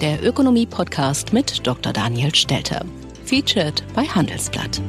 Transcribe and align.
der 0.00 0.24
Ökonomie-Podcast 0.24 1.32
mit 1.32 1.66
Dr. 1.66 1.92
Daniel 1.92 2.34
Stelter. 2.34 2.84
Featured 3.24 3.84
bei 3.94 4.02
Handelsblatt. 4.02 4.82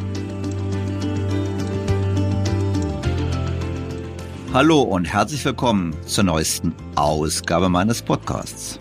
Hallo 4.51 4.81
und 4.81 5.05
herzlich 5.05 5.45
willkommen 5.45 5.95
zur 6.05 6.23
neuesten 6.23 6.73
Ausgabe 6.95 7.69
meines 7.69 8.01
Podcasts. 8.01 8.79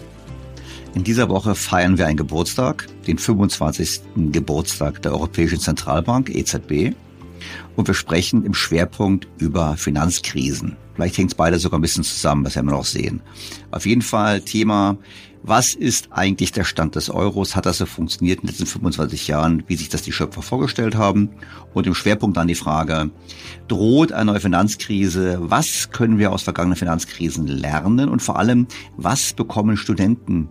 In 0.95 1.05
dieser 1.05 1.29
Woche 1.29 1.55
feiern 1.55 1.99
wir 1.99 2.07
einen 2.07 2.17
Geburtstag, 2.17 2.87
den 3.07 3.19
25. 3.19 4.01
Geburtstag 4.33 5.03
der 5.03 5.13
Europäischen 5.13 5.59
Zentralbank 5.59 6.31
EZB. 6.31 6.95
Und 7.77 7.87
wir 7.87 7.95
sprechen 7.95 8.45
im 8.45 8.55
Schwerpunkt 8.55 9.29
über 9.39 9.77
Finanzkrisen. 9.77 10.77
Vielleicht 10.95 11.19
hängt 11.19 11.33
es 11.33 11.35
beide 11.35 11.59
sogar 11.59 11.79
ein 11.79 11.83
bisschen 11.83 12.05
zusammen, 12.05 12.45
das 12.45 12.55
werden 12.55 12.67
wir 12.67 12.77
noch 12.77 12.85
sehen. 12.85 13.21
Auf 13.73 13.85
jeden 13.85 14.03
Fall 14.03 14.41
Thema, 14.41 14.97
was 15.47 15.75
ist 15.75 16.09
eigentlich 16.11 16.53
der 16.53 16.65
Stand 16.65 16.95
des 16.97 17.11
Euros? 17.11 17.55
Hat 17.55 17.67
das 17.67 17.77
so 17.77 17.85
funktioniert 17.85 18.41
in 18.41 18.47
den 18.47 18.53
letzten 18.53 18.65
25 18.65 19.29
Jahren, 19.29 19.63
wie 19.67 19.77
sich 19.77 19.91
das 19.91 20.01
die 20.01 20.11
Schöpfer 20.11 20.41
vorgestellt 20.41 20.95
haben? 20.95 21.29
Und 21.75 21.87
im 21.87 21.95
Schwerpunkt 21.95 22.39
dann 22.39 22.49
die 22.49 22.55
Frage, 22.55 23.11
droht 23.69 24.11
eine 24.11 24.33
neue 24.33 24.41
Finanzkrise? 24.41 25.39
Was 25.43 25.91
können 25.91 26.19
wir 26.19 26.33
aus 26.33 26.43
vergangenen 26.43 26.77
Finanzkrisen 26.77 27.47
lernen? 27.47 28.09
Und 28.09 28.23
vor 28.23 28.39
allem, 28.39 28.67
was 28.97 29.35
bekommen 29.35 29.77
Studenten 29.77 30.49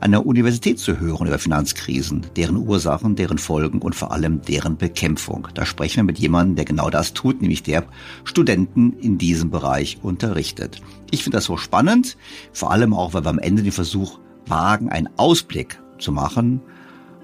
an 0.00 0.10
der 0.10 0.26
Universität 0.26 0.80
zu 0.80 0.98
hören 0.98 1.28
über 1.28 1.38
Finanzkrisen, 1.38 2.26
deren 2.34 2.56
Ursachen, 2.56 3.14
deren 3.14 3.38
Folgen 3.38 3.80
und 3.80 3.94
vor 3.94 4.10
allem 4.10 4.42
deren 4.42 4.76
Bekämpfung. 4.76 5.46
Da 5.54 5.64
sprechen 5.64 5.98
wir 5.98 6.02
mit 6.02 6.18
jemandem, 6.18 6.56
der 6.56 6.64
genau 6.64 6.90
das 6.90 7.14
tut, 7.14 7.40
nämlich 7.40 7.62
der 7.62 7.84
Studenten 8.24 8.94
in 8.94 9.18
diesem 9.18 9.50
Bereich 9.50 9.98
unterrichtet. 10.02 10.82
Ich 11.12 11.22
finde 11.22 11.36
das 11.36 11.44
so 11.44 11.56
spannend, 11.56 12.16
vor 12.52 12.72
allem 12.72 12.92
auch, 12.92 13.14
weil 13.14 13.24
wir 13.24 13.30
am 13.30 13.38
Ende 13.38 13.62
den 13.62 13.70
Versuch 13.70 14.18
wagen, 14.46 14.88
einen 14.90 15.08
Ausblick 15.16 15.78
zu 15.98 16.12
machen 16.12 16.60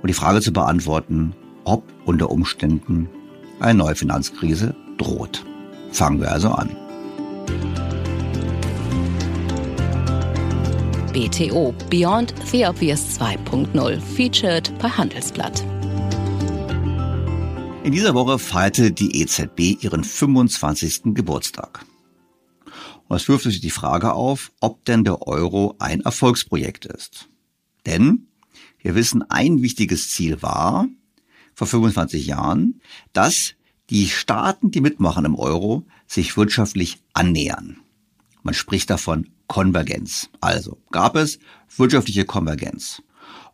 und 0.02 0.08
die 0.08 0.14
Frage 0.14 0.40
zu 0.40 0.52
beantworten, 0.52 1.34
ob 1.64 1.84
unter 2.04 2.30
Umständen 2.30 3.08
eine 3.60 3.78
neue 3.78 3.94
Finanzkrise 3.94 4.74
droht. 4.96 5.44
Fangen 5.90 6.20
wir 6.20 6.30
also 6.30 6.50
an. 6.50 6.76
BTO 11.12 11.74
Beyond 11.90 12.32
the 12.52 12.66
Obvious 12.66 13.18
2.0 13.18 14.00
featured 14.00 14.72
bei 14.78 14.88
Handelsblatt. 14.88 15.64
In 17.82 17.92
dieser 17.92 18.14
Woche 18.14 18.38
feierte 18.38 18.92
die 18.92 19.22
EZB 19.22 19.82
ihren 19.82 20.04
25. 20.04 21.14
Geburtstag. 21.14 21.84
Und 23.08 23.16
es 23.16 23.28
wirft 23.28 23.44
sich 23.44 23.60
die 23.60 23.70
Frage 23.70 24.12
auf, 24.12 24.52
ob 24.60 24.84
denn 24.84 25.04
der 25.04 25.22
Euro 25.26 25.74
ein 25.78 26.02
Erfolgsprojekt 26.02 26.84
ist. 26.84 27.28
Denn 27.86 28.28
wir 28.80 28.94
wissen, 28.94 29.22
ein 29.28 29.62
wichtiges 29.62 30.10
Ziel 30.10 30.42
war, 30.42 30.86
vor 31.54 31.66
25 31.66 32.26
Jahren, 32.26 32.80
dass 33.12 33.54
die 33.90 34.08
Staaten, 34.08 34.70
die 34.70 34.80
mitmachen 34.80 35.24
im 35.24 35.34
Euro, 35.34 35.86
sich 36.06 36.36
wirtschaftlich 36.36 36.98
annähern. 37.14 37.78
Man 38.42 38.54
spricht 38.54 38.90
davon 38.90 39.30
Konvergenz. 39.46 40.28
Also 40.40 40.78
gab 40.92 41.16
es 41.16 41.38
wirtschaftliche 41.76 42.26
Konvergenz. 42.26 43.02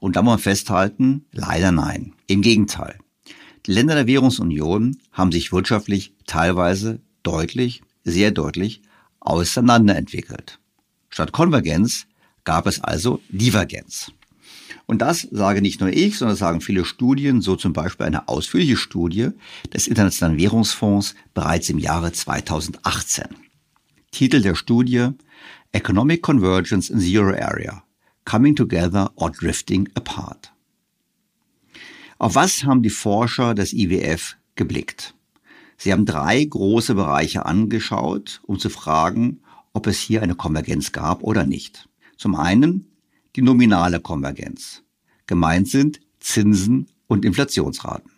Und 0.00 0.16
da 0.16 0.22
muss 0.22 0.32
man 0.32 0.38
festhalten, 0.40 1.24
leider 1.32 1.72
nein. 1.72 2.12
Im 2.26 2.42
Gegenteil. 2.42 2.98
Die 3.66 3.72
Länder 3.72 3.94
der 3.94 4.06
Währungsunion 4.06 4.98
haben 5.12 5.32
sich 5.32 5.52
wirtschaftlich 5.52 6.12
teilweise 6.26 7.00
deutlich, 7.22 7.82
sehr 8.02 8.32
deutlich 8.32 8.82
auseinanderentwickelt. 9.24 10.60
Statt 11.08 11.32
Konvergenz 11.32 12.06
gab 12.44 12.66
es 12.66 12.80
also 12.80 13.20
Divergenz. 13.28 14.12
Und 14.86 14.98
das 14.98 15.22
sage 15.30 15.62
nicht 15.62 15.80
nur 15.80 15.90
ich, 15.90 16.18
sondern 16.18 16.36
sagen 16.36 16.60
viele 16.60 16.84
Studien, 16.84 17.40
so 17.40 17.56
zum 17.56 17.72
Beispiel 17.72 18.06
eine 18.06 18.28
ausführliche 18.28 18.76
Studie 18.76 19.30
des 19.72 19.86
Internationalen 19.88 20.38
Währungsfonds 20.38 21.14
bereits 21.32 21.70
im 21.70 21.78
Jahre 21.78 22.12
2018. 22.12 23.24
Titel 24.10 24.42
der 24.42 24.54
Studie 24.54 25.08
Economic 25.72 26.22
Convergence 26.22 26.90
in 26.90 27.00
the 27.00 27.18
Euro 27.18 27.34
Area, 27.34 27.82
Coming 28.24 28.54
Together 28.54 29.10
or 29.16 29.30
Drifting 29.30 29.88
Apart. 29.94 30.52
Auf 32.18 32.34
was 32.34 32.64
haben 32.64 32.82
die 32.82 32.90
Forscher 32.90 33.54
des 33.54 33.72
IWF 33.72 34.36
geblickt? 34.54 35.13
Sie 35.76 35.92
haben 35.92 36.06
drei 36.06 36.44
große 36.44 36.94
Bereiche 36.94 37.46
angeschaut, 37.46 38.40
um 38.44 38.58
zu 38.58 38.70
fragen, 38.70 39.40
ob 39.72 39.86
es 39.86 39.98
hier 39.98 40.22
eine 40.22 40.34
Konvergenz 40.34 40.92
gab 40.92 41.22
oder 41.22 41.44
nicht. 41.44 41.88
Zum 42.16 42.34
einen 42.36 42.86
die 43.36 43.42
nominale 43.42 44.00
Konvergenz. 44.00 44.82
Gemeint 45.26 45.68
sind 45.68 46.00
Zinsen 46.20 46.86
und 47.06 47.24
Inflationsraten. 47.24 48.10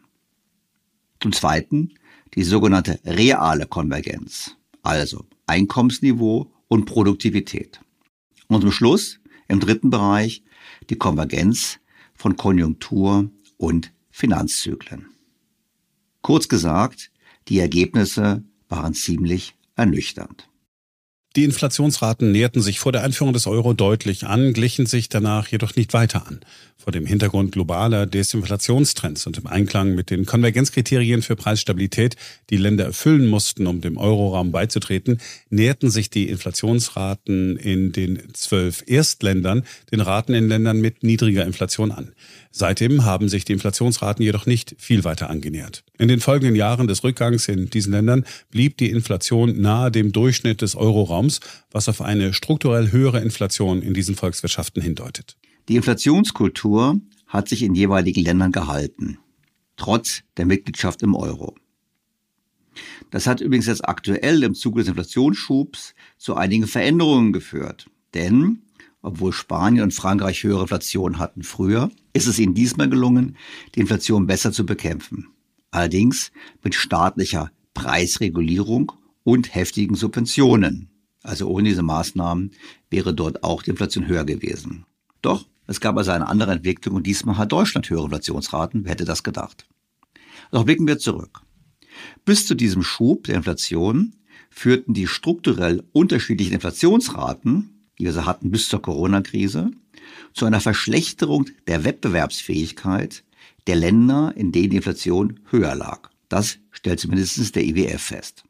Zum 1.20 1.32
Zweiten 1.32 1.94
die 2.34 2.44
sogenannte 2.44 3.00
reale 3.04 3.66
Konvergenz, 3.66 4.56
also 4.82 5.24
Einkommensniveau 5.46 6.52
und 6.68 6.84
Produktivität. 6.84 7.80
Und 8.48 8.60
zum 8.60 8.72
Schluss, 8.72 9.20
im 9.48 9.60
dritten 9.60 9.90
Bereich, 9.90 10.42
die 10.90 10.96
Konvergenz 10.96 11.78
von 12.14 12.36
Konjunktur 12.36 13.30
und 13.56 13.92
Finanzzyklen. 14.10 15.06
Kurz 16.20 16.48
gesagt, 16.48 17.10
die 17.48 17.58
Ergebnisse 17.60 18.44
waren 18.68 18.94
ziemlich 18.94 19.54
ernüchternd. 19.76 20.48
Die 21.36 21.44
Inflationsraten 21.44 22.32
näherten 22.32 22.62
sich 22.62 22.80
vor 22.80 22.92
der 22.92 23.02
Einführung 23.02 23.34
des 23.34 23.46
Euro 23.46 23.74
deutlich 23.74 24.26
an, 24.26 24.54
glichen 24.54 24.86
sich 24.86 25.10
danach 25.10 25.48
jedoch 25.48 25.76
nicht 25.76 25.92
weiter 25.92 26.26
an. 26.26 26.40
Vor 26.78 26.92
dem 26.92 27.04
Hintergrund 27.04 27.52
globaler 27.52 28.06
Desinflationstrends 28.06 29.26
und 29.26 29.36
im 29.36 29.46
Einklang 29.46 29.94
mit 29.94 30.08
den 30.08 30.24
Konvergenzkriterien 30.24 31.20
für 31.20 31.36
Preisstabilität, 31.36 32.16
die 32.48 32.56
Länder 32.56 32.84
erfüllen 32.84 33.26
mussten, 33.26 33.66
um 33.66 33.82
dem 33.82 33.98
Euroraum 33.98 34.52
beizutreten, 34.52 35.18
näherten 35.50 35.90
sich 35.90 36.08
die 36.10 36.28
Inflationsraten 36.28 37.56
in 37.56 37.92
den 37.92 38.22
zwölf 38.32 38.84
Erstländern 38.86 39.64
den 39.90 40.00
Raten 40.00 40.32
in 40.32 40.48
Ländern 40.48 40.80
mit 40.80 41.02
niedriger 41.02 41.44
Inflation 41.44 41.92
an. 41.92 42.12
Seitdem 42.58 43.04
haben 43.04 43.28
sich 43.28 43.44
die 43.44 43.52
Inflationsraten 43.52 44.24
jedoch 44.24 44.46
nicht 44.46 44.76
viel 44.78 45.04
weiter 45.04 45.28
angenähert. 45.28 45.82
In 45.98 46.08
den 46.08 46.20
folgenden 46.20 46.56
Jahren 46.56 46.86
des 46.86 47.04
Rückgangs 47.04 47.48
in 47.48 47.68
diesen 47.68 47.92
Ländern 47.92 48.24
blieb 48.50 48.78
die 48.78 48.90
Inflation 48.90 49.60
nahe 49.60 49.90
dem 49.90 50.12
Durchschnitt 50.12 50.62
des 50.62 50.74
Euroraums, 50.74 51.25
was 51.70 51.88
auf 51.88 52.00
eine 52.00 52.32
strukturell 52.32 52.92
höhere 52.92 53.20
Inflation 53.20 53.82
in 53.82 53.94
diesen 53.94 54.14
Volkswirtschaften 54.14 54.82
hindeutet. 54.82 55.36
Die 55.68 55.76
Inflationskultur 55.76 57.00
hat 57.26 57.48
sich 57.48 57.62
in 57.62 57.74
jeweiligen 57.74 58.22
Ländern 58.22 58.52
gehalten, 58.52 59.18
trotz 59.76 60.22
der 60.36 60.46
Mitgliedschaft 60.46 61.02
im 61.02 61.14
Euro. 61.14 61.54
Das 63.10 63.26
hat 63.26 63.40
übrigens 63.40 63.66
jetzt 63.66 63.88
aktuell 63.88 64.42
im 64.42 64.54
Zuge 64.54 64.80
des 64.80 64.88
Inflationsschubs 64.88 65.94
zu 66.18 66.34
einigen 66.34 66.66
Veränderungen 66.66 67.32
geführt. 67.32 67.88
Denn 68.14 68.62
obwohl 69.06 69.32
Spanien 69.32 69.84
und 69.84 69.94
Frankreich 69.94 70.42
höhere 70.42 70.62
Inflation 70.62 71.20
hatten 71.20 71.44
früher, 71.44 71.92
ist 72.12 72.26
es 72.26 72.40
ihnen 72.40 72.54
diesmal 72.54 72.88
gelungen, 72.88 73.36
die 73.74 73.80
Inflation 73.80 74.26
besser 74.26 74.50
zu 74.50 74.66
bekämpfen. 74.66 75.28
Allerdings 75.70 76.32
mit 76.64 76.74
staatlicher 76.74 77.52
Preisregulierung 77.72 78.90
und 79.22 79.54
heftigen 79.54 79.94
Subventionen. 79.94 80.88
Also 81.26 81.48
ohne 81.48 81.68
diese 81.68 81.82
Maßnahmen 81.82 82.52
wäre 82.90 83.14
dort 83.14 83.42
auch 83.42 83.62
die 83.62 83.70
Inflation 83.70 84.06
höher 84.06 84.24
gewesen. 84.24 84.84
Doch 85.22 85.46
es 85.66 85.80
gab 85.80 85.96
also 85.96 86.12
eine 86.12 86.28
andere 86.28 86.52
Entwicklung 86.52 86.94
und 86.94 87.06
diesmal 87.06 87.36
hat 87.38 87.52
Deutschland 87.52 87.90
höhere 87.90 88.04
Inflationsraten. 88.04 88.84
Wer 88.84 88.92
hätte 88.92 89.04
das 89.04 89.22
gedacht? 89.22 89.66
Doch 90.52 90.64
blicken 90.64 90.86
wir 90.86 90.98
zurück. 90.98 91.40
Bis 92.24 92.46
zu 92.46 92.54
diesem 92.54 92.82
Schub 92.82 93.24
der 93.24 93.36
Inflation 93.36 94.14
führten 94.50 94.94
die 94.94 95.06
strukturell 95.06 95.82
unterschiedlichen 95.92 96.54
Inflationsraten 96.54 97.76
die 97.98 98.04
wir 98.04 98.12
so 98.12 98.26
hatten 98.26 98.50
bis 98.50 98.68
zur 98.68 98.82
Corona-Krise, 98.82 99.70
zu 100.34 100.44
einer 100.44 100.60
Verschlechterung 100.60 101.46
der 101.66 101.84
Wettbewerbsfähigkeit 101.84 103.24
der 103.66 103.76
Länder, 103.76 104.32
in 104.36 104.52
denen 104.52 104.70
die 104.70 104.76
Inflation 104.76 105.40
höher 105.50 105.74
lag. 105.74 106.10
Das 106.28 106.58
stellt 106.70 107.00
zumindest 107.00 107.54
der 107.54 107.64
IWF 107.64 108.02
fest. 108.02 108.44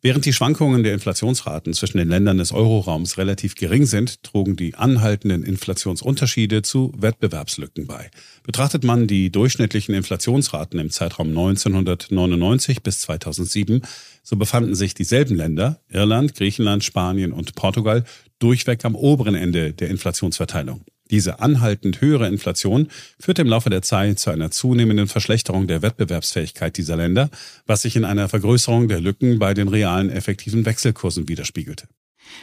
Während 0.00 0.24
die 0.26 0.32
Schwankungen 0.32 0.84
der 0.84 0.94
Inflationsraten 0.94 1.74
zwischen 1.74 1.98
den 1.98 2.08
Ländern 2.08 2.38
des 2.38 2.52
Euroraums 2.52 3.18
relativ 3.18 3.56
gering 3.56 3.84
sind, 3.84 4.22
trugen 4.22 4.54
die 4.54 4.76
anhaltenden 4.76 5.42
Inflationsunterschiede 5.42 6.62
zu 6.62 6.92
Wettbewerbslücken 6.96 7.88
bei. 7.88 8.08
Betrachtet 8.44 8.84
man 8.84 9.08
die 9.08 9.32
durchschnittlichen 9.32 9.96
Inflationsraten 9.96 10.78
im 10.78 10.90
Zeitraum 10.90 11.30
1999 11.30 12.84
bis 12.84 13.00
2007, 13.00 13.82
so 14.22 14.36
befanden 14.36 14.76
sich 14.76 14.94
dieselben 14.94 15.34
Länder, 15.34 15.80
Irland, 15.88 16.36
Griechenland, 16.36 16.84
Spanien 16.84 17.32
und 17.32 17.56
Portugal, 17.56 18.04
durchweg 18.38 18.84
am 18.84 18.94
oberen 18.94 19.34
Ende 19.34 19.72
der 19.72 19.88
Inflationsverteilung. 19.88 20.84
Diese 21.10 21.40
anhaltend 21.40 22.00
höhere 22.00 22.28
Inflation 22.28 22.88
führte 23.18 23.42
im 23.42 23.48
Laufe 23.48 23.70
der 23.70 23.82
Zeit 23.82 24.18
zu 24.18 24.30
einer 24.30 24.50
zunehmenden 24.50 25.08
Verschlechterung 25.08 25.66
der 25.66 25.82
Wettbewerbsfähigkeit 25.82 26.76
dieser 26.76 26.96
Länder, 26.96 27.30
was 27.66 27.82
sich 27.82 27.96
in 27.96 28.04
einer 28.04 28.28
Vergrößerung 28.28 28.88
der 28.88 29.00
Lücken 29.00 29.38
bei 29.38 29.54
den 29.54 29.68
realen 29.68 30.10
effektiven 30.10 30.66
Wechselkursen 30.66 31.28
widerspiegelte. 31.28 31.88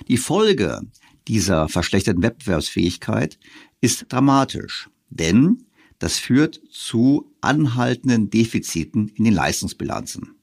Die 0.08 0.18
Folge 0.18 0.82
dieser 1.28 1.70
verschlechterten 1.70 2.24
Wettbewerbsfähigkeit 2.24 3.38
ist 3.82 4.06
dramatisch, 4.10 4.90
denn 5.10 5.64
das 6.00 6.18
führt 6.18 6.60
zu 6.72 7.32
anhaltenden 7.42 8.30
Defiziten 8.30 9.10
in 9.10 9.24
den 9.24 9.34
Leistungsbilanzen. 9.34 10.36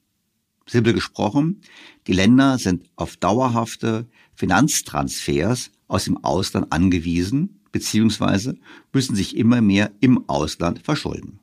Simpel 0.65 0.93
gesprochen, 0.93 1.61
die 2.07 2.13
Länder 2.13 2.57
sind 2.57 2.89
auf 2.95 3.17
dauerhafte 3.17 4.07
Finanztransfers 4.33 5.71
aus 5.87 6.05
dem 6.05 6.23
Ausland 6.23 6.71
angewiesen, 6.71 7.59
beziehungsweise 7.73 8.55
müssen 8.93 9.15
sich 9.15 9.35
immer 9.35 9.59
mehr 9.59 9.91
im 9.99 10.29
Ausland 10.29 10.79
verschulden. 10.79 11.39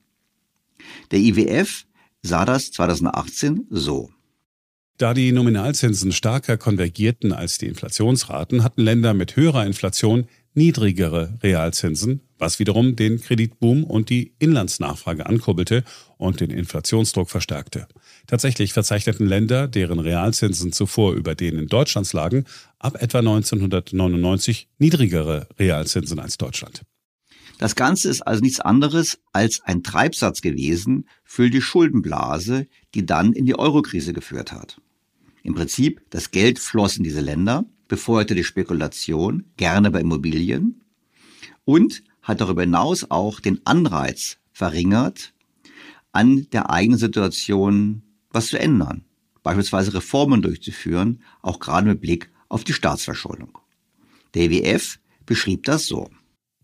Der 1.10 1.18
IWF 1.18 1.84
sah 2.22 2.46
das 2.46 2.72
2018 2.72 3.66
so. 3.68 4.10
Da 4.96 5.14
die 5.14 5.32
Nominalzinsen 5.32 6.12
stärker 6.12 6.56
konvergierten 6.56 7.32
als 7.32 7.58
die 7.58 7.66
Inflationsraten, 7.66 8.64
hatten 8.64 8.82
Länder 8.82 9.12
mit 9.12 9.36
höherer 9.36 9.66
Inflation 9.66 10.26
niedrigere 10.54 11.38
Realzinsen, 11.42 12.20
was 12.38 12.58
wiederum 12.58 12.96
den 12.96 13.20
Kreditboom 13.20 13.84
und 13.84 14.10
die 14.10 14.32
Inlandsnachfrage 14.38 15.26
ankurbelte 15.26 15.84
und 16.16 16.40
den 16.40 16.50
Inflationsdruck 16.50 17.30
verstärkte. 17.30 17.86
Tatsächlich 18.26 18.72
verzeichneten 18.72 19.26
Länder, 19.26 19.68
deren 19.68 20.00
Realzinsen 20.00 20.72
zuvor 20.72 21.14
über 21.14 21.34
denen 21.34 21.66
Deutschlands 21.66 22.12
lagen, 22.12 22.44
ab 22.78 23.00
etwa 23.00 23.18
1999 23.18 24.68
niedrigere 24.78 25.48
Realzinsen 25.58 26.18
als 26.18 26.38
Deutschland. 26.38 26.82
Das 27.58 27.76
Ganze 27.76 28.08
ist 28.08 28.22
also 28.22 28.40
nichts 28.40 28.60
anderes 28.60 29.18
als 29.32 29.60
ein 29.60 29.82
Treibsatz 29.82 30.40
gewesen 30.40 31.06
für 31.24 31.50
die 31.50 31.60
Schuldenblase, 31.60 32.66
die 32.94 33.04
dann 33.04 33.34
in 33.34 33.44
die 33.44 33.58
Eurokrise 33.58 34.14
geführt 34.14 34.50
hat. 34.50 34.80
Im 35.42 35.54
Prinzip, 35.54 36.00
das 36.08 36.30
Geld 36.30 36.58
floss 36.58 36.96
in 36.96 37.04
diese 37.04 37.20
Länder, 37.20 37.66
befeuerte 37.90 38.36
die 38.36 38.44
Spekulation, 38.44 39.46
gerne 39.56 39.90
bei 39.90 40.00
Immobilien, 40.00 40.80
und 41.64 42.04
hat 42.22 42.40
darüber 42.40 42.62
hinaus 42.62 43.10
auch 43.10 43.40
den 43.40 43.66
Anreiz 43.66 44.38
verringert, 44.52 45.34
an 46.12 46.46
der 46.52 46.70
eigenen 46.70 47.00
Situation 47.00 48.02
was 48.30 48.46
zu 48.46 48.60
ändern, 48.60 49.04
beispielsweise 49.42 49.92
Reformen 49.92 50.40
durchzuführen, 50.40 51.20
auch 51.42 51.58
gerade 51.58 51.88
mit 51.88 52.00
Blick 52.00 52.30
auf 52.48 52.62
die 52.62 52.74
Staatsverschuldung. 52.74 53.58
Der 54.34 54.44
EWF 54.44 55.00
beschrieb 55.26 55.64
das 55.64 55.86
so. 55.86 56.10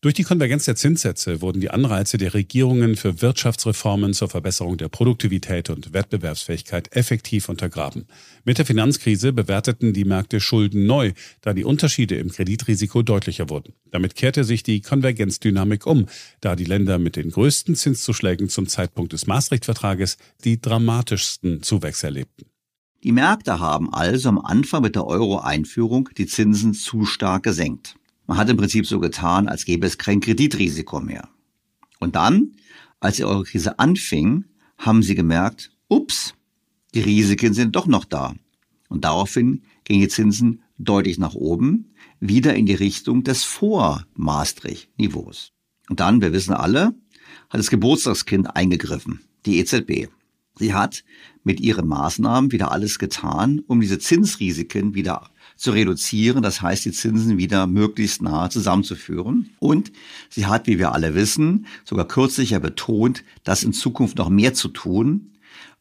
Durch 0.06 0.14
die 0.14 0.22
Konvergenz 0.22 0.66
der 0.66 0.76
Zinssätze 0.76 1.42
wurden 1.42 1.60
die 1.60 1.70
Anreize 1.70 2.16
der 2.16 2.32
Regierungen 2.32 2.94
für 2.94 3.22
Wirtschaftsreformen 3.22 4.14
zur 4.14 4.28
Verbesserung 4.28 4.76
der 4.76 4.88
Produktivität 4.88 5.68
und 5.68 5.92
Wettbewerbsfähigkeit 5.92 6.94
effektiv 6.94 7.48
untergraben. 7.48 8.06
Mit 8.44 8.58
der 8.58 8.66
Finanzkrise 8.66 9.32
bewerteten 9.32 9.94
die 9.94 10.04
Märkte 10.04 10.38
Schulden 10.38 10.86
neu, 10.86 11.10
da 11.40 11.54
die 11.54 11.64
Unterschiede 11.64 12.14
im 12.14 12.30
Kreditrisiko 12.30 13.02
deutlicher 13.02 13.50
wurden. 13.50 13.72
Damit 13.90 14.14
kehrte 14.14 14.44
sich 14.44 14.62
die 14.62 14.80
Konvergenzdynamik 14.80 15.88
um, 15.88 16.06
da 16.40 16.54
die 16.54 16.66
Länder 16.66 17.00
mit 17.00 17.16
den 17.16 17.32
größten 17.32 17.74
Zinszuschlägen 17.74 18.48
zum 18.48 18.68
Zeitpunkt 18.68 19.12
des 19.12 19.26
Maastricht-Vertrages 19.26 20.18
die 20.44 20.60
dramatischsten 20.60 21.64
Zuwächse 21.64 22.06
erlebten. 22.06 22.46
Die 23.02 23.10
Märkte 23.10 23.58
haben 23.58 23.92
also 23.92 24.28
am 24.28 24.38
Anfang 24.38 24.82
mit 24.82 24.94
der 24.94 25.04
Euro-Einführung 25.04 26.10
die 26.16 26.26
Zinsen 26.26 26.74
zu 26.74 27.06
stark 27.06 27.42
gesenkt. 27.42 27.96
Man 28.26 28.38
hat 28.38 28.48
im 28.48 28.56
Prinzip 28.56 28.86
so 28.86 29.00
getan, 29.00 29.48
als 29.48 29.64
gäbe 29.64 29.86
es 29.86 29.98
kein 29.98 30.20
Kreditrisiko 30.20 31.00
mehr. 31.00 31.28
Und 32.00 32.16
dann, 32.16 32.52
als 33.00 33.16
die 33.16 33.24
Eurokrise 33.24 33.78
anfing, 33.78 34.44
haben 34.78 35.02
sie 35.02 35.14
gemerkt, 35.14 35.70
ups, 35.88 36.34
die 36.94 37.00
Risiken 37.00 37.54
sind 37.54 37.76
doch 37.76 37.86
noch 37.86 38.04
da. 38.04 38.34
Und 38.88 39.04
daraufhin 39.04 39.62
gingen 39.84 40.02
die 40.02 40.08
Zinsen 40.08 40.62
deutlich 40.78 41.18
nach 41.18 41.34
oben, 41.34 41.92
wieder 42.20 42.54
in 42.54 42.66
die 42.66 42.74
Richtung 42.74 43.24
des 43.24 43.44
Vor-Maastricht-Niveaus. 43.44 45.52
Und 45.88 46.00
dann, 46.00 46.20
wir 46.20 46.32
wissen 46.32 46.52
alle, 46.52 46.94
hat 47.48 47.60
das 47.60 47.70
Geburtstagskind 47.70 48.56
eingegriffen, 48.56 49.20
die 49.44 49.58
EZB. 49.58 50.08
Sie 50.58 50.74
hat 50.74 51.04
mit 51.44 51.60
ihren 51.60 51.86
Maßnahmen 51.86 52.50
wieder 52.50 52.72
alles 52.72 52.98
getan, 52.98 53.60
um 53.66 53.80
diese 53.80 53.98
Zinsrisiken 53.98 54.94
wieder 54.94 55.30
zu 55.56 55.70
reduzieren, 55.70 56.42
das 56.42 56.60
heißt 56.60 56.84
die 56.84 56.92
Zinsen 56.92 57.38
wieder 57.38 57.66
möglichst 57.66 58.22
nahe 58.22 58.50
zusammenzuführen. 58.50 59.50
Und 59.58 59.90
sie 60.28 60.46
hat, 60.46 60.66
wie 60.66 60.78
wir 60.78 60.92
alle 60.92 61.14
wissen, 61.14 61.66
sogar 61.84 62.06
kürzlich 62.06 62.50
ja 62.50 62.58
betont, 62.58 63.24
dass 63.42 63.64
in 63.64 63.72
Zukunft 63.72 64.18
noch 64.18 64.28
mehr 64.28 64.54
zu 64.54 64.68
tun, 64.68 65.32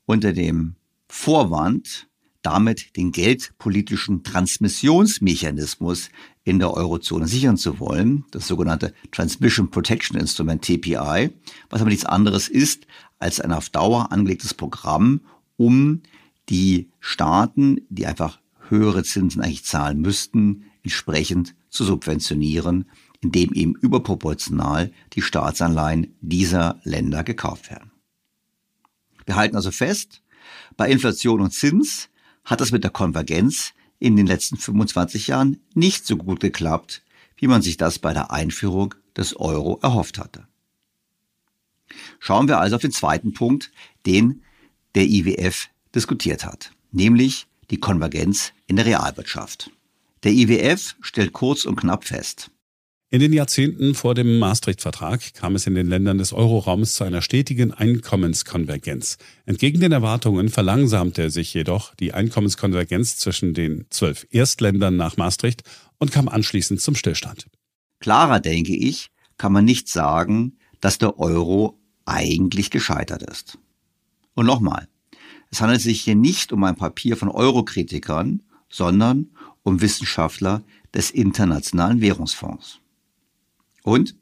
unter 0.05 0.33
dem 0.33 0.75
Vorwand, 1.07 2.07
damit 2.41 2.95
den 2.95 3.11
geldpolitischen 3.11 4.23
Transmissionsmechanismus 4.23 6.09
in 6.43 6.59
der 6.59 6.73
Eurozone 6.73 7.27
sichern 7.27 7.57
zu 7.57 7.79
wollen, 7.79 8.23
das 8.31 8.47
sogenannte 8.47 8.93
Transmission 9.11 9.71
Protection 9.71 10.17
Instrument 10.19 10.61
TPI, 10.61 11.31
was 11.69 11.81
aber 11.81 11.89
nichts 11.89 12.05
anderes 12.05 12.47
ist 12.47 12.85
als 13.17 13.41
ein 13.41 13.51
auf 13.51 13.69
Dauer 13.69 14.11
angelegtes 14.11 14.53
Programm, 14.53 15.21
um 15.57 16.01
die 16.49 16.89
Staaten, 16.99 17.81
die 17.89 18.05
einfach 18.05 18.39
höhere 18.69 19.03
Zinsen 19.03 19.41
eigentlich 19.41 19.65
zahlen 19.65 20.01
müssten, 20.01 20.65
entsprechend 20.83 21.55
zu 21.69 21.83
subventionieren, 21.83 22.89
indem 23.21 23.53
eben 23.53 23.75
überproportional 23.75 24.91
die 25.13 25.21
Staatsanleihen 25.21 26.15
dieser 26.21 26.79
Länder 26.83 27.23
gekauft 27.23 27.69
werden. 27.69 27.91
Wir 29.25 29.35
halten 29.35 29.55
also 29.55 29.71
fest, 29.71 30.21
bei 30.77 30.89
Inflation 30.89 31.41
und 31.41 31.51
Zins 31.51 32.09
hat 32.43 32.61
es 32.61 32.71
mit 32.71 32.83
der 32.83 32.91
Konvergenz 32.91 33.73
in 33.99 34.15
den 34.15 34.27
letzten 34.27 34.57
25 34.57 35.27
Jahren 35.27 35.59
nicht 35.73 36.05
so 36.05 36.17
gut 36.17 36.39
geklappt, 36.39 37.03
wie 37.37 37.47
man 37.47 37.61
sich 37.61 37.77
das 37.77 37.99
bei 37.99 38.13
der 38.13 38.31
Einführung 38.31 38.93
des 39.17 39.35
Euro 39.35 39.79
erhofft 39.81 40.19
hatte. 40.19 40.47
Schauen 42.19 42.47
wir 42.47 42.59
also 42.59 42.75
auf 42.75 42.81
den 42.81 42.91
zweiten 42.91 43.33
Punkt, 43.33 43.71
den 44.05 44.43
der 44.95 45.05
IWF 45.05 45.69
diskutiert 45.93 46.45
hat, 46.45 46.71
nämlich 46.91 47.47
die 47.71 47.79
Konvergenz 47.79 48.53
in 48.67 48.75
der 48.75 48.85
Realwirtschaft. 48.85 49.71
Der 50.23 50.31
IWF 50.31 50.95
stellt 51.01 51.33
kurz 51.33 51.65
und 51.65 51.75
knapp 51.75 52.05
fest, 52.05 52.51
in 53.11 53.21
den 53.21 53.33
Jahrzehnten 53.33 53.93
vor 53.93 54.15
dem 54.15 54.39
Maastricht-Vertrag 54.39 55.35
kam 55.35 55.55
es 55.55 55.67
in 55.67 55.75
den 55.75 55.87
Ländern 55.87 56.17
des 56.17 56.33
Euroraums 56.33 56.95
zu 56.95 57.03
einer 57.03 57.21
stetigen 57.21 57.71
Einkommenskonvergenz. 57.71 59.17
Entgegen 59.45 59.79
den 59.79 59.91
Erwartungen 59.91 60.49
verlangsamte 60.49 61.29
sich 61.29 61.53
jedoch 61.53 61.95
die 61.95 62.13
Einkommenskonvergenz 62.13 63.17
zwischen 63.17 63.53
den 63.53 63.85
zwölf 63.89 64.27
Erstländern 64.31 64.97
nach 64.97 65.17
Maastricht 65.17 65.63
und 65.97 66.11
kam 66.11 66.27
anschließend 66.27 66.81
zum 66.81 66.95
Stillstand. 66.95 67.45
Klarer, 67.99 68.39
denke 68.39 68.75
ich, 68.75 69.11
kann 69.37 69.53
man 69.53 69.63
nicht 69.63 69.87
sagen, 69.87 70.57
dass 70.81 70.97
der 70.97 71.19
Euro 71.19 71.79
eigentlich 72.03 72.69
gescheitert 72.69 73.23
ist. 73.23 73.59
Und 74.33 74.45
nochmal, 74.47 74.89
es 75.51 75.61
handelt 75.61 75.81
sich 75.81 76.01
hier 76.01 76.15
nicht 76.15 76.51
um 76.51 76.63
ein 76.63 76.75
Papier 76.75 77.17
von 77.17 77.29
Eurokritikern, 77.29 78.41
sondern 78.69 79.29
um 79.63 79.81
Wissenschaftler 79.81 80.63
des 80.93 81.11
Internationalen 81.11 82.01
Währungsfonds. 82.01 82.79
Und 83.83 84.15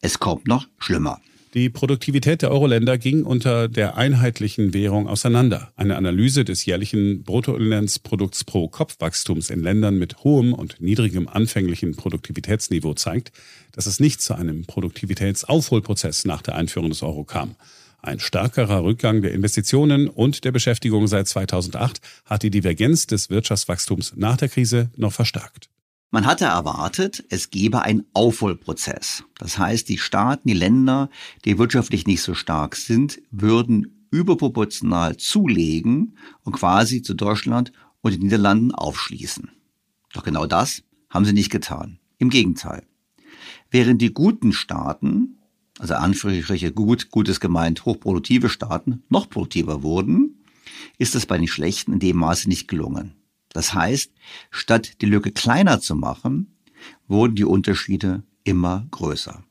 es 0.00 0.18
kommt 0.18 0.46
noch 0.46 0.68
schlimmer. 0.78 1.20
Die 1.54 1.70
Produktivität 1.70 2.42
der 2.42 2.50
Euro-Länder 2.50 2.98
ging 2.98 3.22
unter 3.22 3.66
der 3.66 3.96
einheitlichen 3.96 4.74
Währung 4.74 5.08
auseinander. 5.08 5.72
Eine 5.74 5.96
Analyse 5.96 6.44
des 6.44 6.66
jährlichen 6.66 7.22
Bruttoinlandsprodukts 7.22 8.44
pro 8.44 8.68
Kopfwachstums 8.68 9.48
in 9.48 9.62
Ländern 9.62 9.98
mit 9.98 10.18
hohem 10.22 10.52
und 10.52 10.82
niedrigem 10.82 11.28
anfänglichen 11.28 11.96
Produktivitätsniveau 11.96 12.92
zeigt, 12.92 13.32
dass 13.72 13.86
es 13.86 14.00
nicht 14.00 14.20
zu 14.20 14.34
einem 14.34 14.66
Produktivitätsaufholprozess 14.66 16.26
nach 16.26 16.42
der 16.42 16.56
Einführung 16.56 16.90
des 16.90 17.02
Euro 17.02 17.24
kam. 17.24 17.54
Ein 17.98 18.20
stärkerer 18.20 18.84
Rückgang 18.84 19.22
der 19.22 19.32
Investitionen 19.32 20.08
und 20.08 20.44
der 20.44 20.52
Beschäftigung 20.52 21.06
seit 21.08 21.28
2008 21.28 22.00
hat 22.24 22.42
die 22.42 22.50
Divergenz 22.50 23.06
des 23.06 23.30
Wirtschaftswachstums 23.30 24.14
nach 24.16 24.36
der 24.36 24.48
Krise 24.48 24.90
noch 24.96 25.12
verstärkt. 25.12 25.70
Man 26.10 26.24
hatte 26.24 26.44
erwartet, 26.44 27.24
es 27.30 27.50
gebe 27.50 27.82
einen 27.82 28.06
Aufholprozess. 28.14 29.24
Das 29.38 29.58
heißt, 29.58 29.88
die 29.88 29.98
Staaten, 29.98 30.48
die 30.48 30.54
Länder, 30.54 31.10
die 31.44 31.58
wirtschaftlich 31.58 32.06
nicht 32.06 32.22
so 32.22 32.34
stark 32.34 32.76
sind, 32.76 33.20
würden 33.30 34.06
überproportional 34.10 35.16
zulegen 35.16 36.16
und 36.42 36.52
quasi 36.52 37.02
zu 37.02 37.14
Deutschland 37.14 37.72
und 38.02 38.12
den 38.12 38.22
Niederlanden 38.22 38.72
aufschließen. 38.72 39.50
Doch 40.12 40.22
genau 40.22 40.46
das 40.46 40.82
haben 41.10 41.24
sie 41.24 41.32
nicht 41.32 41.50
getan. 41.50 41.98
Im 42.18 42.30
Gegenteil. 42.30 42.84
Während 43.70 44.00
die 44.00 44.14
guten 44.14 44.52
Staaten, 44.52 45.38
also 45.78 45.94
Anführungsstriche 45.94 46.72
gut, 46.72 47.10
gutes 47.10 47.40
gemeint, 47.40 47.84
hochproduktive 47.84 48.48
Staaten, 48.48 49.02
noch 49.08 49.28
produktiver 49.28 49.82
wurden, 49.82 50.44
ist 50.98 51.14
es 51.14 51.26
bei 51.26 51.38
den 51.38 51.48
schlechten 51.48 51.92
in 51.92 51.98
dem 51.98 52.16
Maße 52.16 52.48
nicht 52.48 52.68
gelungen. 52.68 53.14
Das 53.50 53.74
heißt, 53.74 54.12
statt 54.50 55.00
die 55.00 55.06
Lücke 55.06 55.32
kleiner 55.32 55.80
zu 55.80 55.94
machen, 55.94 56.56
wurden 57.08 57.36
die 57.36 57.44
Unterschiede 57.44 58.22
immer 58.44 58.86
größer. 58.90 59.42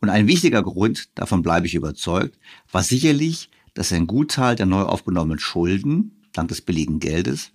Und 0.00 0.08
ein 0.08 0.26
wichtiger 0.26 0.62
Grund, 0.62 1.08
davon 1.14 1.42
bleibe 1.42 1.66
ich 1.66 1.74
überzeugt, 1.74 2.38
war 2.70 2.82
sicherlich, 2.82 3.50
dass 3.74 3.92
ein 3.92 4.06
Gutteil 4.06 4.56
der 4.56 4.66
neu 4.66 4.82
aufgenommenen 4.82 5.38
Schulden, 5.38 6.26
dank 6.32 6.48
des 6.48 6.60
billigen 6.60 6.98
Geldes, 6.98 7.52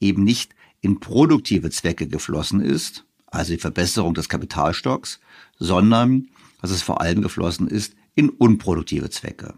eben 0.00 0.24
nicht 0.24 0.54
in 0.80 1.00
produktive 1.00 1.70
Zwecke 1.70 2.08
geflossen 2.08 2.60
ist, 2.60 3.04
also 3.26 3.52
die 3.52 3.60
Verbesserung 3.60 4.14
des 4.14 4.28
Kapitalstocks, 4.28 5.20
sondern 5.58 6.28
dass 6.60 6.70
es 6.70 6.82
vor 6.82 7.00
allem 7.00 7.22
geflossen 7.22 7.68
ist 7.68 7.94
in 8.14 8.30
unproduktive 8.30 9.10
Zwecke. 9.10 9.54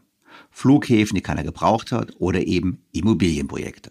Flughäfen, 0.50 1.14
die 1.14 1.22
keiner 1.22 1.44
gebraucht 1.44 1.92
hat, 1.92 2.14
oder 2.18 2.46
eben 2.46 2.82
Immobilienprojekte. 2.92 3.90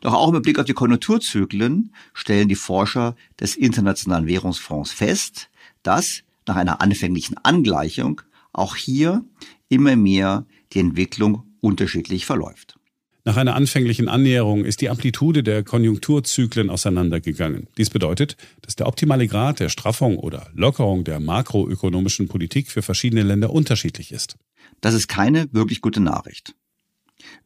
Doch 0.00 0.14
auch 0.14 0.32
mit 0.32 0.42
Blick 0.42 0.58
auf 0.58 0.64
die 0.64 0.74
Konjunkturzyklen 0.74 1.92
stellen 2.12 2.48
die 2.48 2.54
Forscher 2.54 3.16
des 3.40 3.56
Internationalen 3.56 4.26
Währungsfonds 4.26 4.92
fest, 4.92 5.50
dass 5.82 6.22
nach 6.46 6.56
einer 6.56 6.80
anfänglichen 6.80 7.36
Angleichung 7.38 8.22
auch 8.52 8.76
hier 8.76 9.24
immer 9.68 9.96
mehr 9.96 10.46
die 10.72 10.80
Entwicklung 10.80 11.42
unterschiedlich 11.60 12.26
verläuft. 12.26 12.78
Nach 13.26 13.36
einer 13.36 13.56
anfänglichen 13.56 14.08
Annäherung 14.08 14.64
ist 14.64 14.80
die 14.80 14.88
Amplitude 14.88 15.42
der 15.42 15.64
Konjunkturzyklen 15.64 16.70
auseinandergegangen. 16.70 17.66
Dies 17.76 17.90
bedeutet, 17.90 18.36
dass 18.62 18.76
der 18.76 18.86
optimale 18.86 19.26
Grad 19.26 19.58
der 19.58 19.68
Straffung 19.68 20.16
oder 20.16 20.48
Lockerung 20.54 21.02
der 21.02 21.18
makroökonomischen 21.18 22.28
Politik 22.28 22.70
für 22.70 22.82
verschiedene 22.82 23.24
Länder 23.24 23.50
unterschiedlich 23.50 24.12
ist. 24.12 24.36
Das 24.80 24.94
ist 24.94 25.08
keine 25.08 25.48
wirklich 25.50 25.80
gute 25.80 25.98
Nachricht. 25.98 26.54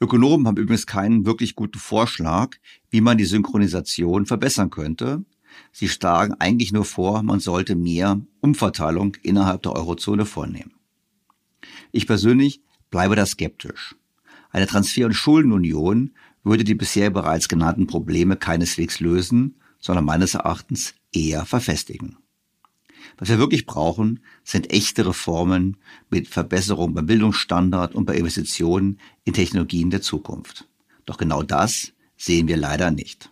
Ökonomen 0.02 0.46
haben 0.46 0.58
übrigens 0.58 0.86
keinen 0.86 1.24
wirklich 1.24 1.54
guten 1.54 1.78
Vorschlag, 1.78 2.56
wie 2.90 3.00
man 3.00 3.16
die 3.16 3.24
Synchronisation 3.24 4.26
verbessern 4.26 4.68
könnte. 4.68 5.24
Sie 5.72 5.88
schlagen 5.88 6.34
eigentlich 6.34 6.72
nur 6.72 6.84
vor, 6.84 7.22
man 7.22 7.40
sollte 7.40 7.74
mehr 7.74 8.20
Umverteilung 8.40 9.16
innerhalb 9.22 9.62
der 9.62 9.72
Eurozone 9.72 10.26
vornehmen. 10.26 10.74
Ich 11.90 12.06
persönlich 12.06 12.60
bleibe 12.90 13.16
da 13.16 13.24
skeptisch. 13.24 13.94
Eine 14.50 14.66
Transfer- 14.66 15.06
und 15.06 15.14
Schuldenunion 15.14 16.12
würde 16.42 16.64
die 16.64 16.74
bisher 16.74 17.10
bereits 17.10 17.48
genannten 17.48 17.86
Probleme 17.86 18.36
keineswegs 18.36 19.00
lösen, 19.00 19.56
sondern 19.78 20.04
meines 20.04 20.34
Erachtens 20.34 20.94
eher 21.12 21.46
verfestigen. 21.46 22.16
Was 23.18 23.28
wir 23.28 23.38
wirklich 23.38 23.66
brauchen, 23.66 24.20
sind 24.44 24.72
echte 24.72 25.06
Reformen 25.06 25.76
mit 26.10 26.28
Verbesserung 26.28 26.94
beim 26.94 27.06
Bildungsstandard 27.06 27.94
und 27.94 28.04
bei 28.04 28.16
Investitionen 28.16 28.98
in 29.24 29.32
Technologien 29.32 29.90
der 29.90 30.02
Zukunft. 30.02 30.68
Doch 31.06 31.16
genau 31.16 31.42
das 31.42 31.92
sehen 32.16 32.48
wir 32.48 32.56
leider 32.56 32.90
nicht. 32.90 33.30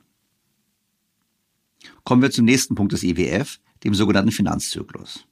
Kommen 2.04 2.22
wir 2.22 2.30
zum 2.30 2.44
nächsten 2.44 2.74
Punkt 2.74 2.92
des 2.92 3.02
IWF, 3.02 3.60
dem 3.84 3.94
sogenannten 3.94 4.32
Finanzzyklus. 4.32 5.26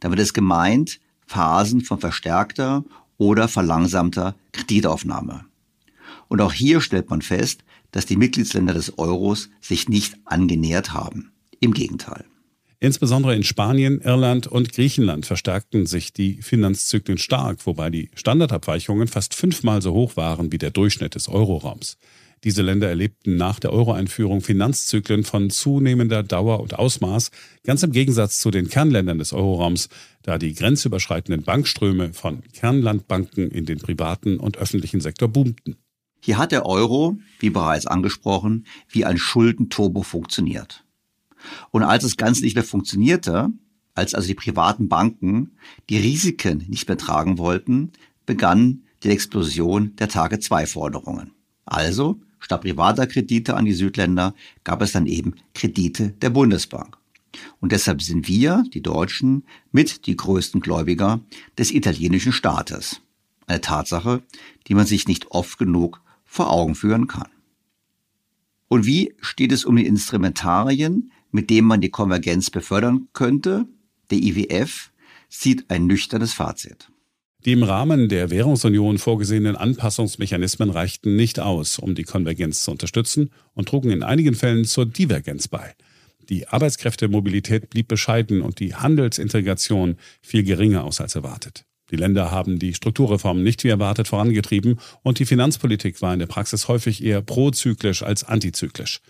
Damit 0.00 0.18
ist 0.18 0.32
gemeint 0.32 1.00
Phasen 1.26 1.80
von 1.80 1.98
verstärkter 1.98 2.84
oder 3.18 3.48
verlangsamter 3.48 4.34
Kreditaufnahme. 4.52 5.44
Und 6.28 6.40
auch 6.40 6.52
hier 6.52 6.80
stellt 6.80 7.10
man 7.10 7.22
fest, 7.22 7.64
dass 7.92 8.06
die 8.06 8.16
Mitgliedsländer 8.16 8.74
des 8.74 8.98
Euros 8.98 9.50
sich 9.60 9.88
nicht 9.88 10.16
angenähert 10.24 10.92
haben. 10.92 11.32
Im 11.60 11.72
Gegenteil. 11.72 12.24
Insbesondere 12.80 13.34
in 13.34 13.44
Spanien, 13.44 14.00
Irland 14.02 14.46
und 14.46 14.72
Griechenland 14.72 15.24
verstärkten 15.24 15.86
sich 15.86 16.12
die 16.12 16.42
Finanzzyklen 16.42 17.16
stark, 17.16 17.64
wobei 17.66 17.88
die 17.88 18.10
Standardabweichungen 18.14 19.08
fast 19.08 19.34
fünfmal 19.34 19.80
so 19.80 19.94
hoch 19.94 20.16
waren 20.16 20.52
wie 20.52 20.58
der 20.58 20.70
Durchschnitt 20.70 21.14
des 21.14 21.28
Euroraums. 21.28 21.96
Diese 22.42 22.62
Länder 22.62 22.88
erlebten 22.88 23.36
nach 23.36 23.60
der 23.60 23.72
Euro-Einführung 23.72 24.40
Finanzzyklen 24.40 25.24
von 25.24 25.50
zunehmender 25.50 26.22
Dauer 26.22 26.60
und 26.60 26.78
Ausmaß, 26.78 27.30
ganz 27.64 27.82
im 27.82 27.92
Gegensatz 27.92 28.40
zu 28.40 28.50
den 28.50 28.68
Kernländern 28.68 29.18
des 29.18 29.32
Euroraums, 29.32 29.88
da 30.22 30.38
die 30.38 30.54
grenzüberschreitenden 30.54 31.44
Bankströme 31.44 32.12
von 32.12 32.42
Kernlandbanken 32.52 33.50
in 33.50 33.66
den 33.66 33.78
privaten 33.78 34.38
und 34.38 34.58
öffentlichen 34.58 35.00
Sektor 35.00 35.28
boomten. 35.28 35.76
Hier 36.20 36.38
hat 36.38 36.52
der 36.52 36.64
Euro, 36.64 37.18
wie 37.38 37.50
bereits 37.50 37.86
angesprochen, 37.86 38.66
wie 38.88 39.04
ein 39.04 39.18
Schuldenturbo 39.18 40.02
funktioniert. 40.02 40.84
Und 41.70 41.82
als 41.82 42.02
es 42.02 42.16
ganz 42.16 42.40
nicht 42.40 42.54
mehr 42.54 42.64
funktionierte, 42.64 43.50
als 43.94 44.14
also 44.14 44.26
die 44.26 44.34
privaten 44.34 44.88
Banken 44.88 45.52
die 45.90 45.98
Risiken 45.98 46.64
nicht 46.68 46.88
mehr 46.88 46.96
tragen 46.96 47.36
wollten, 47.36 47.92
begann 48.24 48.84
die 49.02 49.10
Explosion 49.10 49.94
der 49.96 50.08
Tage-2-Forderungen. 50.08 51.33
Also, 51.66 52.20
statt 52.40 52.62
privater 52.62 53.06
Kredite 53.06 53.56
an 53.56 53.64
die 53.64 53.72
Südländer, 53.72 54.34
gab 54.64 54.82
es 54.82 54.92
dann 54.92 55.06
eben 55.06 55.34
Kredite 55.54 56.10
der 56.10 56.30
Bundesbank. 56.30 56.96
Und 57.60 57.72
deshalb 57.72 58.02
sind 58.02 58.28
wir, 58.28 58.64
die 58.72 58.82
Deutschen, 58.82 59.44
mit 59.72 60.06
die 60.06 60.16
größten 60.16 60.60
Gläubiger 60.60 61.20
des 61.58 61.72
italienischen 61.72 62.32
Staates. 62.32 63.00
Eine 63.46 63.60
Tatsache, 63.60 64.22
die 64.66 64.74
man 64.74 64.86
sich 64.86 65.08
nicht 65.08 65.30
oft 65.30 65.58
genug 65.58 66.00
vor 66.24 66.50
Augen 66.50 66.74
führen 66.74 67.06
kann. 67.06 67.28
Und 68.68 68.86
wie 68.86 69.14
steht 69.20 69.52
es 69.52 69.64
um 69.64 69.76
die 69.76 69.86
Instrumentarien, 69.86 71.12
mit 71.30 71.50
denen 71.50 71.66
man 71.66 71.80
die 71.80 71.90
Konvergenz 71.90 72.50
befördern 72.50 73.08
könnte? 73.12 73.66
Der 74.10 74.18
IWF 74.18 74.92
sieht 75.28 75.70
ein 75.70 75.86
nüchternes 75.86 76.32
Fazit. 76.32 76.90
Die 77.44 77.52
im 77.52 77.62
Rahmen 77.62 78.08
der 78.08 78.30
Währungsunion 78.30 78.96
vorgesehenen 78.96 79.54
Anpassungsmechanismen 79.54 80.70
reichten 80.70 81.14
nicht 81.14 81.38
aus, 81.38 81.78
um 81.78 81.94
die 81.94 82.04
Konvergenz 82.04 82.62
zu 82.62 82.70
unterstützen 82.70 83.30
und 83.52 83.68
trugen 83.68 83.90
in 83.90 84.02
einigen 84.02 84.34
Fällen 84.34 84.64
zur 84.64 84.86
Divergenz 84.86 85.46
bei. 85.48 85.74
Die 86.30 86.48
Arbeitskräftemobilität 86.48 87.68
blieb 87.68 87.88
bescheiden 87.88 88.40
und 88.40 88.60
die 88.60 88.74
Handelsintegration 88.74 89.96
fiel 90.22 90.42
geringer 90.42 90.84
aus 90.84 91.02
als 91.02 91.16
erwartet. 91.16 91.66
Die 91.90 91.96
Länder 91.96 92.30
haben 92.30 92.58
die 92.58 92.72
Strukturreformen 92.72 93.42
nicht 93.42 93.62
wie 93.62 93.68
erwartet 93.68 94.08
vorangetrieben 94.08 94.80
und 95.02 95.18
die 95.18 95.26
Finanzpolitik 95.26 96.00
war 96.00 96.14
in 96.14 96.20
der 96.20 96.26
Praxis 96.26 96.66
häufig 96.68 97.04
eher 97.04 97.20
prozyklisch 97.20 98.02
als 98.02 98.24
antizyklisch. 98.24 99.02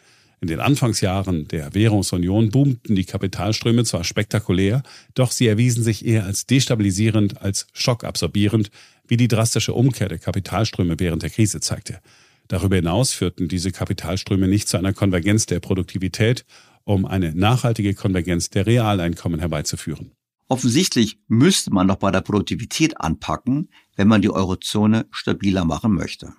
In 0.44 0.48
den 0.48 0.60
Anfangsjahren 0.60 1.48
der 1.48 1.72
Währungsunion 1.72 2.50
boomten 2.50 2.94
die 2.94 3.06
Kapitalströme 3.06 3.82
zwar 3.84 4.04
spektakulär, 4.04 4.82
doch 5.14 5.30
sie 5.30 5.46
erwiesen 5.46 5.82
sich 5.82 6.04
eher 6.04 6.26
als 6.26 6.44
destabilisierend 6.44 7.40
als 7.40 7.66
schockabsorbierend, 7.72 8.70
wie 9.08 9.16
die 9.16 9.26
drastische 9.26 9.72
Umkehr 9.72 10.10
der 10.10 10.18
Kapitalströme 10.18 11.00
während 11.00 11.22
der 11.22 11.30
Krise 11.30 11.60
zeigte. 11.60 11.98
Darüber 12.46 12.76
hinaus 12.76 13.14
führten 13.14 13.48
diese 13.48 13.72
Kapitalströme 13.72 14.46
nicht 14.46 14.68
zu 14.68 14.76
einer 14.76 14.92
Konvergenz 14.92 15.46
der 15.46 15.60
Produktivität, 15.60 16.44
um 16.84 17.06
eine 17.06 17.34
nachhaltige 17.34 17.94
Konvergenz 17.94 18.50
der 18.50 18.66
Realeinkommen 18.66 19.40
herbeizuführen. 19.40 20.12
Offensichtlich 20.48 21.18
müsste 21.26 21.72
man 21.72 21.86
noch 21.86 21.96
bei 21.96 22.10
der 22.10 22.20
Produktivität 22.20 23.00
anpacken, 23.00 23.70
wenn 23.96 24.08
man 24.08 24.20
die 24.20 24.28
Eurozone 24.28 25.06
stabiler 25.10 25.64
machen 25.64 25.94
möchte. 25.94 26.34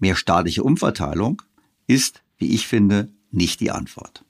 Mehr 0.00 0.16
staatliche 0.16 0.64
Umverteilung 0.64 1.42
ist 1.86 2.23
wie 2.38 2.54
ich 2.54 2.66
finde, 2.66 3.08
nicht 3.30 3.60
die 3.60 3.70
Antwort. 3.70 4.24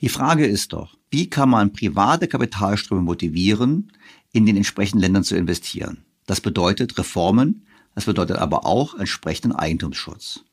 Die 0.00 0.08
Frage 0.08 0.46
ist 0.46 0.72
doch, 0.72 0.96
wie 1.10 1.30
kann 1.30 1.50
man 1.50 1.72
private 1.72 2.26
Kapitalströme 2.26 3.02
motivieren, 3.02 3.92
in 4.32 4.46
den 4.46 4.56
entsprechenden 4.56 5.00
Ländern 5.00 5.24
zu 5.24 5.36
investieren? 5.36 6.04
Das 6.26 6.40
bedeutet 6.40 6.98
Reformen, 6.98 7.66
das 7.94 8.06
bedeutet 8.06 8.38
aber 8.38 8.66
auch 8.66 8.98
entsprechenden 8.98 9.52
Eigentumsschutz. 9.52 10.44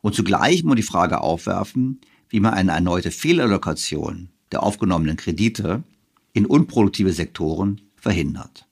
Und 0.00 0.14
zugleich 0.14 0.62
muss 0.62 0.68
man 0.68 0.76
die 0.76 0.82
Frage 0.82 1.20
aufwerfen, 1.20 2.00
wie 2.28 2.40
man 2.40 2.54
eine 2.54 2.72
erneute 2.72 3.10
Fehlallokation 3.10 4.28
der 4.52 4.62
aufgenommenen 4.62 5.16
Kredite 5.16 5.82
in 6.32 6.46
unproduktive 6.46 7.12
Sektoren 7.12 7.80
verhindert. 7.96 8.66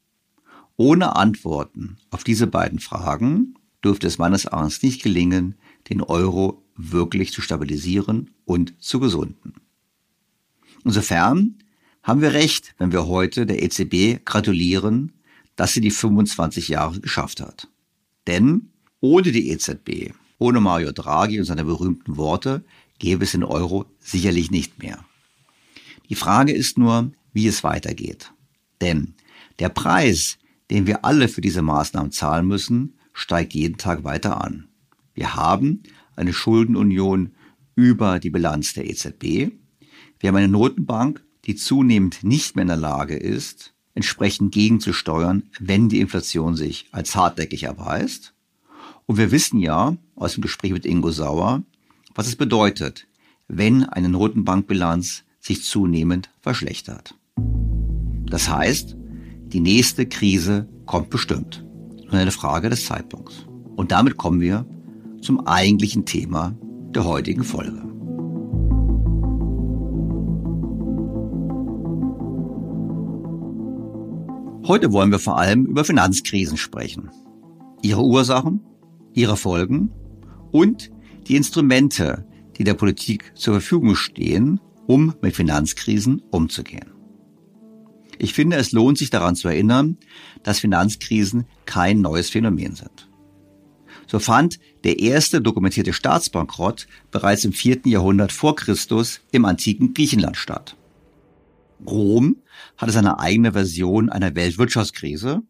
Ohne 0.77 1.17
Antworten 1.17 1.99
auf 2.11 2.25
diese 2.25 2.47
beiden 2.47 2.79
Fragen 2.79 3.55
dürfte 3.85 4.07
es 4.07 4.19
meines 4.19 4.47
Erachtens 4.47 4.83
nicht 4.83 5.03
gelingen, 5.03 5.57
den 5.89 6.03
Euro 6.03 6.60
wirklich 6.81 7.33
zu 7.33 7.43
stabilisieren 7.43 8.31
und 8.45 8.81
zu 8.83 9.01
gesunden. 9.01 9.55
Insofern 10.85 11.59
haben 12.03 12.23
wir 12.23 12.33
recht, 12.33 12.75
wenn 12.79 12.93
wir 12.93 13.07
heute 13.07 13.47
der 13.47 13.63
EZB 13.63 14.25
gratulieren, 14.25 15.13
dass 15.57 15.75
sie 15.75 15.81
die 15.81 15.91
25 15.91 16.69
Jahre 16.69 17.00
geschafft 17.00 17.41
hat. 17.41 17.69
Denn 18.26 18.71
ohne 19.00 19.33
die 19.33 19.50
EZB, 19.50 20.15
ohne 20.39 20.61
Mario 20.61 20.93
Draghi 20.93 21.39
und 21.39 21.45
seine 21.45 21.65
berühmten 21.65 22.17
Worte, 22.17 22.65
gäbe 22.99 23.25
es 23.25 23.33
den 23.33 23.45
Euro 23.45 23.87
sicherlich 23.99 24.50
nicht 24.50 24.83
mehr. 24.83 25.04
Die 26.09 26.15
Frage 26.15 26.52
ist 26.52 26.78
nur, 26.78 27.13
wie 27.33 27.47
es 27.47 27.63
weitergeht. 27.63 28.33
Denn 28.81 29.15
der 29.59 29.69
Preis, 29.69 30.39
den 30.71 30.87
wir 30.87 31.04
alle 31.04 31.28
für 31.28 31.41
diese 31.41 31.63
Maßnahmen 31.63 32.13
zahlen 32.13 32.47
müssen, 32.47 32.99
steigt 33.13 33.54
jeden 33.54 33.76
Tag 33.76 34.04
weiter 34.04 34.43
an. 34.43 34.69
Wir 35.15 35.35
haben 35.35 35.83
eine 36.21 36.33
Schuldenunion 36.35 37.33
über 37.75 38.19
die 38.19 38.30
Bilanz 38.30 38.75
der 38.75 38.89
EZB. 38.89 39.52
Wir 40.19 40.28
haben 40.28 40.37
eine 40.37 40.49
Notenbank, 40.49 41.25
die 41.47 41.56
zunehmend 41.56 42.23
nicht 42.23 42.54
mehr 42.54 42.63
in 42.63 42.69
der 42.69 42.76
Lage 42.76 43.17
ist, 43.17 43.73
entsprechend 43.95 44.52
gegenzusteuern, 44.52 45.45
wenn 45.59 45.89
die 45.89 46.00
Inflation 46.00 46.56
sich 46.56 46.87
als 46.93 47.17
hartnäckig 47.17 47.63
erweist. 47.63 48.35
Und 49.06 49.17
wir 49.17 49.33
wissen 49.33 49.59
ja 49.59 49.97
aus 50.15 50.35
dem 50.35 50.43
Gespräch 50.43 50.73
mit 50.73 50.85
Ingo 50.85 51.11
Sauer, 51.11 51.63
was 52.15 52.28
es 52.28 52.37
bedeutet, 52.37 53.06
wenn 53.49 53.85
eine 53.85 54.11
Notenbankbilanz 54.11 55.25
sich 55.41 55.65
zunehmend 55.65 56.30
verschlechtert. 56.43 57.15
Das 58.26 58.49
heißt, 58.49 58.95
die 59.47 59.61
nächste 59.61 60.06
Krise 60.06 60.69
kommt 60.85 61.09
bestimmt. 61.09 61.65
Nur 62.04 62.13
eine 62.13 62.30
Frage 62.30 62.69
des 62.69 62.85
Zeitpunkts. 62.85 63.47
Und 63.75 63.91
damit 63.91 64.19
kommen 64.19 64.41
wir 64.41 64.67
zum 65.21 65.47
eigentlichen 65.47 66.04
Thema 66.04 66.56
der 66.95 67.04
heutigen 67.04 67.45
Folge. 67.45 67.91
Heute 74.67 74.93
wollen 74.93 75.11
wir 75.11 75.19
vor 75.19 75.39
allem 75.39 75.67
über 75.67 75.85
Finanzkrisen 75.85 76.56
sprechen. 76.56 77.11
Ihre 77.83 78.02
Ursachen, 78.02 78.61
ihre 79.15 79.37
Folgen 79.37 79.91
und 80.52 80.91
die 81.26 81.37
Instrumente, 81.37 82.26
die 82.56 82.65
der 82.65 82.75
Politik 82.75 83.33
zur 83.35 83.54
Verfügung 83.54 83.97
stehen, 83.97 84.61
um 84.87 85.15
mit 85.23 85.35
Finanzkrisen 85.35 86.23
umzugehen. 86.30 86.93
Ich 88.19 88.35
finde, 88.35 88.59
es 88.59 88.73
lohnt 88.73 88.99
sich 88.99 89.11
daran 89.11 89.35
zu 89.35 89.49
erinnern, 89.49 89.97
dass 90.43 90.61
Finanzkrisen 90.61 91.47
kein 91.65 92.00
neues 92.00 92.28
Phänomen 92.30 92.75
sind. 92.75 93.10
So 94.11 94.19
fand 94.19 94.59
der 94.83 94.99
erste 94.99 95.41
dokumentierte 95.41 95.93
Staatsbankrott 95.93 96.89
bereits 97.13 97.45
im 97.45 97.53
vierten 97.53 97.89
Jahrhundert 97.89 98.33
vor 98.33 98.57
Christus 98.57 99.21
im 99.31 99.45
antiken 99.45 99.95
Griechenland 99.95 100.37
statt. 100.37 100.75
Rom 101.87 102.39
hatte 102.77 102.91
seine 102.91 103.21
eigene 103.21 103.53
Version 103.53 104.11
einer 104.11 104.35
Weltwirtschaftskrise 104.35 105.43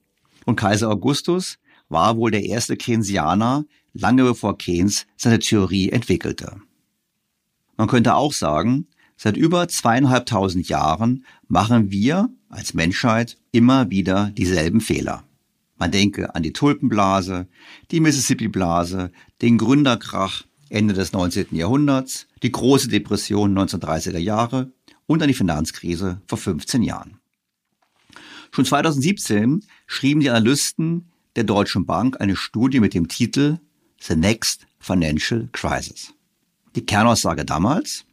und 0.44 0.57
Kaiser 0.57 0.90
Augustus 0.90 1.59
war 1.88 2.18
wohl 2.18 2.31
der 2.31 2.44
erste 2.44 2.77
Keynesianer, 2.77 3.64
lange 3.94 4.25
bevor 4.25 4.59
Keynes 4.59 5.07
seine 5.16 5.38
Theorie 5.38 5.88
entwickelte. 5.88 6.61
Man 7.79 7.88
könnte 7.88 8.14
auch 8.14 8.35
sagen, 8.35 8.88
seit 9.16 9.38
über 9.38 9.68
zweieinhalbtausend 9.68 10.68
Jahren 10.68 11.25
machen 11.49 11.90
wir 11.90 12.29
als 12.51 12.75
Menschheit 12.75 13.38
immer 13.53 13.88
wieder 13.88 14.31
dieselben 14.33 14.83
Fehler. 14.83 15.25
Man 15.80 15.90
denke 15.90 16.34
an 16.34 16.42
die 16.42 16.52
Tulpenblase, 16.52 17.48
die 17.90 18.00
Mississippi-Blase, 18.00 19.10
den 19.40 19.56
Gründerkrach 19.56 20.44
Ende 20.68 20.92
des 20.92 21.12
19. 21.12 21.46
Jahrhunderts, 21.52 22.26
die 22.42 22.52
große 22.52 22.88
Depression 22.88 23.58
1930er 23.58 24.18
Jahre 24.18 24.70
und 25.06 25.22
an 25.22 25.28
die 25.28 25.34
Finanzkrise 25.34 26.20
vor 26.26 26.36
15 26.36 26.82
Jahren. 26.82 27.18
Schon 28.52 28.66
2017 28.66 29.64
schrieben 29.86 30.20
die 30.20 30.28
Analysten 30.28 31.10
der 31.34 31.44
Deutschen 31.44 31.86
Bank 31.86 32.20
eine 32.20 32.36
Studie 32.36 32.80
mit 32.80 32.92
dem 32.92 33.08
Titel 33.08 33.58
The 34.02 34.16
Next 34.16 34.66
Financial 34.78 35.48
Crisis. 35.52 36.12
Die 36.76 36.84
Kernaussage 36.84 37.46
damals, 37.46 38.04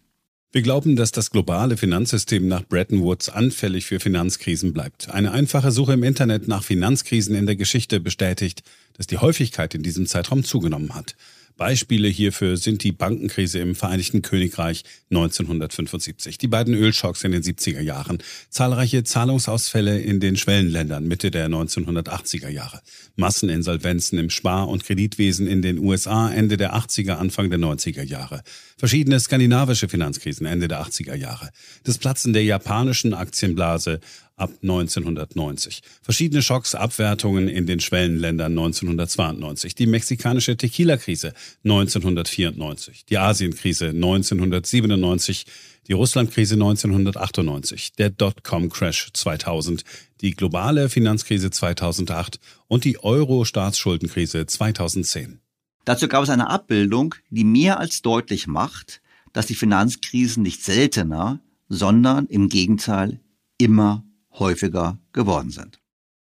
wir 0.58 0.63
glauben, 0.63 0.96
dass 0.96 1.12
das 1.12 1.30
globale 1.30 1.78
Finanzsystem 1.78 2.48
nach 2.48 2.63
Bretton 2.63 3.04
Woods 3.04 3.30
anfällig 3.30 3.86
für 3.86 4.00
Finanzkrisen 4.00 4.74
bleibt. 4.74 5.08
Eine 5.08 5.32
einfache 5.32 5.72
Suche 5.72 5.93
im 5.93 6.02
Internet 6.02 6.48
nach 6.48 6.63
Finanzkrisen 6.63 7.36
in 7.36 7.46
der 7.46 7.56
Geschichte 7.56 8.00
bestätigt, 8.00 8.63
dass 8.93 9.06
die 9.06 9.20
Häufigkeit 9.20 9.76
in 9.76 9.84
diesem 9.84 10.08
Zeitraum 10.08 10.43
zugenommen 10.43 10.96
hat. 10.96 11.15
Beispiele 11.58 12.08
hierfür 12.08 12.56
sind 12.56 12.84
die 12.84 12.91
Bankenkrise 12.91 13.60
im 13.60 13.76
Vereinigten 13.76 14.22
Königreich 14.22 14.84
1975, 15.10 16.38
die 16.38 16.48
beiden 16.48 16.74
Ölschocks 16.74 17.24
in 17.24 17.32
den 17.32 17.41
70er 17.41 17.82
Jahren, 17.82 18.20
zahlreiche 18.50 19.04
Zahlungsausfälle 19.04 20.00
in 20.00 20.20
den 20.20 20.38
Schwellenländern 20.38 21.08
Mitte 21.08 21.32
der 21.32 21.50
1980er 21.50 22.50
Jahre, 22.50 22.82
Masseninsolvenzen 23.15 24.20
im 24.20 24.30
Spar- 24.30 24.67
und 24.67 24.86
Kreditwesen 24.86 25.48
in 25.48 25.62
den 25.62 25.80
USA 25.80 26.32
Ende 26.32 26.58
der 26.58 26.76
80er, 26.76 27.13
Anfang 27.13 27.50
der 27.50 27.60
90er 27.60 28.04
Jahre, 28.04 28.43
verschiedene 28.78 29.20
skandinavische 29.20 29.89
Finanzkrisen 29.89 30.46
Ende 30.46 30.67
der 30.67 30.82
80er 30.82 31.15
Jahre, 31.15 31.50
das 31.84 31.98
Platzen 31.98 32.34
der 32.34 32.43
japanischen 32.43 33.13
Aktienblase 33.13 34.00
ab 34.38 34.52
1990. 34.62 35.82
Verschiedene 36.02 36.41
Schocks, 36.41 36.76
Abwertungen 36.76 37.47
in 37.47 37.65
den 37.65 37.80
Schwellenländern 37.80 38.52
1992. 38.52 39.76
Die 39.76 39.88
mexikanische 39.88 40.56
Tequila-Krise 40.56 41.34
1994. 41.65 43.06
Die 43.06 43.17
Asienkrise 43.17 43.88
1997. 43.88 45.45
Die 45.88 45.93
Russlandkrise 45.93 46.54
1998. 46.54 47.93
Der 47.93 48.12
Dotcom-Crash 48.12 49.10
2000. 49.13 49.84
Die 50.21 50.32
globale 50.32 50.89
Finanzkrise 50.89 51.50
2008 51.50 52.39
und 52.67 52.86
die 52.86 53.04
Euro-Staatsschuldenkrise 53.04 54.45
2010. 54.45 55.39
Dazu 55.84 56.08
gab 56.08 56.23
es 56.23 56.30
eine 56.30 56.50
Abbildung, 56.50 57.15
die 57.30 57.43
mehr 57.43 57.80
als 57.80 58.02
deutlich 58.02 58.45
macht, 58.45 59.02
dass 59.34 59.47
die 59.47 59.56
Finanzkrisen 59.56 60.43
nicht 60.43 60.63
seltener, 60.63 61.39
sondern 61.69 62.28
im 62.28 62.50
Gegenteil 62.50 63.19
immer 63.58 64.04
häufiger 64.39 65.00
geworden 65.13 65.52
sind. 65.52 65.80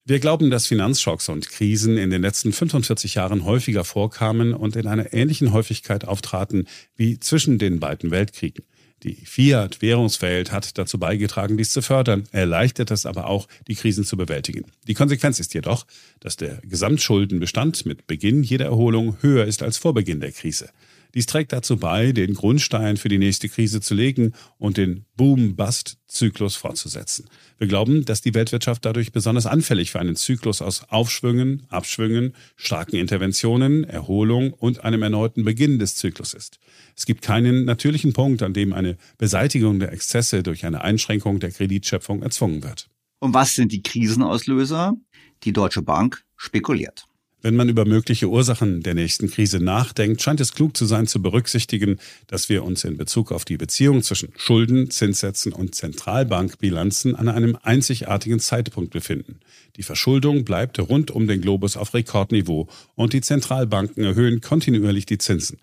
Wir 0.05 0.19
glauben, 0.19 0.49
dass 0.49 0.67
Finanzschocks 0.67 1.29
und 1.29 1.47
Krisen 1.47 1.97
in 1.97 2.09
den 2.09 2.21
letzten 2.21 2.51
45 2.51 3.15
Jahren 3.15 3.45
häufiger 3.45 3.85
vorkamen 3.85 4.53
und 4.53 4.75
in 4.75 4.85
einer 4.85 5.13
ähnlichen 5.13 5.53
Häufigkeit 5.53 6.05
auftraten 6.05 6.67
wie 6.97 7.19
zwischen 7.21 7.57
den 7.57 7.79
beiden 7.79 8.11
Weltkriegen. 8.11 8.65
Die 9.03 9.15
Fiat-Währungswelt 9.15 10.51
hat 10.51 10.77
dazu 10.77 10.97
beigetragen, 10.97 11.57
dies 11.57 11.71
zu 11.71 11.81
fördern, 11.81 12.23
erleichtert 12.31 12.91
es 12.91 13.05
aber 13.05 13.27
auch, 13.27 13.47
die 13.67 13.75
Krisen 13.75 14.05
zu 14.05 14.17
bewältigen. 14.17 14.65
Die 14.87 14.93
Konsequenz 14.93 15.39
ist 15.39 15.53
jedoch, 15.53 15.85
dass 16.19 16.37
der 16.37 16.61
Gesamtschuldenbestand 16.63 17.85
mit 17.85 18.07
Beginn 18.07 18.43
jeder 18.43 18.65
Erholung 18.65 19.17
höher 19.21 19.45
ist 19.45 19.63
als 19.63 19.77
vor 19.77 19.93
Beginn 19.93 20.19
der 20.19 20.31
Krise. 20.31 20.69
Dies 21.13 21.27
trägt 21.27 21.53
dazu 21.53 21.77
bei, 21.77 22.11
den 22.11 22.33
Grundstein 22.33 22.97
für 22.97 23.07
die 23.07 23.19
nächste 23.19 23.47
Krise 23.47 23.81
zu 23.81 23.93
legen 23.93 24.33
und 24.57 24.77
den 24.77 25.05
Boom-Bust-Zyklus 25.15 26.55
fortzusetzen. 26.55 27.25
Wir 27.59 27.67
glauben, 27.67 28.03
dass 28.03 28.21
die 28.21 28.33
Weltwirtschaft 28.33 28.83
dadurch 28.83 29.11
besonders 29.11 29.45
anfällig 29.45 29.91
für 29.91 29.99
einen 29.99 30.15
Zyklus 30.15 30.63
aus 30.63 30.89
Aufschwüngen, 30.89 31.67
Abschwüngen, 31.69 32.33
starken 32.55 32.95
Interventionen, 32.95 33.83
Erholung 33.83 34.53
und 34.53 34.83
einem 34.83 35.03
erneuten 35.03 35.43
Beginn 35.43 35.77
des 35.77 35.95
Zyklus 35.95 36.33
ist. 36.33 36.59
Es 36.97 37.05
gibt 37.05 37.21
keinen 37.21 37.65
natürlichen 37.65 38.13
Punkt, 38.13 38.41
an 38.41 38.53
dem 38.53 38.73
eine 38.73 38.97
Beseitigung 39.19 39.79
der 39.79 39.91
Exzesse 39.91 40.41
durch 40.41 40.65
eine 40.65 40.81
Einschränkung 40.81 41.39
der 41.39 41.51
Kreditschöpfung 41.51 42.23
erzwungen 42.23 42.63
wird. 42.63 42.89
Und 43.19 43.35
was 43.35 43.53
sind 43.53 43.71
die 43.71 43.83
Krisenauslöser? 43.83 44.95
Die 45.43 45.53
Deutsche 45.53 45.83
Bank 45.83 46.23
spekuliert. 46.37 47.05
Wenn 47.45 47.57
man 47.57 47.67
über 47.67 47.83
mögliche 47.83 48.29
Ursachen 48.29 48.83
der 48.83 48.93
nächsten 48.93 49.29
Krise 49.29 49.59
nachdenkt, 49.59 50.21
scheint 50.21 50.39
es 50.39 50.53
klug 50.53 50.77
zu 50.77 50.85
sein, 50.85 51.07
zu 51.07 51.21
berücksichtigen, 51.21 51.99
dass 52.27 52.47
wir 52.47 52.63
uns 52.63 52.85
in 52.85 52.95
Bezug 52.95 53.33
auf 53.33 53.43
die 53.43 53.57
Beziehung 53.57 54.01
zwischen 54.01 54.29
Schulden, 54.37 54.89
Zinssätzen 54.89 55.51
und 55.51 55.75
Zentralbankbilanzen 55.75 57.15
an 57.15 57.27
einem 57.27 57.57
einzigartigen 57.61 58.39
Zeitpunkt 58.39 58.91
befinden. 58.91 59.41
Die 59.75 59.83
Verschuldung 59.83 60.45
bleibt 60.45 60.79
rund 60.79 61.11
um 61.11 61.27
den 61.27 61.41
Globus 61.41 61.75
auf 61.75 61.93
Rekordniveau 61.93 62.69
und 62.95 63.11
die 63.11 63.19
Zentralbanken 63.19 64.05
erhöhen 64.05 64.39
kontinuierlich 64.39 65.05
die 65.05 65.17
Zinsen. 65.17 65.57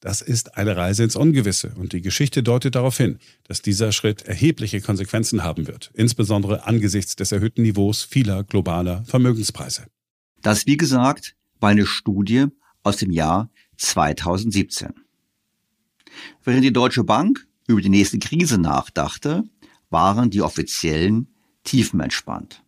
Das 0.00 0.20
ist 0.20 0.58
eine 0.58 0.76
Reise 0.76 1.04
ins 1.04 1.16
Ungewisse 1.16 1.72
und 1.76 1.94
die 1.94 2.02
Geschichte 2.02 2.42
deutet 2.42 2.74
darauf 2.74 2.98
hin, 2.98 3.18
dass 3.44 3.62
dieser 3.62 3.92
Schritt 3.92 4.20
erhebliche 4.20 4.82
Konsequenzen 4.82 5.42
haben 5.42 5.66
wird, 5.66 5.92
insbesondere 5.94 6.66
angesichts 6.66 7.16
des 7.16 7.32
erhöhten 7.32 7.62
Niveaus 7.62 8.02
vieler 8.02 8.44
globaler 8.44 9.02
Vermögenspreise. 9.06 9.86
Das, 10.42 10.66
wie 10.66 10.76
gesagt, 10.76 11.36
war 11.60 11.70
eine 11.70 11.86
Studie 11.86 12.46
aus 12.82 12.96
dem 12.96 13.12
Jahr 13.12 13.48
2017. 13.76 14.92
Während 16.42 16.64
die 16.64 16.72
Deutsche 16.72 17.04
Bank 17.04 17.46
über 17.68 17.80
die 17.80 17.88
nächste 17.88 18.18
Krise 18.18 18.58
nachdachte, 18.58 19.44
waren 19.88 20.30
die 20.30 20.42
Offiziellen 20.42 21.28
tiefenentspannt. 21.62 22.62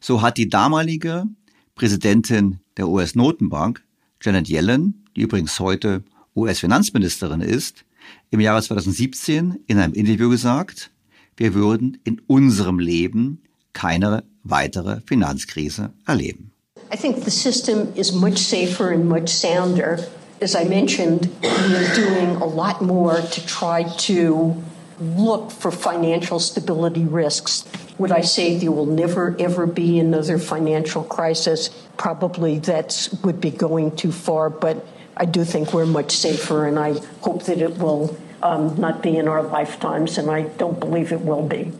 So 0.00 0.22
hat 0.22 0.38
die 0.38 0.48
damalige 0.48 1.26
Präsidentin 1.74 2.60
der 2.78 2.88
US-Notenbank, 2.88 3.84
Janet 4.22 4.48
Yellen, 4.48 5.04
die 5.16 5.22
übrigens 5.22 5.60
heute 5.60 6.02
US-Finanzministerin 6.34 7.42
ist, 7.42 7.84
im 8.30 8.40
Jahre 8.40 8.62
2017 8.62 9.64
in 9.66 9.78
einem 9.78 9.92
Interview 9.92 10.30
gesagt, 10.30 10.90
wir 11.36 11.52
würden 11.52 11.98
in 12.04 12.20
unserem 12.26 12.78
Leben 12.78 13.42
keine 13.74 14.24
weitere 14.42 15.00
Finanzkrise 15.02 15.92
erleben. 16.06 16.52
I 16.92 16.96
think 16.96 17.24
the 17.24 17.30
system 17.30 17.92
is 17.94 18.12
much 18.12 18.38
safer 18.38 18.90
and 18.90 19.08
much 19.08 19.28
sounder. 19.28 20.00
As 20.40 20.56
I 20.56 20.64
mentioned, 20.64 21.30
we're 21.42 21.94
doing 21.94 22.36
a 22.42 22.46
lot 22.46 22.82
more 22.82 23.20
to 23.20 23.46
try 23.46 23.84
to 24.08 24.60
look 24.98 25.52
for 25.52 25.70
financial 25.70 26.40
stability 26.40 27.04
risks. 27.04 27.64
Would 27.98 28.10
I 28.10 28.22
say 28.22 28.58
there 28.58 28.72
will 28.72 28.86
never 28.86 29.36
ever 29.38 29.66
be 29.66 30.00
another 30.00 30.38
financial 30.38 31.04
crisis? 31.04 31.70
Probably 31.96 32.58
that 32.60 33.08
would 33.22 33.40
be 33.40 33.50
going 33.50 33.94
too 33.94 34.10
far, 34.10 34.50
but 34.50 34.84
I 35.16 35.26
do 35.26 35.44
think 35.44 35.72
we're 35.72 35.86
much 35.86 36.10
safer, 36.10 36.66
and 36.66 36.78
I 36.78 36.94
hope 37.20 37.44
that 37.44 37.58
it 37.58 37.78
will 37.78 38.16
um, 38.42 38.74
not 38.80 39.02
be 39.02 39.16
in 39.16 39.28
our 39.28 39.42
lifetimes, 39.42 40.18
and 40.18 40.30
I 40.30 40.42
don't 40.58 40.80
believe 40.80 41.12
it 41.12 41.20
will 41.20 41.46
be. 41.46 41.72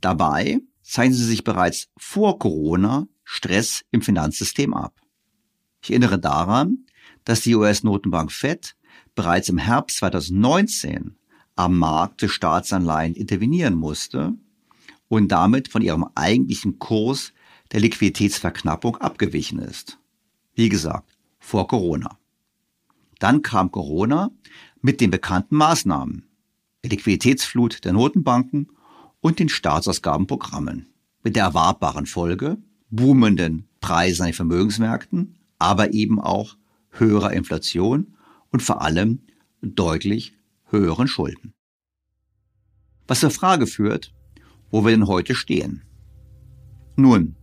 Dabei 0.00 0.58
zeigen 0.82 1.14
sie 1.14 1.24
sich 1.24 1.44
bereits 1.44 1.86
vor 1.98 2.38
Corona 2.38 3.06
Stress 3.32 3.84
im 3.92 4.02
Finanzsystem 4.02 4.74
ab. 4.74 5.00
Ich 5.80 5.90
erinnere 5.90 6.18
daran, 6.18 6.84
dass 7.24 7.42
die 7.42 7.54
US-Notenbank 7.54 8.32
Fed 8.32 8.74
bereits 9.14 9.48
im 9.48 9.56
Herbst 9.56 9.98
2019 9.98 11.14
am 11.54 11.78
Markt 11.78 12.22
des 12.22 12.32
Staatsanleihen 12.32 13.14
intervenieren 13.14 13.74
musste 13.74 14.34
und 15.06 15.28
damit 15.28 15.68
von 15.68 15.80
ihrem 15.80 16.08
eigentlichen 16.16 16.80
Kurs 16.80 17.32
der 17.70 17.78
Liquiditätsverknappung 17.78 18.96
abgewichen 18.96 19.60
ist. 19.60 20.00
Wie 20.54 20.68
gesagt, 20.68 21.16
vor 21.38 21.68
Corona. 21.68 22.18
Dann 23.20 23.42
kam 23.42 23.70
Corona 23.70 24.32
mit 24.80 25.00
den 25.00 25.12
bekannten 25.12 25.54
Maßnahmen, 25.54 26.28
der 26.82 26.90
Liquiditätsflut 26.90 27.84
der 27.84 27.92
Notenbanken 27.92 28.72
und 29.20 29.38
den 29.38 29.48
Staatsausgabenprogrammen, 29.48 30.92
mit 31.22 31.36
der 31.36 31.44
erwartbaren 31.44 32.06
Folge, 32.06 32.58
boomenden 32.90 33.68
Preisen 33.80 34.22
an 34.22 34.28
den 34.28 34.34
Vermögensmärkten, 34.34 35.36
aber 35.58 35.92
eben 35.92 36.20
auch 36.20 36.56
höherer 36.90 37.32
Inflation 37.32 38.16
und 38.50 38.62
vor 38.62 38.82
allem 38.82 39.20
deutlich 39.62 40.34
höheren 40.66 41.08
Schulden. 41.08 41.54
Was 43.06 43.20
zur 43.20 43.30
Frage 43.30 43.66
führt, 43.66 44.12
wo 44.70 44.84
wir 44.84 44.92
denn 44.92 45.06
heute 45.06 45.34
stehen. 45.34 45.82
Nun, 46.96 47.36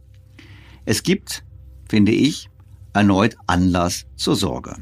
es 0.86 1.04
gibt, 1.04 1.44
finde 1.90 2.12
ich, 2.12 2.50
erneut 2.94 3.36
Anlass 3.48 4.06
zur 4.16 4.36
Sorge. 4.36 4.78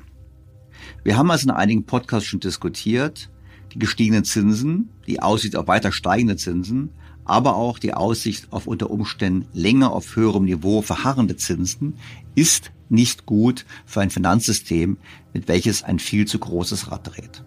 Wir 1.03 1.17
haben 1.17 1.31
also 1.31 1.45
in 1.45 1.51
einigen 1.51 1.85
Podcasts 1.85 2.27
schon 2.27 2.39
diskutiert, 2.39 3.31
die 3.73 3.79
gestiegenen 3.79 4.23
Zinsen, 4.23 4.89
die 5.07 5.21
Aussicht 5.21 5.55
auf 5.55 5.67
weiter 5.67 5.91
steigende 5.91 6.35
Zinsen, 6.35 6.91
aber 7.25 7.55
auch 7.55 7.79
die 7.79 7.93
Aussicht 7.93 8.47
auf 8.51 8.67
unter 8.67 8.91
Umständen 8.91 9.47
länger 9.53 9.91
auf 9.91 10.15
höherem 10.15 10.45
Niveau 10.45 10.81
verharrende 10.81 11.35
Zinsen 11.35 11.95
ist 12.35 12.71
nicht 12.87 13.25
gut 13.25 13.65
für 13.85 14.01
ein 14.01 14.11
Finanzsystem, 14.11 14.97
mit 15.33 15.47
welches 15.47 15.83
ein 15.83 15.99
viel 15.99 16.25
zu 16.25 16.37
großes 16.37 16.91
Rad 16.91 17.15
dreht. 17.15 17.43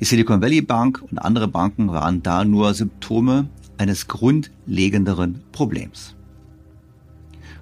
Die 0.00 0.04
Silicon 0.04 0.42
Valley 0.42 0.60
Bank 0.60 1.02
und 1.08 1.18
andere 1.18 1.48
Banken 1.48 1.88
waren 1.88 2.22
da 2.22 2.44
nur 2.44 2.74
Symptome 2.74 3.48
eines 3.78 4.08
grundlegenderen 4.08 5.42
Problems. 5.52 6.14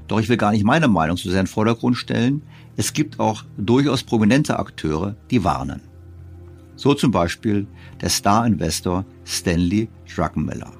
Doch 0.08 0.20
ich 0.20 0.28
will 0.28 0.36
gar 0.36 0.52
nicht 0.52 0.64
meine 0.64 0.88
Meinung 0.88 1.16
zu 1.16 1.30
sehr 1.30 1.40
in 1.40 1.46
den 1.46 1.52
Vordergrund 1.52 1.96
stellen. 1.96 2.42
Es 2.76 2.92
gibt 2.92 3.20
auch 3.20 3.44
durchaus 3.56 4.02
prominente 4.02 4.58
Akteure, 4.58 5.16
die 5.30 5.44
warnen. 5.44 5.80
So 6.76 6.94
zum 6.94 7.10
Beispiel 7.10 7.66
der 8.00 8.10
Star-Investor 8.10 9.04
Stanley 9.24 9.88
Druckenmiller. 10.14 10.72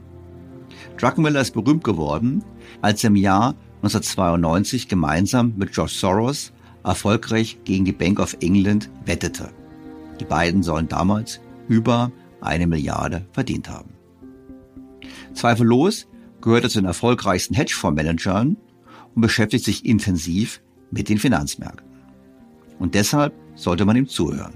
Druckenmiller 0.98 1.40
ist 1.40 1.52
berühmt 1.52 1.84
geworden, 1.84 2.42
als 2.80 3.04
er 3.04 3.08
im 3.08 3.16
Jahr 3.16 3.54
1992 3.82 4.88
gemeinsam 4.88 5.54
mit 5.56 5.72
George 5.72 5.92
Soros 5.94 6.52
erfolgreich 6.84 7.58
gegen 7.64 7.84
die 7.84 7.92
Bank 7.92 8.18
of 8.18 8.36
England 8.40 8.90
wettete. 9.04 9.50
Die 10.20 10.24
beiden 10.24 10.62
sollen 10.62 10.88
damals 10.88 11.40
über 11.68 12.10
eine 12.40 12.66
Milliarde 12.66 13.26
verdient 13.32 13.68
haben. 13.68 13.90
Zweifellos 15.34 16.06
gehört 16.40 16.64
er 16.64 16.70
zu 16.70 16.80
den 16.80 16.86
erfolgreichsten 16.86 17.54
Hedgefondsmanagern 17.54 18.56
und 19.14 19.20
beschäftigt 19.20 19.64
sich 19.64 19.84
intensiv 19.84 20.62
mit 20.90 21.08
den 21.08 21.18
Finanzmärkten. 21.18 21.86
Und 22.78 22.94
deshalb 22.94 23.34
sollte 23.54 23.84
man 23.84 23.96
ihm 23.96 24.08
zuhören. 24.08 24.54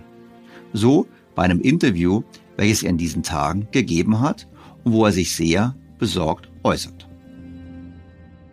So 0.73 1.07
bei 1.35 1.43
einem 1.43 1.61
Interview, 1.61 2.23
welches 2.57 2.83
er 2.83 2.91
in 2.91 2.99
diesen 2.99 3.23
Tagen 3.23 3.69
gegeben 3.73 4.21
hat 4.21 4.49
und 4.85 4.93
wo 4.93 5.05
er 5.05 5.13
sich 5.13 5.35
sehr 5.35 5.75
besorgt 6.01 6.49
äußert. 6.65 7.05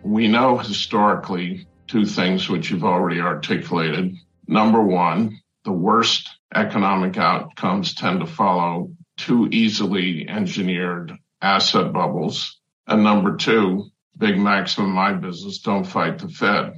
We 0.04 0.28
know 0.28 0.58
historically 0.58 1.66
two 1.86 2.04
things 2.04 2.48
which 2.48 2.70
you've 2.70 2.84
already 2.84 3.20
articulated. 3.20 4.14
Number 4.46 4.82
one, 4.82 5.40
the 5.64 5.72
worst 5.72 6.28
economic 6.54 7.16
outcomes 7.16 7.94
tend 7.94 8.20
to 8.20 8.26
follow 8.26 8.90
too 9.16 9.48
easily 9.50 10.28
engineered 10.28 11.12
asset 11.42 11.92
bubbles. 11.92 12.60
And 12.86 13.02
number 13.02 13.36
two, 13.36 13.90
big 14.16 14.38
maxim 14.38 14.84
in 14.84 14.90
my 14.90 15.12
business, 15.12 15.58
don't 15.58 15.84
fight 15.84 16.18
the 16.18 16.28
Fed. 16.28 16.74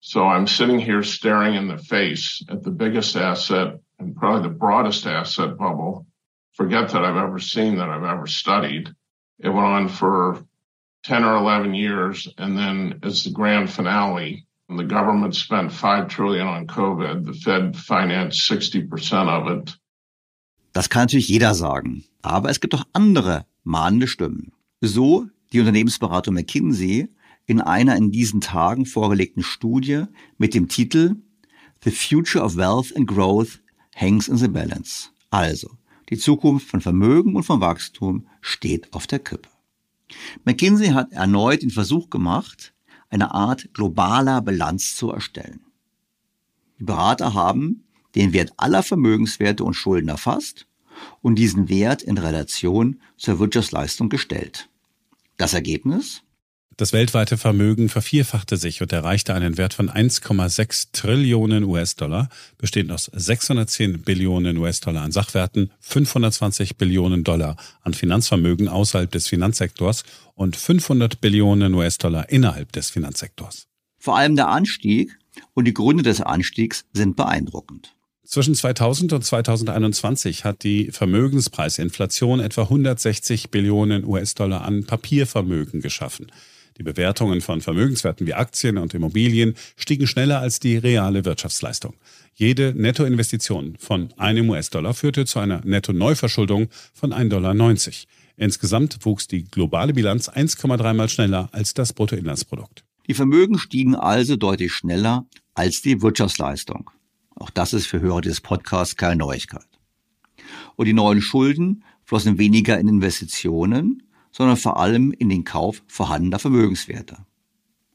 So 0.00 0.26
I'm 0.26 0.46
sitting 0.46 0.78
here 0.78 1.02
staring 1.02 1.54
in 1.54 1.68
the 1.68 1.78
face 1.78 2.42
at 2.48 2.62
the 2.62 2.70
biggest 2.70 3.16
asset 3.16 3.80
and 3.98 4.14
probably 4.14 4.48
the 4.48 4.54
broadest 4.54 5.06
asset 5.06 5.56
bubble. 5.56 6.06
Forget 6.52 6.90
that 6.90 7.04
I've 7.04 7.16
ever 7.16 7.38
seen, 7.38 7.78
that 7.78 7.88
I've 7.88 8.04
ever 8.04 8.26
studied. 8.26 8.90
It 9.38 9.48
went 9.48 9.66
on 9.66 9.88
for 9.88 10.44
10 11.04 11.24
or 11.24 11.36
11 11.36 11.74
years. 11.74 12.28
And 12.38 12.56
then 12.56 13.00
as 13.02 13.24
the 13.24 13.30
grand 13.30 13.70
finale, 13.70 14.46
the 14.68 14.84
government 14.84 15.34
spent 15.34 15.72
5 15.72 16.08
trillion 16.08 16.46
on 16.46 16.66
COVID. 16.66 17.24
The 17.24 17.32
Fed 17.32 17.76
financed 17.76 18.50
60% 18.50 19.28
of 19.28 19.48
it. 19.48 19.78
Das 20.72 20.88
kann 20.88 21.02
natürlich 21.02 21.28
jeder 21.28 21.54
sagen. 21.54 22.04
Aber 22.22 22.50
es 22.50 22.60
gibt 22.60 22.74
auch 22.74 22.84
andere 22.92 23.46
mahnende 23.64 24.06
Stimmen. 24.06 24.52
So 24.80 25.26
die 25.52 25.60
Unternehmensberatung 25.60 26.34
McKinsey 26.34 27.08
in 27.46 27.60
einer 27.60 27.96
in 27.96 28.10
diesen 28.10 28.40
Tagen 28.40 28.84
vorgelegten 28.84 29.42
Studie 29.42 30.04
mit 30.36 30.54
dem 30.54 30.68
Titel 30.68 31.16
The 31.82 31.90
Future 31.90 32.44
of 32.44 32.56
Wealth 32.56 32.94
and 32.94 33.06
Growth 33.06 33.60
Hangs 33.94 34.28
in 34.28 34.36
the 34.36 34.48
Balance. 34.48 35.08
Also, 35.30 35.77
die 36.10 36.18
Zukunft 36.18 36.68
von 36.68 36.80
Vermögen 36.80 37.36
und 37.36 37.42
von 37.42 37.60
Wachstum 37.60 38.26
steht 38.40 38.92
auf 38.92 39.06
der 39.06 39.18
Kippe. 39.18 39.48
McKinsey 40.44 40.88
hat 40.88 41.12
erneut 41.12 41.62
den 41.62 41.70
Versuch 41.70 42.08
gemacht, 42.10 42.72
eine 43.10 43.34
Art 43.34 43.72
globaler 43.74 44.40
Bilanz 44.40 44.96
zu 44.96 45.10
erstellen. 45.10 45.60
Die 46.78 46.84
Berater 46.84 47.34
haben 47.34 47.84
den 48.14 48.32
Wert 48.32 48.52
aller 48.56 48.82
Vermögenswerte 48.82 49.64
und 49.64 49.74
Schulden 49.74 50.08
erfasst 50.08 50.66
und 51.20 51.36
diesen 51.36 51.68
Wert 51.68 52.02
in 52.02 52.18
Relation 52.18 53.00
zur 53.16 53.38
Wirtschaftsleistung 53.38 54.08
gestellt. 54.08 54.68
Das 55.36 55.54
Ergebnis? 55.54 56.22
Das 56.78 56.92
weltweite 56.92 57.36
Vermögen 57.38 57.88
vervierfachte 57.88 58.56
sich 58.56 58.80
und 58.80 58.92
erreichte 58.92 59.34
einen 59.34 59.58
Wert 59.58 59.74
von 59.74 59.90
1,6 59.90 60.90
Trillionen 60.92 61.64
US-Dollar, 61.64 62.28
bestehend 62.56 62.92
aus 62.92 63.10
610 63.12 64.02
Billionen 64.02 64.56
US-Dollar 64.56 65.02
an 65.02 65.10
Sachwerten, 65.10 65.72
520 65.80 66.76
Billionen 66.76 67.24
Dollar 67.24 67.56
an 67.82 67.94
Finanzvermögen 67.94 68.68
außerhalb 68.68 69.10
des 69.10 69.26
Finanzsektors 69.26 70.04
und 70.36 70.54
500 70.54 71.20
Billionen 71.20 71.74
US-Dollar 71.74 72.28
innerhalb 72.28 72.70
des 72.70 72.90
Finanzsektors. 72.90 73.66
Vor 73.98 74.16
allem 74.16 74.36
der 74.36 74.46
Anstieg 74.46 75.18
und 75.54 75.64
die 75.64 75.74
Gründe 75.74 76.04
des 76.04 76.20
Anstiegs 76.20 76.84
sind 76.92 77.16
beeindruckend. 77.16 77.96
Zwischen 78.22 78.54
2000 78.54 79.14
und 79.14 79.24
2021 79.24 80.44
hat 80.44 80.62
die 80.62 80.92
Vermögenspreisinflation 80.92 82.38
etwa 82.38 82.62
160 82.62 83.50
Billionen 83.50 84.04
US-Dollar 84.04 84.62
an 84.62 84.84
Papiervermögen 84.84 85.80
geschaffen. 85.80 86.30
Die 86.78 86.84
Bewertungen 86.84 87.40
von 87.40 87.60
Vermögenswerten 87.60 88.24
wie 88.26 88.34
Aktien 88.34 88.78
und 88.78 88.94
Immobilien 88.94 89.54
stiegen 89.76 90.06
schneller 90.06 90.38
als 90.38 90.60
die 90.60 90.76
reale 90.76 91.24
Wirtschaftsleistung. 91.24 91.94
Jede 92.34 92.72
Nettoinvestition 92.76 93.76
von 93.80 94.14
einem 94.16 94.48
US-Dollar 94.48 94.94
führte 94.94 95.26
zu 95.26 95.40
einer 95.40 95.60
Netto-Neuverschuldung 95.64 96.68
von 96.94 97.12
1,90 97.12 97.28
Dollar. 97.28 97.54
Insgesamt 98.36 99.04
wuchs 99.04 99.26
die 99.26 99.42
globale 99.42 99.92
Bilanz 99.92 100.28
1,3 100.28 100.94
mal 100.94 101.08
schneller 101.08 101.48
als 101.50 101.74
das 101.74 101.92
Bruttoinlandsprodukt. 101.92 102.84
Die 103.08 103.14
Vermögen 103.14 103.58
stiegen 103.58 103.96
also 103.96 104.36
deutlich 104.36 104.72
schneller 104.72 105.26
als 105.54 105.82
die 105.82 106.00
Wirtschaftsleistung. 106.00 106.90
Auch 107.34 107.50
das 107.50 107.72
ist 107.72 107.86
für 107.86 108.00
Hörer 108.00 108.20
des 108.20 108.40
Podcasts 108.40 108.94
keine 108.94 109.16
Neuigkeit. 109.16 109.66
Und 110.76 110.86
die 110.86 110.92
neuen 110.92 111.22
Schulden 111.22 111.82
flossen 112.04 112.38
weniger 112.38 112.78
in 112.78 112.86
Investitionen, 112.86 114.04
sondern 114.30 114.56
vor 114.56 114.78
allem 114.78 115.12
in 115.12 115.28
den 115.28 115.44
Kauf 115.44 115.82
vorhandener 115.86 116.38
Vermögenswerte. 116.38 117.26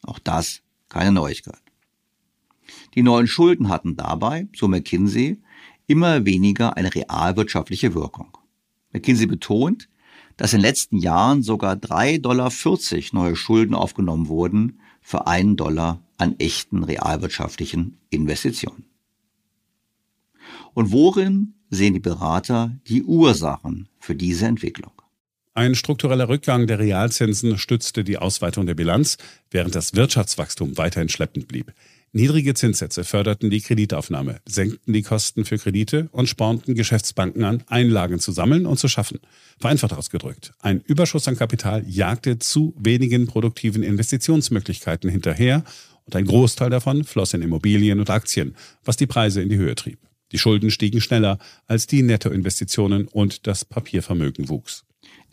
Auch 0.04 0.19
das 0.19 0.62
keine 0.89 1.12
Neuigkeit. 1.12 1.62
Die 2.96 3.04
neuen 3.04 3.28
Schulden 3.28 3.69
hatten 3.69 3.96
dabei, 3.96 4.48
so 4.56 4.67
McKinsey, 4.67 5.41
immer 5.88 6.26
weniger 6.26 6.78
eine 6.78 6.93
realwirtschaftliche 6.93 7.93
Wirkung. 7.93 8.38
McKinsey 8.91 9.26
betont, 9.26 9.89
dass 10.38 10.54
in 10.54 10.60
den 10.60 10.65
letzten 10.65 10.98
Jahren 10.98 11.43
sogar 11.43 11.76
3,40 11.76 12.22
Dollar 12.22 12.52
neue 13.12 13.36
Schulden 13.36 13.76
aufgenommen 13.76 14.28
wurden 14.28 14.80
für 15.02 15.28
einen 15.28 15.58
Dollar 15.58 16.02
an 16.17 16.36
echten 16.39 16.84
realwirtschaftlichen 16.84 17.98
Investitionen. 18.10 18.86
Und 20.74 20.91
worin 20.91 21.56
sehen 21.69 21.93
die 21.93 22.00
Berater 22.00 22.80
die 22.88 23.04
Ursachen 23.04 23.89
für 24.00 24.15
diese 24.15 24.46
Entwicklung? 24.46 25.03
Ein 25.56 25.76
struktureller 25.76 26.30
Rückgang 26.30 26.66
der 26.66 26.80
Realzinsen 26.80 27.60
stützte 27.60 28.04
die 28.04 28.18
Ausweitung 28.18 28.66
der 28.66 28.74
Bilanz, 28.74 29.18
während 29.52 29.76
das 29.76 29.94
Wirtschaftswachstum 29.94 30.80
weiterhin 30.80 31.10
schleppend 31.10 31.48
blieb. 31.48 31.74
Niedrige 32.12 32.56
Zinssätze 32.56 33.04
förderten 33.04 33.52
die 33.52 33.62
Kreditaufnahme, 33.62 34.39
senkten 34.48 34.94
die 34.94 35.04
Kosten 35.04 35.46
für 35.46 35.60
Kredite 35.60 36.10
und 36.12 36.28
spornten 36.28 36.74
Geschäftsbanken 36.74 37.44
an, 37.44 37.63
Einlagen 37.68 38.20
zu 38.20 38.32
sammeln 38.32 38.66
und 38.66 38.80
zu 38.80 38.88
schaffen. 38.88 39.20
Vereinfacht 39.60 39.94
ausgedrückt, 39.94 40.54
ein 40.60 40.82
Überschuss 40.82 41.28
an 41.28 41.38
Kapital 41.38 41.84
jagte 41.88 42.39
zu 42.39 42.74
wenigen 42.78 43.28
produktiven 43.28 43.84
Investitionsmöglichkeiten 43.84 45.10
hinterher 45.10 45.63
und 46.06 46.16
ein 46.16 46.26
Großteil 46.26 46.72
davon 46.72 47.04
floss 47.04 47.36
in 47.36 47.44
Immobilien 47.44 48.00
und 48.00 48.10
Aktien, 48.10 48.56
was 48.84 48.98
die 48.98 49.08
Preise 49.08 49.44
in 49.44 49.50
die 49.50 49.58
Höhe 49.58 49.76
trieb. 49.76 50.00
Die 50.32 50.39
Schulden 50.39 50.72
stiegen 50.72 51.00
schneller 51.00 51.38
als 51.68 51.86
die 51.86 52.02
Nettoinvestitionen 52.02 53.08
und 53.08 53.46
das 53.46 53.66
Papiervermögen 53.66 54.50
wuchs. 54.50 54.84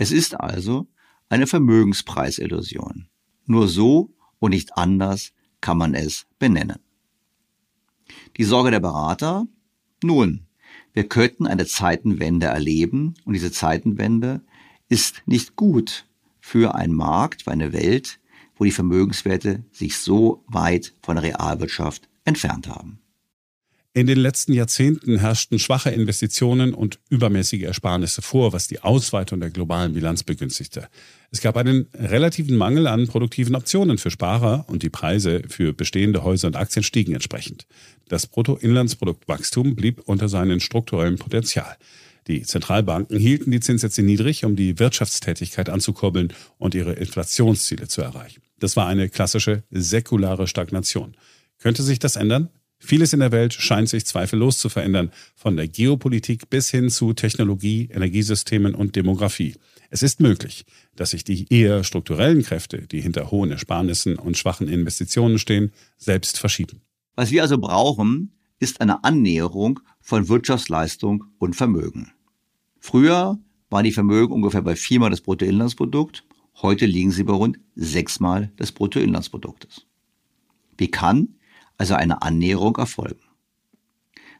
Es 0.00 0.12
ist 0.12 0.40
also 0.40 0.86
eine 1.28 1.46
Vermögenspreisillusion. 1.46 3.08
Nur 3.44 3.68
so 3.68 4.14
und 4.38 4.52
nicht 4.52 4.78
anders 4.78 5.34
kann 5.60 5.76
man 5.76 5.92
es 5.92 6.24
benennen. 6.38 6.78
Die 8.38 8.44
Sorge 8.44 8.70
der 8.70 8.80
Berater? 8.80 9.46
Nun, 10.02 10.46
wir 10.94 11.06
könnten 11.06 11.46
eine 11.46 11.66
Zeitenwende 11.66 12.46
erleben 12.46 13.12
und 13.26 13.34
diese 13.34 13.52
Zeitenwende 13.52 14.40
ist 14.88 15.20
nicht 15.26 15.54
gut 15.54 16.06
für 16.40 16.74
einen 16.74 16.94
Markt, 16.94 17.42
für 17.42 17.50
eine 17.50 17.74
Welt, 17.74 18.20
wo 18.56 18.64
die 18.64 18.70
Vermögenswerte 18.70 19.66
sich 19.70 19.98
so 19.98 20.42
weit 20.46 20.94
von 21.02 21.16
der 21.16 21.24
Realwirtschaft 21.24 22.08
entfernt 22.24 22.68
haben. 22.68 23.00
In 23.92 24.06
den 24.06 24.18
letzten 24.18 24.52
Jahrzehnten 24.52 25.18
herrschten 25.18 25.58
schwache 25.58 25.90
Investitionen 25.90 26.74
und 26.74 27.00
übermäßige 27.08 27.62
Ersparnisse 27.62 28.22
vor, 28.22 28.52
was 28.52 28.68
die 28.68 28.78
Ausweitung 28.82 29.40
der 29.40 29.50
globalen 29.50 29.94
Bilanz 29.94 30.22
begünstigte. 30.22 30.86
Es 31.32 31.40
gab 31.40 31.56
einen 31.56 31.88
relativen 31.94 32.56
Mangel 32.56 32.86
an 32.86 33.08
produktiven 33.08 33.56
Optionen 33.56 33.98
für 33.98 34.12
Sparer 34.12 34.64
und 34.68 34.84
die 34.84 34.90
Preise 34.90 35.42
für 35.48 35.72
bestehende 35.72 36.22
Häuser 36.22 36.46
und 36.46 36.54
Aktien 36.54 36.84
stiegen 36.84 37.14
entsprechend. 37.14 37.66
Das 38.06 38.28
Bruttoinlandsproduktwachstum 38.28 39.74
blieb 39.74 40.02
unter 40.06 40.28
seinem 40.28 40.60
strukturellen 40.60 41.18
Potenzial. 41.18 41.76
Die 42.28 42.42
Zentralbanken 42.42 43.18
hielten 43.18 43.50
die 43.50 43.58
Zinssätze 43.58 44.02
niedrig, 44.02 44.44
um 44.44 44.54
die 44.54 44.78
Wirtschaftstätigkeit 44.78 45.68
anzukurbeln 45.68 46.32
und 46.58 46.76
ihre 46.76 46.92
Inflationsziele 46.92 47.88
zu 47.88 48.02
erreichen. 48.02 48.40
Das 48.60 48.76
war 48.76 48.86
eine 48.86 49.08
klassische 49.08 49.64
säkulare 49.72 50.46
Stagnation. 50.46 51.16
Könnte 51.58 51.82
sich 51.82 51.98
das 51.98 52.14
ändern? 52.14 52.50
Vieles 52.82 53.12
in 53.12 53.20
der 53.20 53.30
Welt 53.30 53.52
scheint 53.52 53.90
sich 53.90 54.06
zweifellos 54.06 54.58
zu 54.58 54.70
verändern, 54.70 55.12
von 55.36 55.56
der 55.56 55.68
Geopolitik 55.68 56.48
bis 56.48 56.70
hin 56.70 56.88
zu 56.88 57.12
Technologie, 57.12 57.90
Energiesystemen 57.92 58.74
und 58.74 58.96
Demografie. 58.96 59.54
Es 59.90 60.02
ist 60.02 60.18
möglich, 60.18 60.64
dass 60.96 61.10
sich 61.10 61.22
die 61.22 61.46
eher 61.52 61.84
strukturellen 61.84 62.42
Kräfte, 62.42 62.86
die 62.86 63.02
hinter 63.02 63.30
hohen 63.30 63.50
Ersparnissen 63.50 64.16
und 64.16 64.38
schwachen 64.38 64.66
Investitionen 64.66 65.38
stehen, 65.38 65.72
selbst 65.98 66.38
verschieben. 66.38 66.80
Was 67.16 67.30
wir 67.30 67.42
also 67.42 67.58
brauchen, 67.58 68.32
ist 68.58 68.80
eine 68.80 69.04
Annäherung 69.04 69.80
von 70.00 70.28
Wirtschaftsleistung 70.28 71.24
und 71.38 71.56
Vermögen. 71.56 72.12
Früher 72.78 73.38
waren 73.68 73.84
die 73.84 73.92
Vermögen 73.92 74.32
ungefähr 74.32 74.62
bei 74.62 74.74
viermal 74.74 75.10
des 75.10 75.20
Bruttoinlandsprodukt, 75.20 76.24
heute 76.62 76.86
liegen 76.86 77.10
sie 77.10 77.24
bei 77.24 77.34
rund 77.34 77.58
sechsmal 77.74 78.52
des 78.58 78.72
Bruttoinlandsproduktes. 78.72 79.86
Wie 80.78 80.90
kann 80.90 81.36
also 81.80 81.94
eine 81.94 82.20
Annäherung 82.20 82.76
erfolgen. 82.76 83.22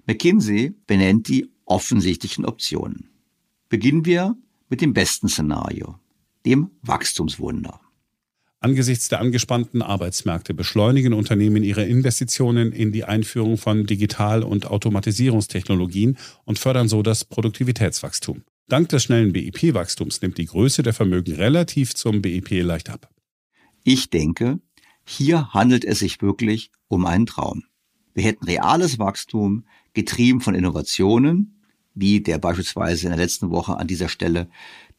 McKinsey 0.04 0.74
benennt 0.86 1.26
die 1.28 1.48
offensichtlichen 1.64 2.44
Optionen. 2.44 3.08
Beginnen 3.70 4.04
wir 4.04 4.36
mit 4.68 4.82
dem 4.82 4.92
besten 4.92 5.26
Szenario, 5.26 5.98
dem 6.44 6.70
Wachstumswunder. 6.82 7.80
Angesichts 8.60 9.08
der 9.08 9.20
angespannten 9.20 9.80
Arbeitsmärkte 9.80 10.52
beschleunigen 10.52 11.14
Unternehmen 11.14 11.64
ihre 11.64 11.86
Investitionen 11.86 12.72
in 12.72 12.92
die 12.92 13.04
Einführung 13.04 13.56
von 13.56 13.86
Digital- 13.86 14.42
und 14.42 14.66
Automatisierungstechnologien 14.66 16.18
und 16.44 16.58
fördern 16.58 16.88
so 16.88 17.02
das 17.02 17.24
Produktivitätswachstum. 17.24 18.42
Dank 18.68 18.90
des 18.90 19.04
schnellen 19.04 19.32
BIP-Wachstums 19.32 20.20
nimmt 20.20 20.36
die 20.36 20.44
Größe 20.44 20.82
der 20.82 20.92
Vermögen 20.92 21.36
relativ 21.36 21.94
zum 21.94 22.20
BIP 22.20 22.50
leicht 22.62 22.90
ab. 22.90 23.08
Ich 23.82 24.10
denke, 24.10 24.60
hier 25.10 25.52
handelt 25.52 25.84
es 25.84 25.98
sich 25.98 26.22
wirklich 26.22 26.70
um 26.88 27.04
einen 27.06 27.26
Traum. 27.26 27.64
Wir 28.14 28.24
hätten 28.24 28.44
reales 28.44 28.98
Wachstum, 28.98 29.64
getrieben 29.92 30.40
von 30.40 30.54
Innovationen, 30.54 31.60
wie 31.94 32.20
der 32.20 32.38
beispielsweise 32.38 33.06
in 33.06 33.10
der 33.10 33.18
letzten 33.18 33.50
Woche 33.50 33.76
an 33.76 33.86
dieser 33.86 34.08
Stelle 34.08 34.48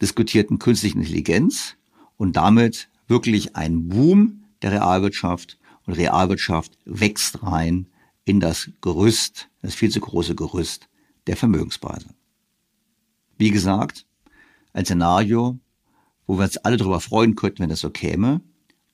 diskutierten 0.02 0.60
künstlichen 0.60 1.00
Intelligenz, 1.00 1.78
und 2.17 2.36
damit 2.36 2.89
wirklich 3.08 3.56
ein 3.56 3.88
Boom 3.88 4.43
der 4.62 4.74
Realwirtschaft 4.74 5.58
und 5.88 5.95
Realwirtschaft 5.95 6.78
wächst 6.86 7.41
rein 7.41 7.88
in 8.26 8.39
das 8.39 8.69
Gerüst, 8.80 9.50
das 9.63 9.74
viel 9.74 9.89
zu 9.89 10.00
große 10.02 10.36
Gerüst 10.36 10.88
der 11.26 11.36
Vermögenspreise. 11.36 12.13
Wie 13.39 13.50
gesagt, 13.50 14.06
ein 14.71 14.86
Szenario, 14.86 15.58
wo 16.28 16.38
wir 16.38 16.43
uns 16.43 16.58
alle 16.58 16.78
darüber 16.78 17.00
freuen 17.00 17.34
könnten, 17.34 17.63
wenn 17.63 17.69
das 17.69 17.80
so 17.80 17.89
käme, 17.89 18.41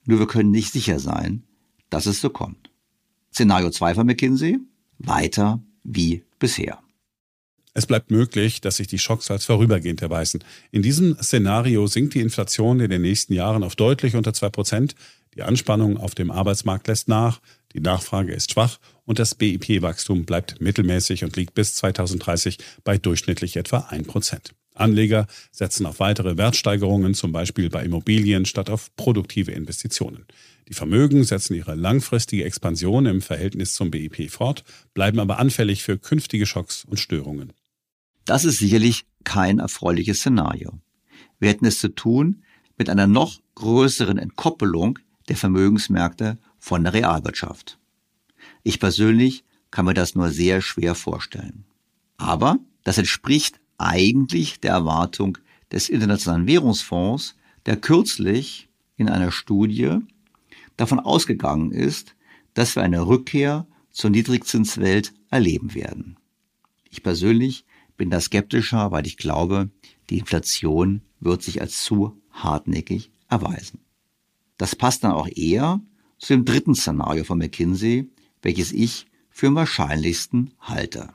nur 0.08 0.18
wir 0.18 0.26
können 0.26 0.50
nicht 0.50 0.72
sicher 0.72 0.98
sein, 0.98 1.42
dass 1.90 2.06
es 2.06 2.20
so 2.22 2.30
kommt. 2.30 2.70
Szenario 3.32 3.70
2 3.70 3.94
von 3.94 4.06
McKinsey, 4.06 4.58
weiter 4.98 5.62
wie 5.84 6.24
bisher. 6.38 6.78
Es 7.74 7.86
bleibt 7.86 8.10
möglich, 8.10 8.62
dass 8.62 8.78
sich 8.78 8.86
die 8.86 8.98
Schocks 8.98 9.30
als 9.30 9.44
vorübergehend 9.44 10.00
erweisen. 10.00 10.42
In 10.70 10.80
diesem 10.80 11.14
Szenario 11.22 11.86
sinkt 11.86 12.14
die 12.14 12.22
Inflation 12.22 12.80
in 12.80 12.88
den 12.88 13.02
nächsten 13.02 13.34
Jahren 13.34 13.62
auf 13.62 13.76
deutlich 13.76 14.16
unter 14.16 14.32
2 14.32 14.48
Prozent. 14.48 14.94
Die 15.34 15.42
Anspannung 15.42 15.98
auf 15.98 16.14
dem 16.14 16.30
Arbeitsmarkt 16.30 16.88
lässt 16.88 17.08
nach, 17.08 17.40
die 17.74 17.80
Nachfrage 17.80 18.32
ist 18.32 18.52
schwach 18.52 18.78
und 19.04 19.18
das 19.18 19.34
BIP-Wachstum 19.34 20.24
bleibt 20.24 20.58
mittelmäßig 20.62 21.22
und 21.22 21.36
liegt 21.36 21.52
bis 21.52 21.74
2030 21.74 22.56
bei 22.82 22.96
durchschnittlich 22.96 23.58
etwa 23.58 23.80
1 23.90 24.06
Prozent. 24.06 24.54
Anleger 24.80 25.26
setzen 25.50 25.86
auf 25.86 26.00
weitere 26.00 26.36
Wertsteigerungen, 26.36 27.14
zum 27.14 27.32
Beispiel 27.32 27.70
bei 27.70 27.84
Immobilien, 27.84 28.44
statt 28.44 28.70
auf 28.70 28.94
produktive 28.96 29.52
Investitionen. 29.52 30.26
Die 30.68 30.74
Vermögen 30.74 31.24
setzen 31.24 31.54
ihre 31.54 31.74
langfristige 31.74 32.44
Expansion 32.44 33.06
im 33.06 33.22
Verhältnis 33.22 33.74
zum 33.74 33.90
BIP 33.90 34.30
fort, 34.30 34.64
bleiben 34.94 35.18
aber 35.18 35.38
anfällig 35.38 35.82
für 35.82 35.98
künftige 35.98 36.46
Schocks 36.46 36.84
und 36.84 37.00
Störungen. 37.00 37.52
Das 38.24 38.44
ist 38.44 38.58
sicherlich 38.58 39.06
kein 39.24 39.58
erfreuliches 39.58 40.18
Szenario. 40.18 40.78
Wir 41.38 41.48
hätten 41.48 41.64
es 41.64 41.80
zu 41.80 41.88
tun 41.88 42.42
mit 42.76 42.90
einer 42.90 43.06
noch 43.06 43.40
größeren 43.54 44.18
Entkoppelung 44.18 44.98
der 45.28 45.36
Vermögensmärkte 45.36 46.38
von 46.58 46.84
der 46.84 46.92
Realwirtschaft. 46.92 47.78
Ich 48.62 48.80
persönlich 48.80 49.44
kann 49.70 49.84
mir 49.84 49.94
das 49.94 50.14
nur 50.14 50.30
sehr 50.30 50.60
schwer 50.60 50.94
vorstellen. 50.94 51.64
Aber 52.16 52.58
das 52.84 52.98
entspricht 52.98 53.60
eigentlich 53.78 54.60
der 54.60 54.72
Erwartung 54.72 55.38
des 55.72 55.88
Internationalen 55.88 56.46
Währungsfonds, 56.46 57.36
der 57.66 57.76
kürzlich 57.76 58.68
in 58.96 59.08
einer 59.08 59.30
Studie 59.30 59.98
davon 60.76 61.00
ausgegangen 61.00 61.72
ist, 61.72 62.14
dass 62.54 62.76
wir 62.76 62.82
eine 62.82 63.06
Rückkehr 63.06 63.66
zur 63.90 64.10
Niedrigzinswelt 64.10 65.12
erleben 65.30 65.74
werden. 65.74 66.16
Ich 66.90 67.02
persönlich 67.02 67.64
bin 67.96 68.10
da 68.10 68.20
skeptischer, 68.20 68.90
weil 68.90 69.06
ich 69.06 69.16
glaube, 69.16 69.70
die 70.10 70.18
Inflation 70.18 71.02
wird 71.20 71.42
sich 71.42 71.60
als 71.60 71.82
zu 71.82 72.20
hartnäckig 72.30 73.10
erweisen. 73.28 73.80
Das 74.56 74.74
passt 74.74 75.04
dann 75.04 75.12
auch 75.12 75.28
eher 75.28 75.80
zu 76.18 76.32
dem 76.32 76.44
dritten 76.44 76.74
Szenario 76.74 77.24
von 77.24 77.38
McKinsey, 77.38 78.10
welches 78.42 78.72
ich 78.72 79.06
für 79.30 79.48
am 79.48 79.54
wahrscheinlichsten 79.54 80.52
halte. 80.60 81.14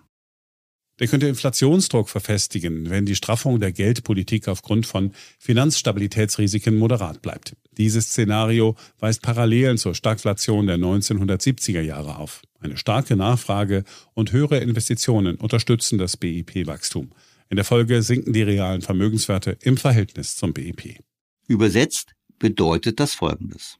Der 0.99 1.07
könnte 1.07 1.27
Inflationsdruck 1.27 2.07
verfestigen, 2.07 2.89
wenn 2.89 3.05
die 3.05 3.15
Straffung 3.15 3.59
der 3.59 3.71
Geldpolitik 3.71 4.47
aufgrund 4.47 4.85
von 4.85 5.11
Finanzstabilitätsrisiken 5.39 6.77
moderat 6.77 7.21
bleibt. 7.23 7.55
Dieses 7.77 8.05
Szenario 8.05 8.75
weist 8.99 9.23
Parallelen 9.23 9.79
zur 9.79 9.95
Stagflation 9.95 10.67
der 10.67 10.77
1970er 10.77 11.81
Jahre 11.81 12.17
auf. 12.17 12.43
Eine 12.59 12.77
starke 12.77 13.15
Nachfrage 13.15 13.83
und 14.13 14.31
höhere 14.31 14.59
Investitionen 14.59 15.35
unterstützen 15.37 15.97
das 15.97 16.15
BIP-Wachstum. 16.15 17.09
In 17.49 17.55
der 17.55 17.65
Folge 17.65 18.03
sinken 18.03 18.31
die 18.31 18.43
realen 18.43 18.81
Vermögenswerte 18.81 19.57
im 19.61 19.77
Verhältnis 19.77 20.35
zum 20.35 20.53
BIP. 20.53 20.99
Übersetzt 21.47 22.13
bedeutet 22.37 22.99
das 22.99 23.15
Folgendes. 23.15 23.79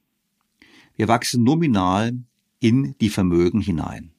Wir 0.96 1.06
wachsen 1.06 1.44
nominal 1.44 2.12
in 2.58 2.96
die 3.00 3.08
Vermögen 3.08 3.60
hinein. 3.60 4.10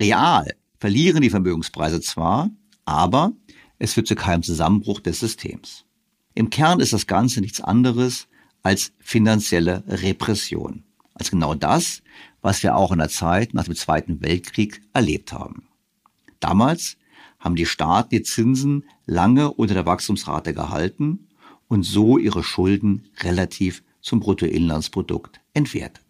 Real 0.00 0.52
verlieren 0.84 1.22
die 1.22 1.30
Vermögenspreise 1.30 2.02
zwar, 2.02 2.50
aber 2.84 3.32
es 3.78 3.94
führt 3.94 4.06
zu 4.06 4.14
keinem 4.14 4.42
Zusammenbruch 4.42 5.00
des 5.00 5.18
Systems. 5.18 5.86
Im 6.34 6.50
Kern 6.50 6.78
ist 6.78 6.92
das 6.92 7.06
Ganze 7.06 7.40
nichts 7.40 7.62
anderes 7.62 8.28
als 8.62 8.92
finanzielle 8.98 9.82
Repression. 9.88 10.84
Als 11.14 11.30
genau 11.30 11.54
das, 11.54 12.02
was 12.42 12.62
wir 12.62 12.76
auch 12.76 12.92
in 12.92 12.98
der 12.98 13.08
Zeit 13.08 13.54
nach 13.54 13.64
dem 13.64 13.74
Zweiten 13.74 14.20
Weltkrieg 14.20 14.82
erlebt 14.92 15.32
haben. 15.32 15.68
Damals 16.38 16.98
haben 17.38 17.56
die 17.56 17.64
Staaten 17.64 18.10
die 18.10 18.22
Zinsen 18.22 18.84
lange 19.06 19.54
unter 19.54 19.72
der 19.72 19.86
Wachstumsrate 19.86 20.52
gehalten 20.52 21.28
und 21.66 21.84
so 21.84 22.18
ihre 22.18 22.44
Schulden 22.44 23.08
relativ 23.20 23.82
zum 24.02 24.20
Bruttoinlandsprodukt 24.20 25.40
entwertet. 25.54 26.04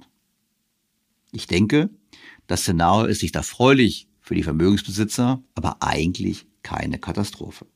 Ich 1.31 1.47
denke, 1.47 1.91
das 2.49 2.63
Szenario 2.63 3.07
ist 3.07 3.23
nicht 3.23 3.37
erfreulich 3.37 4.09
für 4.25 4.35
die 4.35 4.43
Vermögensbesitzer, 4.43 5.43
aber 5.55 5.77
eigentlich 5.81 6.47
keine 6.63 6.99
Katastrophe. 6.99 7.67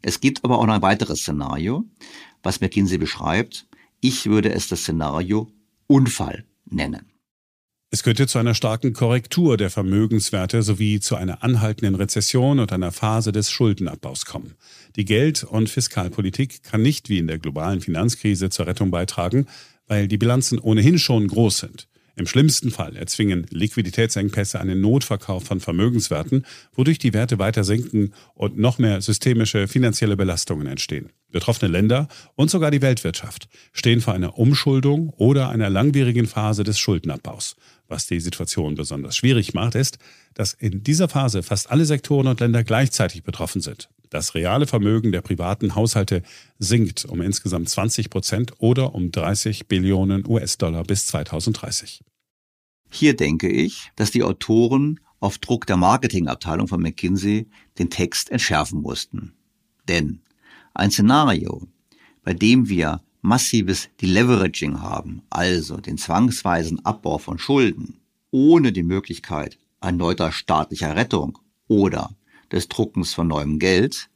Es 0.00 0.20
gibt 0.20 0.42
aber 0.44 0.58
auch 0.58 0.66
noch 0.66 0.74
ein 0.74 0.82
weiteres 0.82 1.20
Szenario, 1.20 1.84
was 2.42 2.62
McKinsey 2.62 2.96
beschreibt. 2.96 3.66
Ich 4.00 4.26
würde 4.26 4.50
es 4.50 4.68
das 4.68 4.80
Szenario 4.80 5.52
Unfall 5.86 6.46
nennen. 6.64 7.04
Es 7.90 8.02
könnte 8.02 8.26
zu 8.26 8.38
einer 8.38 8.54
starken 8.54 8.94
Korrektur 8.94 9.58
der 9.58 9.68
Vermögenswerte 9.68 10.62
sowie 10.62 11.00
zu 11.00 11.16
einer 11.16 11.42
anhaltenden 11.42 11.96
Rezession 11.96 12.58
und 12.58 12.72
einer 12.72 12.92
Phase 12.92 13.30
des 13.30 13.50
Schuldenabbaus 13.50 14.24
kommen. 14.24 14.54
Die 14.96 15.04
Geld- 15.04 15.44
und 15.44 15.68
Fiskalpolitik 15.68 16.62
kann 16.62 16.80
nicht 16.80 17.10
wie 17.10 17.18
in 17.18 17.26
der 17.26 17.38
globalen 17.38 17.82
Finanzkrise 17.82 18.48
zur 18.48 18.68
Rettung 18.68 18.90
beitragen, 18.90 19.46
weil 19.86 20.08
die 20.08 20.18
Bilanzen 20.18 20.58
ohnehin 20.58 20.98
schon 20.98 21.26
groß 21.26 21.58
sind. 21.58 21.89
Im 22.20 22.26
schlimmsten 22.26 22.70
Fall 22.70 22.98
erzwingen 22.98 23.46
Liquiditätsengpässe 23.48 24.60
einen 24.60 24.82
Notverkauf 24.82 25.44
von 25.44 25.58
Vermögenswerten, 25.58 26.44
wodurch 26.74 26.98
die 26.98 27.14
Werte 27.14 27.38
weiter 27.38 27.64
sinken 27.64 28.12
und 28.34 28.58
noch 28.58 28.76
mehr 28.76 29.00
systemische 29.00 29.66
finanzielle 29.68 30.18
Belastungen 30.18 30.66
entstehen. 30.66 31.08
Betroffene 31.32 31.72
Länder 31.72 32.08
und 32.34 32.50
sogar 32.50 32.70
die 32.70 32.82
Weltwirtschaft 32.82 33.48
stehen 33.72 34.02
vor 34.02 34.12
einer 34.12 34.36
Umschuldung 34.36 35.08
oder 35.16 35.48
einer 35.48 35.70
langwierigen 35.70 36.26
Phase 36.26 36.62
des 36.62 36.78
Schuldenabbaus. 36.78 37.56
Was 37.88 38.06
die 38.06 38.20
Situation 38.20 38.74
besonders 38.74 39.16
schwierig 39.16 39.54
macht, 39.54 39.74
ist, 39.74 39.96
dass 40.34 40.52
in 40.52 40.82
dieser 40.82 41.08
Phase 41.08 41.42
fast 41.42 41.70
alle 41.70 41.86
Sektoren 41.86 42.26
und 42.26 42.40
Länder 42.40 42.64
gleichzeitig 42.64 43.22
betroffen 43.22 43.62
sind. 43.62 43.88
Das 44.10 44.34
reale 44.34 44.66
Vermögen 44.66 45.10
der 45.10 45.22
privaten 45.22 45.74
Haushalte 45.74 46.22
sinkt 46.58 47.06
um 47.06 47.22
insgesamt 47.22 47.70
20 47.70 48.10
Prozent 48.10 48.52
oder 48.58 48.94
um 48.94 49.10
30 49.10 49.68
Billionen 49.68 50.28
US-Dollar 50.28 50.84
bis 50.84 51.06
2030. 51.06 52.02
Hier 52.90 53.16
denke 53.16 53.48
ich, 53.48 53.92
dass 53.96 54.10
die 54.10 54.22
Autoren 54.22 55.00
auf 55.20 55.38
Druck 55.38 55.66
der 55.66 55.76
Marketingabteilung 55.76 56.66
von 56.66 56.82
McKinsey 56.82 57.48
den 57.78 57.90
Text 57.90 58.30
entschärfen 58.30 58.80
mussten. 58.80 59.34
Denn 59.88 60.20
ein 60.74 60.90
Szenario, 60.90 61.68
bei 62.22 62.34
dem 62.34 62.68
wir 62.68 63.02
massives 63.22 63.88
Deleveraging 64.00 64.80
haben, 64.80 65.22
also 65.30 65.76
den 65.76 65.98
zwangsweisen 65.98 66.84
Abbau 66.84 67.18
von 67.18 67.38
Schulden, 67.38 68.00
ohne 68.30 68.72
die 68.72 68.82
Möglichkeit 68.82 69.58
erneuter 69.80 70.32
staatlicher 70.32 70.96
Rettung 70.96 71.38
oder 71.68 72.16
des 72.50 72.68
Druckens 72.68 73.14
von 73.14 73.28
neuem 73.28 73.58
Geld, 73.58 74.08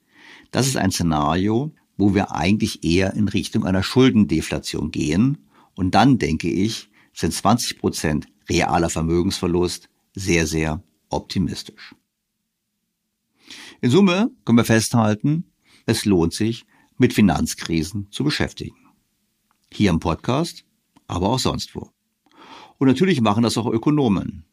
das 0.50 0.66
ist 0.66 0.76
ein 0.76 0.90
Szenario, 0.90 1.72
wo 1.96 2.14
wir 2.14 2.32
eigentlich 2.32 2.84
eher 2.84 3.14
in 3.14 3.28
Richtung 3.28 3.64
einer 3.64 3.82
Schuldendeflation 3.82 4.90
gehen. 4.90 5.38
Und 5.74 5.94
dann, 5.94 6.18
denke 6.18 6.48
ich, 6.48 6.88
sind 7.12 7.32
20 7.32 7.78
Prozent 7.78 8.26
realer 8.48 8.90
Vermögensverlust 8.90 9.88
sehr, 10.14 10.46
sehr 10.46 10.82
optimistisch. 11.08 11.94
In 13.80 13.90
Summe 13.90 14.30
können 14.44 14.58
wir 14.58 14.64
festhalten, 14.64 15.52
es 15.86 16.04
lohnt 16.04 16.32
sich, 16.32 16.66
mit 16.96 17.12
Finanzkrisen 17.12 18.10
zu 18.10 18.24
beschäftigen. 18.24 18.76
Hier 19.72 19.90
im 19.90 20.00
Podcast, 20.00 20.64
aber 21.06 21.28
auch 21.28 21.38
sonst 21.38 21.74
wo. 21.74 21.90
Und 22.78 22.88
natürlich 22.88 23.20
machen 23.20 23.42
das 23.42 23.58
auch 23.58 23.66
Ökonomen. 23.66 24.44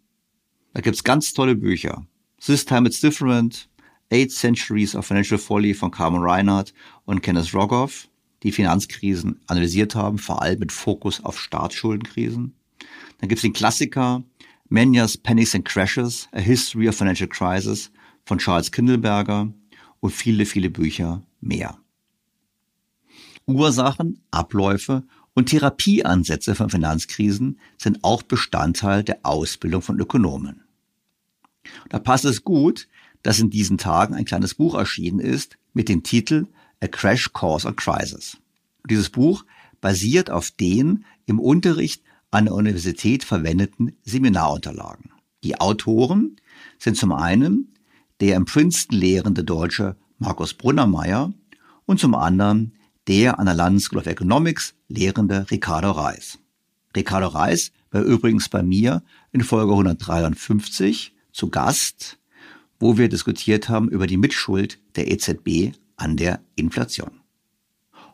Da 0.73 0.81
gibt's 0.81 1.03
ganz 1.03 1.33
tolle 1.33 1.55
Bücher. 1.55 2.05
This 2.43 2.65
Time 2.65 2.87
It's 2.87 3.01
Different, 3.01 3.69
Eight 4.11 4.31
Centuries 4.31 4.95
of 4.95 5.05
Financial 5.05 5.37
Folly 5.37 5.73
von 5.73 5.91
Carmen 5.91 6.21
Reinhardt 6.21 6.73
und 7.05 7.21
Kenneth 7.21 7.53
Rogoff, 7.53 8.09
die 8.43 8.51
Finanzkrisen 8.51 9.39
analysiert 9.47 9.95
haben, 9.95 10.17
vor 10.17 10.41
allem 10.41 10.59
mit 10.59 10.71
Fokus 10.71 11.23
auf 11.23 11.39
Staatsschuldenkrisen. 11.39 12.55
Dann 13.21 13.29
gibt's 13.29 13.43
den 13.43 13.53
Klassiker 13.53 14.23
Menya's 14.67 15.15
Pennies 15.15 15.53
and 15.53 15.63
Crashes, 15.63 16.27
A 16.31 16.39
History 16.39 16.89
of 16.89 16.95
Financial 16.95 17.29
Crisis 17.29 17.91
von 18.25 18.39
Charles 18.39 18.71
Kindelberger 18.71 19.53
und 19.99 20.11
viele, 20.11 20.45
viele 20.45 20.69
Bücher 20.69 21.21
mehr. 21.39 21.77
Ursachen, 23.45 24.21
Abläufe 24.31 25.03
und 25.33 25.49
Therapieansätze 25.49 26.55
von 26.55 26.69
Finanzkrisen 26.69 27.59
sind 27.77 28.03
auch 28.03 28.23
Bestandteil 28.23 29.03
der 29.03 29.19
Ausbildung 29.23 29.81
von 29.81 29.99
Ökonomen. 29.99 30.63
Da 31.89 31.99
passt 31.99 32.25
es 32.25 32.43
gut, 32.43 32.87
dass 33.21 33.39
in 33.39 33.51
diesen 33.51 33.77
Tagen 33.77 34.15
ein 34.15 34.25
kleines 34.25 34.55
Buch 34.55 34.73
erschienen 34.73 35.19
ist 35.19 35.57
mit 35.73 35.89
dem 35.89 36.01
Titel 36.01 36.47
A 36.81 36.87
Crash 36.87 37.33
Course 37.33 37.67
on 37.67 37.75
Crisis. 37.75 38.37
Dieses 38.89 39.11
Buch 39.11 39.45
basiert 39.79 40.31
auf 40.31 40.49
den 40.49 41.05
im 41.27 41.39
Unterricht 41.39 42.03
an 42.31 42.45
der 42.45 42.55
Universität 42.55 43.23
verwendeten 43.23 43.93
Seminarunterlagen. 44.03 45.11
Die 45.43 45.59
Autoren 45.59 46.37
sind 46.79 46.97
zum 46.97 47.11
einen 47.11 47.73
der 48.21 48.35
im 48.35 48.45
Princeton 48.45 48.97
lehrende 48.97 49.43
Deutsche 49.43 49.95
Markus 50.19 50.53
Brunnermeier 50.53 51.33
und 51.85 51.99
zum 51.99 52.15
anderen 52.15 52.73
der 53.07 53.39
an 53.39 53.47
der 53.47 53.55
London 53.55 53.79
School 53.79 53.99
of 53.99 54.05
Economics 54.05 54.75
lehrende 54.87 55.49
Ricardo 55.49 55.91
Reis. 55.91 56.37
Ricardo 56.95 57.27
Reis 57.27 57.71
war 57.89 58.03
übrigens 58.03 58.47
bei 58.47 58.61
mir 58.61 59.03
in 59.31 59.43
Folge 59.43 59.71
153 59.71 61.13
zu 61.31 61.49
Gast, 61.49 62.19
wo 62.79 62.97
wir 62.97 63.09
diskutiert 63.09 63.69
haben 63.69 63.89
über 63.89 64.07
die 64.07 64.17
Mitschuld 64.17 64.79
der 64.95 65.11
EZB 65.11 65.75
an 65.97 66.17
der 66.17 66.41
Inflation. 66.55 67.21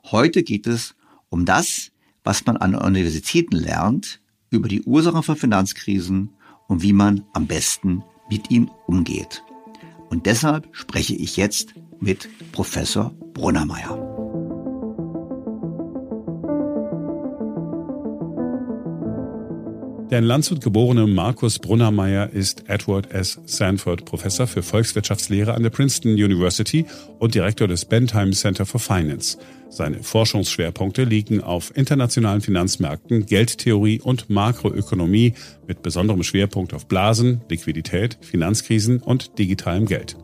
Heute 0.06 0.44
geht 0.44 0.68
es 0.68 0.96
um 1.30 1.46
das, 1.46 1.92
was 2.28 2.46
man 2.46 2.58
an 2.58 2.76
Universitäten 2.76 3.56
lernt 3.56 4.20
über 4.50 4.68
die 4.68 4.82
Ursachen 4.82 5.24
von 5.24 5.38
Finanzkrisen 5.38 6.32
und 6.68 6.82
wie 6.82 6.92
man 6.92 7.24
am 7.32 7.48
besten 7.48 8.04
mit 8.30 8.52
ihnen 8.52 8.70
umgeht. 8.86 9.44
Und 10.10 10.26
deshalb 10.26 10.68
spreche 10.74 11.16
ich 11.16 11.38
jetzt 11.38 11.74
mit 12.02 12.28
Professor 12.52 13.12
Brunnermeier. 13.34 14.07
Der 20.10 20.20
in 20.20 20.26
Landshut 20.26 20.62
geborene 20.62 21.06
Markus 21.06 21.60
Brunnermeier 21.60 22.30
ist 22.30 22.70
Edward 22.70 23.12
S. 23.12 23.42
Sanford 23.46 24.06
Professor 24.06 24.48
für 24.48 24.64
Volkswirtschaftslehre 24.64 25.54
an 25.54 25.64
der 25.64 25.70
Princeton 25.70 26.14
University 26.14 26.86
und 27.20 27.36
Direktor 27.36 27.68
des 27.68 27.84
Bentheim 27.84 28.32
Center 28.32 28.66
for 28.66 28.80
Finance. 28.80 29.38
Seine 29.70 30.02
Forschungsschwerpunkte 30.02 31.04
liegen 31.04 31.42
auf 31.42 31.76
internationalen 31.76 32.40
Finanzmärkten, 32.40 33.26
Geldtheorie 33.26 34.00
und 34.00 34.30
Makroökonomie 34.30 35.34
mit 35.68 35.82
besonderem 35.82 36.24
Schwerpunkt 36.24 36.74
auf 36.74 36.86
Blasen, 36.86 37.42
Liquidität, 37.50 38.18
Finanzkrisen 38.22 39.00
und 39.00 39.38
digitalem 39.38 39.88
Geld. 39.88 40.16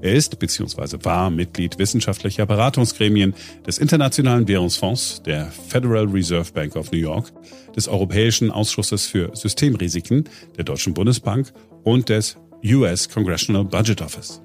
Er 0.00 0.14
ist 0.14 0.38
bzw. 0.38 0.98
war 1.02 1.30
Mitglied 1.30 1.78
wissenschaftlicher 1.78 2.46
Beratungsgremien 2.46 3.34
des 3.66 3.78
Internationalen 3.78 4.46
Währungsfonds, 4.46 5.22
der 5.24 5.46
Federal 5.46 6.06
Reserve 6.06 6.52
Bank 6.52 6.76
of 6.76 6.92
New 6.92 6.98
York, 6.98 7.32
des 7.74 7.88
Europäischen 7.88 8.50
Ausschusses 8.50 9.06
für 9.06 9.34
Systemrisiken, 9.34 10.24
der 10.56 10.64
Deutschen 10.64 10.94
Bundesbank 10.94 11.52
und 11.82 12.08
des 12.08 12.36
US 12.64 13.08
Congressional 13.08 13.64
Budget 13.64 14.00
Office. 14.00 14.40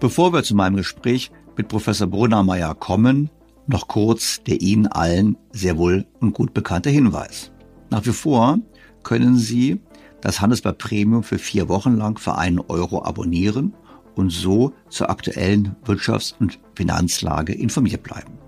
Bevor 0.00 0.32
wir 0.32 0.42
zu 0.42 0.54
meinem 0.54 0.76
Gespräch 0.76 1.30
mit 1.56 1.68
Professor 1.68 2.06
Brunnermeier 2.06 2.74
kommen, 2.74 3.30
noch 3.66 3.88
kurz 3.88 4.42
der 4.44 4.60
Ihnen 4.62 4.86
allen 4.86 5.36
sehr 5.52 5.76
wohl 5.76 6.06
und 6.20 6.32
gut 6.32 6.54
bekannte 6.54 6.88
Hinweis. 6.88 7.50
Nach 7.90 8.06
wie 8.06 8.12
vor 8.12 8.58
können 9.02 9.36
Sie 9.36 9.80
das 10.20 10.40
Handelsblatt 10.40 10.78
Premium 10.78 11.22
für 11.22 11.38
vier 11.38 11.68
Wochen 11.68 11.96
lang 11.96 12.18
für 12.18 12.36
einen 12.36 12.58
Euro 12.60 13.04
abonnieren 13.04 13.74
und 14.14 14.30
so 14.30 14.72
zur 14.88 15.10
aktuellen 15.10 15.76
Wirtschafts- 15.84 16.34
und 16.38 16.58
Finanzlage 16.74 17.54
informiert 17.54 18.02
bleiben. 18.02 18.38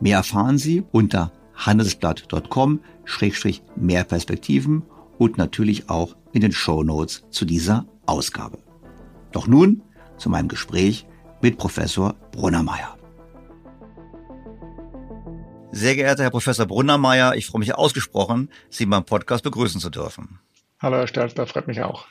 Mehr 0.00 0.18
erfahren 0.18 0.58
Sie 0.58 0.84
unter 0.92 1.32
handelsblatt.com-mehr 1.54 4.04
Perspektiven 4.04 4.82
und 5.18 5.36
natürlich 5.36 5.90
auch 5.90 6.16
in 6.32 6.40
den 6.40 6.52
Show 6.52 6.82
Notes 6.82 7.24
zu 7.30 7.44
dieser 7.44 7.84
Ausgabe. 8.06 8.58
Doch 9.32 9.46
nun 9.46 9.82
zu 10.16 10.30
meinem 10.30 10.48
Gespräch 10.48 11.06
mit 11.42 11.58
Professor 11.58 12.14
Brunnermeier. 12.32 12.96
Sehr 15.72 15.94
geehrter 15.94 16.24
Herr 16.24 16.30
Professor 16.30 16.66
Brunnermeier, 16.66 17.36
ich 17.36 17.46
freue 17.46 17.60
mich 17.60 17.74
ausgesprochen, 17.74 18.50
Sie 18.70 18.86
meinem 18.86 19.04
Podcast 19.04 19.44
begrüßen 19.44 19.80
zu 19.80 19.88
dürfen. 19.88 20.40
Hallo 20.82 20.96
Herr 20.96 21.06
Stelter, 21.06 21.46
freut 21.46 21.66
mich 21.66 21.82
auch. 21.82 22.06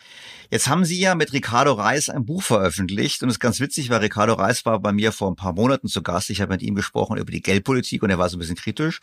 Jetzt 0.52 0.68
haben 0.68 0.86
Sie 0.86 1.00
ja 1.00 1.16
mit 1.16 1.34
Ricardo 1.34 1.74
Reis 1.74 2.08
ein 2.08 2.26
Buch 2.26 2.44
veröffentlicht 2.44 3.22
und 3.24 3.30
es 3.30 3.36
ist 3.36 3.40
ganz 3.40 3.60
witzig, 3.60 3.90
weil 3.90 4.00
Ricardo 4.00 4.34
Reis 4.34 4.64
war 4.66 4.80
bei 4.80 4.92
mir 4.92 5.12
vor 5.12 5.30
ein 5.30 5.36
paar 5.36 5.54
Monaten 5.54 5.88
zu 5.88 6.04
Gast. 6.04 6.30
Ich 6.30 6.40
habe 6.40 6.54
mit 6.54 6.62
ihm 6.62 6.76
gesprochen 6.76 7.18
über 7.18 7.32
die 7.32 7.42
Geldpolitik 7.42 8.04
und 8.04 8.12
er 8.12 8.20
war 8.20 8.30
so 8.30 8.38
ein 8.38 8.40
bisschen 8.40 8.56
kritisch. 8.56 9.00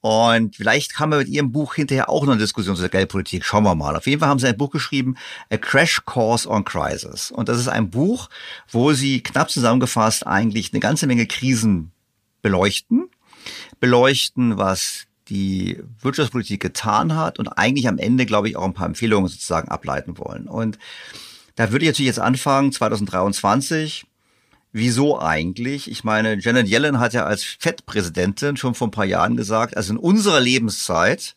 Und 0.00 0.56
vielleicht 0.56 0.98
haben 1.00 1.10
wir 1.10 1.18
mit 1.18 1.28
Ihrem 1.28 1.50
Buch 1.50 1.74
hinterher 1.74 2.08
auch 2.08 2.24
noch 2.24 2.32
eine 2.32 2.40
Diskussion 2.40 2.76
zu 2.76 2.82
der 2.82 2.88
Geldpolitik. 2.88 3.44
Schauen 3.44 3.64
wir 3.64 3.74
mal. 3.74 3.96
Auf 3.96 4.06
jeden 4.06 4.20
Fall 4.20 4.28
haben 4.28 4.38
Sie 4.38 4.46
ein 4.46 4.56
Buch 4.56 4.70
geschrieben, 4.70 5.16
A 5.50 5.56
Crash 5.56 6.04
Course 6.04 6.48
on 6.48 6.64
Crisis. 6.64 7.32
Und 7.32 7.48
das 7.48 7.58
ist 7.58 7.68
ein 7.68 7.90
Buch, 7.90 8.28
wo 8.68 8.92
Sie 8.92 9.22
knapp 9.22 9.50
zusammengefasst 9.50 10.26
eigentlich 10.26 10.72
eine 10.72 10.80
ganze 10.80 11.08
Menge 11.08 11.26
Krisen 11.26 11.90
beleuchten. 12.42 13.10
Beleuchten, 13.80 14.56
was 14.56 15.06
die 15.30 15.78
Wirtschaftspolitik 16.00 16.60
getan 16.60 17.16
hat 17.16 17.38
und 17.38 17.48
eigentlich 17.48 17.88
am 17.88 17.98
Ende, 17.98 18.26
glaube 18.26 18.48
ich, 18.48 18.56
auch 18.56 18.64
ein 18.64 18.74
paar 18.74 18.86
Empfehlungen 18.86 19.28
sozusagen 19.28 19.68
ableiten 19.68 20.18
wollen. 20.18 20.48
Und 20.48 20.78
da 21.54 21.72
würde 21.72 21.84
ich 21.84 21.90
natürlich 21.90 22.08
jetzt 22.08 22.20
anfangen, 22.20 22.72
2023. 22.72 24.06
Wieso 24.72 25.20
eigentlich? 25.20 25.90
Ich 25.90 26.04
meine, 26.04 26.38
Janet 26.38 26.68
Yellen 26.68 27.00
hat 27.00 27.12
ja 27.12 27.24
als 27.24 27.42
FED-Präsidentin 27.42 28.56
schon 28.56 28.74
vor 28.74 28.88
ein 28.88 28.92
paar 28.92 29.04
Jahren 29.04 29.36
gesagt, 29.36 29.76
also 29.76 29.92
in 29.92 29.98
unserer 29.98 30.40
Lebenszeit 30.40 31.34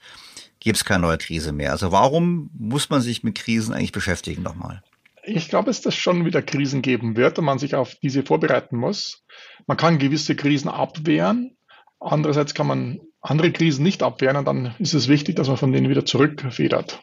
gibt 0.60 0.78
es 0.78 0.86
keine 0.86 1.02
neue 1.02 1.18
Krise 1.18 1.52
mehr. 1.52 1.72
Also 1.72 1.92
warum 1.92 2.50
muss 2.58 2.90
man 2.90 3.02
sich 3.02 3.24
mit 3.24 3.36
Krisen 3.36 3.74
eigentlich 3.74 3.92
beschäftigen 3.92 4.44
nochmal? 4.44 4.84
Ich 5.26 5.50
glaube, 5.50 5.68
dass 5.68 5.86
es 5.86 5.96
schon 5.96 6.26
wieder 6.26 6.42
Krisen 6.42 6.82
geben 6.82 7.16
wird 7.16 7.40
und 7.40 7.46
man 7.46 7.58
sich 7.58 7.76
auf 7.76 7.96
diese 7.96 8.24
vorbereiten 8.24 8.78
muss. 8.78 9.24
Man 9.68 9.78
kann 9.78 9.98
gewisse 9.98 10.36
Krisen 10.36 10.70
abwehren. 10.70 11.56
Andererseits 12.00 12.54
kann 12.54 12.68
man 12.68 13.00
andere 13.24 13.52
Krisen 13.52 13.84
nicht 13.84 14.04
abwehren 14.04 14.38
und 14.38 14.46
dann 14.46 14.76
ist 14.80 14.94
es 14.94 15.08
wichtig, 15.08 15.38
dass 15.38 15.48
man 15.48 15.58
von 15.58 15.72
denen 15.72 15.90
wieder 15.90 16.06
zurückfedert. 16.06 17.02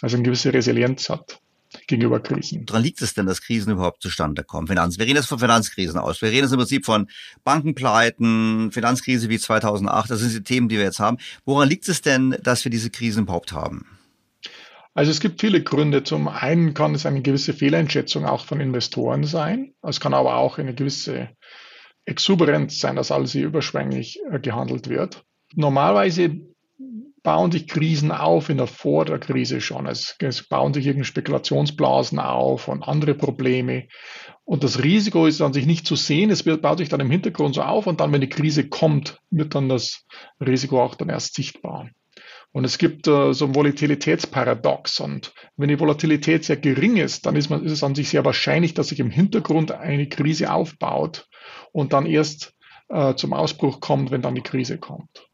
Also 0.00 0.16
eine 0.16 0.24
gewisse 0.24 0.52
Resilienz 0.52 1.08
hat 1.10 1.40
gegenüber 1.86 2.20
Krisen. 2.20 2.64
Woran 2.66 2.82
liegt 2.82 3.02
es 3.02 3.12
denn, 3.12 3.26
dass 3.26 3.42
Krisen 3.42 3.72
überhaupt 3.72 4.00
zustande 4.00 4.42
kommen? 4.42 4.66
Finanz. 4.66 4.98
Wir 4.98 5.04
reden 5.04 5.16
jetzt 5.16 5.28
von 5.28 5.38
Finanzkrisen 5.38 5.98
aus. 6.00 6.22
Wir 6.22 6.30
reden 6.30 6.44
jetzt 6.44 6.52
im 6.52 6.58
Prinzip 6.58 6.86
von 6.86 7.08
Bankenpleiten, 7.44 8.72
Finanzkrise 8.72 9.28
wie 9.28 9.38
2008. 9.38 10.10
Das 10.10 10.20
sind 10.20 10.32
die 10.32 10.42
Themen, 10.42 10.68
die 10.68 10.76
wir 10.76 10.84
jetzt 10.84 11.00
haben. 11.00 11.18
Woran 11.44 11.68
liegt 11.68 11.86
es 11.88 12.00
denn, 12.00 12.36
dass 12.42 12.64
wir 12.64 12.70
diese 12.70 12.88
Krisen 12.88 13.24
überhaupt 13.24 13.52
haben? 13.52 13.86
Also 14.94 15.10
es 15.10 15.20
gibt 15.20 15.42
viele 15.42 15.62
Gründe. 15.62 16.02
Zum 16.02 16.28
einen 16.28 16.72
kann 16.72 16.94
es 16.94 17.04
eine 17.04 17.20
gewisse 17.20 17.52
Fehleinschätzung 17.52 18.24
auch 18.24 18.46
von 18.46 18.60
Investoren 18.60 19.24
sein. 19.24 19.74
Es 19.82 20.00
kann 20.00 20.14
aber 20.14 20.36
auch 20.36 20.56
eine 20.56 20.74
gewisse 20.74 21.28
Exuberanz 22.06 22.80
sein, 22.80 22.96
dass 22.96 23.12
alles 23.12 23.32
hier 23.32 23.44
überschwänglich 23.44 24.20
äh, 24.32 24.40
gehandelt 24.40 24.88
wird 24.88 25.24
normalerweise 25.54 26.40
bauen 27.22 27.50
sich 27.52 27.66
Krisen 27.66 28.10
auf 28.10 28.48
in 28.48 28.56
der 28.56 28.66
Vor 28.66 29.04
der 29.04 29.18
Krise 29.18 29.60
schon. 29.60 29.86
Es, 29.86 30.16
es 30.18 30.48
bauen 30.48 30.72
sich 30.72 30.86
irgendwie 30.86 31.04
Spekulationsblasen 31.04 32.18
auf 32.18 32.68
und 32.68 32.82
andere 32.82 33.14
Probleme. 33.14 33.88
Und 34.44 34.64
das 34.64 34.82
Risiko 34.82 35.26
ist 35.26 35.42
an 35.42 35.52
sich 35.52 35.66
nicht 35.66 35.86
zu 35.86 35.94
sehen. 35.94 36.30
Es 36.30 36.46
wird, 36.46 36.62
baut 36.62 36.78
sich 36.78 36.88
dann 36.88 37.00
im 37.00 37.10
Hintergrund 37.10 37.54
so 37.54 37.62
auf 37.62 37.86
und 37.86 38.00
dann, 38.00 38.12
wenn 38.12 38.22
die 38.22 38.30
Krise 38.30 38.68
kommt, 38.68 39.18
wird 39.30 39.54
dann 39.54 39.68
das 39.68 40.06
Risiko 40.40 40.82
auch 40.82 40.94
dann 40.94 41.10
erst 41.10 41.34
sichtbar. 41.34 41.90
Und 42.52 42.64
es 42.64 42.78
gibt 42.78 43.06
äh, 43.06 43.34
so 43.34 43.44
ein 43.44 43.54
Volatilitätsparadox. 43.54 45.00
Und 45.00 45.34
wenn 45.56 45.68
die 45.68 45.78
Volatilität 45.78 46.44
sehr 46.44 46.56
gering 46.56 46.96
ist, 46.96 47.26
dann 47.26 47.36
ist, 47.36 47.50
man, 47.50 47.62
ist 47.62 47.72
es 47.72 47.84
an 47.84 47.94
sich 47.94 48.08
sehr 48.08 48.24
wahrscheinlich, 48.24 48.72
dass 48.72 48.88
sich 48.88 49.00
im 49.00 49.10
Hintergrund 49.10 49.70
eine 49.70 50.08
Krise 50.08 50.50
aufbaut 50.50 51.28
und 51.72 51.92
dann 51.92 52.06
erst 52.06 52.54
äh, 52.88 53.14
zum 53.16 53.34
Ausbruch 53.34 53.80
kommt, 53.80 54.10
wenn 54.10 54.22
dann 54.22 54.34
die 54.34 54.40
Krise 54.40 54.78
kommt. 54.78 55.27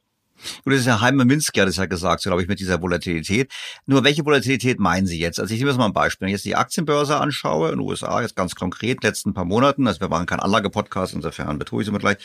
Gut, 0.65 0.73
das 0.73 0.81
ist 0.81 0.87
ja 0.87 1.01
Heimer 1.01 1.25
Minsky 1.25 1.61
hat 1.61 1.69
es 1.69 1.77
ja 1.77 1.87
gesagt, 1.87 2.23
so 2.23 2.31
glaube 2.31 2.43
ich, 2.43 2.49
mit 2.49 2.61
dieser 2.61 2.83
Volatilität. 2.83 3.51
Nur 3.87 4.05
welche 4.05 4.25
Volatilität 4.25 4.79
meinen 4.79 5.07
Sie 5.07 5.19
jetzt? 5.19 5.41
Also 5.41 5.55
ich 5.55 5.61
nehme 5.61 5.71
jetzt 5.71 5.79
mal 5.79 5.87
ein 5.87 5.93
Beispiel. 5.93 6.27
Wenn 6.27 6.29
ich 6.29 6.39
jetzt 6.39 6.45
die 6.45 6.57
Aktienbörse 6.57 7.17
anschaue 7.17 7.71
in 7.71 7.79
den 7.79 7.87
USA, 7.87 8.21
jetzt 8.21 8.37
ganz 8.37 8.55
konkret, 8.55 9.03
letzten 9.03 9.33
paar 9.33 9.45
Monaten, 9.45 9.87
also 9.87 10.01
wir 10.01 10.11
waren 10.11 10.27
kein 10.27 10.41
Anlagepodcast, 10.41 11.15
insofern 11.15 11.59
betue 11.59 11.83
ich 11.83 11.87
es 11.87 11.91
immer 11.91 11.99
gleich, 11.99 12.19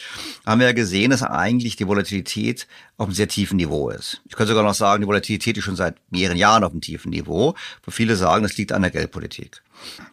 haben 0.45 0.59
wir 0.59 0.67
ja 0.67 0.73
gesehen, 0.73 1.11
dass 1.11 1.23
eigentlich 1.23 1.75
die 1.75 1.87
Volatilität 1.87 2.67
auf 2.97 3.07
einem 3.07 3.15
sehr 3.15 3.27
tiefen 3.27 3.57
Niveau 3.57 3.89
ist. 3.89 4.21
Ich 4.25 4.35
könnte 4.35 4.49
sogar 4.49 4.63
noch 4.63 4.73
sagen, 4.73 5.01
die 5.01 5.07
Volatilität 5.07 5.57
ist 5.57 5.63
schon 5.63 5.75
seit 5.75 5.95
mehreren 6.11 6.37
Jahren 6.37 6.63
auf 6.63 6.71
einem 6.71 6.81
tiefen 6.81 7.11
Niveau, 7.11 7.55
wo 7.83 7.91
viele 7.91 8.15
sagen, 8.15 8.43
das 8.43 8.57
liegt 8.57 8.71
an 8.71 8.81
der 8.81 8.91
Geldpolitik. 8.91 9.61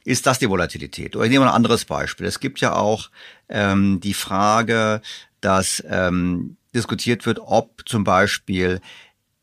Ist 0.05 0.27
das 0.27 0.39
die 0.39 0.49
Volatilität? 0.49 1.17
Oder 1.17 1.25
ich 1.25 1.31
nehme 1.31 1.45
mal 1.45 1.51
ein 1.51 1.57
anderes 1.57 1.85
Beispiel. 1.85 2.27
Es 2.27 2.39
gibt 2.39 2.61
ja 2.61 2.75
auch 2.75 3.11
ähm, 3.49 4.01
die 4.01 4.15
Frage, 4.15 5.01
dass 5.41 5.83
ähm, 5.89 6.57
diskutiert 6.77 7.27
wird, 7.27 7.41
ob 7.41 7.83
zum 7.89 8.05
Beispiel 8.05 8.81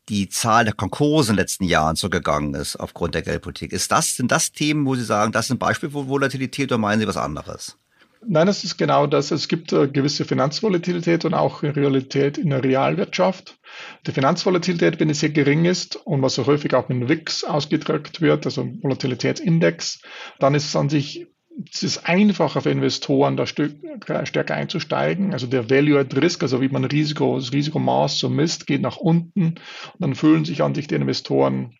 die 0.08 0.28
Zahl 0.28 0.64
der 0.64 0.74
Konkurse 0.74 1.32
in 1.32 1.36
den 1.36 1.42
letzten 1.42 1.64
Jahren 1.64 1.96
zurückgegangen 1.96 2.54
ist 2.54 2.76
aufgrund 2.76 3.14
der 3.14 3.22
Geldpolitik. 3.22 3.72
Ist 3.72 3.90
das, 3.90 4.16
sind 4.16 4.30
das 4.30 4.52
Themen, 4.52 4.86
wo 4.86 4.94
Sie 4.94 5.04
sagen, 5.04 5.32
das 5.32 5.48
sind 5.48 5.58
Beispiele 5.58 5.92
für 5.92 6.08
Volatilität 6.08 6.70
oder 6.70 6.78
meinen 6.78 7.00
Sie 7.00 7.08
was 7.08 7.16
anderes? 7.16 7.78
Nein, 8.26 8.48
es 8.48 8.64
ist 8.64 8.78
genau 8.78 9.06
das. 9.06 9.30
Es 9.30 9.48
gibt 9.48 9.72
äh, 9.72 9.86
gewisse 9.88 10.24
Finanzvolatilität 10.24 11.24
und 11.24 11.34
auch 11.34 11.62
Realität 11.62 12.38
in 12.38 12.50
der 12.50 12.64
Realwirtschaft. 12.64 13.58
Die 14.06 14.12
Finanzvolatilität, 14.12 14.98
wenn 15.00 15.10
es 15.10 15.20
sehr 15.20 15.30
gering 15.30 15.64
ist 15.64 15.96
und 15.96 16.22
was 16.22 16.34
so 16.34 16.46
häufig 16.46 16.74
auch 16.74 16.88
mit 16.88 17.00
dem 17.00 17.08
WIX 17.08 17.44
ausgedrückt 17.44 18.20
wird, 18.20 18.46
also 18.46 18.66
Volatilitätsindex, 18.82 20.00
dann 20.38 20.54
ist 20.54 20.66
es 20.66 20.76
an 20.76 20.88
sich 20.88 21.26
es 21.72 21.82
ist 21.82 22.08
einfacher 22.08 22.60
für 22.60 22.70
Investoren, 22.70 23.36
da 23.36 23.46
stärker 23.46 24.54
einzusteigen. 24.54 25.32
Also 25.32 25.46
der 25.46 25.70
Value 25.70 25.98
at 25.98 26.14
Risk, 26.16 26.42
also 26.42 26.60
wie 26.60 26.68
man 26.68 26.84
Risiko, 26.84 27.36
das 27.36 27.52
Risikomaß 27.52 28.18
so 28.18 28.28
misst, 28.28 28.66
geht 28.66 28.82
nach 28.82 28.96
unten. 28.96 29.42
Und 29.44 29.60
dann 29.98 30.14
fühlen 30.14 30.44
sich 30.44 30.62
an 30.62 30.74
sich 30.74 30.88
die 30.88 30.96
Investoren 30.96 31.76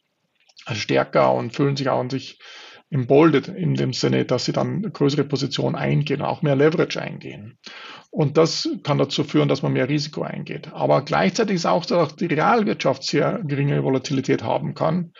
stärker 0.73 1.35
und 1.35 1.55
fühlen 1.55 1.77
sich 1.77 1.89
auch 1.89 2.01
an 2.01 2.11
sich 2.11 2.39
emboldet 2.91 3.49
in 3.49 3.75
dem 3.75 3.93
Sinne, 3.93 4.25
dass 4.25 4.45
sie 4.45 4.53
dann 4.53 4.83
größere 4.83 5.25
Positionen 5.25 5.75
eingehen, 5.75 6.23
auch 6.23 6.43
mehr 6.43 6.55
Leverage 6.55 7.01
eingehen. 7.01 7.59
Und 8.11 8.37
das 8.37 8.69
kann 8.85 8.99
dazu 8.99 9.25
führen, 9.25 9.49
dass 9.49 9.63
man 9.63 9.73
mehr 9.73 9.89
Risiko 9.89 10.23
eingeht. 10.23 10.73
Aber 10.73 11.03
gleichzeitig 11.03 11.57
ist 11.57 11.67
auch 11.67 11.83
so, 11.83 11.97
dass 11.97 12.15
die 12.15 12.27
Realwirtschaft 12.27 13.03
sehr 13.03 13.41
geringe 13.43 13.83
Volatilität 13.83 14.45
haben 14.45 14.75
kann, 14.75 15.13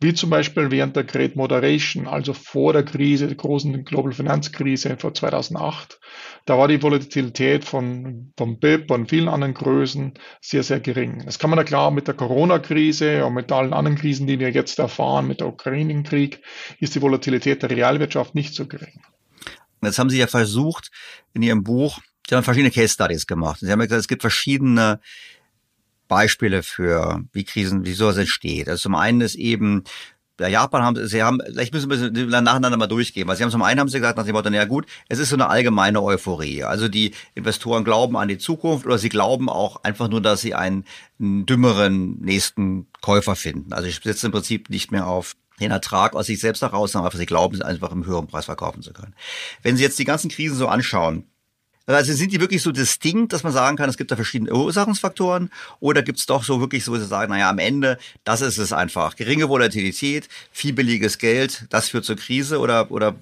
wie 0.00 0.14
zum 0.14 0.30
Beispiel 0.30 0.70
während 0.70 0.96
der 0.96 1.04
Great 1.04 1.36
Moderation, 1.36 2.06
also 2.08 2.32
vor 2.32 2.72
der 2.72 2.84
Krise, 2.84 3.26
der 3.26 3.36
großen 3.36 3.84
Global 3.84 4.12
Finanzkrise 4.12 4.96
vor 4.96 5.12
2008. 5.12 6.00
Da 6.46 6.56
war 6.56 6.68
die 6.68 6.82
Volatilität 6.82 7.66
von, 7.66 8.32
von 8.36 8.58
BIP 8.58 8.90
und 8.90 9.10
vielen 9.10 9.28
anderen 9.28 9.52
Größen 9.52 10.14
sehr, 10.40 10.62
sehr 10.62 10.80
gering. 10.80 11.22
Das 11.26 11.38
kann 11.38 11.50
man 11.50 11.58
ja 11.58 11.64
klar 11.64 11.90
mit 11.90 12.08
der 12.08 12.14
Corona-Krise 12.14 13.26
und 13.26 13.34
mit 13.34 13.52
allen 13.52 13.74
anderen 13.74 13.98
Krisen, 13.98 14.26
die 14.26 14.38
wir 14.38 14.50
jetzt 14.50 14.78
erfahren, 14.78 15.26
mit 15.26 15.40
der 15.40 15.48
Ukraine-Krieg, 15.48 16.40
ist 16.78 16.94
die 16.94 17.02
Volatilität 17.02 17.62
der 17.62 17.70
Realwirtschaft 17.70 18.34
nicht 18.34 18.54
so 18.54 18.66
gering. 18.66 19.02
Jetzt 19.82 19.98
haben 19.98 20.10
Sie 20.10 20.18
ja 20.18 20.26
versucht, 20.26 20.90
in 21.34 21.42
Ihrem 21.42 21.62
Buch, 21.62 22.00
Sie 22.28 22.34
haben 22.34 22.44
verschiedene 22.44 22.70
Case 22.70 22.94
Studies 22.94 23.26
gemacht. 23.26 23.60
Sie 23.60 23.70
haben 23.70 23.80
ja 23.80 23.86
gesagt, 23.86 24.00
es 24.00 24.08
gibt 24.08 24.22
verschiedene 24.22 25.00
Beispiele 26.10 26.64
für, 26.64 27.22
wie 27.32 27.44
Krisen, 27.44 27.86
wie 27.86 27.92
sowas 27.92 28.16
entsteht. 28.16 28.68
Also 28.68 28.82
zum 28.82 28.96
einen 28.96 29.20
ist 29.20 29.36
eben, 29.36 29.84
Japan 30.38 30.82
haben 30.82 31.06
sie 31.06 31.22
haben, 31.22 31.38
vielleicht 31.46 31.72
müssen 31.72 31.88
wir 31.88 32.40
nacheinander 32.40 32.76
mal 32.76 32.88
durchgehen, 32.88 33.28
weil 33.28 33.36
sie 33.36 33.44
haben 33.44 33.50
zum 33.50 33.62
einen 33.62 33.78
haben 33.78 33.88
sie 33.88 33.98
gesagt 33.98 34.18
nach 34.18 34.24
dem 34.24 34.34
Motto, 34.34 34.50
na 34.50 34.56
ja 34.56 34.64
gut, 34.64 34.86
es 35.08 35.20
ist 35.20 35.28
so 35.28 35.36
eine 35.36 35.48
allgemeine 35.48 36.02
Euphorie. 36.02 36.64
Also 36.64 36.88
die 36.88 37.12
Investoren 37.34 37.84
glauben 37.84 38.16
an 38.16 38.26
die 38.26 38.38
Zukunft 38.38 38.86
oder 38.86 38.98
sie 38.98 39.08
glauben 39.08 39.48
auch 39.48 39.84
einfach 39.84 40.08
nur, 40.08 40.20
dass 40.20 40.40
sie 40.40 40.54
einen, 40.54 40.84
einen 41.20 41.46
dümmeren 41.46 42.20
nächsten 42.20 42.88
Käufer 43.02 43.36
finden. 43.36 43.72
Also 43.72 43.86
ich 43.86 44.00
setze 44.02 44.26
im 44.26 44.32
Prinzip 44.32 44.68
nicht 44.68 44.90
mehr 44.90 45.06
auf 45.06 45.36
den 45.60 45.70
Ertrag 45.70 46.16
aus 46.16 46.26
sich 46.26 46.40
selbst 46.40 46.62
heraus, 46.62 46.92
sondern 46.92 47.06
einfach 47.06 47.18
sie 47.18 47.26
glauben, 47.26 47.54
es 47.54 47.60
einfach 47.60 47.92
im 47.92 48.04
höheren 48.04 48.26
Preis 48.26 48.46
verkaufen 48.46 48.82
zu 48.82 48.92
können. 48.92 49.14
Wenn 49.62 49.76
Sie 49.76 49.84
jetzt 49.84 49.98
die 49.98 50.04
ganzen 50.04 50.30
Krisen 50.30 50.56
so 50.56 50.66
anschauen, 50.66 51.29
also 51.96 52.12
sind 52.12 52.32
die 52.32 52.40
wirklich 52.40 52.62
so 52.62 52.72
distinkt, 52.72 53.32
dass 53.32 53.42
man 53.42 53.52
sagen 53.52 53.76
kann, 53.76 53.88
es 53.88 53.96
gibt 53.96 54.10
da 54.10 54.16
verschiedene 54.16 54.52
Ursachensfaktoren 54.52 55.50
oder 55.80 56.02
gibt 56.02 56.18
es 56.18 56.26
doch 56.26 56.44
so 56.44 56.60
wirklich 56.60 56.84
so, 56.84 56.94
dass 56.94 57.02
sie 57.02 57.08
sagen, 57.08 57.32
naja, 57.32 57.48
am 57.48 57.58
Ende, 57.58 57.98
das 58.24 58.40
ist 58.40 58.58
es 58.58 58.72
einfach. 58.72 59.16
Geringe 59.16 59.48
Volatilität, 59.48 60.28
viel 60.52 60.72
billiges 60.72 61.18
Geld, 61.18 61.66
das 61.70 61.88
führt 61.88 62.04
zur 62.04 62.16
Krise 62.16 62.58
oder, 62.58 62.90
oder, 62.90 63.16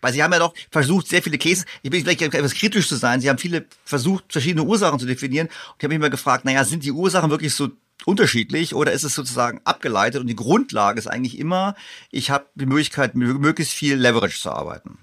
weil 0.00 0.12
Sie 0.12 0.22
haben 0.22 0.32
ja 0.32 0.38
doch 0.38 0.54
versucht, 0.70 1.08
sehr 1.08 1.22
viele 1.22 1.38
Cases, 1.38 1.64
ich 1.82 1.90
bin 1.90 2.02
vielleicht 2.02 2.22
etwas 2.22 2.54
kritisch 2.54 2.88
zu 2.88 2.96
sein, 2.96 3.20
Sie 3.20 3.28
haben 3.28 3.38
viele 3.38 3.66
versucht, 3.84 4.24
verschiedene 4.32 4.64
Ursachen 4.64 4.98
zu 4.98 5.06
definieren 5.06 5.48
und 5.48 5.76
ich 5.78 5.84
habe 5.84 5.94
mich 5.94 6.00
mal 6.00 6.10
gefragt, 6.10 6.44
naja, 6.44 6.64
sind 6.64 6.84
die 6.84 6.92
Ursachen 6.92 7.30
wirklich 7.30 7.54
so 7.54 7.70
unterschiedlich 8.06 8.74
oder 8.74 8.92
ist 8.92 9.04
es 9.04 9.14
sozusagen 9.14 9.60
abgeleitet 9.64 10.20
und 10.20 10.26
die 10.26 10.36
Grundlage 10.36 10.98
ist 10.98 11.06
eigentlich 11.06 11.38
immer, 11.38 11.74
ich 12.10 12.30
habe 12.30 12.46
die 12.54 12.66
Möglichkeit, 12.66 13.14
möglichst 13.14 13.72
viel 13.72 13.96
Leverage 13.96 14.40
zu 14.40 14.50
arbeiten? 14.50 14.98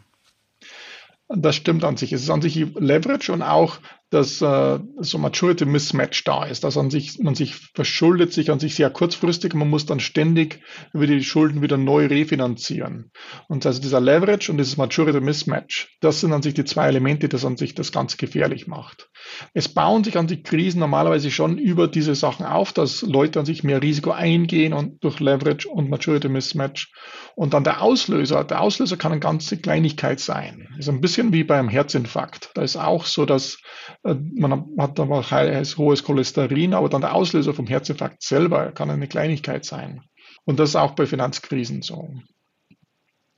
Das 1.36 1.56
stimmt 1.56 1.84
an 1.84 1.98
sich. 1.98 2.14
Es 2.14 2.24
ist 2.24 2.30
an 2.30 2.42
sich 2.42 2.56
Leverage 2.56 3.32
und 3.32 3.42
auch 3.42 3.80
dass 4.12 4.42
äh, 4.42 4.80
so 5.00 5.18
Maturity 5.18 5.66
Mismatch 5.66 6.26
da 6.26 6.44
ist, 6.44 6.66
dass 6.66 6.78
an 6.78 6.90
sich, 6.90 7.20
man 7.20 7.34
sich 7.34 7.56
verschuldet 7.56 8.34
sich 8.34 8.52
an 8.52 8.60
sich 8.60 8.76
sehr 8.76 8.90
kurzfristig, 8.90 9.54
man 9.54 9.70
muss 9.70 9.86
dann 9.86 10.02
ständig 10.02 10.60
über 10.94 11.08
die 11.08 11.24
Schulden 11.24 11.62
wieder 11.62 11.78
neu 11.78 12.08
refinanzieren. 12.08 13.12
Und 13.48 13.66
also 13.66 13.82
dieser 13.82 14.02
Leverage 14.02 14.52
und 14.52 14.58
dieses 14.58 14.76
Maturity 14.76 15.22
Mismatch, 15.22 15.98
das 16.02 16.20
sind 16.20 16.34
an 16.34 16.42
sich 16.42 16.54
die 16.54 16.66
zwei 16.66 16.90
Elemente, 16.90 17.30
das 17.30 17.46
an 17.46 17.56
sich 17.56 17.74
das 17.74 17.94
ganz 17.94 18.18
gefährlich 18.18 18.68
macht. 18.68 19.10
Es 19.54 19.70
bauen 19.70 20.04
sich 20.04 20.18
an 20.18 20.28
sich 20.28 20.44
Krisen 20.44 20.80
normalerweise 20.80 21.32
schon 21.32 21.58
über 21.58 21.88
diese 21.88 22.14
Sachen 22.14 22.46
auf, 22.46 22.74
dass 22.74 23.04
Leute 23.04 23.40
an 23.40 23.46
sich 23.46 23.64
mehr 23.64 23.82
Risiko 23.82 24.12
eingehen 24.12 24.74
und 24.74 25.02
durch 25.04 25.22
Leverage 25.22 25.70
und 25.70 25.90
Maturity 25.90 26.28
Mismatch. 26.28 26.92
Und 27.36 27.54
dann 27.54 27.64
der 27.64 27.82
Auslöser, 27.82 28.44
der 28.44 28.60
Auslöser 28.60 28.98
kann 28.98 29.14
eine 29.14 29.22
ganze 29.22 29.58
Kleinigkeit 29.58 30.20
sein. 30.20 30.68
ist 30.78 30.90
ein 30.90 31.00
bisschen 31.00 31.32
wie 31.32 31.46
beim 31.46 31.70
Herzinfarkt. 31.70 32.52
Da 32.56 32.62
ist 32.62 32.76
auch 32.76 33.06
so, 33.06 33.26
dass 33.26 33.58
man 34.04 34.66
hat 34.78 35.00
aber 35.00 35.24
hohes 35.30 36.04
Cholesterin, 36.04 36.74
aber 36.74 36.90
dann 36.90 37.02
der 37.02 37.14
Auslöser 37.14 37.54
vom 37.54 37.68
Herzinfarkt 37.68 38.24
selber 38.24 38.72
kann 38.72 38.90
eine 38.90 39.08
Kleinigkeit 39.08 39.66
sein. 39.66 40.02
Und 40.44 40.60
das 40.60 40.70
ist 40.70 40.76
auch 40.76 40.92
bei 40.92 41.06
Finanzkrisen 41.06 41.82
so. 41.82 42.10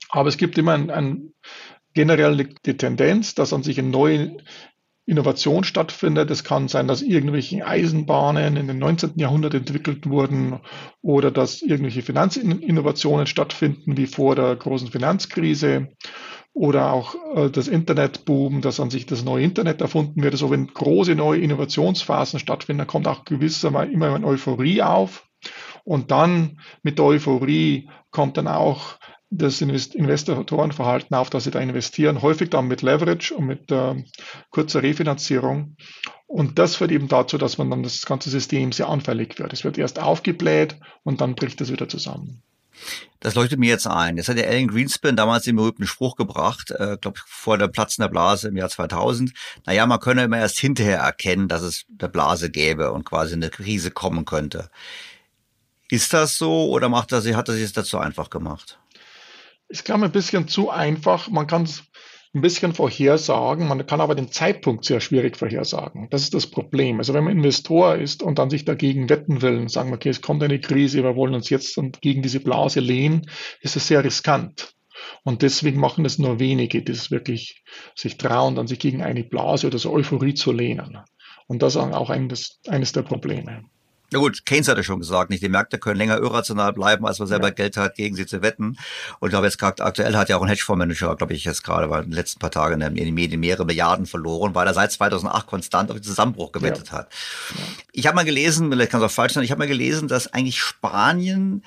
Aber 0.08 0.28
es 0.28 0.36
gibt 0.36 0.56
immer 0.56 0.72
ein, 0.72 0.90
ein 0.90 1.34
generell 1.92 2.48
die 2.64 2.76
Tendenz, 2.76 3.34
dass 3.34 3.52
an 3.52 3.62
sich 3.62 3.78
eine 3.78 3.88
neue 3.88 4.36
Innovation 5.06 5.64
stattfindet. 5.64 6.30
Es 6.30 6.44
kann 6.44 6.68
sein, 6.68 6.88
dass 6.88 7.02
irgendwelche 7.02 7.66
Eisenbahnen 7.66 8.56
in 8.56 8.66
den 8.66 8.78
19. 8.78 9.18
Jahrhundert 9.18 9.52
entwickelt 9.52 10.08
wurden 10.08 10.60
oder 11.02 11.30
dass 11.30 11.60
irgendwelche 11.60 12.02
Finanzinnovationen 12.02 13.26
stattfinden 13.26 13.98
wie 13.98 14.06
vor 14.06 14.34
der 14.34 14.56
großen 14.56 14.88
Finanzkrise 14.88 15.88
oder 16.54 16.92
auch 16.92 17.16
äh, 17.34 17.50
das 17.50 17.68
Internetboom, 17.68 18.62
dass 18.62 18.80
an 18.80 18.88
sich 18.88 19.04
das 19.06 19.24
neue 19.24 19.44
Internet 19.44 19.80
erfunden 19.80 20.22
wird. 20.22 20.34
Also 20.34 20.50
wenn 20.50 20.68
große 20.68 21.14
neue 21.14 21.40
Innovationsphasen 21.40 22.38
stattfinden, 22.38 22.78
dann 22.78 22.86
kommt 22.86 23.08
auch 23.08 23.24
gewissermaßen 23.24 23.92
immer 23.92 24.14
eine 24.14 24.26
Euphorie 24.26 24.80
auf. 24.80 25.28
Und 25.82 26.10
dann 26.10 26.60
mit 26.82 26.98
der 26.98 27.04
Euphorie 27.04 27.90
kommt 28.10 28.38
dann 28.38 28.48
auch 28.48 28.96
das 29.30 29.60
Investorenverhalten 29.60 31.16
auf, 31.16 31.28
dass 31.28 31.44
sie 31.44 31.50
da 31.50 31.58
investieren, 31.58 32.22
häufig 32.22 32.50
dann 32.50 32.68
mit 32.68 32.82
Leverage 32.82 33.34
und 33.34 33.46
mit 33.46 33.70
äh, 33.72 33.96
kurzer 34.50 34.82
Refinanzierung. 34.82 35.76
Und 36.26 36.58
das 36.60 36.76
führt 36.76 36.92
eben 36.92 37.08
dazu, 37.08 37.36
dass 37.36 37.58
man 37.58 37.68
dann 37.68 37.82
das 37.82 38.06
ganze 38.06 38.30
System 38.30 38.70
sehr 38.70 38.88
anfällig 38.88 39.38
wird. 39.40 39.52
Es 39.52 39.64
wird 39.64 39.76
erst 39.76 40.00
aufgebläht 40.00 40.76
und 41.02 41.20
dann 41.20 41.34
bricht 41.34 41.60
es 41.60 41.72
wieder 41.72 41.88
zusammen. 41.88 42.42
Das 43.20 43.34
leuchtet 43.34 43.58
mir 43.58 43.70
jetzt 43.70 43.86
ein. 43.86 44.16
Jetzt 44.16 44.28
hat 44.28 44.36
der 44.36 44.48
Alan 44.48 44.68
Greenspan 44.68 45.16
damals 45.16 45.44
den 45.44 45.56
berühmten 45.56 45.86
Spruch 45.86 46.16
gebracht, 46.16 46.70
äh, 46.72 46.98
glaube 47.00 47.20
vor 47.26 47.56
der 47.56 47.68
Platzen 47.68 48.02
der 48.02 48.08
Blase 48.08 48.48
im 48.48 48.56
Jahr 48.56 48.68
2000. 48.68 49.32
Naja, 49.64 49.86
man 49.86 50.00
könne 50.00 50.24
immer 50.24 50.38
erst 50.38 50.58
hinterher 50.58 50.98
erkennen, 50.98 51.48
dass 51.48 51.62
es 51.62 51.86
der 51.88 52.08
Blase 52.08 52.50
gäbe 52.50 52.92
und 52.92 53.04
quasi 53.04 53.34
eine 53.34 53.50
Krise 53.50 53.90
kommen 53.90 54.24
könnte. 54.24 54.68
Ist 55.90 56.12
das 56.12 56.36
so 56.36 56.70
oder 56.70 56.88
macht 56.88 57.12
er, 57.12 57.22
hat 57.36 57.48
er 57.48 57.54
sich 57.54 57.64
das 57.64 57.72
dazu 57.72 57.98
einfach 57.98 58.30
gemacht? 58.30 58.78
Ich 59.68 59.84
glaube, 59.84 60.04
ein 60.04 60.12
bisschen 60.12 60.46
zu 60.46 60.70
einfach. 60.70 61.28
Man 61.28 61.46
kann 61.46 61.62
es 61.62 61.84
ein 62.34 62.40
bisschen 62.40 62.74
vorhersagen. 62.74 63.68
Man 63.68 63.86
kann 63.86 64.00
aber 64.00 64.16
den 64.16 64.30
Zeitpunkt 64.30 64.84
sehr 64.84 65.00
schwierig 65.00 65.36
vorhersagen. 65.36 66.08
Das 66.10 66.22
ist 66.22 66.34
das 66.34 66.48
Problem. 66.48 66.98
Also 66.98 67.14
wenn 67.14 67.24
man 67.24 67.36
Investor 67.36 67.94
ist 67.94 68.22
und 68.22 68.38
dann 68.38 68.50
sich 68.50 68.64
dagegen 68.64 69.08
wetten 69.08 69.40
will 69.40 69.58
und 69.58 69.70
sagen, 69.70 69.92
okay, 69.92 70.08
es 70.08 70.20
kommt 70.20 70.42
eine 70.42 70.60
Krise, 70.60 71.04
wir 71.04 71.14
wollen 71.14 71.34
uns 71.34 71.48
jetzt 71.48 71.78
gegen 72.00 72.22
diese 72.22 72.40
Blase 72.40 72.80
lehnen, 72.80 73.30
ist 73.60 73.76
es 73.76 73.86
sehr 73.86 74.02
riskant. 74.02 74.74
Und 75.22 75.42
deswegen 75.42 75.78
machen 75.78 76.04
es 76.04 76.18
nur 76.18 76.40
wenige, 76.40 76.82
die 76.82 76.92
es 76.92 77.10
wirklich 77.10 77.62
sich 77.94 78.16
trauen, 78.16 78.56
dann 78.56 78.66
sich 78.66 78.78
gegen 78.78 79.02
eine 79.02 79.22
Blase 79.22 79.68
oder 79.68 79.78
so 79.78 79.92
Euphorie 79.92 80.34
zu 80.34 80.50
lehnen. 80.50 80.98
Und 81.46 81.62
das 81.62 81.76
ist 81.76 81.80
auch 81.80 82.10
eines, 82.10 82.60
eines 82.66 82.92
der 82.92 83.02
Probleme. 83.02 83.64
Na 84.10 84.18
gut, 84.18 84.46
Keynes 84.46 84.68
hatte 84.68 84.84
schon 84.84 85.00
gesagt, 85.00 85.30
nicht 85.30 85.42
die 85.42 85.48
Märkte 85.48 85.78
können 85.78 85.96
länger 85.96 86.18
irrational 86.18 86.72
bleiben, 86.72 87.06
als 87.06 87.18
man 87.18 87.26
selber 87.26 87.48
ja. 87.48 87.54
Geld 87.54 87.76
hat, 87.76 87.96
gegen 87.96 88.14
sie 88.14 88.26
zu 88.26 88.42
wetten. 88.42 88.76
Und 89.18 89.28
ich 89.28 89.30
glaube, 89.30 89.46
jetzt 89.46 89.58
gerade 89.58 89.82
aktuell 89.82 90.14
hat 90.16 90.28
ja 90.28 90.36
auch 90.36 90.42
ein 90.42 90.48
Hedgefondsmanager, 90.48 91.16
glaube 91.16 91.32
ich, 91.32 91.44
jetzt 91.44 91.64
gerade 91.64 91.86
in 91.86 92.10
den 92.10 92.12
letzten 92.12 92.38
paar 92.38 92.50
Tagen 92.50 92.80
in 92.80 92.94
den 92.94 93.14
Medien 93.14 93.40
mehrere 93.40 93.64
Milliarden 93.64 94.06
verloren, 94.06 94.54
weil 94.54 94.66
er 94.66 94.74
seit 94.74 94.92
2008 94.92 95.46
konstant 95.46 95.90
auf 95.90 95.96
den 95.96 96.02
Zusammenbruch 96.02 96.52
gewettet 96.52 96.88
ja. 96.88 96.98
hat. 96.98 97.08
Ich 97.92 98.06
habe 98.06 98.14
mal 98.14 98.24
gelesen, 98.24 98.70
vielleicht 98.70 98.92
kann 98.92 99.00
es 99.00 99.06
auch 99.06 99.14
falsch 99.14 99.32
sein, 99.32 99.42
ich 99.42 99.50
habe 99.50 99.58
mal 99.58 99.68
gelesen, 99.68 100.06
dass 100.06 100.32
eigentlich 100.32 100.60
Spanien 100.60 101.64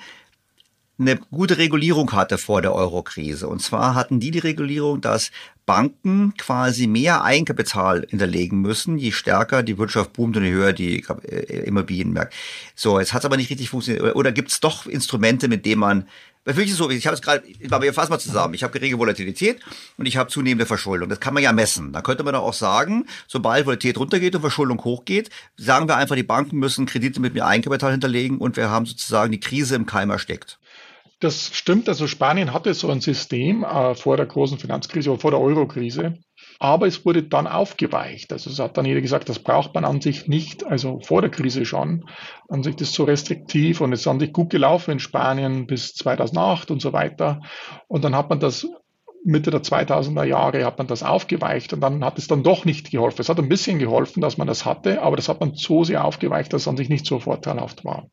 eine 0.98 1.16
gute 1.16 1.58
Regulierung 1.58 2.12
hatte 2.12 2.38
vor 2.38 2.60
der 2.60 2.74
Eurokrise. 2.74 3.48
Und 3.48 3.62
zwar 3.62 3.94
hatten 3.94 4.18
die 4.18 4.30
die 4.30 4.40
Regulierung, 4.40 5.00
dass 5.00 5.30
Banken 5.64 6.34
quasi 6.36 6.86
mehr 6.86 7.22
Eigenkapital 7.22 8.06
hinterlegen 8.08 8.60
müssen, 8.60 8.98
je 8.98 9.12
stärker 9.12 9.62
die 9.62 9.78
Wirtschaft 9.78 10.14
boomt 10.14 10.36
und 10.36 10.44
je 10.44 10.52
höher 10.52 10.72
die 10.72 11.04
äh, 11.28 11.66
Immobilienmärkte. 11.66 12.34
So, 12.74 12.98
jetzt 12.98 13.12
hat 13.12 13.20
es 13.20 13.26
aber 13.26 13.36
nicht 13.36 13.50
richtig 13.50 13.68
funktioniert. 13.70 14.16
Oder, 14.16 14.32
gibt 14.32 14.50
es 14.50 14.60
doch 14.60 14.86
Instrumente, 14.86 15.46
mit 15.46 15.66
denen 15.66 15.80
man 15.80 16.08
Wirklich 16.44 16.74
so, 16.74 16.88
ich 16.88 17.06
habe 17.06 17.14
es 17.14 17.20
gerade, 17.20 17.42
aber 17.70 17.82
wir 17.82 17.92
fassen 17.92 18.10
mal 18.10 18.18
zusammen. 18.18 18.54
Ich 18.54 18.62
habe 18.62 18.72
geringe 18.72 18.98
Volatilität 18.98 19.60
und 19.98 20.06
ich 20.06 20.16
habe 20.16 20.30
zunehmende 20.30 20.64
Verschuldung. 20.64 21.10
Das 21.10 21.20
kann 21.20 21.34
man 21.34 21.42
ja 21.42 21.52
messen. 21.52 21.92
Da 21.92 22.00
könnte 22.00 22.24
man 22.24 22.32
doch 22.32 22.42
auch 22.42 22.54
sagen, 22.54 23.04
sobald 23.26 23.66
Volatilität 23.66 23.98
runtergeht 23.98 24.34
und 24.34 24.40
Verschuldung 24.40 24.82
hochgeht, 24.82 25.28
sagen 25.58 25.88
wir 25.88 25.96
einfach, 25.96 26.16
die 26.16 26.22
Banken 26.22 26.56
müssen 26.56 26.86
Kredite 26.86 27.20
mit 27.20 27.34
mehr 27.34 27.46
Eigenkapital 27.46 27.90
hinterlegen 27.90 28.38
und 28.38 28.56
wir 28.56 28.70
haben 28.70 28.86
sozusagen 28.86 29.30
die 29.30 29.40
Krise 29.40 29.74
im 29.74 29.84
Keim 29.84 30.08
erstickt. 30.08 30.58
Das 31.20 31.50
stimmt, 31.52 31.88
also 31.88 32.06
Spanien 32.06 32.52
hatte 32.52 32.72
so 32.74 32.88
ein 32.90 33.00
System 33.00 33.64
äh, 33.64 33.96
vor 33.96 34.16
der 34.16 34.26
großen 34.26 34.56
Finanzkrise 34.56 35.10
oder 35.10 35.18
vor 35.20 35.30
der 35.32 35.40
Eurokrise, 35.40 36.14
aber 36.60 36.86
es 36.86 37.04
wurde 37.04 37.24
dann 37.24 37.48
aufgeweicht. 37.48 38.32
Also 38.32 38.50
es 38.50 38.60
hat 38.60 38.76
dann 38.76 38.84
jeder 38.84 39.00
gesagt, 39.00 39.28
das 39.28 39.40
braucht 39.40 39.74
man 39.74 39.84
an 39.84 40.00
sich 40.00 40.28
nicht, 40.28 40.64
also 40.64 41.00
vor 41.00 41.20
der 41.20 41.30
Krise 41.30 41.64
schon. 41.64 42.08
An 42.48 42.62
sich 42.62 42.80
ist 42.80 42.92
so 42.92 43.02
restriktiv 43.02 43.80
und 43.80 43.92
es 43.92 44.00
ist 44.00 44.06
an 44.06 44.20
sich 44.20 44.32
gut 44.32 44.50
gelaufen 44.50 44.92
in 44.92 45.00
Spanien 45.00 45.66
bis 45.66 45.94
2008 45.94 46.70
und 46.70 46.80
so 46.80 46.92
weiter. 46.92 47.40
Und 47.88 48.04
dann 48.04 48.14
hat 48.14 48.30
man 48.30 48.38
das 48.38 48.68
Mitte 49.24 49.50
der 49.50 49.62
2000er 49.62 50.24
Jahre 50.24 50.64
hat 50.64 50.78
man 50.78 50.86
das 50.86 51.02
aufgeweicht 51.02 51.72
und 51.72 51.80
dann 51.80 52.04
hat 52.04 52.18
es 52.18 52.28
dann 52.28 52.44
doch 52.44 52.64
nicht 52.64 52.90
geholfen. 52.90 53.20
Es 53.20 53.28
hat 53.28 53.38
ein 53.38 53.48
bisschen 53.48 53.78
geholfen, 53.80 54.20
dass 54.20 54.38
man 54.38 54.46
das 54.46 54.64
hatte, 54.64 55.02
aber 55.02 55.16
das 55.16 55.28
hat 55.28 55.40
man 55.40 55.54
so 55.54 55.82
sehr 55.82 56.04
aufgeweicht, 56.04 56.52
dass 56.52 56.62
es 56.62 56.68
an 56.68 56.76
sich 56.76 56.88
nicht 56.88 57.04
so 57.04 57.18
vorteilhaft 57.18 57.84
war. 57.84 58.06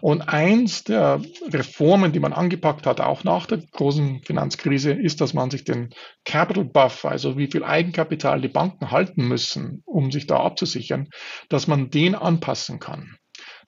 Und 0.00 0.22
eins 0.22 0.84
der 0.84 1.20
Reformen, 1.48 2.12
die 2.12 2.20
man 2.20 2.32
angepackt 2.32 2.86
hat, 2.86 3.00
auch 3.00 3.24
nach 3.24 3.46
der 3.46 3.58
großen 3.58 4.22
Finanzkrise, 4.22 4.92
ist, 4.92 5.20
dass 5.20 5.34
man 5.34 5.50
sich 5.50 5.64
den 5.64 5.90
Capital 6.24 6.64
Buffer, 6.64 7.10
also 7.10 7.36
wie 7.36 7.50
viel 7.50 7.64
Eigenkapital 7.64 8.40
die 8.40 8.48
Banken 8.48 8.90
halten 8.90 9.26
müssen, 9.28 9.82
um 9.84 10.10
sich 10.10 10.26
da 10.26 10.40
abzusichern, 10.40 11.08
dass 11.48 11.66
man 11.66 11.90
den 11.90 12.14
anpassen 12.14 12.78
kann. 12.78 13.16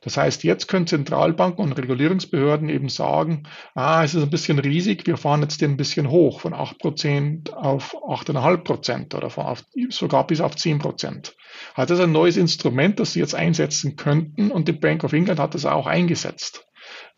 Das 0.01 0.17
heißt, 0.17 0.45
jetzt 0.45 0.69
können 0.69 0.87
Zentralbanken 0.87 1.65
und 1.65 1.73
Regulierungsbehörden 1.73 2.69
eben 2.69 2.89
sagen, 2.89 3.49
ah, 3.75 4.05
es 4.05 4.15
ist 4.15 4.23
ein 4.23 4.31
bisschen 4.31 4.61
riesig, 4.61 5.07
wir 5.07 5.17
fahren 5.17 5.43
jetzt 5.43 5.61
den 5.61 5.73
ein 5.73 5.77
bisschen 5.77 6.09
hoch 6.09 6.41
von 6.41 6.55
8% 6.55 7.53
auf 7.53 7.97
8,5% 7.97 9.17
oder 9.17 9.29
von 9.29 9.47
auf, 9.47 9.65
sogar 9.89 10.27
bis 10.27 10.41
auf 10.41 10.55
10%. 10.55 11.33
Also 11.75 11.95
das 11.95 12.05
ein 12.05 12.13
neues 12.13 12.37
Instrument, 12.37 13.01
das 13.01 13.13
sie 13.13 13.21
jetzt 13.21 13.35
einsetzen 13.35 13.97
könnten 13.97 14.53
und 14.53 14.69
die 14.69 14.73
Bank 14.73 15.03
of 15.03 15.13
England 15.13 15.41
hat 15.41 15.55
das 15.55 15.67
auch 15.67 15.87
eingesetzt. 15.87 16.65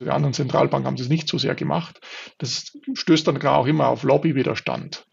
Die 0.01 0.09
anderen 0.09 0.33
Zentralbanken 0.33 0.87
haben 0.87 0.97
das 0.97 1.11
nicht 1.11 1.29
so 1.29 1.37
sehr 1.37 1.55
gemacht. 1.55 2.01
Das 2.39 2.73
stößt 2.95 3.27
dann 3.29 3.41
auch 3.47 3.67
immer 3.67 3.89
auf 3.89 4.03
Lobbywiderstand. 4.03 5.07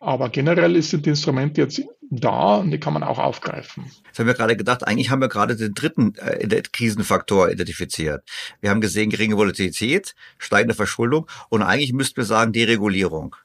Aber 0.00 0.28
generell 0.28 0.80
sind 0.82 1.06
die 1.06 1.10
Instrumente 1.10 1.62
jetzt 1.62 1.82
da 2.10 2.56
und 2.56 2.70
die 2.70 2.78
kann 2.78 2.92
man 2.92 3.02
auch 3.02 3.18
aufgreifen. 3.18 3.90
Jetzt 4.06 4.18
haben 4.18 4.26
wir 4.26 4.34
gerade 4.34 4.56
gedacht, 4.56 4.86
eigentlich 4.86 5.10
haben 5.10 5.20
wir 5.20 5.28
gerade 5.28 5.56
den 5.56 5.74
dritten 5.74 6.14
äh, 6.16 6.62
Krisenfaktor 6.72 7.50
identifiziert. 7.50 8.22
Wir 8.60 8.70
haben 8.70 8.80
gesehen, 8.80 9.10
geringe 9.10 9.36
Volatilität, 9.36 10.14
steigende 10.38 10.74
Verschuldung 10.74 11.26
und 11.48 11.62
eigentlich 11.62 11.92
müssten 11.92 12.16
wir 12.18 12.24
sagen 12.24 12.52
Deregulierung. 12.52 13.36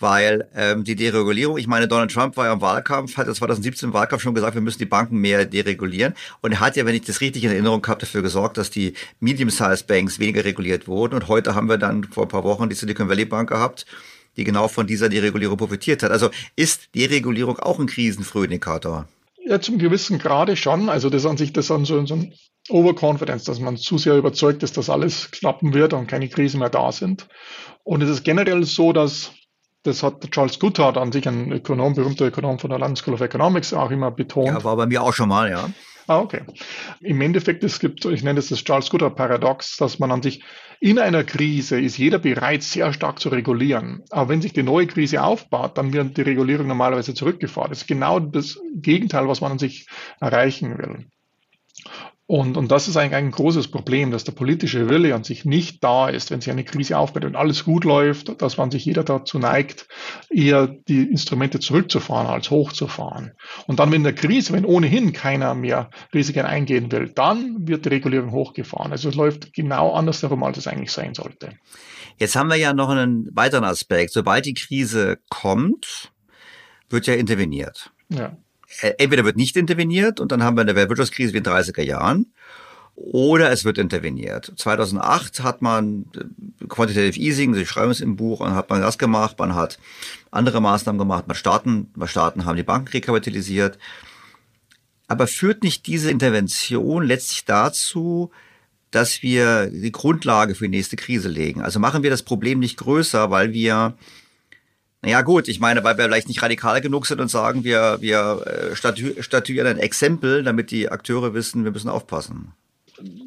Weil 0.00 0.48
ähm, 0.54 0.82
die 0.82 0.96
Deregulierung, 0.96 1.58
ich 1.58 1.66
meine, 1.66 1.86
Donald 1.86 2.10
Trump 2.10 2.38
war 2.38 2.46
ja 2.46 2.54
im 2.54 2.62
Wahlkampf, 2.62 3.18
hat 3.18 3.26
ja 3.26 3.34
2017 3.34 3.90
im 3.90 3.92
Wahlkampf 3.92 4.22
schon 4.22 4.34
gesagt, 4.34 4.54
wir 4.54 4.62
müssen 4.62 4.78
die 4.78 4.86
Banken 4.86 5.18
mehr 5.18 5.44
deregulieren. 5.44 6.14
Und 6.40 6.52
er 6.52 6.60
hat 6.60 6.76
ja, 6.76 6.86
wenn 6.86 6.94
ich 6.94 7.02
das 7.02 7.20
richtig 7.20 7.44
in 7.44 7.50
Erinnerung 7.50 7.86
habe, 7.86 8.00
dafür 8.00 8.22
gesorgt, 8.22 8.56
dass 8.56 8.70
die 8.70 8.94
Medium-Sized 9.20 9.86
Banks 9.86 10.18
weniger 10.18 10.42
reguliert 10.42 10.88
wurden. 10.88 11.16
Und 11.16 11.28
heute 11.28 11.54
haben 11.54 11.68
wir 11.68 11.76
dann 11.76 12.04
vor 12.04 12.24
ein 12.24 12.30
paar 12.30 12.44
Wochen 12.44 12.70
die 12.70 12.74
Silicon 12.74 13.10
Valley 13.10 13.26
Bank 13.26 13.50
gehabt, 13.50 13.84
die 14.36 14.44
genau 14.44 14.68
von 14.68 14.86
dieser 14.86 15.08
Deregulierung 15.08 15.56
profitiert 15.56 16.02
hat. 16.02 16.10
Also 16.10 16.30
ist 16.56 16.94
Deregulierung 16.94 17.58
auch 17.58 17.78
ein 17.78 17.86
Krisenfrühindikator? 17.86 19.08
Ja, 19.44 19.60
zum 19.60 19.78
gewissen 19.78 20.18
Grade 20.18 20.56
schon. 20.56 20.88
Also 20.88 21.10
das 21.10 21.26
an 21.26 21.36
sich, 21.36 21.52
das 21.52 21.70
an 21.70 21.84
so, 21.84 22.04
so 22.06 22.14
ein 22.14 22.34
Overconfidence, 22.68 23.44
dass 23.44 23.58
man 23.58 23.76
zu 23.76 23.98
sehr 23.98 24.16
überzeugt 24.16 24.62
ist, 24.62 24.76
dass 24.76 24.90
alles 24.90 25.30
klappen 25.30 25.74
wird 25.74 25.92
und 25.92 26.06
keine 26.06 26.28
Krisen 26.28 26.60
mehr 26.60 26.70
da 26.70 26.92
sind. 26.92 27.26
Und 27.82 28.02
es 28.02 28.10
ist 28.10 28.24
generell 28.24 28.64
so, 28.64 28.92
dass 28.92 29.32
das 29.82 30.02
hat 30.02 30.30
Charles 30.30 30.58
Goodhart 30.58 30.98
an 30.98 31.10
sich, 31.10 31.26
ein 31.26 31.50
Ökonom, 31.52 31.94
berühmter 31.94 32.26
Ökonom 32.26 32.58
von 32.58 32.70
der 32.70 32.78
London 32.78 32.96
School 32.96 33.14
of 33.14 33.22
Economics, 33.22 33.72
auch 33.72 33.90
immer 33.90 34.10
betont. 34.10 34.48
Ja, 34.48 34.62
war 34.62 34.76
bei 34.76 34.86
mir 34.86 35.02
auch 35.02 35.14
schon 35.14 35.30
mal, 35.30 35.50
ja. 35.50 35.70
Ah, 36.06 36.18
okay. 36.18 36.42
Im 37.00 37.20
Endeffekt, 37.20 37.64
es 37.64 37.78
gibt, 37.78 38.04
ich 38.04 38.22
nenne 38.22 38.40
es 38.40 38.48
das 38.48 38.62
Charles 38.64 38.90
Goodhart 38.90 39.16
Paradox, 39.16 39.76
dass 39.76 39.98
man 39.98 40.10
an 40.10 40.22
sich 40.22 40.42
in 40.80 40.98
einer 40.98 41.24
Krise 41.24 41.78
ist 41.78 41.98
jeder 41.98 42.18
bereit, 42.18 42.62
sehr 42.62 42.92
stark 42.94 43.20
zu 43.20 43.28
regulieren. 43.28 44.02
Aber 44.08 44.30
wenn 44.30 44.40
sich 44.40 44.54
die 44.54 44.62
neue 44.62 44.86
Krise 44.86 45.22
aufbaut, 45.22 45.76
dann 45.76 45.92
wird 45.92 46.16
die 46.16 46.22
Regulierung 46.22 46.66
normalerweise 46.66 47.12
zurückgefahren. 47.12 47.70
Das 47.70 47.82
ist 47.82 47.86
genau 47.86 48.18
das 48.18 48.58
Gegenteil, 48.74 49.28
was 49.28 49.42
man 49.42 49.52
an 49.52 49.58
sich 49.58 49.86
erreichen 50.20 50.78
will. 50.78 51.06
Und, 52.30 52.56
und 52.56 52.70
das 52.70 52.86
ist 52.86 52.96
eigentlich 52.96 53.14
ein 53.14 53.32
großes 53.32 53.72
Problem, 53.72 54.12
dass 54.12 54.22
der 54.22 54.30
politische 54.30 54.88
Wille 54.88 55.16
an 55.16 55.24
sich 55.24 55.44
nicht 55.44 55.82
da 55.82 56.08
ist, 56.08 56.30
wenn 56.30 56.40
sich 56.40 56.52
eine 56.52 56.62
Krise 56.62 56.96
aufbaut 56.96 57.24
und 57.24 57.34
alles 57.34 57.64
gut 57.64 57.82
läuft, 57.82 58.40
dass 58.40 58.56
man 58.56 58.70
sich 58.70 58.84
jeder 58.84 59.02
dazu 59.02 59.40
neigt, 59.40 59.88
eher 60.30 60.68
die 60.68 61.02
Instrumente 61.10 61.58
zurückzufahren 61.58 62.28
als 62.28 62.48
hochzufahren. 62.52 63.32
Und 63.66 63.80
dann, 63.80 63.90
wenn 63.90 64.04
der 64.04 64.12
Krise, 64.12 64.52
wenn 64.52 64.64
ohnehin 64.64 65.12
keiner 65.12 65.56
mehr 65.56 65.90
Risiken 66.14 66.46
eingehen 66.46 66.92
will, 66.92 67.10
dann 67.12 67.66
wird 67.66 67.86
die 67.86 67.88
Regulierung 67.88 68.30
hochgefahren. 68.30 68.92
Also 68.92 69.08
es 69.08 69.16
läuft 69.16 69.52
genau 69.52 69.92
andersherum, 69.92 70.44
als 70.44 70.56
es 70.56 70.68
eigentlich 70.68 70.92
sein 70.92 71.14
sollte. 71.14 71.54
Jetzt 72.16 72.36
haben 72.36 72.48
wir 72.48 72.54
ja 72.58 72.72
noch 72.72 72.90
einen 72.90 73.28
weiteren 73.34 73.64
Aspekt. 73.64 74.12
Sobald 74.12 74.46
die 74.46 74.54
Krise 74.54 75.18
kommt, 75.30 76.12
wird 76.90 77.08
ja 77.08 77.14
interveniert. 77.14 77.90
Ja. 78.08 78.36
Äh, 78.80 78.92
entweder 78.98 79.24
wird 79.24 79.36
nicht 79.36 79.56
interveniert 79.56 80.20
und 80.20 80.32
dann 80.32 80.42
haben 80.42 80.56
wir 80.56 80.62
eine 80.62 80.76
Weltwirtschaftskrise 80.76 81.32
wie 81.32 81.38
in 81.38 81.44
den 81.44 81.52
30er 81.52 81.82
Jahren 81.82 82.32
oder 82.94 83.50
es 83.50 83.64
wird 83.64 83.78
interveniert. 83.78 84.52
2008 84.56 85.42
hat 85.42 85.62
man 85.62 86.06
äh, 86.14 86.66
Quantitative 86.66 87.18
Easing, 87.18 87.54
Sie 87.54 87.66
schreiben 87.66 87.90
es 87.90 88.00
im 88.00 88.16
Buch, 88.16 88.40
und 88.40 88.54
hat 88.54 88.70
man 88.70 88.80
das 88.80 88.98
gemacht, 88.98 89.38
man 89.38 89.54
hat 89.54 89.78
andere 90.30 90.60
Maßnahmen 90.60 90.98
gemacht, 90.98 91.26
man 91.26 91.36
Staaten, 91.36 91.90
man 91.94 92.08
Staaten 92.08 92.44
haben 92.44 92.56
die 92.56 92.62
Banken 92.62 92.88
rekapitalisiert. 92.88 93.78
Aber 95.08 95.26
führt 95.26 95.64
nicht 95.64 95.86
diese 95.86 96.10
Intervention 96.10 97.02
letztlich 97.02 97.44
dazu, 97.44 98.30
dass 98.92 99.22
wir 99.22 99.66
die 99.66 99.92
Grundlage 99.92 100.54
für 100.54 100.64
die 100.64 100.76
nächste 100.76 100.96
Krise 100.96 101.28
legen? 101.28 101.62
Also 101.62 101.80
machen 101.80 102.02
wir 102.02 102.10
das 102.10 102.22
Problem 102.22 102.60
nicht 102.60 102.76
größer, 102.76 103.30
weil 103.30 103.52
wir 103.52 103.96
naja 105.02 105.22
gut, 105.22 105.48
ich 105.48 105.60
meine, 105.60 105.82
weil 105.82 105.96
wir 105.96 106.04
vielleicht 106.04 106.28
nicht 106.28 106.42
radikal 106.42 106.80
genug 106.80 107.06
sind 107.06 107.20
und 107.20 107.28
sagen, 107.28 107.64
wir, 107.64 107.98
wir 108.00 108.42
äh, 108.46 108.76
statu 108.76 109.22
statuieren 109.22 109.66
ein 109.66 109.78
Exempel, 109.78 110.42
damit 110.42 110.70
die 110.70 110.90
Akteure 110.90 111.32
wissen, 111.32 111.64
wir 111.64 111.70
müssen 111.70 111.88
aufpassen. 111.88 112.52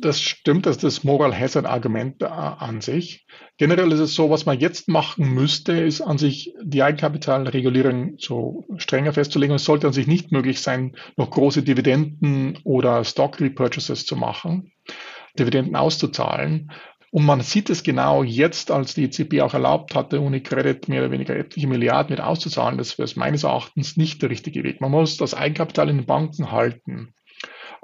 Das 0.01 0.21
stimmt, 0.21 0.67
das 0.67 0.75
ist 0.75 0.83
das 0.83 1.03
Moral 1.03 1.37
Hazard 1.37 1.65
Argument 1.65 2.21
äh, 2.21 2.25
an 2.25 2.81
sich. 2.81 3.25
Generell 3.57 3.91
ist 3.91 4.01
es 4.01 4.13
so, 4.13 4.29
was 4.29 4.45
man 4.45 4.59
jetzt 4.59 4.87
machen 4.87 5.33
müsste, 5.33 5.73
ist 5.73 6.01
an 6.01 6.19
sich 6.19 6.53
die 6.61 6.83
Eigenkapitalregulierung 6.83 8.17
so 8.19 8.65
strenger 8.77 9.13
festzulegen. 9.13 9.55
Es 9.55 9.65
sollte 9.65 9.87
an 9.87 9.93
sich 9.93 10.05
nicht 10.05 10.31
möglich 10.31 10.61
sein, 10.61 10.95
noch 11.17 11.31
große 11.31 11.63
Dividenden 11.63 12.59
oder 12.63 13.03
Stock 13.03 13.39
Repurchases 13.39 14.05
zu 14.05 14.15
machen, 14.15 14.71
Dividenden 15.39 15.75
auszuzahlen. 15.75 16.71
Und 17.13 17.25
man 17.25 17.41
sieht 17.41 17.69
es 17.69 17.83
genau 17.83 18.23
jetzt, 18.23 18.71
als 18.71 18.95
die 18.95 19.03
EZB 19.03 19.41
auch 19.41 19.53
erlaubt 19.53 19.93
hatte, 19.93 20.19
Unicredit 20.19 20.87
mehr 20.87 21.01
oder 21.01 21.11
weniger 21.11 21.35
etliche 21.35 21.67
Milliarden 21.67 22.15
mit 22.15 22.19
auszuzahlen. 22.19 22.79
Das 22.79 22.97
wäre 22.97 23.07
meines 23.17 23.43
Erachtens 23.43 23.97
nicht 23.97 24.23
der 24.23 24.31
richtige 24.31 24.63
Weg. 24.63 24.81
Man 24.81 24.89
muss 24.89 25.17
das 25.17 25.35
Eigenkapital 25.35 25.89
in 25.89 25.97
den 25.97 26.05
Banken 26.07 26.51
halten. 26.51 27.13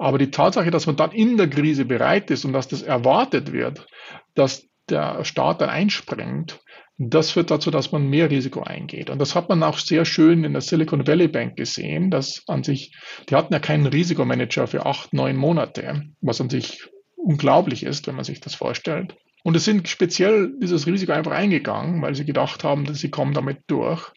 Aber 0.00 0.18
die 0.18 0.32
Tatsache, 0.32 0.72
dass 0.72 0.88
man 0.88 0.96
dann 0.96 1.12
in 1.12 1.36
der 1.36 1.48
Krise 1.48 1.84
bereit 1.84 2.28
ist 2.32 2.44
und 2.44 2.52
dass 2.52 2.66
das 2.66 2.82
erwartet 2.82 3.52
wird, 3.52 3.86
dass 4.34 4.66
der 4.88 5.24
Staat 5.24 5.60
dann 5.60 5.70
einspringt, 5.70 6.58
das 6.98 7.30
führt 7.30 7.52
dazu, 7.52 7.70
dass 7.70 7.92
man 7.92 8.08
mehr 8.10 8.32
Risiko 8.32 8.64
eingeht. 8.64 9.10
Und 9.10 9.20
das 9.20 9.36
hat 9.36 9.48
man 9.48 9.62
auch 9.62 9.78
sehr 9.78 10.04
schön 10.04 10.42
in 10.42 10.54
der 10.54 10.60
Silicon 10.60 11.06
Valley 11.06 11.28
Bank 11.28 11.54
gesehen, 11.54 12.10
dass 12.10 12.42
an 12.48 12.64
sich, 12.64 12.96
die 13.28 13.36
hatten 13.36 13.52
ja 13.52 13.60
keinen 13.60 13.86
Risikomanager 13.86 14.66
für 14.66 14.86
acht, 14.86 15.12
neun 15.12 15.36
Monate, 15.36 16.02
was 16.20 16.40
an 16.40 16.50
sich 16.50 16.89
unglaublich 17.30 17.84
ist, 17.84 18.08
wenn 18.08 18.16
man 18.16 18.24
sich 18.24 18.40
das 18.40 18.56
vorstellt. 18.56 19.16
Und 19.44 19.56
es 19.56 19.64
sind 19.64 19.88
speziell 19.88 20.52
dieses 20.60 20.86
Risiko 20.86 21.12
einfach 21.12 21.30
eingegangen, 21.30 22.02
weil 22.02 22.14
sie 22.14 22.24
gedacht 22.24 22.64
haben, 22.64 22.84
dass 22.84 22.98
sie 22.98 23.10
kommen 23.10 23.34
damit 23.34 23.58
durch. 23.68 24.10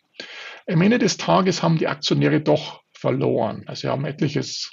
Am 0.67 0.81
Ende 0.81 0.97
des 0.97 1.17
Tages 1.17 1.61
haben 1.61 1.77
die 1.77 1.87
Aktionäre 1.87 2.41
doch 2.41 2.81
verloren. 2.91 3.63
Also 3.67 3.81
sie 3.81 3.87
haben 3.89 4.05
etliches 4.05 4.71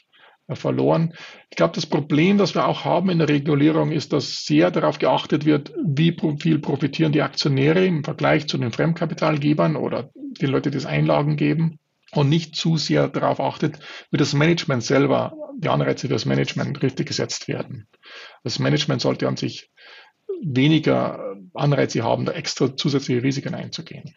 äh, 0.49 0.55
verloren. 0.55 1.13
Ich 1.51 1.57
glaube, 1.57 1.75
das 1.75 1.87
Problem, 1.87 2.39
das 2.39 2.55
wir 2.55 2.67
auch 2.67 2.85
haben 2.85 3.11
in 3.11 3.19
der 3.19 3.29
Regulierung, 3.29 3.93
ist, 3.93 4.13
dass 4.13 4.45
sehr 4.45 4.71
darauf 4.71 4.99
geachtet 4.99 5.45
wird, 5.45 5.73
wie 5.85 6.17
viel 6.41 6.61
profitieren 6.61 7.13
die 7.13 7.23
Aktionäre 7.23 7.85
im 7.85 8.05
Vergleich 8.05 8.49
zu 8.49 8.57
den 8.57 8.73
Fremdkapitalgebern 8.73 9.77
oder 9.77 10.11
die 10.15 10.47
Leute, 10.47 10.71
die 10.71 10.79
das 10.79 10.87
Einlagen 10.87 11.37
geben 11.37 11.80
und 12.13 12.29
nicht 12.29 12.57
zu 12.57 12.77
sehr 12.77 13.09
darauf 13.09 13.41
achtet, 13.41 13.79
wie 14.11 14.17
das 14.17 14.33
Management 14.33 14.83
selber, 14.83 15.33
die 15.57 15.69
Anreize 15.69 16.09
für 16.09 16.15
das 16.15 16.25
Management 16.25 16.83
richtig 16.83 17.09
gesetzt 17.09 17.49
werden. 17.49 17.87
Das 18.43 18.59
Management 18.59 19.01
sollte 19.01 19.29
an 19.29 19.37
sich 19.37 19.71
weniger 20.43 21.37
Anreize 21.55 22.03
haben, 22.03 22.25
da 22.25 22.33
extra 22.33 22.77
zusätzliche 22.77 23.23
Risiken 23.23 23.55
einzugehen. 23.55 24.15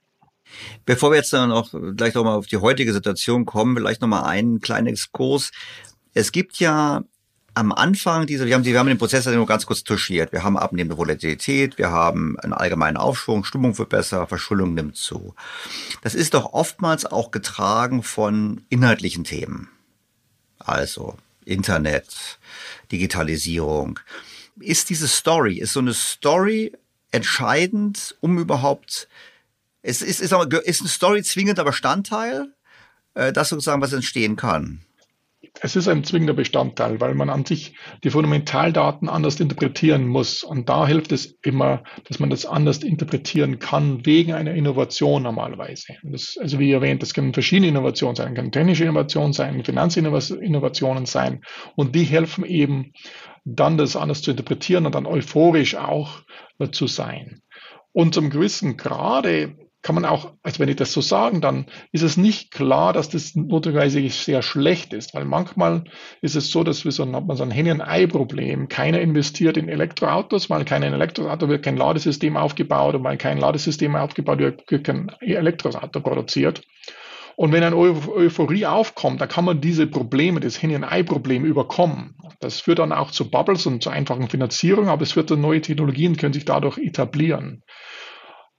Bevor 0.86 1.12
wir 1.12 1.18
jetzt 1.18 1.34
dann 1.34 1.50
noch 1.50 1.74
gleich 1.96 2.14
nochmal 2.14 2.38
auf 2.38 2.48
die 2.48 2.58
heutige 2.58 2.94
Situation 2.94 3.46
kommen, 3.46 3.76
vielleicht 3.76 4.02
nochmal 4.02 4.24
einen 4.24 4.60
kleinen 4.60 4.88
Exkurs. 4.88 5.52
Es 6.14 6.32
gibt 6.32 6.60
ja 6.60 7.04
am 7.56 7.72
Anfang 7.72 8.26
dieser, 8.26 8.45
wir 8.45 8.56
haben, 8.56 8.66
wir 8.66 8.78
haben 8.78 8.88
den 8.88 8.97
Prozess 8.97 9.26
nur 9.26 9.45
ganz 9.45 9.66
kurz 9.66 9.84
touchiert. 9.84 10.32
Wir 10.32 10.43
haben 10.43 10.58
abnehmende 10.58 10.97
Volatilität, 10.97 11.78
wir 11.78 11.91
haben 11.91 12.39
einen 12.39 12.54
allgemeinen 12.54 12.97
Aufschwung, 12.97 13.43
Stimmung 13.43 13.78
wird 13.78 13.89
besser, 13.89 14.28
Verschuldung 14.28 14.74
nimmt 14.74 14.95
zu. 14.95 15.36
Das 16.01 16.16
ist 16.16 16.34
doch 16.34 16.54
oftmals 16.54 17.06
auch 17.06 17.32
getragen 17.32 18.01
von 18.01 18.66
inhaltlichen 18.70 19.24
Themen. 19.24 19.70
Also 20.58 21.16
Internet, 21.45 22.39
Digitalisierung. 22.91 23.99
Ist 24.60 24.89
diese 24.89 25.08
Story, 25.08 25.58
ist 25.58 25.74
so 25.74 25.80
eine 25.80 25.93
Story 25.93 26.74
entscheidend, 27.12 28.16
um 28.22 28.38
überhaupt, 28.39 29.08
ist, 29.82 30.01
ist, 30.01 30.22
ist, 30.22 30.32
ist 30.32 30.82
eine 30.82 30.89
Story 30.89 31.24
zwingender 31.24 31.64
Bestandteil, 31.64 32.54
äh, 33.14 33.32
dass 33.34 33.49
sozusagen 33.49 33.82
was 33.82 33.93
entstehen 33.93 34.36
kann? 34.36 34.82
Es 35.62 35.76
ist 35.76 35.88
ein 35.88 36.04
zwingender 36.04 36.34
Bestandteil, 36.34 36.99
weil 36.99 37.14
man 37.14 37.30
an 37.30 37.45
sich 37.45 37.76
die 38.04 38.10
Fundamentaldaten 38.10 39.08
anders 39.08 39.39
interpretieren 39.39 40.08
muss. 40.08 40.43
Und 40.43 40.68
da 40.68 40.88
hilft 40.88 41.12
es 41.12 41.38
immer, 41.43 41.84
dass 42.06 42.20
man 42.20 42.30
das 42.30 42.45
anders 42.45 42.80
interpretieren 42.80 43.60
kann, 43.60 44.06
wegen 44.06 44.34
einer 44.34 44.56
Innovation 44.56 45.24
normalerweise. 45.24 45.93
Das, 46.04 46.38
also 46.39 46.60
wie 46.60 46.72
erwähnt, 46.72 47.01
das 47.01 47.14
können 47.14 47.34
verschiedene 47.34 47.68
Innovationen 47.68 48.16
sein, 48.16 48.34
können 48.34 48.51
technische 48.51 48.84
Innovationen 48.84 49.34
sein, 49.34 49.64
Finanzinnovationen 49.64 51.06
sein. 51.06 51.41
Und 51.76 51.95
die 51.95 52.04
helfen 52.04 52.45
eben, 52.45 52.93
dann 53.45 53.78
das 53.78 53.95
anders 53.95 54.22
zu 54.22 54.32
interpretieren 54.32 54.86
und 54.86 54.95
dann 54.95 55.06
euphorisch 55.06 55.76
auch 55.76 56.22
zu 56.72 56.88
sein. 56.88 57.41
Und 57.91 58.14
zum 58.14 58.30
gewissen 58.30 58.78
Grade 58.78 59.56
kann 59.84 59.95
man 59.95 60.05
auch, 60.05 60.31
also 60.41 60.59
wenn 60.59 60.69
ich 60.69 60.77
das 60.77 60.93
so 60.93 61.01
sagen, 61.01 61.41
dann 61.41 61.65
ist 61.91 62.03
es 62.03 62.15
nicht 62.15 62.51
klar, 62.51 62.93
dass 62.93 63.09
das 63.09 63.36
notwendigerweise 63.36 64.07
sehr 64.09 64.41
schlecht 64.41 64.93
ist, 64.93 65.13
weil 65.13 65.25
manchmal 65.25 65.84
ist 66.21 66.36
es 66.36 66.49
so, 66.49 66.63
dass 66.63 66.86
wir 66.86 66.91
so, 66.93 67.05
hat 67.05 67.27
man 67.27 67.38
so 67.38 67.43
ein 67.43 67.51
Henne-Ei-Problem. 67.51 68.69
Keiner 68.69 69.01
investiert 69.01 69.57
in 69.57 69.67
Elektroautos, 69.67 70.49
weil 70.49 70.63
kein 70.63 70.84
Elektroauto 70.84 71.49
wird 71.49 71.63
kein 71.63 71.77
Ladesystem 71.77 72.38
aufgebaut 72.38 72.95
und 72.95 73.03
weil 73.03 73.17
kein 73.17 73.38
Ladesystem 73.38 73.95
aufgebaut 73.97 74.39
wird, 74.39 74.71
wird 74.71 74.86
kein 74.86 75.11
Elektroauto 75.19 75.99
produziert. 75.99 76.61
Und 77.36 77.51
wenn 77.51 77.63
eine 77.63 77.75
Euphorie 77.75 78.65
aufkommt, 78.65 79.19
dann 79.19 79.27
kann 79.27 79.43
man 79.43 79.59
diese 79.59 79.88
Probleme, 79.88 80.39
das 80.39 80.61
Henne-Ei-Problem 80.61 81.43
überkommen. 81.43 82.15
Das 82.39 82.61
führt 82.61 82.79
dann 82.79 82.93
auch 82.93 83.11
zu 83.11 83.29
Bubbles 83.29 83.65
und 83.65 83.84
zu 83.84 83.89
einfachen 83.89 84.29
Finanzierung, 84.29 84.88
aber 84.88 85.01
es 85.01 85.15
wird 85.15 85.31
dann 85.31 85.41
neue 85.41 85.59
Technologien 85.59 86.15
können 86.15 86.34
sich 86.34 86.45
dadurch 86.45 86.77
etablieren. 86.77 87.63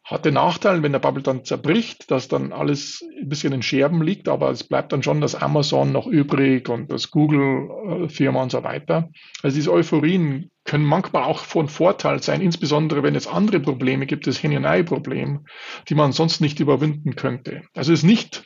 Hat 0.05 0.27
den 0.27 0.35
Nachteil, 0.35 0.83
wenn 0.83 0.93
der 0.93 0.99
Bubble 0.99 1.23
dann 1.23 1.45
zerbricht, 1.45 2.11
dass 2.11 2.29
dann 2.29 2.53
alles 2.53 3.03
ein 3.19 3.29
bisschen 3.29 3.55
in 3.55 3.63
Scherben 3.63 4.03
liegt, 4.03 4.29
aber 4.29 4.51
es 4.51 4.63
bleibt 4.63 4.93
dann 4.93 5.03
schon 5.03 5.23
das 5.23 5.35
Amazon 5.35 5.93
noch 5.93 6.07
übrig 6.07 6.69
und 6.69 6.93
das 6.93 7.11
Google-Firma 7.11 8.43
und 8.43 8.51
so 8.51 8.63
weiter. 8.63 9.09
Also 9.43 9.57
diese 9.57 9.73
Euphorien 9.73 10.51
können 10.65 10.85
manchmal 10.85 11.25
auch 11.25 11.39
von 11.39 11.69
Vorteil 11.69 12.23
sein, 12.23 12.43
insbesondere 12.43 13.03
wenn 13.03 13.15
es 13.15 13.27
andere 13.27 13.61
Probleme 13.61 14.05
gibt, 14.05 14.27
das 14.27 14.43
Hen-Problem, 14.43 15.47
die 15.89 15.95
man 15.95 16.13
sonst 16.13 16.41
nicht 16.43 16.61
überwinden 16.61 17.17
könnte. 17.17 17.63
Also 17.75 17.93
es 17.93 18.01
ist 18.01 18.05
nicht 18.05 18.45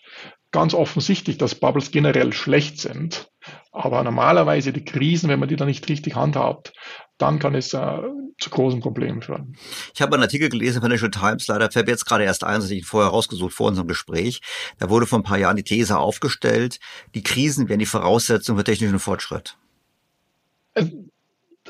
ganz 0.52 0.74
offensichtlich, 0.74 1.38
dass 1.38 1.56
Bubbles 1.56 1.90
generell 1.90 2.32
schlecht 2.32 2.78
sind. 2.78 3.28
Aber 3.72 4.02
normalerweise 4.02 4.72
die 4.72 4.84
Krisen, 4.84 5.28
wenn 5.28 5.40
man 5.40 5.48
die 5.48 5.56
dann 5.56 5.68
nicht 5.68 5.88
richtig 5.88 6.14
handhabt, 6.14 6.72
dann 7.18 7.38
kann 7.38 7.54
es 7.54 7.74
äh, 7.74 7.98
zu 8.40 8.50
großen 8.50 8.80
Problemen 8.80 9.20
führen. 9.22 9.56
Ich 9.94 10.00
habe 10.00 10.14
einen 10.14 10.22
Artikel 10.22 10.48
gelesen 10.48 10.80
von 10.80 10.90
Financial 10.90 11.10
Times, 11.10 11.48
leider 11.48 11.70
fällt 11.70 11.88
jetzt 11.88 12.06
gerade 12.06 12.24
erst 12.24 12.44
ein, 12.44 12.60
das 12.60 12.70
ich 12.70 12.86
vorher 12.86 13.10
rausgesucht 13.10 13.52
vor 13.52 13.68
unserem 13.68 13.88
Gespräch. 13.88 14.40
Da 14.78 14.88
wurde 14.88 15.06
vor 15.06 15.18
ein 15.18 15.24
paar 15.24 15.38
Jahren 15.38 15.56
die 15.56 15.64
These 15.64 15.98
aufgestellt, 15.98 16.78
die 17.14 17.22
Krisen 17.22 17.68
wären 17.68 17.80
die 17.80 17.86
Voraussetzung 17.86 18.56
für 18.56 18.64
technischen 18.64 19.00
Fortschritt. 19.00 19.58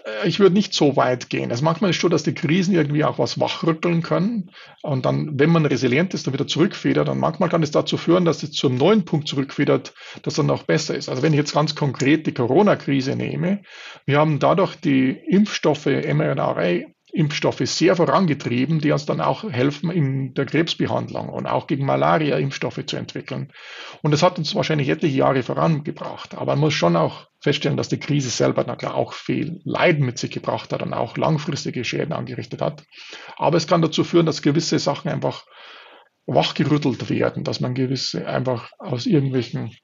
Äh, 0.09 0.29
ich 0.29 0.41
würde 0.41 0.55
nicht 0.55 0.75
so 0.75 0.97
weit 0.97 1.31
gehen. 1.31 1.51
Also 1.51 1.69
ist 1.69 1.83
es 1.83 2.01
so, 2.01 2.09
dass 2.09 2.23
die 2.23 2.35
Krisen 2.35 2.75
irgendwie 2.75 3.05
auch 3.05 3.19
was 3.19 3.41
wachrütteln 3.41 4.03
können. 4.03 4.51
Und 4.83 5.05
dann, 5.05 5.39
wenn 5.39 5.51
man 5.51 5.67
resilient 5.67 6.15
ist 6.15 6.27
und 6.27 6.33
wieder 6.33 6.47
zurückfedert, 6.47 7.09
dann 7.09 7.19
manchmal 7.19 7.49
kann 7.49 7.63
es 7.63 7.71
dazu 7.71 7.97
führen, 7.97 8.25
dass 8.25 8.43
es 8.43 8.53
zum 8.53 8.77
neuen 8.77 9.05
Punkt 9.05 9.29
zurückfedert, 9.29 9.95
das 10.23 10.35
dann 10.35 10.47
noch 10.47 10.65
besser 10.65 10.95
ist. 10.97 11.09
Also 11.09 11.23
wenn 11.23 11.33
ich 11.33 11.39
jetzt 11.39 11.55
ganz 11.55 11.75
konkret 11.75 12.27
die 12.27 12.35
Corona-Krise 12.35 13.17
nehme, 13.17 13.63
wir 14.07 14.19
haben 14.19 14.39
dadurch 14.39 14.77
die 14.77 15.11
Impfstoffe 15.11 15.87
mRNA 15.87 16.53
Impfstoffe 17.13 17.63
sehr 17.65 17.97
vorangetrieben, 17.97 18.81
die 18.81 18.93
uns 18.93 19.07
dann 19.07 19.21
auch 19.21 19.45
helfen 19.51 19.91
in 19.91 20.35
der 20.35 20.47
Krebsbehandlung 20.47 21.29
und 21.29 21.47
auch 21.47 21.67
gegen 21.67 21.87
Malaria 21.87 22.37
Impfstoffe 22.37 22.85
zu 22.85 22.97
entwickeln. 22.97 23.53
Und 24.03 24.11
das 24.11 24.23
hat 24.23 24.39
uns 24.39 24.55
wahrscheinlich 24.55 24.89
etliche 24.89 25.17
Jahre 25.17 25.43
vorangebracht. 25.43 26.35
Aber 26.35 26.53
man 26.53 26.61
muss 26.61 26.75
schon 26.75 26.97
auch 26.97 27.27
feststellen, 27.41 27.77
dass 27.77 27.89
die 27.89 28.01
Krise 28.01 28.31
selber 28.31 28.65
na 28.67 28.77
klar 28.77 28.95
auch 28.95 29.13
viel 29.13 29.61
Leiden 29.65 30.05
mit 30.05 30.19
sich 30.19 30.31
gebracht 30.31 30.73
hat 30.73 30.83
und 30.83 30.93
auch 30.93 31.17
langfristige 31.17 31.85
Schäden 31.85 32.13
angerichtet 32.13 32.61
hat. 32.61 32.85
Aber 33.37 33.57
es 33.57 33.67
kann 33.67 33.83
dazu 33.83 34.05
führen, 34.05 34.27
dass 34.27 34.43
gewisse 34.43 34.79
Sachen 34.79 35.11
einfach 35.11 35.47
wachgerüttelt 36.27 37.09
werden, 37.09 37.43
dass 37.43 37.61
man 37.61 37.75
gewisse 37.75 38.27
einfach 38.27 38.71
aus 38.79 39.07
irgendwelchen 39.07 39.75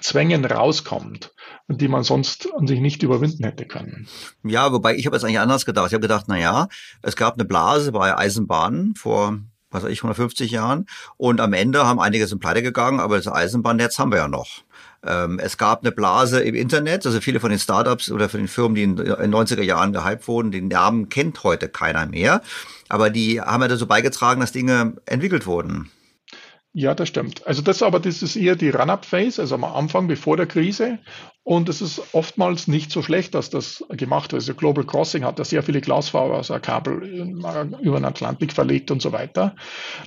Zwängen 0.00 0.44
rauskommt 0.44 1.32
die 1.70 1.88
man 1.88 2.02
sonst 2.02 2.48
an 2.56 2.66
sich 2.66 2.80
nicht 2.80 3.02
überwinden 3.02 3.44
hätte 3.44 3.66
können. 3.66 4.08
Ja, 4.42 4.72
wobei 4.72 4.96
ich 4.96 5.04
habe 5.04 5.16
jetzt 5.16 5.24
eigentlich 5.24 5.38
anders 5.38 5.66
gedacht. 5.66 5.88
Ich 5.88 5.92
habe 5.92 6.00
gedacht, 6.00 6.24
na 6.26 6.38
ja, 6.38 6.68
es 7.02 7.14
gab 7.14 7.34
eine 7.34 7.44
Blase 7.44 7.92
bei 7.92 8.16
Eisenbahnen 8.16 8.94
vor 8.94 9.38
was 9.70 9.82
weiß 9.82 9.90
ich, 9.90 9.98
150 9.98 10.50
Jahren. 10.50 10.86
Und 11.18 11.42
am 11.42 11.52
Ende 11.52 11.86
haben 11.86 12.00
einige 12.00 12.26
sind 12.26 12.38
pleite 12.38 12.62
gegangen, 12.62 13.00
aber 13.00 13.16
das 13.16 13.28
Eisenbahnnetz 13.28 13.98
haben 13.98 14.10
wir 14.10 14.18
ja 14.18 14.28
noch. 14.28 14.62
Ähm, 15.04 15.38
es 15.38 15.58
gab 15.58 15.82
eine 15.82 15.92
Blase 15.92 16.40
im 16.40 16.54
Internet, 16.54 17.04
also 17.04 17.20
viele 17.20 17.38
von 17.38 17.50
den 17.50 17.58
Startups 17.58 18.10
oder 18.10 18.30
von 18.30 18.40
den 18.40 18.48
Firmen, 18.48 18.74
die 18.74 18.82
in 18.82 18.96
den 18.96 19.34
90er 19.34 19.62
Jahren 19.62 19.92
gehypt 19.92 20.26
wurden, 20.26 20.50
den 20.50 20.68
Namen 20.68 21.10
kennt 21.10 21.44
heute 21.44 21.68
keiner 21.68 22.06
mehr. 22.06 22.40
Aber 22.88 23.10
die 23.10 23.40
haben 23.40 23.60
ja 23.60 23.68
dazu 23.68 23.86
beigetragen, 23.86 24.40
dass 24.40 24.52
Dinge 24.52 24.94
entwickelt 25.04 25.46
wurden. 25.46 25.90
Ja, 26.74 26.94
das 26.94 27.08
stimmt. 27.08 27.46
Also 27.46 27.62
das 27.62 27.82
aber, 27.82 27.98
das 27.98 28.22
ist 28.22 28.36
eher 28.36 28.54
die 28.54 28.68
Run-Up-Phase, 28.68 29.40
also 29.40 29.54
am 29.54 29.64
Anfang, 29.64 30.06
bevor 30.06 30.36
der 30.36 30.46
Krise. 30.46 30.98
Und 31.42 31.70
es 31.70 31.80
ist 31.80 32.14
oftmals 32.14 32.68
nicht 32.68 32.90
so 32.90 33.00
schlecht, 33.00 33.34
dass 33.34 33.48
das 33.48 33.82
gemacht 33.88 34.32
wird. 34.32 34.42
Also 34.42 34.54
Global 34.54 34.84
Crossing 34.84 35.24
hat 35.24 35.38
da 35.38 35.44
sehr 35.44 35.62
viele 35.62 35.80
Glasfaserkabel 35.80 37.02
über 37.80 37.98
den 37.98 38.04
Atlantik 38.04 38.52
verlegt 38.52 38.90
und 38.90 39.00
so 39.00 39.12
weiter. 39.12 39.56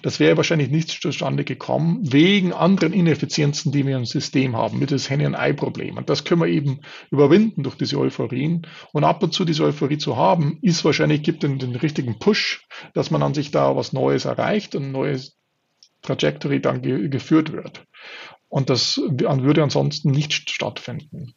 Das 0.04 0.20
wäre 0.20 0.38
wahrscheinlich 0.38 0.70
nicht 0.70 1.02
zustande 1.02 1.44
gekommen, 1.44 2.00
wegen 2.04 2.54
anderen 2.54 2.94
Ineffizienzen, 2.94 3.72
die 3.72 3.88
wir 3.88 3.98
im 3.98 4.06
System 4.06 4.56
haben, 4.56 4.78
mit 4.78 4.92
das 4.92 5.10
Henne-Ei-Problem. 5.10 5.98
Und 5.98 6.12
das 6.12 6.26
können 6.26 6.42
wir 6.42 6.48
eben 6.48 6.82
überwinden 7.10 7.64
durch 7.64 7.76
diese 7.76 7.98
Euphorien. 7.98 8.68
Und 8.94 9.04
ab 9.04 9.24
und 9.24 9.34
zu 9.34 9.46
diese 9.46 9.64
Euphorie 9.64 9.98
zu 9.98 10.16
haben, 10.16 10.60
ist 10.62 10.86
wahrscheinlich, 10.86 11.24
gibt 11.24 11.42
den, 11.42 11.58
den 11.58 11.76
richtigen 11.76 12.20
Push, 12.20 12.68
dass 12.94 13.10
man 13.10 13.24
an 13.24 13.34
sich 13.34 13.50
da 13.50 13.76
was 13.76 13.94
Neues 13.94 14.26
erreicht 14.26 14.76
und 14.76 14.92
neues 14.92 15.41
Trajectory 16.02 16.62
dann 16.62 16.82
ge 16.82 17.08
geführt 17.10 17.52
wird. 17.52 17.84
Und 18.50 18.70
das 18.70 18.98
würde 18.98 19.64
ansonsten 19.64 20.12
nicht 20.12 20.50
stattfinden. 20.50 21.34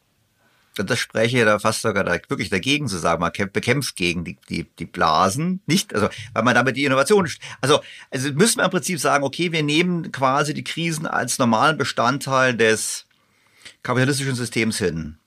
Das 0.75 0.99
spreche 0.99 1.37
ich 1.37 1.45
da 1.45 1.57
fast 1.57 1.83
sogar 1.83 2.03
direkt 2.03 2.29
wirklich 2.29 2.49
dagegen 2.49 2.89
zu 2.89 2.97
sagen, 2.97 3.21
man 3.21 3.31
bekämpft 3.53 3.95
gegen 3.95 4.25
die, 4.25 4.37
die, 4.49 4.65
die 4.77 4.85
Blasen, 4.85 5.61
nicht, 5.67 5.95
also, 5.95 6.09
weil 6.33 6.43
man 6.43 6.53
damit 6.53 6.75
die 6.75 6.83
Innovation, 6.83 7.29
also, 7.61 7.79
also 8.11 8.33
müssen 8.33 8.57
wir 8.57 8.65
im 8.65 8.71
Prinzip 8.71 8.99
sagen, 8.99 9.23
okay, 9.23 9.53
wir 9.53 9.63
nehmen 9.63 10.11
quasi 10.11 10.53
die 10.53 10.65
Krisen 10.65 11.07
als 11.07 11.39
normalen 11.39 11.77
Bestandteil 11.77 12.57
des 12.57 13.05
kapitalistischen 13.83 14.35
Systems 14.35 14.77
hin 14.77 15.17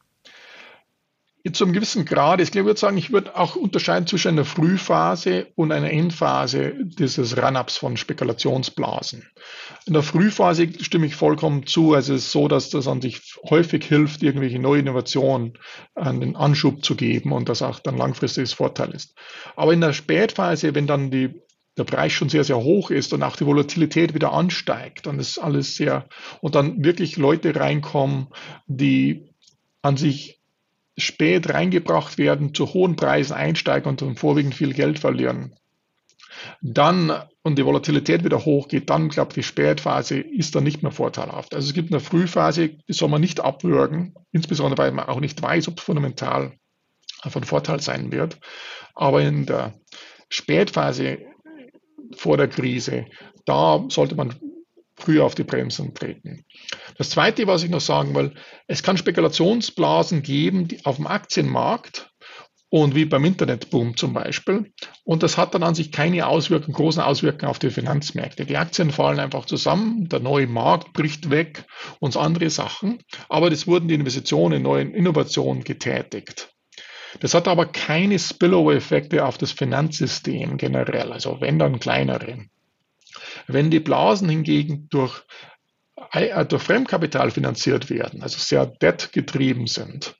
zu 1.52 1.64
einem 1.64 1.72
gewissen 1.72 2.04
Grad, 2.04 2.40
ich 2.40 2.54
würde 2.54 2.78
sagen, 2.78 2.96
ich 2.96 3.12
würde 3.12 3.36
auch 3.36 3.56
unterscheiden 3.56 4.06
zwischen 4.06 4.28
einer 4.28 4.44
Frühphase 4.44 5.48
und 5.54 5.72
einer 5.72 5.90
Endphase 5.90 6.74
dieses 6.78 7.36
Run-Ups 7.36 7.76
von 7.76 7.96
Spekulationsblasen. 7.96 9.26
In 9.86 9.92
der 9.92 10.02
Frühphase 10.02 10.68
stimme 10.80 11.06
ich 11.06 11.16
vollkommen 11.16 11.66
zu. 11.66 11.94
Also 11.94 12.14
es 12.14 12.24
ist 12.24 12.32
so, 12.32 12.48
dass 12.48 12.70
das 12.70 12.88
an 12.88 13.00
sich 13.00 13.20
häufig 13.48 13.84
hilft, 13.84 14.22
irgendwelche 14.22 14.58
neue 14.58 14.80
Innovationen 14.80 15.54
einen 15.94 16.36
Anschub 16.36 16.84
zu 16.84 16.94
geben 16.94 17.32
und 17.32 17.48
das 17.48 17.62
auch 17.62 17.78
dann 17.80 17.96
langfristiges 17.96 18.52
Vorteil 18.52 18.90
ist. 18.90 19.14
Aber 19.56 19.72
in 19.72 19.80
der 19.80 19.92
Spätphase, 19.92 20.74
wenn 20.74 20.86
dann 20.86 21.10
die 21.10 21.42
der 21.78 21.84
Preis 21.84 22.12
schon 22.12 22.28
sehr, 22.28 22.44
sehr 22.44 22.58
hoch 22.58 22.90
ist 22.90 23.12
und 23.12 23.22
auch 23.22 23.36
die 23.36 23.46
Volatilität 23.46 24.12
wieder 24.12 24.32
ansteigt, 24.32 25.06
dann 25.06 25.20
ist 25.20 25.38
alles 25.38 25.76
sehr, 25.76 26.08
und 26.40 26.56
dann 26.56 26.84
wirklich 26.84 27.16
Leute 27.16 27.54
reinkommen, 27.54 28.26
die 28.66 29.32
an 29.80 29.96
sich 29.96 30.37
spät 30.98 31.52
reingebracht 31.52 32.18
werden, 32.18 32.54
zu 32.54 32.72
hohen 32.74 32.96
Preisen 32.96 33.34
einsteigen 33.34 33.88
und 33.88 34.02
dann 34.02 34.16
vorwiegend 34.16 34.54
viel 34.54 34.74
Geld 34.74 34.98
verlieren. 34.98 35.54
Dann, 36.60 37.12
und 37.42 37.58
die 37.58 37.64
Volatilität 37.64 38.24
wieder 38.24 38.44
hochgeht, 38.44 38.90
dann, 38.90 39.08
glaube 39.08 39.30
ich, 39.30 39.34
die 39.34 39.42
Spätphase 39.42 40.18
ist 40.18 40.54
dann 40.54 40.64
nicht 40.64 40.82
mehr 40.82 40.92
vorteilhaft. 40.92 41.54
Also 41.54 41.68
es 41.68 41.74
gibt 41.74 41.92
eine 41.92 42.00
Frühphase, 42.00 42.68
die 42.68 42.92
soll 42.92 43.08
man 43.08 43.20
nicht 43.20 43.40
abwürgen, 43.40 44.14
insbesondere 44.32 44.78
weil 44.78 44.92
man 44.92 45.08
auch 45.08 45.20
nicht 45.20 45.40
weiß, 45.40 45.68
ob 45.68 45.78
es 45.78 45.84
fundamental 45.84 46.52
von 47.28 47.44
Vorteil 47.44 47.80
sein 47.80 48.12
wird. 48.12 48.38
Aber 48.94 49.22
in 49.22 49.46
der 49.46 49.74
Spätphase 50.28 51.18
vor 52.16 52.36
der 52.36 52.48
Krise, 52.48 53.06
da 53.44 53.84
sollte 53.88 54.14
man 54.14 54.34
früher 54.98 55.24
auf 55.24 55.34
die 55.34 55.44
Bremsen 55.44 55.94
treten. 55.94 56.44
Das 56.96 57.10
Zweite, 57.10 57.46
was 57.46 57.62
ich 57.62 57.70
noch 57.70 57.80
sagen 57.80 58.14
will, 58.14 58.34
es 58.66 58.82
kann 58.82 58.96
Spekulationsblasen 58.96 60.22
geben 60.22 60.68
auf 60.84 60.96
dem 60.96 61.06
Aktienmarkt 61.06 62.10
und 62.70 62.94
wie 62.94 63.06
beim 63.06 63.24
Internetboom 63.24 63.96
zum 63.96 64.12
Beispiel. 64.12 64.72
Und 65.04 65.22
das 65.22 65.38
hat 65.38 65.54
dann 65.54 65.62
an 65.62 65.74
sich 65.74 65.90
keine 65.90 66.26
Auswirkungen, 66.26 66.74
großen 66.74 67.02
Auswirkungen 67.02 67.48
auf 67.48 67.58
die 67.58 67.70
Finanzmärkte. 67.70 68.44
Die 68.44 68.56
Aktien 68.58 68.90
fallen 68.90 69.20
einfach 69.20 69.46
zusammen, 69.46 70.08
der 70.08 70.20
neue 70.20 70.46
Markt 70.46 70.92
bricht 70.92 71.30
weg 71.30 71.64
und 71.98 72.16
andere 72.16 72.50
Sachen. 72.50 73.02
Aber 73.28 73.50
es 73.50 73.66
wurden 73.66 73.88
die 73.88 73.94
Investitionen 73.94 74.58
in 74.58 74.62
neue 74.62 74.82
Innovationen 74.82 75.64
getätigt. 75.64 76.50
Das 77.20 77.32
hat 77.32 77.48
aber 77.48 77.66
keine 77.66 78.18
Spillover-Effekte 78.18 79.24
auf 79.24 79.38
das 79.38 79.52
Finanzsystem 79.52 80.58
generell, 80.58 81.10
also 81.10 81.40
wenn 81.40 81.58
dann 81.58 81.80
kleinere. 81.80 82.44
Wenn 83.48 83.70
die 83.70 83.80
Blasen 83.80 84.28
hingegen 84.28 84.88
durch 84.90 85.24
äh, 86.12 86.44
durch 86.44 86.62
Fremdkapital 86.62 87.30
finanziert 87.30 87.90
werden, 87.90 88.22
also 88.22 88.38
sehr 88.38 88.66
debt 88.66 89.12
getrieben 89.12 89.66
sind, 89.66 90.16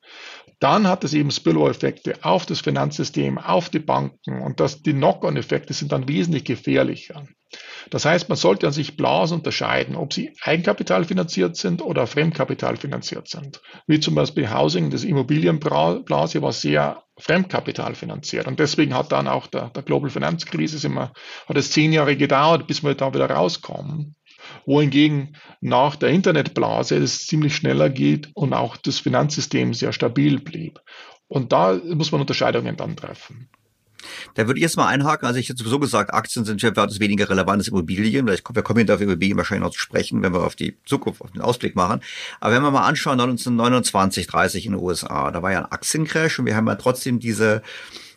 dann 0.59 0.89
hat 0.89 1.05
es 1.05 1.15
eben 1.15 1.31
Spillover-Effekte 1.31 2.17
auf 2.23 2.47
das 2.47 2.61
Finanzsystem, 2.61 3.39
auf 3.39 3.69
die 3.69 3.79
Banken 3.79 4.43
und 4.43 4.59
das, 4.59 4.83
die 4.83 4.93
Knock-on-Effekte 4.93 5.73
sind 5.73 5.93
dann 5.93 6.09
wesentlich 6.09 6.45
gefährlicher. 6.45 7.27
Das 7.91 8.05
heißt, 8.05 8.29
man 8.29 8.37
sollte 8.37 8.67
an 8.67 8.73
sich 8.73 8.97
Blasen 8.97 9.39
unterscheiden, 9.39 9.97
ob 9.97 10.13
sie 10.13 10.33
Eigenkapital 10.43 11.05
finanziert 11.05 11.57
sind 11.57 11.81
oder 11.81 12.07
Fremdkapital 12.07 12.77
finanziert 12.77 13.29
sind. 13.29 13.63
Wie 13.87 14.01
zum 14.01 14.15
Beispiel 14.15 14.51
Housing, 14.51 14.91
das 14.91 15.05
Immobilienblase 15.05 16.43
war 16.43 16.53
sehr 16.53 17.03
Fremdkapital 17.19 17.95
finanziert. 17.95 18.47
Und 18.47 18.61
deswegen 18.61 18.95
hat 18.95 19.13
dann 19.13 19.27
auch 19.27 19.47
der, 19.47 19.71
der 19.71 19.83
Global 19.83 20.11
Finanzkrise 20.11 20.87
immer, 20.87 21.13
hat 21.49 21.57
es 21.57 21.73
zehn 21.73 21.93
Jahre 21.93 22.17
gedauert, 22.17 22.67
bis 22.67 22.83
wir 22.83 22.95
da 22.95 23.13
wieder 23.15 23.31
rauskommen 23.31 24.15
wohingegen 24.67 25.37
nach 25.61 25.97
der 25.97 26.11
Internetblase 26.11 26.97
es 26.97 27.27
ziemlich 27.27 27.57
schneller 27.57 27.91
geht 27.91 28.31
und 28.35 28.53
auch 28.55 28.77
das 28.77 28.99
Finanzsystem 28.99 29.75
sehr 29.75 29.93
stabil 29.93 30.41
blieb. 30.41 30.81
Und 31.27 31.53
da 31.53 31.75
muss 31.75 32.13
man 32.13 32.21
Unterscheidungen 32.21 32.77
dann 32.77 32.97
treffen. 32.97 33.51
Da 34.35 34.47
würde 34.47 34.59
ich 34.59 34.63
jetzt 34.63 34.77
mal 34.77 34.87
einhaken. 34.87 35.27
Also 35.27 35.39
ich 35.39 35.49
hätte 35.49 35.59
sowieso 35.59 35.79
gesagt, 35.79 36.13
Aktien 36.13 36.45
sind 36.45 36.61
für 36.61 36.69
etwas 36.69 37.01
weniger 37.01 37.29
relevant 37.29 37.61
als 37.61 37.69
Immobilien. 37.69 38.27
Wir 38.27 38.39
kommen 38.63 38.79
hinter 38.79 39.01
Immobilien 39.01 39.37
wahrscheinlich 39.37 39.65
noch 39.65 39.73
zu 39.73 39.81
sprechen, 39.81 40.23
wenn 40.23 40.33
wir 40.33 40.45
auf 40.45 40.57
die 40.57 40.77
Zukunft, 40.85 41.21
auf 41.21 41.33
den 41.33 41.43
Ausblick 41.43 41.77
machen. 41.77 42.01
Aber 42.41 42.55
wenn 42.55 42.63
wir 42.63 42.71
mal 42.71 42.87
anschauen, 42.87 43.21
1929, 43.21 44.27
30 44.27 44.67
in 44.67 44.73
den 44.73 44.81
USA, 44.81 45.31
da 45.31 45.43
war 45.43 45.53
ja 45.53 45.59
ein 45.61 45.73
Aktiencrash 45.73 46.39
und 46.39 46.47
wir 46.47 46.57
haben 46.57 46.67
ja 46.67 46.77
trotzdem 46.77 47.21
diese 47.21 47.63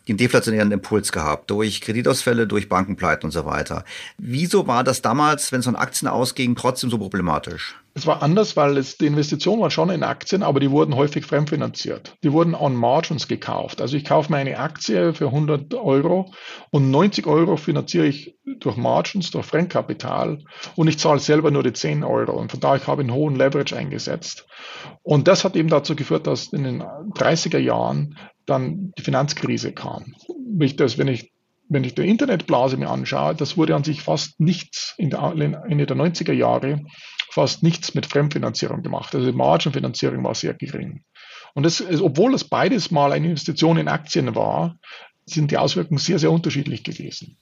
den 0.08 0.16
deflationären 0.16 0.72
Impuls 0.72 1.12
gehabt 1.12 1.48
durch 1.50 1.80
Kreditausfälle, 1.80 2.48
durch 2.48 2.68
Bankenpleiten 2.68 3.26
und 3.26 3.30
so 3.30 3.44
weiter. 3.44 3.84
Wieso 4.18 4.66
war 4.66 4.82
das 4.82 5.00
damals, 5.00 5.52
wenn 5.52 5.60
es 5.60 5.66
von 5.66 5.76
Aktien 5.76 6.08
ausging, 6.08 6.56
trotzdem 6.56 6.90
so 6.90 6.98
problematisch? 6.98 7.76
Es 7.94 8.06
war 8.06 8.22
anders, 8.22 8.56
weil 8.56 8.78
es, 8.78 8.96
die 8.96 9.06
Investitionen 9.06 9.60
waren 9.60 9.70
schon 9.70 9.90
in 9.90 10.02
Aktien, 10.02 10.42
aber 10.42 10.60
die 10.60 10.70
wurden 10.70 10.96
häufig 10.96 11.26
fremdfinanziert. 11.26 12.16
Die 12.22 12.32
wurden 12.32 12.54
on 12.54 12.74
Margins 12.74 13.28
gekauft. 13.28 13.82
Also 13.82 13.96
ich 13.96 14.04
kaufe 14.04 14.32
mir 14.32 14.38
eine 14.38 14.58
Aktie 14.58 15.12
für 15.12 15.26
100 15.26 15.74
Euro 15.74 16.32
und 16.70 16.90
90 16.90 17.26
Euro 17.26 17.56
finanziere 17.56 18.06
ich 18.06 18.34
durch 18.60 18.76
Margins, 18.76 19.30
durch 19.30 19.44
Fremdkapital 19.44 20.38
und 20.74 20.88
ich 20.88 20.98
zahle 20.98 21.20
selber 21.20 21.50
nur 21.50 21.62
die 21.62 21.74
10 21.74 22.02
Euro. 22.02 22.32
Und 22.32 22.50
von 22.50 22.60
daher 22.60 22.86
habe 22.86 23.02
ich 23.02 23.08
einen 23.08 23.16
hohen 23.16 23.36
Leverage 23.36 23.76
eingesetzt. 23.76 24.46
Und 25.02 25.28
das 25.28 25.44
hat 25.44 25.54
eben 25.54 25.68
dazu 25.68 25.94
geführt, 25.94 26.26
dass 26.26 26.52
in 26.52 26.64
den 26.64 26.82
30er 26.82 27.58
Jahren 27.58 28.16
dann 28.46 28.92
die 28.96 29.02
Finanzkrise 29.02 29.72
kam. 29.72 30.14
Wenn 30.28 30.66
ich, 30.66 30.76
das, 30.76 30.96
wenn 30.96 31.08
ich 31.08 31.32
wenn 31.72 31.84
ich 31.84 31.94
die 31.94 32.08
Internetblase 32.08 32.76
mir 32.76 32.90
anschaue, 32.90 33.34
das 33.34 33.56
wurde 33.56 33.74
an 33.74 33.84
sich 33.84 34.02
fast 34.02 34.38
nichts 34.38 34.94
in 34.98 35.10
der 35.10 35.22
Ende 35.22 35.86
der 35.86 35.96
90er 35.96 36.32
Jahre 36.32 36.84
fast 37.32 37.62
nichts 37.62 37.94
mit 37.94 38.04
Fremdfinanzierung 38.04 38.82
gemacht. 38.82 39.14
Also 39.14 39.30
die 39.30 39.36
Margenfinanzierung 39.36 40.22
war 40.22 40.34
sehr 40.34 40.52
gering. 40.52 41.02
Und 41.54 41.62
das, 41.62 41.82
obwohl 42.00 42.32
das 42.32 42.44
beides 42.44 42.90
mal 42.90 43.10
eine 43.10 43.28
Investition 43.28 43.78
in 43.78 43.88
Aktien 43.88 44.34
war, 44.34 44.76
sind 45.24 45.50
die 45.50 45.56
Auswirkungen 45.56 45.98
sehr, 45.98 46.18
sehr 46.18 46.30
unterschiedlich 46.30 46.84
gewesen. 46.84 47.38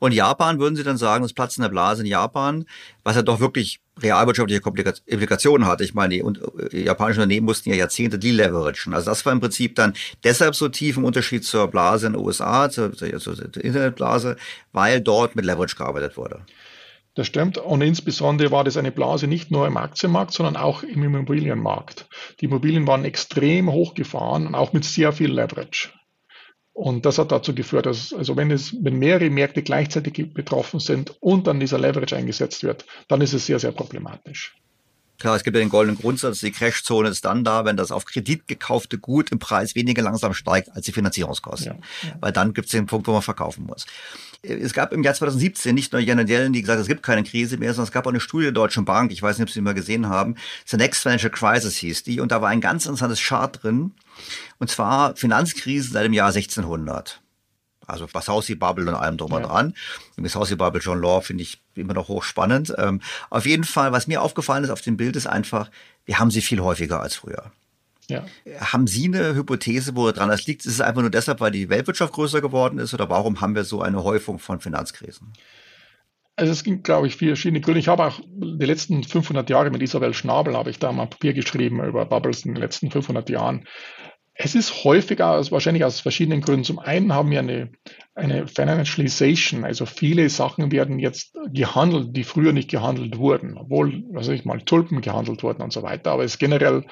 Und 0.00 0.12
Japan, 0.12 0.58
würden 0.58 0.74
Sie 0.74 0.82
dann 0.82 0.96
sagen, 0.96 1.22
das 1.22 1.34
Platzen 1.34 1.62
der 1.62 1.68
Blase 1.68 2.02
in 2.02 2.08
Japan, 2.08 2.64
was 3.04 3.14
ja 3.14 3.22
doch 3.22 3.38
wirklich 3.38 3.80
realwirtschaftliche 4.00 4.60
Implikationen 5.06 5.68
hat. 5.68 5.82
Ich 5.82 5.94
meine, 5.94 6.14
die, 6.14 6.24
die 6.72 6.84
japanischen 6.84 7.20
Unternehmen 7.20 7.46
mussten 7.46 7.68
ja 7.68 7.76
Jahrzehnte 7.76 8.18
deleveragen. 8.18 8.94
Also 8.94 9.10
das 9.10 9.24
war 9.24 9.32
im 9.32 9.40
Prinzip 9.40 9.76
dann 9.76 9.92
deshalb 10.24 10.56
so 10.56 10.68
tief 10.68 10.96
im 10.96 11.04
Unterschied 11.04 11.44
zur 11.44 11.68
Blase 11.68 12.08
in 12.08 12.14
den 12.14 12.22
USA, 12.22 12.70
zur, 12.70 12.92
zur, 12.94 13.18
zur 13.18 13.38
Internetblase, 13.56 14.36
weil 14.72 15.00
dort 15.00 15.36
mit 15.36 15.44
Leverage 15.44 15.76
gearbeitet 15.76 16.16
wurde. 16.16 16.40
Das 17.18 17.26
stimmt. 17.26 17.58
Und 17.58 17.82
insbesondere 17.82 18.52
war 18.52 18.62
das 18.62 18.76
eine 18.76 18.92
Blase 18.92 19.26
nicht 19.26 19.50
nur 19.50 19.66
im 19.66 19.76
Aktienmarkt, 19.76 20.32
sondern 20.32 20.56
auch 20.56 20.84
im 20.84 21.02
Immobilienmarkt. 21.02 22.08
Die 22.40 22.44
Immobilien 22.44 22.86
waren 22.86 23.04
extrem 23.04 23.72
hochgefahren 23.72 24.46
und 24.46 24.54
auch 24.54 24.72
mit 24.72 24.84
sehr 24.84 25.12
viel 25.12 25.32
Leverage. 25.32 25.88
Und 26.72 27.06
das 27.06 27.18
hat 27.18 27.32
dazu 27.32 27.56
geführt, 27.56 27.86
dass, 27.86 28.12
also 28.12 28.36
wenn 28.36 28.52
es, 28.52 28.72
wenn 28.84 29.00
mehrere 29.00 29.30
Märkte 29.30 29.64
gleichzeitig 29.64 30.32
betroffen 30.32 30.78
sind 30.78 31.16
und 31.18 31.48
dann 31.48 31.58
dieser 31.58 31.80
Leverage 31.80 32.14
eingesetzt 32.14 32.62
wird, 32.62 32.86
dann 33.08 33.20
ist 33.20 33.32
es 33.32 33.46
sehr, 33.46 33.58
sehr 33.58 33.72
problematisch. 33.72 34.54
Klar, 35.18 35.34
es 35.34 35.42
gibt 35.42 35.56
ja 35.56 35.60
den 35.60 35.68
goldenen 35.68 36.00
Grundsatz, 36.00 36.40
die 36.40 36.52
Crashzone 36.52 37.08
ist 37.08 37.24
dann 37.24 37.42
da, 37.42 37.64
wenn 37.64 37.76
das 37.76 37.90
auf 37.90 38.04
Kredit 38.04 38.46
gekaufte 38.46 38.98
Gut 38.98 39.32
im 39.32 39.40
Preis 39.40 39.74
weniger 39.74 40.02
langsam 40.02 40.32
steigt 40.32 40.70
als 40.72 40.86
die 40.86 40.92
Finanzierungskosten. 40.92 41.72
Ja, 41.72 42.08
ja. 42.08 42.16
Weil 42.20 42.32
dann 42.32 42.54
gibt 42.54 42.66
es 42.66 42.72
den 42.72 42.86
Punkt, 42.86 43.08
wo 43.08 43.12
man 43.12 43.22
verkaufen 43.22 43.66
muss. 43.66 43.86
Es 44.42 44.72
gab 44.72 44.92
im 44.92 45.02
Jahr 45.02 45.14
2017 45.14 45.74
nicht 45.74 45.92
nur 45.92 46.00
Janet 46.00 46.28
Yellen, 46.28 46.52
die 46.52 46.60
gesagt 46.60 46.76
hat, 46.76 46.82
es 46.82 46.88
gibt 46.88 47.02
keine 47.02 47.24
Krise 47.24 47.56
mehr, 47.56 47.74
sondern 47.74 47.88
es 47.88 47.92
gab 47.92 48.06
auch 48.06 48.10
eine 48.10 48.20
Studie 48.20 48.44
der 48.44 48.52
Deutschen 48.52 48.84
Bank, 48.84 49.10
ich 49.10 49.20
weiß 49.20 49.38
nicht, 49.38 49.42
ob 49.42 49.50
Sie 49.50 49.58
die 49.58 49.64
mal 49.64 49.74
gesehen 49.74 50.08
haben, 50.08 50.36
The 50.66 50.76
Next 50.76 51.02
Financial 51.02 51.30
Crisis 51.30 51.76
hieß 51.76 52.04
die, 52.04 52.20
und 52.20 52.30
da 52.30 52.40
war 52.40 52.48
ein 52.48 52.60
ganz 52.60 52.86
interessantes 52.86 53.20
Chart 53.20 53.60
drin, 53.60 53.94
und 54.58 54.70
zwar 54.70 55.16
Finanzkrise 55.16 55.90
seit 55.90 56.04
dem 56.04 56.12
Jahr 56.12 56.28
1600. 56.28 57.20
Also 57.88 58.06
Wachowski-Bubble 58.12 58.88
und 58.88 58.94
allem 58.94 59.16
drum 59.16 59.30
ja. 59.32 59.38
und 59.38 59.42
dran. 59.44 59.74
Die 60.16 60.24
Wachowski-Bubble 60.24 60.80
John 60.80 61.00
Law 61.00 61.20
finde 61.20 61.42
ich 61.42 61.60
immer 61.74 61.94
noch 61.94 62.08
hochspannend. 62.08 62.74
Ähm, 62.78 63.00
auf 63.30 63.46
jeden 63.46 63.64
Fall, 63.64 63.92
was 63.92 64.06
mir 64.06 64.22
aufgefallen 64.22 64.64
ist 64.64 64.70
auf 64.70 64.82
dem 64.82 64.96
Bild, 64.96 65.16
ist 65.16 65.26
einfach, 65.26 65.70
wir 66.04 66.18
haben 66.18 66.30
sie 66.30 66.42
viel 66.42 66.60
häufiger 66.60 67.00
als 67.00 67.16
früher. 67.16 67.50
Ja. 68.08 68.24
Haben 68.60 68.86
Sie 68.86 69.04
eine 69.04 69.34
Hypothese, 69.34 69.94
wo 69.94 70.10
dran 70.12 70.30
das 70.30 70.46
liegt? 70.46 70.64
Ist 70.64 70.72
es 70.72 70.80
einfach 70.80 71.02
nur 71.02 71.10
deshalb, 71.10 71.40
weil 71.40 71.50
die 71.50 71.68
Weltwirtschaft 71.68 72.14
größer 72.14 72.40
geworden 72.40 72.78
ist 72.78 72.94
oder 72.94 73.10
warum 73.10 73.40
haben 73.42 73.54
wir 73.54 73.64
so 73.64 73.82
eine 73.82 74.02
Häufung 74.02 74.38
von 74.38 74.60
Finanzkrisen? 74.60 75.34
Also 76.36 76.52
es 76.52 76.62
gibt, 76.62 76.84
glaube 76.84 77.08
ich, 77.08 77.16
vier 77.16 77.30
verschiedene 77.30 77.60
Gründe. 77.60 77.80
Ich 77.80 77.88
habe 77.88 78.04
auch 78.04 78.20
die 78.24 78.64
letzten 78.64 79.02
500 79.02 79.50
Jahre 79.50 79.70
mit 79.70 79.82
Isabel 79.82 80.14
Schnabel, 80.14 80.56
habe 80.56 80.70
ich 80.70 80.78
da 80.78 80.92
mal 80.92 81.06
Papier 81.06 81.34
geschrieben 81.34 81.84
über 81.84 82.06
Bubbles 82.06 82.44
in 82.44 82.54
den 82.54 82.62
letzten 82.62 82.90
500 82.90 83.28
Jahren. 83.28 83.66
Es 84.40 84.54
ist 84.54 84.84
häufiger, 84.84 85.26
also 85.26 85.50
wahrscheinlich 85.50 85.84
aus 85.84 85.98
verschiedenen 85.98 86.40
Gründen. 86.40 86.62
Zum 86.62 86.78
einen 86.78 87.12
haben 87.12 87.32
wir 87.32 87.40
eine, 87.40 87.72
eine 88.14 88.46
Financialization, 88.46 89.64
also 89.64 89.84
viele 89.84 90.30
Sachen 90.30 90.70
werden 90.70 91.00
jetzt 91.00 91.36
gehandelt, 91.52 92.16
die 92.16 92.22
früher 92.22 92.52
nicht 92.52 92.70
gehandelt 92.70 93.18
wurden, 93.18 93.58
obwohl, 93.58 94.04
was 94.12 94.28
weiß 94.28 94.34
ich 94.36 94.44
mal, 94.44 94.60
Tulpen 94.60 95.00
gehandelt 95.00 95.42
wurden 95.42 95.60
und 95.60 95.72
so 95.72 95.82
weiter. 95.82 96.12
Aber 96.12 96.22
es 96.22 96.34
ist 96.34 96.38
generell 96.38 96.84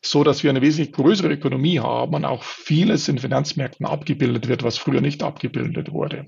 so, 0.00 0.24
dass 0.24 0.42
wir 0.42 0.48
eine 0.48 0.62
wesentlich 0.62 0.92
größere 0.92 1.28
Ökonomie 1.28 1.78
haben 1.78 2.14
und 2.14 2.24
auch 2.24 2.42
vieles 2.42 3.06
in 3.06 3.18
Finanzmärkten 3.18 3.84
abgebildet 3.84 4.48
wird, 4.48 4.62
was 4.62 4.78
früher 4.78 5.02
nicht 5.02 5.22
abgebildet 5.22 5.92
wurde. 5.92 6.24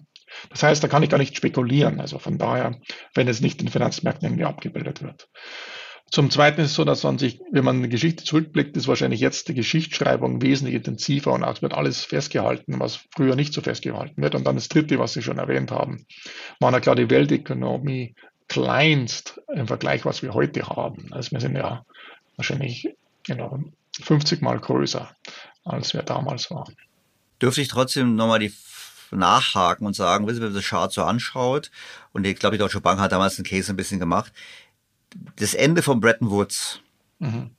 Das 0.50 0.62
heißt, 0.62 0.84
da 0.84 0.88
kann 0.88 1.02
ich 1.02 1.08
gar 1.08 1.16
nicht 1.16 1.38
spekulieren. 1.38 2.00
Also 2.00 2.18
von 2.18 2.36
daher, 2.36 2.78
wenn 3.14 3.28
es 3.28 3.40
nicht 3.40 3.62
in 3.62 3.68
Finanzmärkten 3.68 4.26
irgendwie 4.26 4.44
abgebildet 4.44 5.02
wird. 5.02 5.26
Zum 6.10 6.30
Zweiten 6.30 6.60
ist 6.60 6.70
es 6.70 6.74
so, 6.74 6.84
dass 6.84 7.02
man 7.02 7.18
sich, 7.18 7.40
wenn 7.50 7.64
man 7.64 7.76
eine 7.76 7.88
Geschichte 7.88 8.22
zurückblickt, 8.22 8.76
ist 8.76 8.86
wahrscheinlich 8.86 9.20
jetzt 9.20 9.48
die 9.48 9.54
Geschichtsschreibung 9.54 10.40
wesentlich 10.40 10.76
intensiver 10.76 11.32
und 11.32 11.42
auch 11.42 11.60
wird 11.62 11.74
alles 11.74 12.04
festgehalten, 12.04 12.78
was 12.78 13.00
früher 13.14 13.34
nicht 13.34 13.52
so 13.52 13.60
festgehalten 13.60 14.22
wird. 14.22 14.34
Und 14.34 14.44
dann 14.44 14.54
das 14.54 14.68
Dritte, 14.68 14.98
was 15.00 15.14
Sie 15.14 15.22
schon 15.22 15.38
erwähnt 15.38 15.72
haben, 15.72 16.06
war 16.60 16.70
na 16.70 16.80
klar 16.80 16.94
die 16.94 17.10
Weltökonomie 17.10 18.14
kleinst 18.48 19.40
im 19.52 19.66
Vergleich, 19.66 20.04
was 20.04 20.22
wir 20.22 20.32
heute 20.32 20.68
haben. 20.68 21.12
Also 21.12 21.32
wir 21.32 21.40
sind 21.40 21.56
ja 21.56 21.84
wahrscheinlich 22.36 22.94
genau 23.24 23.58
50 24.00 24.42
Mal 24.42 24.60
größer, 24.60 25.10
als 25.64 25.92
wir 25.92 26.02
damals 26.02 26.50
waren. 26.50 26.76
Dürfte 27.42 27.60
ich 27.60 27.68
trotzdem 27.68 28.14
nochmal 28.14 28.38
die 28.38 28.52
nachhaken 29.10 29.86
und 29.86 29.94
sagen, 29.94 30.26
wissen 30.26 30.36
Sie, 30.36 30.42
wenn 30.42 30.48
man 30.48 30.56
das 30.56 30.68
Chart 30.68 30.92
so 30.92 31.02
anschaut, 31.02 31.70
und 32.12 32.26
ich 32.26 32.38
glaube, 32.38 32.56
die 32.56 32.60
Deutsche 32.60 32.80
Bank 32.80 33.00
hat 33.00 33.12
damals 33.12 33.38
einen 33.38 33.46
Case 33.46 33.72
ein 33.72 33.76
bisschen 33.76 34.00
gemacht, 34.00 34.32
das 35.36 35.54
Ende 35.54 35.82
von 35.82 36.00
Bretton 36.00 36.30
Woods, 36.30 36.80
mhm. 37.18 37.50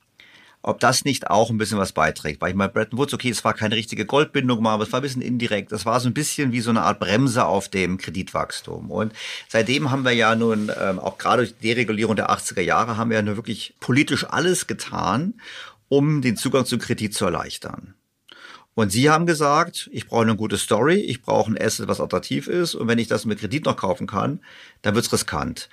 ob 0.62 0.80
das 0.80 1.04
nicht 1.04 1.30
auch 1.30 1.50
ein 1.50 1.58
bisschen 1.58 1.78
was 1.78 1.92
beiträgt. 1.92 2.40
Weil 2.40 2.50
ich 2.50 2.56
meine, 2.56 2.72
Bretton 2.72 2.98
Woods, 2.98 3.14
okay, 3.14 3.30
es 3.30 3.44
war 3.44 3.54
keine 3.54 3.76
richtige 3.76 4.06
Goldbindung 4.06 4.62
mal, 4.62 4.74
aber 4.74 4.84
es 4.84 4.92
war 4.92 5.00
ein 5.00 5.02
bisschen 5.02 5.22
indirekt. 5.22 5.72
Das 5.72 5.86
war 5.86 5.98
so 6.00 6.08
ein 6.08 6.14
bisschen 6.14 6.52
wie 6.52 6.60
so 6.60 6.70
eine 6.70 6.82
Art 6.82 7.00
Bremse 7.00 7.44
auf 7.44 7.68
dem 7.68 7.98
Kreditwachstum. 7.98 8.90
Und 8.90 9.12
seitdem 9.48 9.90
haben 9.90 10.04
wir 10.04 10.12
ja 10.12 10.34
nun, 10.34 10.70
ähm, 10.80 10.98
auch 10.98 11.18
gerade 11.18 11.42
durch 11.42 11.54
die 11.58 11.68
Deregulierung 11.68 12.16
der 12.16 12.30
80er 12.30 12.62
Jahre, 12.62 12.96
haben 12.96 13.10
wir 13.10 13.16
ja 13.16 13.22
nur 13.22 13.36
wirklich 13.36 13.74
politisch 13.80 14.26
alles 14.28 14.66
getan, 14.66 15.34
um 15.88 16.22
den 16.22 16.36
Zugang 16.36 16.66
zu 16.66 16.78
Kredit 16.78 17.14
zu 17.14 17.24
erleichtern. 17.24 17.94
Und 18.78 18.92
Sie 18.92 19.10
haben 19.10 19.26
gesagt, 19.26 19.90
ich 19.92 20.06
brauche 20.06 20.22
eine 20.22 20.36
gute 20.36 20.56
Story, 20.56 21.00
ich 21.00 21.22
brauche 21.22 21.50
ein 21.50 21.60
Asset, 21.60 21.88
was 21.88 22.00
attraktiv 22.00 22.46
ist. 22.46 22.76
Und 22.76 22.86
wenn 22.86 23.00
ich 23.00 23.08
das 23.08 23.24
mit 23.24 23.40
Kredit 23.40 23.64
noch 23.64 23.76
kaufen 23.76 24.06
kann, 24.06 24.38
dann 24.82 24.94
wird's 24.94 25.12
riskant. 25.12 25.68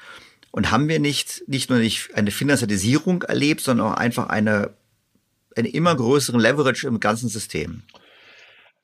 Und 0.55 0.71
haben 0.71 0.87
wir 0.87 1.01
nicht, 1.01 1.43
nicht 1.47 1.69
nur 1.69 1.79
nicht 1.79 2.15
eine 2.15 2.31
Finanzialisierung 2.31 3.23
erlebt, 3.23 3.59
sondern 3.59 3.87
auch 3.87 3.97
einfach 3.97 4.29
eine, 4.29 4.73
einen 5.53 5.67
immer 5.67 5.93
größeren 5.93 6.39
Leverage 6.39 6.87
im 6.87 7.01
ganzen 7.01 7.27
System? 7.27 7.83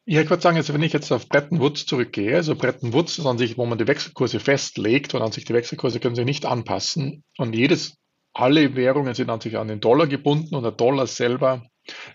Ja, 0.04 0.20
ich 0.20 0.30
würde 0.30 0.44
sagen, 0.44 0.58
also 0.58 0.74
wenn 0.74 0.84
ich 0.84 0.92
jetzt 0.92 1.14
auf 1.14 1.30
Bretton 1.30 1.62
Woods 1.62 1.86
zurückgehe, 1.86 2.36
also 2.36 2.56
Bretton 2.56 2.92
Woods 2.92 3.20
ist 3.20 3.26
an 3.26 3.38
sich, 3.38 3.58
wo 3.58 3.66
man 3.66 3.78
die 3.78 3.88
Wechselkurse 3.88 4.42
festlegt 4.42 5.16
und 5.16 5.22
an 5.22 5.32
sich 5.32 5.46
die 5.46 5.54
Wechselkurse 5.54 6.02
können 6.02 6.16
sich 6.16 6.26
nicht 6.26 6.46
anpassen 6.46 7.24
und 7.38 7.56
jedes, 7.56 7.96
alle 8.34 8.76
Währungen 8.76 9.14
sind 9.14 9.30
an 9.30 9.40
sich 9.40 9.58
an 9.58 9.70
den 9.70 9.80
Dollar 9.80 10.08
gebunden 10.08 10.56
und 10.56 10.64
der 10.64 10.74
Dollar 10.74 11.08
selber 11.08 11.66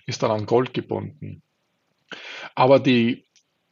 ist 0.04 0.22
dann 0.22 0.32
an 0.32 0.44
Gold 0.44 0.74
gebunden. 0.74 1.42
Aber 2.54 2.78
die 2.78 3.25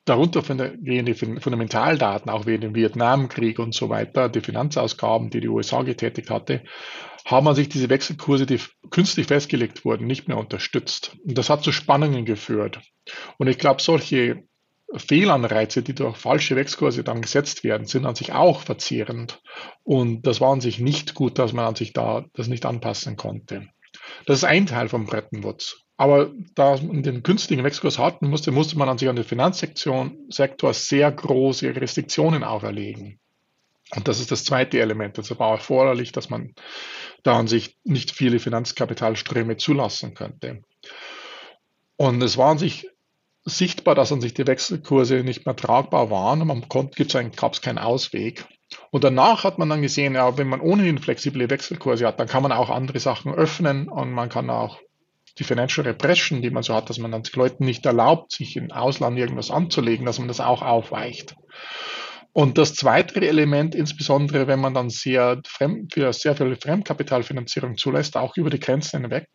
darunter 0.04 0.42
gehende 0.42 1.14
Fundamentaldaten, 1.14 2.30
auch 2.30 2.46
wie 2.46 2.58
den 2.58 2.74
Vietnamkrieg 2.74 3.58
und 3.58 3.74
so 3.74 3.88
weiter, 3.88 4.28
die 4.28 4.40
Finanzausgaben, 4.40 5.30
die 5.30 5.40
die 5.40 5.48
USA 5.48 5.82
getätigt 5.82 6.30
hatte, 6.30 6.62
haben 7.24 7.44
man 7.44 7.54
sich 7.54 7.70
diese 7.70 7.88
Wechselkurse, 7.88 8.44
die 8.44 8.60
künstlich 8.90 9.26
festgelegt 9.28 9.84
wurden, 9.84 10.06
nicht 10.06 10.28
mehr 10.28 10.36
unterstützt. 10.36 11.16
Und 11.24 11.38
das 11.38 11.48
hat 11.48 11.64
zu 11.64 11.72
Spannungen 11.72 12.26
geführt. 12.26 12.80
Und 13.38 13.48
ich 13.48 13.58
glaube, 13.58 13.80
solche 13.80 14.44
Fehlanreize, 14.94 15.82
die 15.82 15.94
durch 15.94 16.16
falsche 16.16 16.54
Wechselkurse 16.54 17.02
dann 17.02 17.22
gesetzt 17.22 17.64
werden, 17.64 17.86
sind 17.86 18.04
an 18.04 18.14
sich 18.14 18.32
auch 18.32 18.60
verzehrend. 18.60 19.42
Und 19.82 20.26
das 20.26 20.40
war 20.40 20.52
an 20.52 20.60
sich 20.60 20.78
nicht 20.78 21.14
gut, 21.14 21.38
dass 21.38 21.52
man 21.52 21.64
an 21.64 21.76
sich 21.76 21.94
da 21.94 22.24
das 22.34 22.48
nicht 22.48 22.66
anpassen 22.66 23.16
konnte. 23.16 23.68
Das 24.26 24.38
ist 24.38 24.44
ein 24.44 24.66
Teil 24.66 24.88
von 24.88 25.06
Bretton 25.06 25.44
Woods. 25.44 25.83
Aber 25.96 26.32
da 26.54 26.76
man 26.82 27.02
den 27.02 27.22
künstlichen 27.22 27.62
Wechselkurs 27.62 27.98
hatten 27.98 28.28
musste, 28.28 28.50
musste 28.50 28.76
man 28.76 28.88
an 28.88 28.98
sich 28.98 29.08
an 29.08 29.16
den 29.16 29.24
Finanzsektor 29.24 30.10
sehr 30.74 31.12
große 31.12 31.76
Restriktionen 31.76 32.42
auferlegen. 32.42 33.20
Und 33.94 34.08
das 34.08 34.18
ist 34.18 34.32
das 34.32 34.44
zweite 34.44 34.80
Element. 34.80 35.18
Also 35.18 35.38
war 35.38 35.52
erforderlich, 35.52 36.10
dass 36.10 36.30
man 36.30 36.54
da 37.22 37.38
an 37.38 37.46
sich 37.46 37.76
nicht 37.84 38.10
viele 38.10 38.40
Finanzkapitalströme 38.40 39.56
zulassen 39.56 40.14
könnte. 40.14 40.62
Und 41.96 42.20
es 42.22 42.36
war 42.36 42.50
an 42.50 42.58
sich 42.58 42.88
sichtbar, 43.44 43.94
dass 43.94 44.10
an 44.10 44.20
sich 44.20 44.34
die 44.34 44.46
Wechselkurse 44.46 45.22
nicht 45.22 45.46
mehr 45.46 45.54
tragbar 45.54 46.10
waren 46.10 46.46
man 46.46 46.68
konnte, 46.68 47.04
gab 47.36 47.52
es 47.52 47.60
keinen 47.60 47.78
Ausweg. 47.78 48.46
Und 48.90 49.04
danach 49.04 49.44
hat 49.44 49.58
man 49.58 49.68
dann 49.68 49.82
gesehen, 49.82 50.14
ja, 50.14 50.36
wenn 50.38 50.48
man 50.48 50.60
ohnehin 50.60 50.98
flexible 50.98 51.48
Wechselkurse 51.48 52.06
hat, 52.06 52.18
dann 52.18 52.26
kann 52.26 52.42
man 52.42 52.52
auch 52.52 52.70
andere 52.70 52.98
Sachen 52.98 53.32
öffnen 53.32 53.88
und 53.88 54.10
man 54.12 54.28
kann 54.28 54.50
auch 54.50 54.80
die 55.38 55.44
Financial 55.44 55.86
Repression, 55.86 56.42
die 56.42 56.50
man 56.50 56.62
so 56.62 56.74
hat, 56.74 56.90
dass 56.90 56.98
man 56.98 57.10
dann 57.10 57.22
Leuten 57.34 57.64
nicht 57.64 57.84
erlaubt, 57.86 58.32
sich 58.32 58.56
im 58.56 58.70
Ausland 58.70 59.18
irgendwas 59.18 59.50
anzulegen, 59.50 60.06
dass 60.06 60.18
man 60.18 60.28
das 60.28 60.40
auch 60.40 60.62
aufweicht. 60.62 61.34
Und 62.32 62.58
das 62.58 62.74
zweite 62.74 63.20
Element, 63.20 63.74
insbesondere 63.74 64.46
wenn 64.46 64.60
man 64.60 64.74
dann 64.74 64.90
sehr, 64.90 65.40
fremd, 65.46 65.94
für 65.94 66.12
sehr 66.12 66.34
viel 66.34 66.56
Fremdkapitalfinanzierung 66.56 67.76
zulässt, 67.76 68.16
auch 68.16 68.36
über 68.36 68.50
die 68.50 68.58
Grenzen 68.58 69.02
hinweg, 69.02 69.28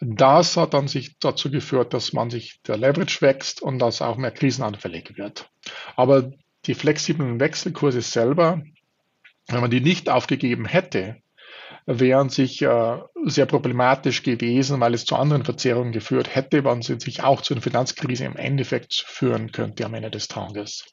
das 0.00 0.56
hat 0.56 0.74
dann 0.74 0.86
sich 0.86 1.18
dazu 1.18 1.50
geführt, 1.50 1.92
dass 1.92 2.12
man 2.12 2.30
sich 2.30 2.60
der 2.62 2.76
Leverage 2.76 3.20
wächst 3.20 3.60
und 3.60 3.80
dass 3.80 4.02
auch 4.02 4.16
mehr 4.16 4.30
krisenanfällig 4.30 5.16
wird. 5.16 5.50
Aber 5.96 6.30
die 6.66 6.74
flexiblen 6.74 7.40
Wechselkurse 7.40 8.02
selber, 8.02 8.62
wenn 9.48 9.60
man 9.60 9.70
die 9.70 9.80
nicht 9.80 10.08
aufgegeben 10.08 10.64
hätte, 10.64 11.16
wären 11.86 12.28
sich 12.28 12.62
äh, 12.62 12.98
sehr 13.24 13.46
problematisch 13.46 14.22
gewesen, 14.22 14.80
weil 14.80 14.94
es 14.94 15.04
zu 15.04 15.16
anderen 15.16 15.44
Verzerrungen 15.44 15.92
geführt 15.92 16.34
hätte, 16.34 16.64
wann 16.64 16.82
sie 16.82 16.98
sich 17.00 17.22
auch 17.22 17.40
zu 17.42 17.54
einer 17.54 17.62
Finanzkrise 17.62 18.24
im 18.24 18.36
Endeffekt 18.36 19.04
führen 19.06 19.52
könnte 19.52 19.84
am 19.84 19.94
Ende 19.94 20.10
des 20.10 20.28
Tages. 20.28 20.84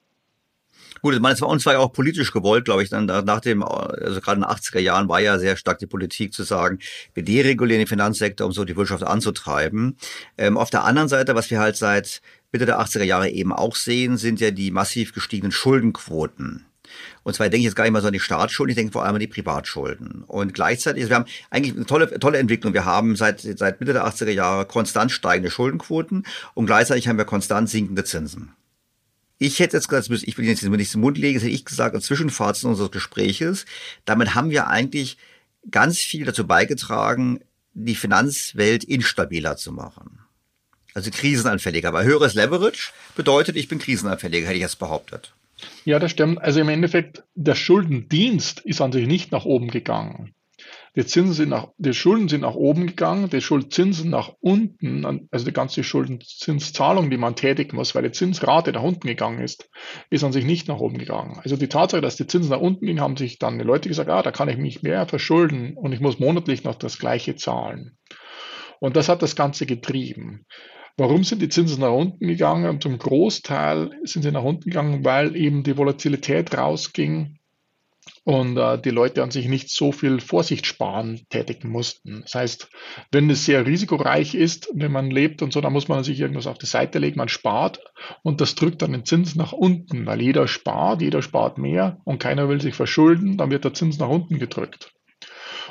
Gut, 1.01 1.13
ich 1.13 1.19
meine, 1.19 1.36
es 1.36 1.41
war 1.41 1.49
uns 1.49 1.65
war 1.65 1.73
ja 1.73 1.80
auch 1.80 1.91
politisch 1.91 2.32
gewollt, 2.32 2.65
glaube 2.65 2.82
ich, 2.82 2.89
dann 2.89 3.05
nach 3.05 3.41
dem, 3.41 3.61
also 3.63 4.21
gerade 4.21 4.38
in 4.38 4.41
den 4.41 4.49
80er 4.49 4.80
Jahren 4.80 5.09
war 5.09 5.19
ja 5.19 5.38
sehr 5.38 5.57
stark 5.57 5.78
die 5.80 5.88
Politik 5.88 6.34
zu 6.34 6.43
sagen, 6.43 6.80
wir 7.13 7.23
deregulieren 7.23 7.82
den 7.82 7.88
Finanzsektor, 7.88 8.47
um 8.47 8.53
so 8.53 8.65
die 8.65 8.76
Wirtschaft 8.76 9.03
anzutreiben. 9.03 9.97
Ähm, 10.38 10.57
auf 10.57 10.69
der 10.69 10.84
anderen 10.84 11.09
Seite, 11.09 11.36
was 11.36 11.51
wir 11.51 11.59
halt 11.59 11.76
seit 11.76 12.21
Mitte 12.51 12.65
der 12.65 12.80
80er 12.80 13.03
Jahre 13.03 13.30
eben 13.30 13.51
auch 13.51 13.76
sehen, 13.76 14.17
sind 14.17 14.39
ja 14.39 14.51
die 14.51 14.71
massiv 14.71 15.13
gestiegenen 15.13 15.51
Schuldenquoten. 15.51 16.65
Und 17.24 17.36
zwar 17.36 17.50
denke 17.50 17.60
ich 17.60 17.66
jetzt 17.66 17.76
gar 17.76 17.84
nicht 17.84 17.93
mal 17.93 18.02
so 18.02 18.08
an 18.08 18.14
die 18.14 18.20
Staatsschulden, 18.20 18.72
ich 18.72 18.76
denke 18.76 18.93
vor 18.93 19.04
allem 19.04 19.16
an 19.16 19.20
die 19.20 19.28
Privatschulden. 19.28 20.24
Und 20.28 20.54
gleichzeitig, 20.54 21.04
also 21.04 21.12
wir 21.12 21.16
haben 21.16 21.26
eigentlich 21.50 21.76
eine 21.76 21.86
tolle, 21.86 22.20
tolle 22.20 22.38
Entwicklung. 22.38 22.74
Wir 22.74 22.86
haben 22.86 23.16
seit, 23.16 23.41
seit 23.41 23.80
Mitte 23.80 23.93
der 23.93 24.06
80er 24.06 24.32
Jahre 24.32 24.66
konstant 24.66 25.12
steigende 25.12 25.52
Schuldenquoten 25.52 26.26
und 26.54 26.66
gleichzeitig 26.66 27.08
haben 27.08 27.18
wir 27.18 27.26
konstant 27.26 27.70
sinkende 27.70 28.04
Zinsen. 28.04 28.54
Ich 29.38 29.60
hätte 29.60 29.78
jetzt 29.78 29.89
gesagt, 29.89 30.10
ich 30.10 30.38
will 30.38 30.46
jetzt 30.46 30.64
nicht 30.64 30.91
zum 30.91 31.02
Mund 31.02 31.18
legen, 31.18 31.36
das 31.36 31.43
hätte 31.43 31.54
ich 31.54 31.66
gesagt, 31.66 31.93
als 31.93 32.06
Zwischenfazit 32.06 32.66
unseres 32.66 32.91
Gespräches. 32.91 33.66
Damit 34.06 34.34
haben 34.34 34.50
wir 34.50 34.68
eigentlich 34.68 35.18
ganz 35.70 35.98
viel 35.98 36.26
dazu 36.26 36.48
beigetragen, 36.48 37.41
die 37.74 37.96
Finanzwelt 37.96 38.86
instabiler 38.86 39.58
zu 39.58 39.74
machen. 39.74 40.20
Also 40.93 41.12
krisenanfälliger. 41.12 41.89
Aber 41.89 42.04
höheres 42.04 42.34
Leverage 42.34 42.91
bedeutet, 43.16 43.58
ich 43.58 43.68
bin 43.68 43.80
krisenanfälliger, 43.80 44.48
hätte 44.48 44.56
ich 44.56 44.62
jetzt 44.62 44.80
behauptet. 44.80 45.34
Ja, 45.84 45.99
das 45.99 46.11
stimmt. 46.11 46.41
Also 46.41 46.59
im 46.59 46.70
Endeffekt, 46.70 47.24
der 47.36 47.55
Schuldendienst 47.55 48.61
ist 48.61 48.82
an 48.82 48.91
sich 48.91 49.07
nicht 49.07 49.32
nach 49.32 49.45
oben 49.45 49.70
gegangen. 49.70 50.34
Die 50.95 51.05
Zinsen 51.05 51.34
sind 51.34 51.49
nach, 51.49 51.68
die 51.78 51.93
Schulden 51.93 52.30
sind 52.30 52.41
nach 52.41 52.55
oben 52.55 52.88
gegangen, 52.88 53.30
die 53.30 53.41
Schuldzinsen 53.41 54.09
nach 54.09 54.32
unten, 54.39 55.28
also 55.30 55.45
die 55.45 55.51
ganze 55.51 55.84
Schuldenzinszahlung, 55.84 57.09
die 57.09 57.18
man 57.18 57.36
tätigen 57.36 57.76
muss, 57.76 57.93
weil 57.93 58.03
die 58.03 58.13
Zinsrate 58.13 58.72
nach 58.72 58.82
unten 58.82 59.05
gegangen 59.05 59.41
ist, 59.41 59.70
ist 60.09 60.24
an 60.24 60.32
sich 60.32 60.45
nicht 60.45 60.70
nach 60.70 60.80
oben 60.80 60.97
gegangen. 60.97 61.41
Also 61.43 61.57
die 61.57 61.68
Tatsache, 61.68 62.01
dass 62.01 62.16
die 62.16 62.28
Zinsen 62.28 62.51
nach 62.51 62.61
unten 62.61 62.86
gingen, 62.86 63.01
haben 63.01 63.18
sich 63.18 63.39
dann 63.39 63.59
die 63.59 63.66
Leute 63.66 63.89
gesagt, 63.89 64.09
ah, 64.09 64.24
da 64.24 64.32
kann 64.32 64.47
ich 64.47 64.57
mich 64.57 64.84
mehr 64.84 65.05
verschulden 65.05 65.74
und 65.76 65.91
ich 65.91 65.99
muss 65.99 66.20
monatlich 66.20 66.63
noch 66.63 66.76
das 66.76 66.97
gleiche 66.97 67.36
zahlen. 67.36 67.97
Und 68.80 68.95
das 68.95 69.09
hat 69.09 69.22
das 69.22 69.36
Ganze 69.36 69.66
getrieben. 69.66 70.45
Warum 70.98 71.26
sind 71.26 71.41
die 71.41 71.50
Zinsen 71.50 71.82
nach 71.82 71.91
unten 71.91 72.26
gegangen? 72.26 72.80
Zum 72.80 72.98
Großteil 72.98 73.91
sind 74.04 74.22
sie 74.24 74.32
nach 74.32 74.43
unten 74.43 74.70
gegangen, 74.70 75.04
weil 75.04 75.36
eben 75.36 75.64
die 75.64 75.78
Volatilität 75.78 76.58
rausging 76.58 77.38
und 78.24 78.58
äh, 78.58 78.80
die 78.80 78.91
Leute 78.91 79.22
an 79.22 79.30
sich 79.30 79.48
nicht 79.48 79.70
so 79.70 79.91
viel 79.91 80.22
Vorsicht 80.22 80.66
sparen 80.66 81.22
tätigen 81.30 81.70
mussten. 81.70 82.22
Das 82.22 82.36
heißt, 82.36 82.70
wenn 83.12 83.30
es 83.30 83.46
sehr 83.46 83.66
risikoreich 83.66 84.36
ist, 84.36 84.70
wenn 84.74 84.91
man 84.91 85.12
lebt 85.12 85.41
und 85.41 85.52
so, 85.52 85.60
dann 85.60 85.74
muss 85.74 85.88
man 85.89 86.04
sich 86.04 86.20
irgendwas 86.20 86.48
auf 86.48 86.58
die 86.58 86.66
Seite 86.66 87.00
legen, 87.00 87.18
man 87.18 87.30
spart 87.30 87.82
und 88.24 88.39
das 88.39 88.56
drückt 88.56 88.82
dann 88.82 88.93
den 88.93 89.06
Zins 89.06 89.36
nach 89.36 89.52
unten, 89.52 90.06
weil 90.06 90.22
jeder 90.22 90.48
spart, 90.48 91.02
jeder 91.02 91.22
spart 91.22 91.58
mehr 91.58 92.00
und 92.06 92.20
keiner 92.20 92.48
will 92.48 92.62
sich 92.62 92.74
verschulden, 92.74 93.38
dann 93.38 93.52
wird 93.52 93.66
der 93.66 93.74
Zins 93.74 94.00
nach 94.00 94.10
unten 94.10 94.39
gedrückt. 94.39 94.93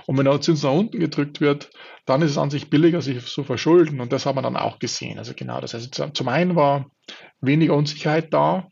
Und 0.06 0.18
wenn 0.18 0.26
der 0.26 0.40
Zins 0.40 0.62
nach 0.62 0.72
unten 0.72 1.00
gedrückt 1.00 1.40
wird, 1.40 1.70
dann 2.06 2.22
ist 2.22 2.32
es 2.32 2.38
an 2.38 2.50
sich 2.50 2.70
billiger, 2.70 3.00
sich 3.02 3.24
zu 3.24 3.44
verschulden. 3.44 4.00
Und 4.00 4.12
das 4.12 4.26
haben 4.26 4.36
wir 4.36 4.42
dann 4.42 4.56
auch 4.56 4.78
gesehen. 4.78 5.18
Also 5.18 5.32
genau 5.34 5.60
das 5.60 5.74
heißt, 5.74 6.02
zum 6.12 6.28
einen 6.28 6.56
war 6.56 6.90
weniger 7.40 7.74
Unsicherheit 7.74 8.32
da, 8.32 8.68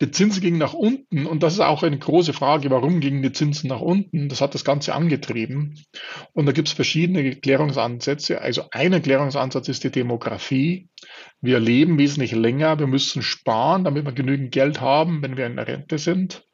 die 0.00 0.10
Zinsen 0.10 0.42
gingen 0.42 0.58
nach 0.58 0.74
unten 0.74 1.26
und 1.26 1.42
das 1.42 1.54
ist 1.54 1.60
auch 1.60 1.82
eine 1.82 1.98
große 1.98 2.34
Frage, 2.34 2.70
warum 2.70 3.00
gingen 3.00 3.22
die 3.22 3.32
Zinsen 3.32 3.68
nach 3.68 3.80
unten? 3.80 4.28
Das 4.28 4.42
hat 4.42 4.54
das 4.54 4.64
Ganze 4.64 4.94
angetrieben. 4.94 5.82
Und 6.34 6.44
da 6.46 6.52
gibt 6.52 6.68
es 6.68 6.74
verschiedene 6.74 7.24
Erklärungsansätze. 7.24 8.40
Also 8.40 8.64
ein 8.72 8.92
Erklärungsansatz 8.92 9.68
ist 9.68 9.84
die 9.84 9.90
Demografie. 9.90 10.90
Wir 11.40 11.60
leben 11.60 11.98
wesentlich 11.98 12.32
länger, 12.32 12.78
wir 12.78 12.86
müssen 12.86 13.22
sparen, 13.22 13.84
damit 13.84 14.04
wir 14.04 14.12
genügend 14.12 14.52
Geld 14.52 14.80
haben, 14.82 15.22
wenn 15.22 15.38
wir 15.38 15.46
in 15.46 15.56
der 15.56 15.66
Rente 15.66 15.98
sind. 15.98 16.44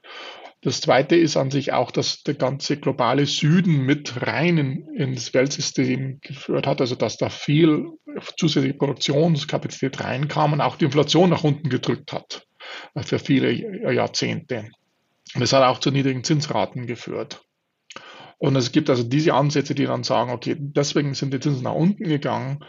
Das 0.65 0.81
zweite 0.81 1.17
ist 1.17 1.37
an 1.37 1.51
sich 1.51 1.73
auch, 1.73 1.91
dass 1.91 2.23
der 2.23 2.35
ganze 2.35 2.77
globale 2.77 3.27
Süden 3.27 3.85
mit 3.85 4.23
rein 4.23 4.59
in, 4.59 4.95
ins 4.95 5.35
Weltsystem 5.35 6.21
geführt 6.21 6.69
hat, 6.69 6.81
also 6.81 6.95
dass 6.95 7.17
da 7.17 7.31
viel 7.31 7.89
zusätzliche 8.37 8.75
Produktionskapazität 8.75 10.01
reinkam 10.03 10.53
und 10.53 10.61
auch 10.61 10.77
die 10.77 10.85
Inflation 10.85 11.31
nach 11.31 11.43
unten 11.43 11.69
gedrückt 11.69 12.13
hat 12.13 12.47
für 13.05 13.19
viele 13.19 13.93
Jahrzehnte. 13.93 14.71
Und 15.35 15.43
es 15.43 15.53
hat 15.53 15.65
auch 15.65 15.81
zu 15.81 15.91
niedrigen 15.91 16.23
Zinsraten 16.23 16.87
geführt. 16.87 17.43
Und 18.39 18.55
es 18.55 18.71
gibt 18.71 18.89
also 18.89 19.03
diese 19.03 19.35
Ansätze, 19.35 19.75
die 19.75 19.87
dann 19.87 20.05
sagen, 20.05 20.31
okay, 20.31 20.57
deswegen 20.59 21.15
sind 21.15 21.35
die 21.35 21.41
Zinsen 21.41 21.65
nach 21.65 21.75
unten 21.75 22.05
gegangen. 22.05 22.65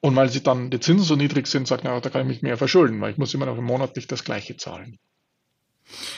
Und 0.00 0.16
weil 0.16 0.30
sie 0.30 0.42
dann 0.42 0.70
die 0.70 0.80
Zinsen 0.80 1.04
so 1.04 1.16
niedrig 1.16 1.46
sind, 1.46 1.68
sagt 1.68 1.84
man, 1.84 2.00
da 2.00 2.08
kann 2.08 2.22
ich 2.22 2.28
mich 2.28 2.42
mehr 2.42 2.56
verschulden, 2.56 2.98
weil 3.02 3.12
ich 3.12 3.18
muss 3.18 3.34
immer 3.34 3.46
noch 3.46 3.60
monatlich 3.60 4.06
das 4.06 4.24
Gleiche 4.24 4.56
zahlen. 4.56 4.98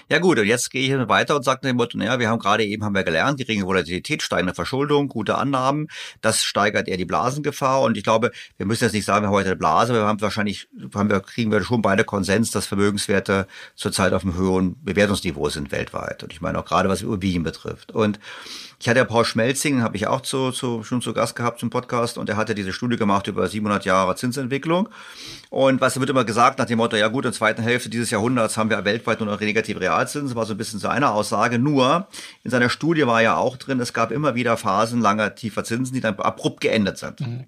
Ja 0.09 0.19
gut, 0.19 0.39
und 0.39 0.47
jetzt 0.47 0.71
gehe 0.71 0.83
ich 0.83 1.09
weiter 1.09 1.37
und 1.37 1.45
sage 1.45 1.61
dem 1.63 1.77
Motto, 1.77 1.97
naja, 1.99 2.19
wir 2.19 2.29
haben 2.29 2.39
gerade 2.39 2.65
eben 2.65 2.85
haben 2.85 2.95
wir 2.95 3.05
gelernt, 3.05 3.39
geringe 3.39 3.67
Volatilität, 3.67 4.23
steigende 4.23 4.55
Verschuldung, 4.55 5.09
gute 5.09 5.37
Annahmen, 5.37 5.89
das 6.21 6.45
steigert 6.45 6.89
eher 6.89 6.97
die 6.97 7.05
Blasengefahr. 7.05 7.83
Und 7.83 7.97
ich 7.97 8.05
glaube, 8.05 8.33
wir 8.57 8.67
müssen 8.67 8.85
jetzt 8.85 8.93
nicht 8.93 9.05
sagen, 9.05 9.25
wir 9.25 9.29
haben 9.29 9.35
heute 9.35 9.51
eine 9.51 9.57
Blase, 9.57 9.95
wir 9.95 10.03
haben 10.03 10.21
wahrscheinlich, 10.21 10.69
haben 10.95 11.11
wir, 11.11 11.21
kriegen 11.21 11.51
wir 11.51 11.63
schon 11.63 11.83
beide 11.83 12.05
Konsens, 12.05 12.51
dass 12.51 12.67
Vermögenswerte 12.67 13.47
zurzeit 13.75 14.13
auf 14.13 14.23
einem 14.23 14.35
höheren 14.35 14.83
Bewertungsniveau 14.83 15.49
sind 15.49 15.73
weltweit. 15.73 16.23
Und 16.23 16.33
ich 16.33 16.41
meine 16.41 16.59
auch 16.59 16.65
gerade 16.65 16.89
was 16.89 17.03
Immobilien 17.03 17.43
betrifft. 17.43 17.93
Und 17.93 18.19
ich 18.83 18.89
hatte 18.89 18.99
ja 18.99 19.05
Paul 19.05 19.25
Schmelzing, 19.25 19.81
habe 19.81 19.97
ich 19.97 20.09
auch 20.09 20.23
zu, 20.23 20.51
zu, 20.51 20.83
schon 20.83 21.01
zu 21.01 21.13
Gast 21.13 21.37
gehabt 21.37 21.61
zum 21.61 21.71
Podcast 21.71 22.19
und 22.19 22.29
er 22.29 22.37
hatte 22.37 22.53
diese 22.53 22.73
Studie 22.73 22.97
gemacht 22.97 23.29
über 23.29 23.47
700 23.47 23.85
Jahre 23.85 24.17
Zinsentwicklung. 24.17 24.89
Und 25.51 25.81
was 25.81 26.01
wird 26.01 26.11
immer 26.11 26.25
gesagt 26.25 26.59
nach 26.59 26.67
dem 26.67 26.79
Motto, 26.79 26.97
ja 26.97 27.07
gut, 27.07 27.25
in 27.25 27.31
der 27.31 27.33
zweiten 27.33 27.63
Hälfte 27.63 27.91
dieses 27.91 28.11
Jahrhunderts 28.11 28.57
haben 28.57 28.71
wir 28.71 28.85
weltweit 28.85 29.21
nur 29.21 29.29
noch 29.29 29.39
negative 29.39 29.81
Realzinsen, 29.81 30.35
war 30.35 30.47
so 30.47 30.55
ein 30.55 30.57
bisschen 30.57 30.81
seine 30.81 31.13
Aussage. 31.13 31.61
Nur 31.61 32.09
in 32.43 32.51
seiner 32.51 32.69
Studie 32.69 33.07
war 33.07 33.23
ja 33.23 33.37
auch 33.37 33.57
drin, 33.57 33.79
es 33.79 33.93
gab 33.93 34.11
immer 34.11 34.35
wieder 34.35 34.57
Phasen 34.57 35.01
langer 35.01 35.37
tiefer 35.37 35.63
Zinsen, 35.63 35.95
die 35.95 36.01
dann 36.01 36.19
abrupt 36.19 36.61
geendet 36.61 36.99
sind. 36.99 37.21
Mhm 37.21 37.45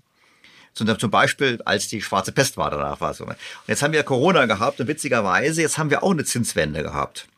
zum 0.74 1.10
Beispiel, 1.10 1.62
als 1.64 1.86
die 1.86 2.02
schwarze 2.02 2.32
Pest 2.32 2.56
war 2.56 2.68
danach 2.68 3.00
war 3.00 3.14
so. 3.14 3.24
Und 3.24 3.36
jetzt 3.68 3.84
haben 3.84 3.92
wir 3.92 4.02
Corona 4.02 4.46
gehabt 4.46 4.80
und 4.80 4.88
witzigerweise, 4.88 5.62
jetzt 5.62 5.78
haben 5.78 5.88
wir 5.88 6.02
auch 6.02 6.10
eine 6.10 6.24
Zinswende 6.24 6.82
gehabt. 6.82 7.28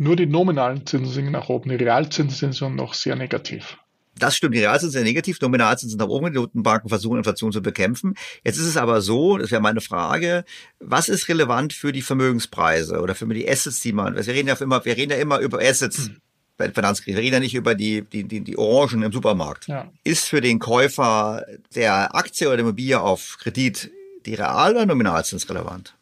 Nur 0.00 0.16
die 0.16 0.24
nominalen 0.24 0.86
Zinsen 0.86 1.12
sind 1.12 1.30
nach 1.30 1.50
oben, 1.50 1.68
die 1.68 1.74
Realzinsen 1.74 2.54
sind 2.54 2.74
noch 2.74 2.94
sehr 2.94 3.16
negativ. 3.16 3.76
Das 4.18 4.34
stimmt, 4.34 4.54
die 4.54 4.60
Realzinsen 4.60 4.92
sind 4.92 5.04
negativ, 5.04 5.38
Nominalzinsen 5.42 5.90
sind 5.90 5.98
nach 5.98 6.08
oben, 6.08 6.32
die 6.32 6.38
Notenbanken 6.38 6.88
versuchen 6.88 7.18
Inflation 7.18 7.52
zu 7.52 7.60
bekämpfen. 7.60 8.14
Jetzt 8.42 8.56
ist 8.56 8.64
es 8.64 8.78
aber 8.78 9.02
so, 9.02 9.36
das 9.36 9.50
wäre 9.50 9.60
meine 9.60 9.82
Frage, 9.82 10.46
was 10.78 11.10
ist 11.10 11.28
relevant 11.28 11.74
für 11.74 11.92
die 11.92 12.00
Vermögenspreise 12.00 13.02
oder 13.02 13.14
für 13.14 13.26
die 13.26 13.46
Assets, 13.46 13.80
die 13.80 13.92
man, 13.92 14.16
wir 14.16 14.26
reden 14.26 14.48
ja 14.48 14.54
immer, 14.54 14.82
wir 14.82 14.96
reden 14.96 15.10
ja 15.10 15.18
immer 15.18 15.38
über 15.38 15.60
Assets. 15.60 16.06
Hm. 16.06 16.16
Bei 16.56 16.66
der 16.66 16.74
Finanzkrise. 16.74 17.16
Wir 17.16 17.22
reden 17.22 17.34
ja 17.34 17.40
nicht 17.40 17.54
über 17.54 17.74
die, 17.74 18.02
die, 18.02 18.24
die, 18.24 18.40
die 18.40 18.58
Orangen 18.58 19.02
im 19.02 19.12
Supermarkt. 19.12 19.66
Ja. 19.66 19.90
Ist 20.04 20.28
für 20.28 20.40
den 20.40 20.58
Käufer 20.58 21.44
der 21.74 22.14
Aktie 22.14 22.46
oder 22.46 22.56
der 22.56 22.64
Immobilie 22.64 23.00
auf 23.00 23.36
Kredit 23.38 23.90
die 24.24 24.34
Real- 24.34 24.72
oder 24.72 24.86
Nominalzins 24.86 25.48
relevant? 25.48 25.94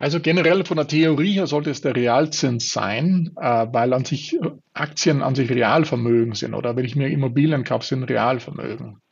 Also 0.00 0.18
generell 0.18 0.64
von 0.64 0.78
der 0.78 0.86
Theorie 0.86 1.34
her 1.34 1.46
sollte 1.46 1.68
es 1.68 1.82
der 1.82 1.94
Realzins 1.94 2.72
sein, 2.72 3.32
äh, 3.38 3.66
weil 3.70 3.92
an 3.92 4.06
sich 4.06 4.32
äh, 4.34 4.50
Aktien 4.72 5.22
an 5.22 5.34
sich 5.34 5.50
Realvermögen 5.50 6.34
sind 6.34 6.54
oder 6.54 6.74
wenn 6.74 6.86
ich 6.86 6.96
mir 6.96 7.08
Immobilien 7.08 7.64
kaufe, 7.64 7.84
sind 7.84 8.04
Realvermögen. 8.04 9.02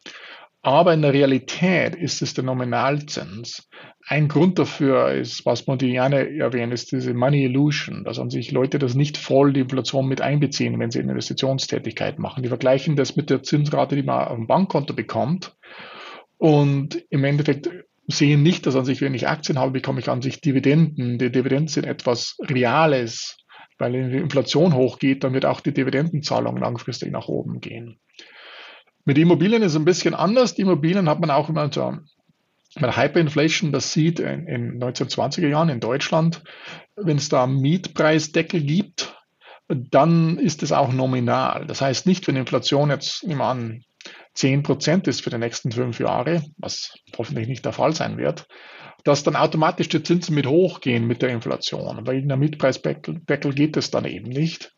Aber 0.62 0.94
in 0.94 1.02
der 1.02 1.12
Realität 1.12 1.94
ist 1.94 2.22
es 2.22 2.32
der 2.32 2.44
Nominalzins. 2.44 3.68
Ein 4.06 4.28
Grund 4.28 4.58
dafür 4.58 5.12
ist, 5.12 5.44
was 5.44 5.66
Modigliani 5.66 6.38
erwähnt, 6.38 6.72
ist 6.72 6.90
diese 6.90 7.12
Money 7.12 7.44
Illusion, 7.44 8.04
dass 8.04 8.18
an 8.18 8.30
sich 8.30 8.50
Leute 8.50 8.78
das 8.78 8.94
nicht 8.94 9.18
voll 9.18 9.52
die 9.52 9.60
Inflation 9.60 10.08
mit 10.08 10.22
einbeziehen, 10.22 10.78
wenn 10.80 10.90
sie 10.90 11.00
eine 11.00 11.12
Investitionstätigkeit 11.12 12.18
machen. 12.18 12.42
Die 12.42 12.48
vergleichen 12.48 12.96
das 12.96 13.14
mit 13.14 13.28
der 13.28 13.42
Zinsrate, 13.42 13.94
die 13.94 14.02
man 14.02 14.26
auf 14.26 14.36
dem 14.36 14.46
Bankkonto 14.46 14.94
bekommt. 14.94 15.54
Und 16.38 17.04
im 17.10 17.24
Endeffekt 17.24 17.68
sehen 18.08 18.42
nicht, 18.42 18.66
dass 18.66 18.74
an 18.74 18.84
sich, 18.84 19.00
wenn 19.00 19.14
ich 19.14 19.28
Aktien 19.28 19.58
habe, 19.58 19.72
bekomme 19.72 20.00
ich 20.00 20.08
an 20.08 20.22
sich 20.22 20.40
Dividenden. 20.40 21.18
Die 21.18 21.30
Dividenden 21.30 21.68
sind 21.68 21.86
etwas 21.86 22.36
Reales, 22.40 23.36
weil 23.78 23.92
wenn 23.92 24.10
die 24.10 24.16
Inflation 24.16 24.74
hochgeht, 24.74 25.22
dann 25.22 25.34
wird 25.34 25.46
auch 25.46 25.60
die 25.60 25.74
Dividendenzahlung 25.74 26.56
langfristig 26.56 27.12
nach 27.12 27.28
oben 27.28 27.60
gehen. 27.60 28.00
Mit 29.04 29.18
Immobilien 29.18 29.62
ist 29.62 29.72
es 29.72 29.76
ein 29.76 29.84
bisschen 29.84 30.14
anders. 30.14 30.54
Die 30.54 30.62
Immobilien 30.62 31.08
hat 31.08 31.20
man 31.20 31.30
auch 31.30 31.48
immer 31.48 31.70
so 31.72 31.96
mit 32.78 32.96
Hyperinflation, 32.96 33.72
das 33.72 33.92
sieht 33.92 34.20
in, 34.20 34.46
in 34.46 34.80
1920er 34.82 35.48
Jahren 35.48 35.68
in 35.68 35.80
Deutschland, 35.80 36.42
wenn 36.96 37.16
es 37.16 37.28
da 37.28 37.46
Mietpreisdeckel 37.46 38.60
gibt, 38.60 39.16
dann 39.68 40.38
ist 40.38 40.62
es 40.62 40.72
auch 40.72 40.92
nominal. 40.92 41.66
Das 41.66 41.80
heißt 41.80 42.06
nicht, 42.06 42.26
wenn 42.26 42.36
Inflation 42.36 42.90
jetzt, 42.90 43.26
wir 43.26 43.40
an, 43.40 43.84
10 44.38 44.62
Prozent 44.62 45.08
ist 45.08 45.22
für 45.22 45.30
die 45.30 45.38
nächsten 45.38 45.72
fünf 45.72 45.98
Jahre, 45.98 46.44
was 46.58 46.94
hoffentlich 47.16 47.48
nicht 47.48 47.64
der 47.64 47.72
Fall 47.72 47.92
sein 47.92 48.18
wird, 48.18 48.46
dass 49.02 49.24
dann 49.24 49.34
automatisch 49.34 49.88
die 49.88 50.00
Zinsen 50.00 50.36
mit 50.36 50.46
hochgehen 50.46 51.08
mit 51.08 51.22
der 51.22 51.30
Inflation. 51.30 52.06
In 52.06 52.28
der 52.28 52.36
Mietpreisdeckel 52.36 53.20
geht 53.26 53.76
es 53.76 53.90
dann 53.90 54.04
eben 54.04 54.28
nicht. 54.28 54.72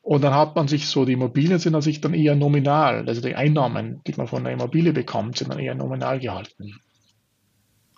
Und 0.00 0.24
dann 0.24 0.34
hat 0.34 0.56
man 0.56 0.68
sich 0.68 0.86
so, 0.86 1.04
die 1.04 1.12
Immobilien 1.12 1.58
sind 1.58 1.74
an 1.74 1.82
sich 1.82 2.00
dann 2.00 2.14
eher 2.14 2.34
nominal, 2.34 3.06
also 3.06 3.20
die 3.20 3.34
Einnahmen, 3.34 4.00
die 4.06 4.14
man 4.16 4.26
von 4.26 4.42
der 4.42 4.54
Immobilie 4.54 4.94
bekommt, 4.94 5.36
sind 5.36 5.50
dann 5.50 5.58
eher 5.58 5.74
nominal 5.74 6.18
gehalten. 6.18 6.72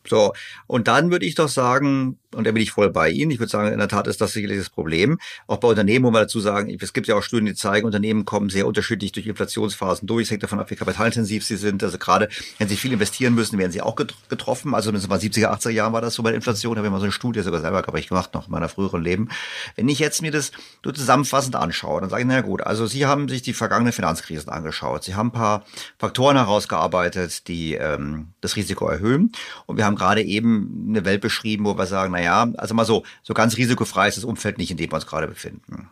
So, 0.08 0.32
und 0.66 0.88
dann 0.88 1.12
würde 1.12 1.26
ich 1.26 1.36
doch 1.36 1.48
sagen, 1.48 2.18
und 2.34 2.46
da 2.46 2.52
bin 2.52 2.62
ich 2.62 2.72
voll 2.72 2.90
bei 2.90 3.10
Ihnen, 3.10 3.30
ich 3.30 3.38
würde 3.38 3.50
sagen, 3.50 3.72
in 3.72 3.78
der 3.78 3.88
Tat 3.88 4.06
ist 4.06 4.20
das 4.20 4.32
sicherlich 4.32 4.58
das 4.58 4.70
Problem. 4.70 5.18
Auch 5.46 5.58
bei 5.58 5.68
Unternehmen, 5.68 6.04
wo 6.04 6.10
wir 6.10 6.20
dazu 6.20 6.40
sagen, 6.40 6.76
es 6.80 6.92
gibt 6.92 7.06
ja 7.06 7.14
auch 7.14 7.22
Studien, 7.22 7.46
die 7.46 7.54
zeigen, 7.54 7.86
Unternehmen 7.86 8.24
kommen 8.24 8.50
sehr 8.50 8.66
unterschiedlich 8.66 9.12
durch 9.12 9.26
Inflationsphasen 9.26 10.06
durch. 10.06 10.24
Es 10.24 10.30
hängt 10.30 10.42
davon 10.42 10.60
ab, 10.60 10.70
wie 10.70 10.76
kapitalintensiv 10.76 11.44
sie 11.44 11.56
sind. 11.56 11.82
Also 11.82 11.98
gerade, 11.98 12.28
wenn 12.58 12.68
sie 12.68 12.76
viel 12.76 12.92
investieren 12.92 13.34
müssen, 13.34 13.58
werden 13.58 13.72
sie 13.72 13.80
auch 13.80 13.96
getroffen. 13.96 14.74
Also 14.74 14.90
zumindest 14.90 15.08
mal 15.08 15.18
70er, 15.18 15.56
80er 15.56 15.70
Jahren 15.70 15.92
war 15.92 16.00
das 16.00 16.14
so 16.14 16.22
bei 16.22 16.30
der 16.30 16.36
Inflation. 16.36 16.74
Da 16.74 16.78
habe 16.78 16.88
ich 16.88 16.92
mal 16.92 16.98
so 16.98 17.04
eine 17.04 17.12
Studie 17.12 17.40
sogar 17.40 17.60
selber, 17.60 17.82
glaube 17.82 18.00
ich, 18.00 18.08
gemacht, 18.08 18.34
noch 18.34 18.46
in 18.46 18.52
meiner 18.52 18.68
früheren 18.68 19.02
Leben. 19.02 19.28
Wenn 19.76 19.88
ich 19.88 19.98
jetzt 19.98 20.22
mir 20.22 20.30
das 20.30 20.52
so 20.84 20.92
zusammenfassend 20.92 21.56
anschaue, 21.56 22.00
dann 22.00 22.10
sage 22.10 22.22
ich, 22.22 22.28
na 22.28 22.40
gut, 22.40 22.62
also 22.62 22.86
Sie 22.86 23.06
haben 23.06 23.28
sich 23.28 23.42
die 23.42 23.54
vergangenen 23.54 23.92
Finanzkrisen 23.92 24.50
angeschaut. 24.50 25.04
Sie 25.04 25.14
haben 25.14 25.28
ein 25.28 25.32
paar 25.32 25.64
Faktoren 25.98 26.36
herausgearbeitet, 26.36 27.48
die 27.48 27.74
ähm, 27.74 28.28
das 28.40 28.56
Risiko 28.56 28.88
erhöhen. 28.88 29.32
Und 29.66 29.76
wir 29.76 29.84
haben 29.84 29.96
gerade 29.96 30.22
eben 30.22 30.86
eine 30.88 31.04
Welt 31.04 31.20
beschrieben, 31.20 31.64
wo 31.64 31.76
wir 31.78 31.86
sagen, 31.86 32.12
na 32.12 32.25
ja, 32.26 32.52
also 32.56 32.74
mal 32.74 32.84
so, 32.84 33.04
so 33.22 33.34
ganz 33.34 33.56
risikofrei 33.56 34.08
ist 34.08 34.18
das 34.18 34.24
Umfeld 34.24 34.58
nicht, 34.58 34.70
in 34.70 34.76
dem 34.76 34.90
wir 34.90 34.96
uns 34.96 35.06
gerade 35.06 35.28
befinden. 35.28 35.88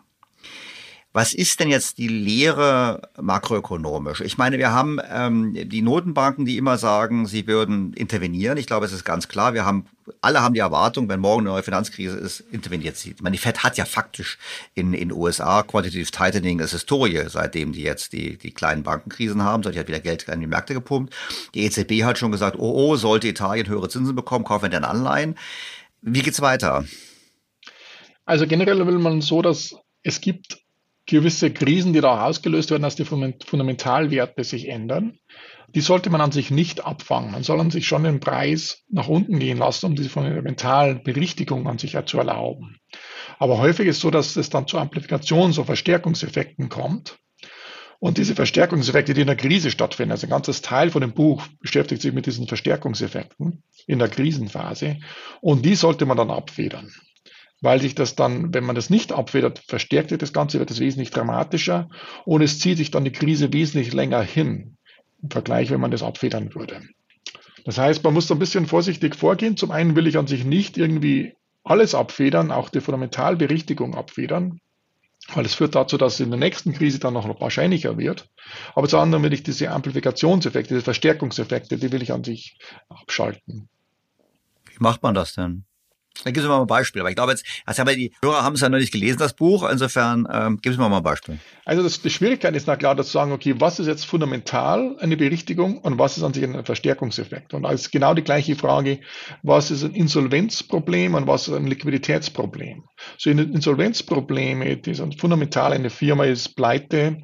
Was 1.17 1.33
ist 1.33 1.61
denn 1.61 1.69
jetzt 1.69 1.99
die 1.99 2.09
Lehre 2.09 3.09
makroökonomisch? 3.21 4.21
Ich 4.21 4.37
meine, 4.37 4.59
wir 4.59 4.73
haben 4.73 4.99
ähm, 5.09 5.55
die 5.55 5.81
Notenbanken, 5.81 6.45
die 6.45 6.57
immer 6.57 6.77
sagen, 6.77 7.27
sie 7.27 7.47
würden 7.47 7.93
intervenieren. 7.93 8.59
Ich 8.59 8.67
glaube, 8.67 8.85
es 8.85 8.93
ist 8.93 9.05
ganz 9.05 9.29
klar. 9.29 9.55
Wir 9.55 9.65
haben 9.65 9.87
alle 10.21 10.43
haben 10.43 10.55
die 10.55 10.61
Erwartung, 10.61 11.09
wenn 11.09 11.21
morgen 11.21 11.43
eine 11.43 11.51
neue 11.51 11.63
Finanzkrise 11.63 12.19
ist, 12.19 12.41
interveniert 12.41 12.97
sie. 12.97 13.13
Ich 13.13 13.23
meine, 13.23 13.37
die 13.37 13.41
Fed 13.41 13.63
hat 13.63 13.77
ja 13.77 13.85
faktisch 13.85 14.39
in 14.75 14.93
in 14.93 15.13
USA 15.13 15.63
Quantitative 15.63 16.11
Tightening 16.11 16.61
als 16.61 16.73
Historie, 16.73 17.23
seitdem 17.29 17.71
die 17.71 17.83
jetzt 17.83 18.13
die 18.13 18.37
die 18.37 18.51
kleinen 18.51 18.83
Bankenkrisen 18.83 19.45
haben. 19.45 19.63
Die 19.63 19.79
hat 19.79 19.87
wieder 19.87 20.01
Geld 20.01 20.25
in 20.25 20.41
die 20.41 20.49
Märkte 20.49 20.75
gepumpt. 20.75 21.15
Die 21.55 21.63
EZB 21.65 22.03
hat 22.03 22.19
schon 22.19 22.33
gesagt, 22.33 22.57
oh 22.59 22.73
oh, 22.75 22.97
sollte 22.97 23.29
Italien 23.29 23.69
höhere 23.69 23.89
Zinsen 23.89 24.17
bekommen, 24.17 24.45
kaufen 24.45 24.65
wir 24.65 24.71
dann 24.71 24.85
Anleihen. 24.85 25.37
Wie 26.07 26.21
geht's 26.21 26.43
weiter? 26.43 26.85
Also 28.27 28.47
generell 28.47 28.87
will 28.87 28.99
man 28.99 29.23
so, 29.23 29.41
dass 29.41 29.75
es 30.03 30.21
gibt 30.21 30.59
gewisse 31.07 31.51
Krisen, 31.51 31.95
die 31.95 32.03
da 32.03 32.27
ausgelöst 32.27 32.71
werden, 32.71 32.83
dass 32.83 32.97
die 32.97 33.07
Fundamentalwerte 33.07 34.45
sich 34.45 34.69
ändern. 34.69 35.19
Die 35.69 35.81
sollte 35.81 36.11
man 36.11 36.21
an 36.21 36.31
sich 36.31 36.51
nicht 36.51 36.85
abfangen. 36.85 37.33
Man 37.33 37.43
soll 37.43 37.59
an 37.59 37.71
sich 37.71 37.87
schon 37.87 38.05
den 38.05 38.21
Preis 38.21 38.85
nach 38.89 39.09
unten 39.09 39.39
gehen 39.39 39.59
lassen, 39.59 39.87
um 39.87 39.97
diese 39.97 40.11
Fundamentalberichtigung 40.11 41.67
an 41.67 41.79
sich 41.79 41.97
zu 42.05 42.19
erlauben. 42.19 42.77
Aber 43.39 43.59
häufig 43.59 43.89
ist 43.89 43.97
es 43.97 44.03
so, 44.03 44.11
dass 44.11 44.37
es 44.37 44.51
dann 44.51 44.67
zu 44.67 44.79
Amplifikations- 44.79 45.59
und 45.59 45.65
Verstärkungseffekten 45.65 46.69
kommt. 46.69 47.19
Und 48.05 48.19
diese 48.19 48.35
Verstärkungseffekte, 48.35 49.15
die 49.15 49.23
in 49.23 49.29
der 49.29 49.37
Krise 49.37 49.71
stattfinden, 49.71 50.13
also 50.13 50.27
ein 50.27 50.31
ganzes 50.31 50.61
Teil 50.61 50.91
von 50.91 51.01
dem 51.01 51.15
Buch 51.15 51.47
beschäftigt 51.61 52.03
sich 52.03 52.13
mit 52.13 52.27
diesen 52.27 52.47
Verstärkungseffekten 52.47 53.63
in 53.87 53.99
der 53.99 54.09
Krisenphase. 54.09 54.99
Und 55.41 55.65
die 55.65 55.75
sollte 55.75 56.05
man 56.05 56.19
dann 56.19 56.31
abfedern 56.31 56.93
weil 57.63 57.81
sich 57.81 57.95
das 57.95 58.15
dann, 58.15 58.53
wenn 58.53 58.65
man 58.65 58.75
das 58.75 58.91
nicht 58.91 59.11
abfedert, 59.11 59.59
verstärkt 59.67 60.11
wird 60.11 60.21
das 60.21 60.35
Ganze, 60.35 60.59
wird 60.59 60.71
es 60.71 60.81
wesentlich 60.81 61.13
dramatischer 61.13 61.89
und 62.27 62.43
es 62.43 62.59
zieht 62.59 62.77
sich 62.77 62.91
dann 62.91 63.05
die 63.05 63.13
Krise 63.13 63.55
wesentlich 63.55 63.95
länger 63.95 64.21
hin 64.21 64.77
im 65.23 65.31
Vergleich, 65.31 65.71
wenn 65.71 65.81
man 65.81 65.91
das 65.91 66.03
abfedern 66.03 66.55
würde. 66.55 66.83
Das 67.65 67.79
heißt, 67.79 68.05
man 68.05 68.13
muss 68.13 68.27
da 68.27 68.35
ein 68.35 68.39
bisschen 68.39 68.67
vorsichtig 68.67 69.17
vorgehen. 69.17 69.57
Zum 69.57 69.71
einen 69.71 69.97
will 69.97 70.07
ich 70.07 70.19
an 70.19 70.27
sich 70.27 70.45
nicht 70.45 70.77
irgendwie 70.77 71.33
alles 71.63 71.95
abfedern, 71.95 72.51
auch 72.51 72.69
die 72.69 72.83
Fundamentalberichtigung 72.83 73.95
abfedern, 73.95 74.61
weil 75.33 75.47
es 75.47 75.55
führt 75.55 75.75
dazu, 75.75 75.97
dass 75.97 76.15
es 76.15 76.21
in 76.21 76.31
der 76.31 76.39
nächsten 76.39 76.73
Krise 76.73 76.99
dann 76.99 77.15
noch 77.15 77.41
wahrscheinlicher 77.41 77.97
wird. 77.97 78.29
Aber 78.75 78.89
zum 78.89 79.01
anderen 79.01 79.25
will 79.25 79.33
ich 79.33 79.43
diese 79.43 79.71
Amplifikationseffekte, 79.71 80.75
diese 80.75 80.85
Verstärkungseffekte, 80.85 81.79
die 81.79 81.93
will 81.93 82.03
ich 82.03 82.13
an 82.13 82.25
sich 82.25 82.59
abschalten. 82.89 83.69
Wie 84.67 84.77
macht 84.79 85.03
man 85.03 85.15
das 85.15 85.35
denn? 85.35 85.65
Dann 86.23 86.33
gib 86.33 86.43
mir 86.43 86.49
mal 86.49 86.61
ein 86.61 86.67
Beispiel. 86.67 87.01
Aber 87.01 87.11
ich 87.11 87.17
glaube 87.17 87.33
jetzt, 87.33 87.45
also 87.67 87.83
die 87.85 88.13
Hörer 88.23 88.43
haben 88.43 88.55
es 88.55 88.61
ja 88.61 88.69
noch 88.69 88.79
nicht 88.79 88.93
gelesen, 88.93 89.19
das 89.19 89.35
Buch. 89.35 89.69
Insofern 89.69 90.29
ähm, 90.33 90.59
gib 90.63 90.77
mir 90.79 90.89
mal 90.89 90.99
ein 90.99 91.03
Beispiel. 91.03 91.39
Also 91.65 91.83
das, 91.83 92.01
die 92.01 92.11
Schwierigkeit 92.11 92.55
ist 92.55 92.67
na 92.67 92.77
klar, 92.77 92.97
zu 92.97 93.03
sagen, 93.03 93.33
okay, 93.33 93.55
was 93.59 93.81
ist 93.81 93.87
jetzt 93.87 94.07
fundamental 94.07 94.97
eine 95.01 95.17
Berichtigung 95.17 95.79
und 95.79 95.99
was 95.99 96.17
ist 96.17 96.23
an 96.23 96.33
sich 96.33 96.45
ein 96.45 96.65
Verstärkungseffekt? 96.65 97.53
Und 97.55 97.65
da 97.65 97.71
ist 97.71 97.91
genau 97.91 98.15
die 98.15 98.23
gleiche 98.23 98.55
Frage, 98.55 99.01
was 99.43 99.71
ist 99.71 99.83
ein 99.83 99.93
Insolvenzproblem 99.93 101.15
und 101.15 101.27
was 101.27 101.49
ist 101.49 101.55
ein 101.55 101.67
Liquiditätsproblem? 101.67 102.85
So 103.19 103.31
in 103.31 103.39
Insolvenzprobleme, 103.39 104.77
die 104.77 104.95
sind 104.95 105.21
fundamental, 105.21 105.73
eine 105.73 105.91
Firma 105.91 106.25
ist 106.25 106.55
pleite 106.55 107.19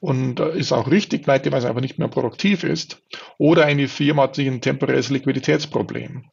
und 0.00 0.40
äh, 0.40 0.56
ist 0.56 0.72
auch 0.72 0.90
richtig 0.90 1.24
pleite, 1.24 1.50
weil 1.50 1.58
es 1.58 1.64
einfach 1.64 1.80
nicht 1.80 1.98
mehr 1.98 2.08
produktiv 2.08 2.64
ist. 2.64 3.02
Oder 3.38 3.66
eine 3.66 3.88
Firma 3.88 4.24
hat 4.24 4.36
sich 4.36 4.46
ein 4.46 4.60
temporäres 4.60 5.10
Liquiditätsproblem. 5.10 6.24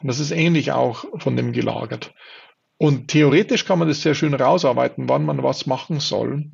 Und 0.00 0.08
das 0.08 0.18
ist 0.18 0.32
ähnlich 0.32 0.72
auch 0.72 1.04
von 1.18 1.36
dem 1.36 1.52
gelagert. 1.52 2.12
Und 2.78 3.08
theoretisch 3.08 3.64
kann 3.64 3.78
man 3.78 3.86
das 3.86 4.02
sehr 4.02 4.14
schön 4.14 4.34
rausarbeiten, 4.34 5.08
wann 5.08 5.24
man 5.24 5.42
was 5.44 5.66
machen 5.66 6.00
soll. 6.00 6.50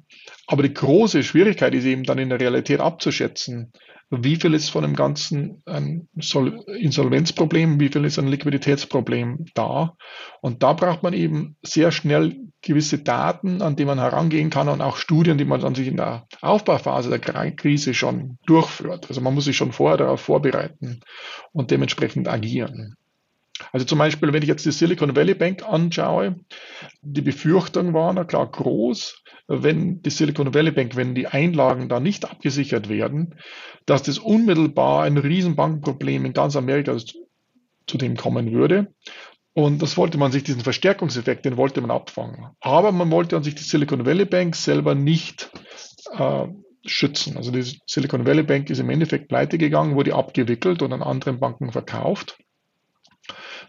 Aber 0.46 0.62
die 0.62 0.74
große 0.74 1.22
Schwierigkeit 1.22 1.74
ist 1.74 1.86
eben 1.86 2.04
dann 2.04 2.18
in 2.18 2.28
der 2.28 2.40
Realität 2.40 2.80
abzuschätzen, 2.80 3.72
wie 4.10 4.36
viel 4.36 4.54
ist 4.54 4.70
von 4.70 4.82
dem 4.82 4.94
Ganzen 4.94 5.62
ein 5.66 6.08
Insolvenzproblem, 6.14 7.80
wie 7.80 7.88
viel 7.88 8.04
ist 8.04 8.18
ein 8.18 8.28
Liquiditätsproblem 8.28 9.46
da. 9.54 9.96
Und 10.40 10.62
da 10.62 10.74
braucht 10.74 11.02
man 11.02 11.14
eben 11.14 11.56
sehr 11.62 11.92
schnell 11.92 12.36
gewisse 12.60 12.98
Daten, 12.98 13.62
an 13.62 13.76
die 13.76 13.84
man 13.84 13.98
herangehen 13.98 14.50
kann 14.50 14.68
und 14.68 14.80
auch 14.80 14.96
Studien, 14.96 15.38
die 15.38 15.44
man 15.44 15.60
dann 15.60 15.74
sich 15.74 15.88
in 15.88 15.96
der 15.96 16.26
Aufbauphase 16.40 17.08
der 17.08 17.20
Krise 17.20 17.94
schon 17.94 18.38
durchführt. 18.46 19.06
Also 19.08 19.20
man 19.20 19.34
muss 19.34 19.44
sich 19.44 19.56
schon 19.56 19.72
vorher 19.72 19.96
darauf 19.96 20.20
vorbereiten 20.20 21.00
und 21.52 21.70
dementsprechend 21.70 22.28
agieren. 22.28 22.96
Also 23.72 23.86
zum 23.86 23.98
Beispiel, 23.98 24.32
wenn 24.32 24.42
ich 24.42 24.48
jetzt 24.48 24.66
die 24.66 24.72
Silicon 24.72 25.16
Valley 25.16 25.34
Bank 25.34 25.64
anschaue, 25.68 26.36
die 27.02 27.22
Befürchtung 27.22 27.92
war 27.92 28.12
na 28.12 28.24
klar 28.24 28.50
groß, 28.50 29.22
wenn 29.48 30.02
die 30.02 30.10
Silicon 30.10 30.54
Valley 30.54 30.70
Bank, 30.70 30.96
wenn 30.96 31.14
die 31.14 31.26
Einlagen 31.26 31.88
da 31.88 32.00
nicht 32.00 32.30
abgesichert 32.30 32.88
werden, 32.88 33.34
dass 33.86 34.02
das 34.02 34.18
unmittelbar 34.18 35.04
ein 35.04 35.16
Riesenbankproblem 35.16 36.24
in 36.24 36.32
ganz 36.32 36.54
Amerika 36.54 36.96
zu 37.86 37.98
dem 37.98 38.16
kommen 38.16 38.52
würde. 38.52 38.92
Und 39.58 39.82
das 39.82 39.96
wollte 39.96 40.18
man 40.18 40.30
sich, 40.30 40.44
diesen 40.44 40.60
Verstärkungseffekt, 40.60 41.44
den 41.44 41.56
wollte 41.56 41.80
man 41.80 41.90
abfangen. 41.90 42.46
Aber 42.60 42.92
man 42.92 43.10
wollte 43.10 43.36
an 43.36 43.42
sich 43.42 43.56
die 43.56 43.64
Silicon 43.64 44.06
Valley 44.06 44.24
Bank 44.24 44.54
selber 44.54 44.94
nicht 44.94 45.50
äh, 46.16 46.46
schützen. 46.86 47.36
Also 47.36 47.50
die 47.50 47.64
Silicon 47.84 48.24
Valley 48.24 48.44
Bank 48.44 48.70
ist 48.70 48.78
im 48.78 48.88
Endeffekt 48.88 49.26
pleite 49.26 49.58
gegangen, 49.58 49.96
wurde 49.96 50.14
abgewickelt 50.14 50.80
und 50.80 50.92
an 50.92 51.02
anderen 51.02 51.40
Banken 51.40 51.72
verkauft. 51.72 52.38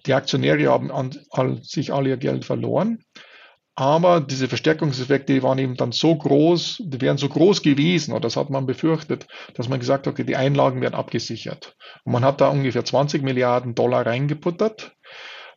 Die 0.05 0.13
Aktionäre 0.13 0.69
haben 0.69 0.91
an, 0.91 1.17
all, 1.31 1.63
sich 1.63 1.91
alle 1.91 2.09
ihr 2.09 2.17
Geld 2.17 2.45
verloren. 2.45 2.99
Aber 3.73 4.21
diese 4.21 4.47
Verstärkungseffekte 4.47 5.33
die 5.33 5.41
waren 5.41 5.57
eben 5.57 5.75
dann 5.75 5.91
so 5.91 6.15
groß, 6.15 6.83
die 6.85 7.01
wären 7.01 7.17
so 7.17 7.29
groß 7.29 7.63
gewesen, 7.63 8.11
oder 8.11 8.21
das 8.21 8.35
hat 8.35 8.51
man 8.51 8.67
befürchtet, 8.67 9.25
dass 9.55 9.69
man 9.69 9.79
gesagt 9.79 10.05
hat, 10.05 10.13
okay, 10.13 10.23
die 10.23 10.35
Einlagen 10.35 10.81
werden 10.81 10.93
abgesichert. 10.93 11.75
Und 12.03 12.11
man 12.11 12.23
hat 12.23 12.41
da 12.41 12.49
ungefähr 12.49 12.85
20 12.85 13.23
Milliarden 13.23 13.73
Dollar 13.73 14.05
reingeputtert. 14.05 14.91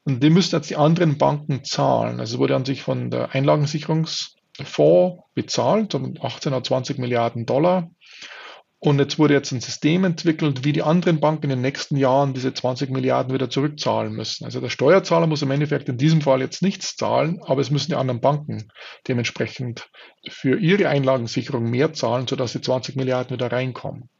Und 0.04 0.22
die 0.22 0.30
müssen 0.30 0.56
jetzt 0.56 0.70
die 0.70 0.76
anderen 0.76 1.16
Banken 1.18 1.64
zahlen. 1.64 2.18
Also 2.18 2.38
wurde 2.38 2.56
an 2.56 2.64
sich 2.64 2.82
von 2.82 3.10
der 3.10 3.34
Einlagensicherungsfonds 3.34 5.22
bezahlt, 5.34 5.94
um 5.94 6.14
18 6.20 6.52
oder 6.52 6.64
20 6.64 6.98
Milliarden 6.98 7.46
Dollar. 7.46 7.90
Und 8.84 8.98
jetzt 8.98 9.16
wurde 9.20 9.34
jetzt 9.34 9.52
ein 9.52 9.60
System 9.60 10.02
entwickelt, 10.02 10.64
wie 10.64 10.72
die 10.72 10.82
anderen 10.82 11.20
Banken 11.20 11.44
in 11.44 11.50
den 11.50 11.60
nächsten 11.60 11.96
Jahren 11.96 12.34
diese 12.34 12.52
20 12.52 12.90
Milliarden 12.90 13.32
wieder 13.32 13.48
zurückzahlen 13.48 14.12
müssen. 14.12 14.44
Also 14.44 14.60
der 14.60 14.70
Steuerzahler 14.70 15.28
muss 15.28 15.42
im 15.42 15.52
Endeffekt 15.52 15.88
in 15.88 15.98
diesem 15.98 16.20
Fall 16.20 16.40
jetzt 16.40 16.62
nichts 16.62 16.96
zahlen, 16.96 17.38
aber 17.44 17.60
es 17.60 17.70
müssen 17.70 17.92
die 17.92 17.96
anderen 17.96 18.20
Banken 18.20 18.72
dementsprechend 19.06 19.88
für 20.28 20.58
ihre 20.58 20.88
Einlagensicherung 20.88 21.70
mehr 21.70 21.92
zahlen, 21.92 22.26
sodass 22.26 22.54
die 22.54 22.60
20 22.60 22.96
Milliarden 22.96 23.36
wieder 23.36 23.52
reinkommen. 23.52 24.10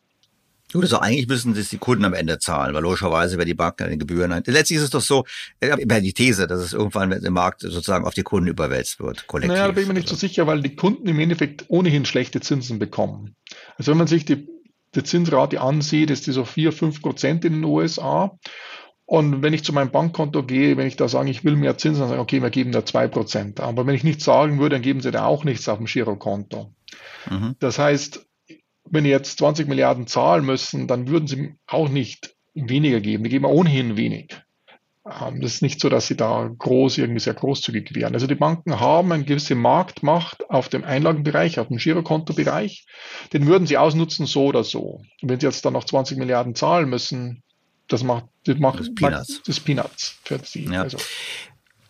Gut, 0.73 0.83
also 0.83 0.99
eigentlich 0.99 1.29
müssen 1.29 1.55
das 1.55 1.69
die 1.69 1.79
Kunden 1.79 2.05
am 2.05 2.15
Ende 2.15 2.39
zahlen, 2.39 2.75
weil 2.75 2.83
logischerweise 2.83 3.39
wer 3.39 3.45
die 3.45 3.55
Banken 3.55 3.85
an 3.85 3.91
den 3.91 3.99
Gebühren 3.99 4.33
ein. 4.33 4.43
Letztlich 4.47 4.79
ist 4.79 4.85
es 4.85 4.91
doch 4.91 5.01
so, 5.01 5.25
ich 5.61 5.71
habe 5.71 5.85
die 5.85 6.13
These, 6.13 6.47
dass 6.47 6.61
es 6.61 6.73
irgendwann 6.73 7.13
im 7.13 7.33
Markt 7.33 7.61
sozusagen 7.61 8.05
auf 8.05 8.15
die 8.15 8.23
Kunden 8.23 8.49
überwälzt 8.49 9.01
wird, 9.01 9.27
kollektiv. 9.27 9.53
Naja, 9.53 9.67
da 9.67 9.73
bin 9.73 9.83
ich 9.83 9.89
mir 9.89 9.95
nicht 9.95 10.09
so 10.09 10.17
sicher, 10.17 10.47
weil 10.47 10.63
die 10.63 10.75
Kunden 10.75 11.07
im 11.09 11.19
Endeffekt 11.19 11.67
ohnehin 11.69 12.05
schlechte 12.05 12.41
Zinsen 12.41 12.79
bekommen. 12.79 13.37
Also 13.77 13.91
wenn 13.91 13.99
man 13.99 14.07
sich 14.07 14.25
die 14.25 14.49
die 14.95 15.03
Zinsrate 15.03 15.61
ansieht, 15.61 16.11
ist 16.11 16.27
die 16.27 16.33
so 16.33 16.45
4, 16.45 16.73
5 16.73 17.03
Prozent 17.03 17.45
in 17.45 17.55
den 17.55 17.65
USA. 17.65 18.39
Und 19.05 19.43
wenn 19.43 19.53
ich 19.53 19.65
zu 19.65 19.73
meinem 19.73 19.91
Bankkonto 19.91 20.43
gehe, 20.45 20.77
wenn 20.77 20.87
ich 20.87 20.97
da 20.97 21.09
sage, 21.09 21.31
ich 21.31 21.45
will 21.45 21.57
mehr 21.57 21.77
Zinsen, 21.77 22.01
dann 22.01 22.09
sage 22.09 22.21
ich, 22.21 22.23
okay, 22.23 22.43
wir 22.43 22.51
geben 22.51 22.73
da 22.73 22.85
2 22.85 23.09
Prozent. 23.09 23.61
Aber 23.61 23.87
wenn 23.87 23.95
ich 23.95 24.05
nichts 24.05 24.25
sagen 24.25 24.59
würde, 24.59 24.77
dann 24.77 24.83
geben 24.83 25.01
sie 25.01 25.11
da 25.11 25.25
auch 25.25 25.45
nichts 25.45 25.69
auf 25.69 25.79
dem 25.79 25.87
Girokonto. 25.87 26.75
Mhm. 27.29 27.57
Das 27.59 27.79
heißt, 27.79 28.27
wenn 28.93 29.05
die 29.05 29.11
jetzt 29.11 29.39
20 29.39 29.67
Milliarden 29.67 30.07
zahlen 30.07 30.45
müssen, 30.45 30.87
dann 30.87 31.09
würden 31.09 31.27
sie 31.27 31.55
auch 31.67 31.89
nicht 31.89 32.37
weniger 32.55 33.01
geben. 33.01 33.25
Die 33.25 33.31
geben 33.31 33.47
ohnehin 33.47 33.97
wenig. 33.97 34.37
Ähm, 35.05 35.41
das 35.41 35.55
ist 35.55 35.63
nicht 35.63 35.81
so, 35.81 35.89
dass 35.89 36.07
sie 36.07 36.17
da 36.17 36.49
groß, 36.57 36.99
irgendwie 36.99 37.21
sehr 37.21 37.33
großzügig 37.33 37.95
wären. 37.95 38.13
Also 38.15 38.27
die 38.27 38.35
Banken 38.35 38.79
haben 38.79 39.11
eine 39.11 39.25
gewisse 39.25 39.55
Marktmacht 39.55 40.49
auf 40.51 40.69
dem 40.69 40.85
Einlagenbereich, 40.85 41.59
auf 41.59 41.69
dem 41.69 41.79
Girokontobereich. 41.79 42.87
Den 43.33 43.47
würden 43.47 43.67
sie 43.67 43.79
ausnutzen, 43.79 44.27
so 44.27 44.45
oder 44.45 44.63
so. 44.63 45.01
Und 45.23 45.29
wenn 45.29 45.41
sie 45.41 45.47
jetzt 45.47 45.65
dann 45.65 45.73
noch 45.73 45.85
20 45.85 46.19
Milliarden 46.19 46.55
zahlen 46.55 46.89
müssen, 46.91 47.43
das 47.89 48.05
macht, 48.05 48.27
das 48.45 48.59
macht 48.59 48.81
das 48.81 48.95
Peanuts, 48.95 49.43
das 49.45 49.59
Peanuts 49.59 50.19
für 50.23 50.39
sie. 50.45 50.67
Ja. 50.67 50.83
Also. 50.83 50.99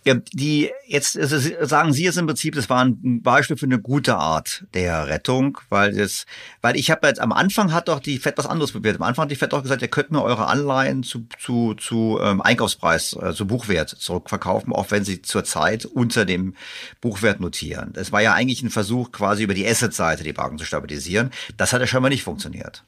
Ja, 0.04 0.14
die 0.32 0.70
jetzt 0.86 1.16
also 1.16 1.38
sagen 1.60 1.92
Sie 1.92 2.06
es 2.06 2.16
im 2.16 2.26
Prinzip, 2.26 2.56
das 2.56 2.68
war 2.68 2.84
ein 2.84 3.22
Beispiel 3.22 3.56
für 3.56 3.66
eine 3.66 3.78
gute 3.78 4.16
Art 4.16 4.64
der 4.74 5.06
Rettung, 5.06 5.58
weil 5.68 5.94
das, 5.94 6.26
weil 6.60 6.74
ich 6.76 6.90
habe 6.90 7.06
jetzt 7.06 7.20
am 7.20 7.30
Anfang 7.30 7.72
hat 7.72 7.86
doch 7.86 8.00
die 8.00 8.18
Fed 8.18 8.36
was 8.36 8.46
anderes 8.46 8.72
probiert. 8.72 8.96
Am 8.96 9.02
Anfang 9.02 9.24
hat 9.24 9.30
die 9.30 9.36
Fed 9.36 9.52
doch 9.52 9.62
gesagt, 9.62 9.80
ihr 9.80 9.88
könnt 9.88 10.10
mir 10.10 10.22
eure 10.22 10.46
Anleihen 10.48 11.04
zu 11.04 11.26
zu 11.38 11.74
zu 11.74 12.18
ähm, 12.20 12.40
Einkaufspreis, 12.40 13.16
äh, 13.20 13.32
zu 13.32 13.46
Buchwert 13.46 13.90
zurückverkaufen, 13.90 14.72
auch 14.72 14.90
wenn 14.90 15.04
sie 15.04 15.22
zurzeit 15.22 15.84
unter 15.84 16.24
dem 16.24 16.56
Buchwert 17.00 17.38
notieren. 17.38 17.92
Das 17.92 18.10
war 18.10 18.20
ja 18.20 18.34
eigentlich 18.34 18.62
ein 18.62 18.70
Versuch, 18.70 19.12
quasi 19.12 19.44
über 19.44 19.54
die 19.54 19.66
Asset-Seite 19.66 20.24
die 20.24 20.32
Banken 20.32 20.58
zu 20.58 20.64
stabilisieren. 20.64 21.30
Das 21.56 21.72
hat 21.72 21.80
ja 21.80 21.86
scheinbar 21.86 22.10
nicht 22.10 22.24
funktioniert. 22.24 22.82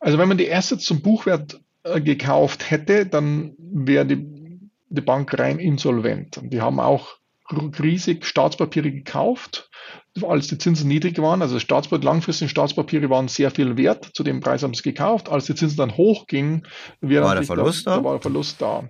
Also 0.00 0.18
wenn 0.18 0.28
man 0.28 0.38
die 0.38 0.52
Assets 0.52 0.84
zum 0.84 1.02
Buchwert 1.02 1.60
äh, 1.84 2.00
gekauft 2.00 2.70
hätte, 2.70 3.06
dann 3.06 3.54
wäre 3.58 4.06
die 4.06 4.33
die 4.88 5.00
Bank 5.00 5.38
rein 5.38 5.58
insolvent. 5.58 6.38
Und 6.38 6.50
die 6.50 6.60
haben 6.60 6.80
auch 6.80 7.16
riesig 7.50 8.24
Staatspapiere 8.24 8.90
gekauft, 8.90 9.70
als 10.22 10.48
die 10.48 10.58
Zinsen 10.58 10.88
niedrig 10.88 11.18
waren. 11.18 11.42
Also 11.42 11.58
Staatspapier, 11.58 12.04
langfristige 12.04 12.48
Staatspapiere 12.48 13.10
waren 13.10 13.28
sehr 13.28 13.50
viel 13.50 13.76
wert. 13.76 14.10
Zu 14.14 14.22
dem 14.22 14.40
Preis 14.40 14.62
haben 14.62 14.74
sie 14.74 14.82
gekauft. 14.82 15.28
Als 15.28 15.46
die 15.46 15.54
Zinsen 15.54 15.76
dann 15.76 15.96
hochgingen, 15.96 16.66
war 17.00 17.34
der 17.34 17.44
Verlust 17.44 17.86
da, 17.86 17.96
da? 17.96 18.04
war 18.04 18.12
der 18.12 18.22
Verlust 18.22 18.62
da. 18.62 18.88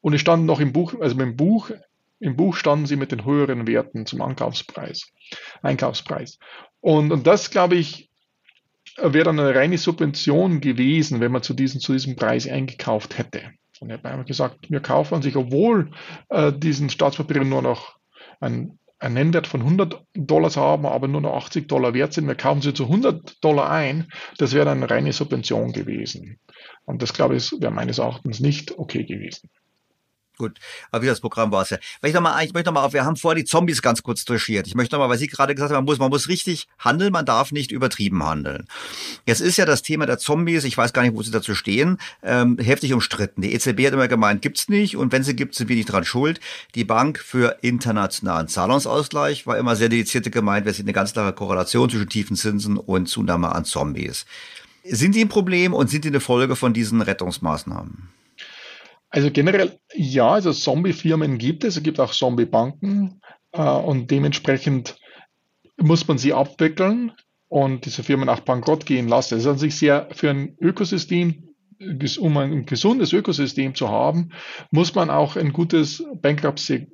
Und 0.00 0.14
es 0.14 0.20
standen 0.20 0.46
noch 0.46 0.60
im 0.60 0.72
Buch, 0.72 0.94
also 1.00 1.18
im 1.20 1.36
Buch, 1.36 1.70
im 2.20 2.36
Buch 2.36 2.56
standen 2.56 2.86
sie 2.86 2.96
mit 2.96 3.12
den 3.12 3.24
höheren 3.24 3.66
Werten 3.66 4.06
zum 4.06 4.22
Ankaufspreis, 4.22 5.12
Einkaufspreis. 5.62 6.38
Und, 6.80 7.12
und 7.12 7.26
das, 7.26 7.50
glaube 7.50 7.76
ich, 7.76 8.10
wäre 8.96 9.24
dann 9.24 9.40
eine 9.40 9.54
reine 9.54 9.78
Subvention 9.78 10.60
gewesen, 10.60 11.20
wenn 11.20 11.32
man 11.32 11.42
zu 11.42 11.54
diesem, 11.54 11.80
zu 11.80 11.92
diesem 11.92 12.16
Preis 12.16 12.46
eingekauft 12.46 13.18
hätte. 13.18 13.42
Und 13.84 13.90
er 13.90 13.98
hat 13.98 14.06
einfach 14.06 14.24
gesagt, 14.24 14.70
wir 14.70 14.80
kaufen 14.80 15.20
sich, 15.20 15.36
obwohl 15.36 15.90
äh, 16.30 16.52
diesen 16.54 16.88
Staatspapiere 16.88 17.44
nur 17.44 17.60
noch 17.60 17.96
ein, 18.40 18.78
ein 18.98 19.12
Nennwert 19.12 19.46
von 19.46 19.60
100 19.60 20.02
Dollars 20.14 20.56
haben, 20.56 20.86
aber 20.86 21.06
nur 21.06 21.20
noch 21.20 21.34
80 21.34 21.68
Dollar 21.68 21.92
wert 21.92 22.14
sind, 22.14 22.26
wir 22.26 22.34
kaufen 22.34 22.62
sie 22.62 22.72
zu 22.72 22.84
100 22.84 23.44
Dollar 23.44 23.68
ein, 23.68 24.08
das 24.38 24.54
wäre 24.54 24.64
dann 24.64 24.78
eine 24.78 24.88
reine 24.88 25.12
Subvention 25.12 25.72
gewesen. 25.72 26.40
Und 26.86 27.02
das, 27.02 27.12
glaube 27.12 27.36
ich, 27.36 27.52
wäre 27.60 27.72
meines 27.72 27.98
Erachtens 27.98 28.40
nicht 28.40 28.78
okay 28.78 29.04
gewesen. 29.04 29.50
Gut, 30.36 30.58
aber 30.90 31.04
wie 31.04 31.06
das 31.06 31.20
Programm 31.20 31.52
war 31.52 31.62
es 31.62 31.70
ja. 31.70 31.78
Ich, 32.02 32.12
noch 32.12 32.20
mal, 32.20 32.44
ich 32.44 32.52
möchte 32.52 32.68
noch 32.68 32.74
mal 32.74 32.84
auf, 32.84 32.92
wir 32.92 33.04
haben 33.04 33.14
vorher 33.14 33.40
die 33.40 33.44
Zombies 33.44 33.82
ganz 33.82 34.02
kurz 34.02 34.24
touchiert. 34.24 34.66
Ich 34.66 34.74
möchte 34.74 34.96
noch 34.96 35.00
mal, 35.00 35.08
weil 35.08 35.18
Sie 35.18 35.28
gerade 35.28 35.54
gesagt 35.54 35.70
haben, 35.70 35.76
man 35.76 35.84
muss, 35.84 35.98
man 35.98 36.10
muss 36.10 36.28
richtig 36.28 36.66
handeln, 36.78 37.12
man 37.12 37.24
darf 37.24 37.52
nicht 37.52 37.70
übertrieben 37.70 38.24
handeln. 38.24 38.66
Jetzt 39.26 39.40
ist 39.40 39.58
ja 39.58 39.64
das 39.64 39.82
Thema 39.82 40.06
der 40.06 40.18
Zombies, 40.18 40.64
ich 40.64 40.76
weiß 40.76 40.92
gar 40.92 41.02
nicht, 41.02 41.14
wo 41.14 41.22
Sie 41.22 41.30
dazu 41.30 41.54
stehen, 41.54 41.98
ähm, 42.24 42.58
heftig 42.58 42.92
umstritten. 42.92 43.42
Die 43.42 43.54
EZB 43.54 43.86
hat 43.86 43.92
immer 43.92 44.08
gemeint, 44.08 44.42
gibt's 44.42 44.68
nicht 44.68 44.96
und 44.96 45.12
wenn 45.12 45.22
sie 45.22 45.36
gibt, 45.36 45.54
sind 45.54 45.68
wir 45.68 45.76
nicht 45.76 45.92
dran 45.92 46.04
schuld. 46.04 46.40
Die 46.74 46.84
Bank 46.84 47.20
für 47.20 47.58
internationalen 47.62 48.48
Zahlungsausgleich 48.48 49.46
war 49.46 49.56
immer 49.56 49.76
sehr 49.76 49.88
dedizierte 49.88 50.30
gemeint, 50.30 50.66
wir 50.66 50.72
sind 50.72 50.86
eine 50.86 50.94
ganz 50.94 51.12
klare 51.12 51.32
Korrelation 51.32 51.88
zwischen 51.88 52.08
tiefen 52.08 52.36
Zinsen 52.36 52.76
und 52.76 53.08
Zunahme 53.08 53.54
an 53.54 53.64
Zombies. 53.64 54.26
Sind 54.82 55.14
die 55.14 55.20
ein 55.20 55.28
Problem 55.28 55.72
und 55.72 55.90
sind 55.90 56.04
die 56.04 56.08
eine 56.08 56.20
Folge 56.20 56.56
von 56.56 56.74
diesen 56.74 57.02
Rettungsmaßnahmen? 57.02 58.08
Also 59.14 59.30
generell 59.30 59.78
ja, 59.94 60.28
also 60.28 60.52
Zombie-Firmen 60.52 61.38
gibt 61.38 61.62
es, 61.62 61.76
es 61.76 61.84
gibt 61.84 62.00
auch 62.00 62.10
Zombie-Banken 62.10 63.20
äh, 63.52 63.62
und 63.62 64.10
dementsprechend 64.10 64.96
muss 65.76 66.08
man 66.08 66.18
sie 66.18 66.32
abwickeln 66.32 67.12
und 67.46 67.86
diese 67.86 68.02
Firmen 68.02 68.28
auch 68.28 68.40
bankrott 68.40 68.86
gehen 68.86 69.06
lassen. 69.06 69.34
Es 69.34 69.42
ist 69.42 69.46
an 69.46 69.58
sich 69.58 69.76
sehr 69.76 70.08
für 70.10 70.30
ein 70.30 70.56
Ökosystem, 70.60 71.54
um 72.18 72.36
ein 72.38 72.66
gesundes 72.66 73.12
Ökosystem 73.12 73.76
zu 73.76 73.88
haben, 73.88 74.32
muss 74.72 74.96
man 74.96 75.10
auch 75.10 75.36
ein 75.36 75.52
gutes 75.52 76.02
Bankruptcy 76.20 76.88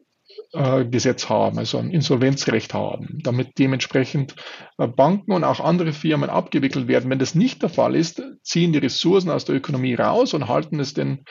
äh, 0.52 0.84
Gesetz 0.84 1.28
haben, 1.28 1.58
also 1.58 1.78
ein 1.78 1.90
Insolvenzrecht 1.90 2.74
haben, 2.74 3.20
damit 3.22 3.58
dementsprechend 3.58 4.34
äh, 4.78 4.86
Banken 4.86 5.32
und 5.32 5.44
auch 5.44 5.60
andere 5.60 5.92
Firmen 5.92 6.30
abgewickelt 6.30 6.88
werden. 6.88 7.10
Wenn 7.10 7.18
das 7.18 7.34
nicht 7.34 7.62
der 7.62 7.68
Fall 7.68 7.94
ist, 7.94 8.22
ziehen 8.42 8.72
die 8.72 8.78
Ressourcen 8.78 9.30
aus 9.30 9.44
der 9.44 9.56
Ökonomie 9.56 9.94
raus 9.94 10.34
und 10.34 10.48
halten 10.48 10.80
es 10.80 10.94
den 10.94 11.24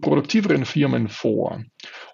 produktiveren 0.00 0.64
Firmen 0.64 1.08
vor. 1.08 1.62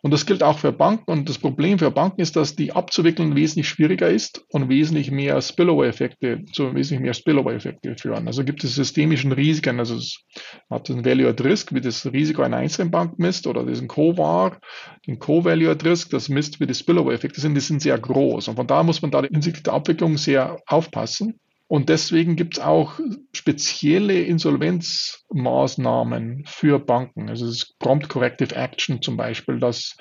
Und 0.02 0.12
das 0.12 0.26
gilt 0.26 0.42
auch 0.42 0.58
für 0.58 0.72
Banken. 0.72 1.10
Und 1.10 1.28
das 1.28 1.38
Problem 1.38 1.78
für 1.78 1.90
Banken 1.90 2.20
ist, 2.20 2.36
dass 2.36 2.56
die 2.56 2.72
abzuwickeln 2.72 3.36
wesentlich 3.36 3.68
schwieriger 3.68 4.08
ist 4.08 4.44
und 4.50 4.68
wesentlich 4.68 5.10
mehr 5.10 5.40
Spillover-Effekte 5.40 6.44
zu 6.52 6.74
wesentlich 6.74 7.00
mehr 7.00 7.14
Spillover-Effekte 7.14 7.96
führen. 7.96 8.26
Also 8.26 8.44
gibt 8.44 8.64
es 8.64 8.74
systemischen 8.74 9.32
Risiken. 9.32 9.78
Also 9.78 9.96
es 9.96 10.24
hat 10.70 10.88
ein 10.88 11.04
Value 11.04 11.28
at 11.28 11.44
Risk, 11.44 11.74
wie 11.74 11.80
das 11.80 12.06
Risiko 12.06 12.42
einer 12.42 12.56
einzelnen 12.56 12.90
Bank 12.90 13.18
misst, 13.18 13.46
oder 13.46 13.64
diesen 13.64 13.88
Co-VAR, 13.88 14.58
den 15.06 15.18
Co-Value 15.18 15.70
at 15.70 15.84
Risk, 15.84 16.10
das 16.10 16.28
misst, 16.28 16.39
wie 16.60 16.66
die 16.66 16.74
Spillover-Effekte 16.74 17.40
sind. 17.40 17.54
Die 17.54 17.60
sind 17.60 17.82
sehr 17.82 17.98
groß. 17.98 18.48
Und 18.48 18.56
von 18.56 18.66
daher 18.66 18.84
muss 18.84 19.02
man 19.02 19.10
da 19.10 19.22
hinsichtlich 19.22 19.64
der 19.64 19.74
Abwicklung 19.74 20.16
sehr 20.16 20.58
aufpassen. 20.66 21.38
Und 21.70 21.88
deswegen 21.88 22.34
gibt 22.34 22.58
es 22.58 22.64
auch 22.64 22.98
spezielle 23.32 24.22
Insolvenzmaßnahmen 24.22 26.42
für 26.44 26.80
Banken. 26.80 27.28
Also 27.28 27.46
das 27.46 27.76
Prompt 27.78 28.08
Corrective 28.08 28.56
Action 28.56 29.00
zum 29.02 29.16
Beispiel, 29.16 29.60
dass 29.60 29.96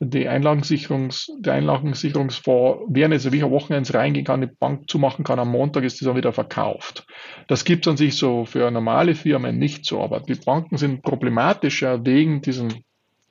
die 0.00 0.26
Einlagensicherungs, 0.26 1.30
der 1.38 1.52
Einlagensicherungsfonds 1.52 2.86
während 2.88 3.14
es 3.14 3.30
wie 3.30 3.40
Wochenends 3.40 3.94
reingehen 3.94 4.26
kann, 4.26 4.40
die 4.40 4.48
Bank 4.48 4.90
zumachen 4.90 5.24
kann, 5.24 5.38
am 5.38 5.52
Montag 5.52 5.84
ist 5.84 6.00
die 6.00 6.04
dann 6.04 6.16
wieder 6.16 6.32
verkauft. 6.32 7.06
Das 7.46 7.64
gibt 7.64 7.86
es 7.86 7.90
an 7.92 7.96
sich 7.96 8.16
so 8.16 8.44
für 8.44 8.68
normale 8.72 9.14
Firmen 9.14 9.58
nicht 9.58 9.86
so, 9.86 10.02
aber 10.02 10.18
die 10.18 10.34
Banken 10.34 10.76
sind 10.76 11.04
problematischer 11.04 12.04
wegen 12.04 12.42
diesen 12.42 12.82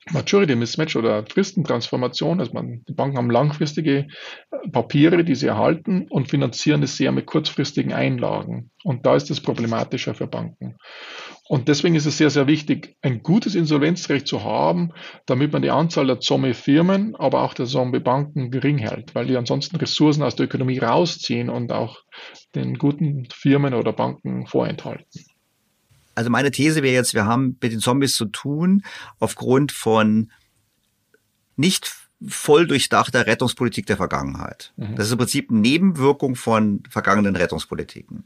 Maturity 0.09 0.55
Mismatch 0.55 0.95
oder 0.95 1.23
Fristentransformation. 1.25 2.39
Also 2.39 2.53
man, 2.53 2.83
die 2.87 2.93
Banken 2.93 3.17
haben 3.17 3.29
langfristige 3.29 4.07
äh, 4.51 4.69
Papiere, 4.71 5.23
die 5.23 5.35
sie 5.35 5.47
erhalten 5.47 6.07
und 6.09 6.27
finanzieren 6.27 6.81
es 6.81 6.97
sehr 6.97 7.11
mit 7.11 7.27
kurzfristigen 7.27 7.93
Einlagen. 7.93 8.71
Und 8.83 9.05
da 9.05 9.15
ist 9.15 9.29
das 9.29 9.41
problematischer 9.41 10.15
für 10.15 10.27
Banken. 10.27 10.77
Und 11.47 11.67
deswegen 11.67 11.95
ist 11.95 12.05
es 12.05 12.17
sehr, 12.17 12.29
sehr 12.29 12.47
wichtig, 12.47 12.95
ein 13.01 13.21
gutes 13.21 13.55
Insolvenzrecht 13.55 14.25
zu 14.25 14.43
haben, 14.43 14.93
damit 15.25 15.51
man 15.51 15.61
die 15.61 15.69
Anzahl 15.69 16.07
der 16.07 16.19
Zombie-Firmen, 16.19 17.15
aber 17.17 17.43
auch 17.43 17.53
der 17.53 17.65
Zombie-Banken 17.65 18.51
gering 18.51 18.77
hält, 18.77 19.13
weil 19.13 19.27
die 19.27 19.37
ansonsten 19.37 19.75
Ressourcen 19.75 20.23
aus 20.23 20.35
der 20.35 20.45
Ökonomie 20.45 20.79
rausziehen 20.79 21.49
und 21.49 21.71
auch 21.71 21.99
den 22.55 22.77
guten 22.77 23.27
Firmen 23.31 23.73
oder 23.73 23.93
Banken 23.93 24.47
vorenthalten. 24.47 25.25
Also 26.15 26.29
meine 26.29 26.51
These 26.51 26.83
wäre 26.83 26.93
jetzt, 26.93 27.13
wir 27.13 27.25
haben 27.25 27.57
mit 27.61 27.71
den 27.71 27.79
Zombies 27.79 28.15
zu 28.15 28.25
tun 28.25 28.83
aufgrund 29.19 29.71
von 29.71 30.31
nicht 31.55 31.91
voll 32.27 32.67
durchdachter 32.67 33.25
Rettungspolitik 33.25 33.85
der 33.85 33.97
Vergangenheit. 33.97 34.73
Mhm. 34.77 34.95
Das 34.95 35.07
ist 35.07 35.13
im 35.13 35.17
Prinzip 35.17 35.49
eine 35.49 35.59
Nebenwirkung 35.59 36.35
von 36.35 36.83
vergangenen 36.89 37.35
Rettungspolitiken. 37.35 38.25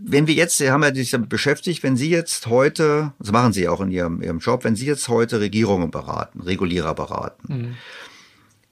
Wenn 0.00 0.26
wir 0.26 0.34
jetzt, 0.34 0.58
Sie 0.58 0.70
haben 0.70 0.82
ja 0.82 0.94
sich 0.94 1.10
damit 1.10 1.28
beschäftigt, 1.28 1.82
wenn 1.82 1.96
Sie 1.96 2.08
jetzt 2.08 2.46
heute, 2.46 3.12
das 3.18 3.32
machen 3.32 3.52
Sie 3.52 3.68
auch 3.68 3.80
in 3.80 3.90
Ihrem, 3.90 4.22
Ihrem 4.22 4.38
Job, 4.38 4.64
wenn 4.64 4.76
Sie 4.76 4.86
jetzt 4.86 5.08
heute 5.08 5.40
Regierungen 5.40 5.90
beraten, 5.90 6.40
Regulierer 6.40 6.94
beraten, 6.94 7.52
mhm. 7.52 7.74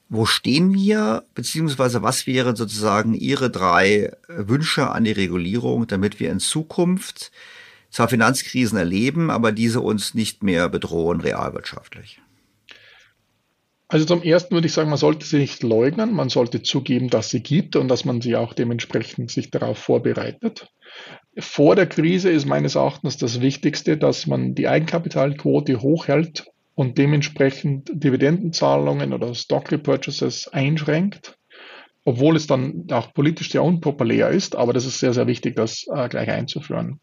wo 0.09 0.25
stehen 0.25 0.73
wir, 0.73 1.23
beziehungsweise 1.35 2.01
was 2.01 2.25
wären 2.27 2.55
sozusagen 2.55 3.13
Ihre 3.13 3.51
drei 3.51 4.13
Wünsche 4.27 4.89
an 4.89 5.03
die 5.03 5.11
Regulierung, 5.11 5.85
damit 5.85 6.19
wir 6.19 6.31
in 6.31 6.39
Zukunft 6.39 7.31
zwar 7.97 8.09
Finanzkrisen 8.09 8.77
erleben, 8.77 9.31
aber 9.31 9.51
diese 9.51 9.81
uns 9.81 10.13
nicht 10.13 10.43
mehr 10.43 10.69
bedrohen 10.69 11.19
realwirtschaftlich? 11.19 12.21
Also 13.87 14.05
zum 14.05 14.21
Ersten 14.21 14.53
würde 14.53 14.67
ich 14.67 14.73
sagen, 14.73 14.91
man 14.91 14.99
sollte 14.99 15.25
sie 15.25 15.39
nicht 15.39 15.63
leugnen, 15.63 16.13
man 16.13 16.29
sollte 16.29 16.61
zugeben, 16.61 17.09
dass 17.09 17.31
sie 17.31 17.41
gibt 17.41 17.75
und 17.75 17.87
dass 17.87 18.05
man 18.05 18.21
sie 18.21 18.35
auch 18.35 18.53
dementsprechend 18.53 19.31
sich 19.31 19.49
darauf 19.49 19.79
vorbereitet. 19.79 20.71
Vor 21.39 21.75
der 21.75 21.87
Krise 21.87 22.29
ist 22.29 22.45
meines 22.45 22.75
Erachtens 22.75 23.17
das 23.17 23.41
Wichtigste, 23.41 23.97
dass 23.97 24.27
man 24.27 24.53
die 24.53 24.67
Eigenkapitalquote 24.67 25.81
hochhält 25.81 26.45
und 26.75 26.99
dementsprechend 26.99 27.89
Dividendenzahlungen 27.91 29.11
oder 29.11 29.33
Stock 29.33 29.71
Repurchases 29.71 30.49
einschränkt, 30.49 31.39
obwohl 32.05 32.35
es 32.35 32.45
dann 32.45 32.85
auch 32.91 33.11
politisch 33.15 33.49
sehr 33.53 33.63
unpopulär 33.63 34.29
ist, 34.29 34.55
aber 34.55 34.73
das 34.73 34.85
ist 34.85 34.99
sehr, 34.99 35.13
sehr 35.13 35.25
wichtig, 35.25 35.55
das 35.55 35.87
äh, 35.91 36.07
gleich 36.09 36.29
einzuführen. 36.29 36.99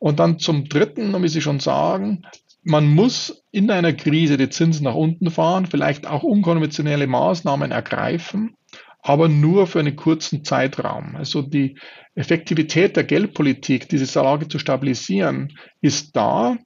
Und 0.00 0.18
dann 0.18 0.38
zum 0.38 0.68
Dritten, 0.68 1.12
muss 1.12 1.36
ich 1.36 1.44
schon 1.44 1.60
sagen, 1.60 2.22
man 2.64 2.88
muss 2.88 3.44
in 3.52 3.70
einer 3.70 3.92
Krise 3.92 4.36
die 4.38 4.48
Zinsen 4.48 4.84
nach 4.84 4.94
unten 4.94 5.30
fahren, 5.30 5.66
vielleicht 5.66 6.06
auch 6.06 6.22
unkonventionelle 6.22 7.06
Maßnahmen 7.06 7.70
ergreifen, 7.70 8.56
aber 9.02 9.28
nur 9.28 9.66
für 9.66 9.78
einen 9.78 9.96
kurzen 9.96 10.42
Zeitraum. 10.42 11.16
Also 11.16 11.42
die 11.42 11.78
Effektivität 12.14 12.96
der 12.96 13.04
Geldpolitik, 13.04 13.88
diese 13.88 14.18
Lage 14.18 14.48
zu 14.48 14.58
stabilisieren, 14.58 15.52
ist 15.82 16.16
da, 16.16 16.56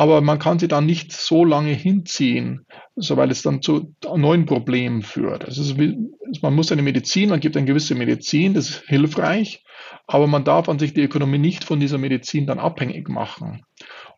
aber 0.00 0.20
man 0.20 0.38
kann 0.38 0.60
sie 0.60 0.68
dann 0.68 0.86
nicht 0.86 1.12
so 1.12 1.44
lange 1.44 1.72
hinziehen, 1.72 2.64
so 2.94 3.16
weil 3.16 3.32
es 3.32 3.42
dann 3.42 3.62
zu 3.62 3.96
neuen 4.14 4.46
Problemen 4.46 5.02
führt. 5.02 5.44
Also 5.44 5.74
man 6.40 6.54
muss 6.54 6.70
eine 6.70 6.82
Medizin, 6.82 7.30
man 7.30 7.40
gibt 7.40 7.56
eine 7.56 7.66
gewisse 7.66 7.96
Medizin, 7.96 8.54
das 8.54 8.70
ist 8.70 8.82
hilfreich, 8.86 9.64
aber 10.06 10.28
man 10.28 10.44
darf 10.44 10.68
an 10.68 10.78
sich 10.78 10.94
die 10.94 11.02
Ökonomie 11.02 11.38
nicht 11.38 11.64
von 11.64 11.80
dieser 11.80 11.98
Medizin 11.98 12.46
dann 12.46 12.60
abhängig 12.60 13.08
machen. 13.08 13.64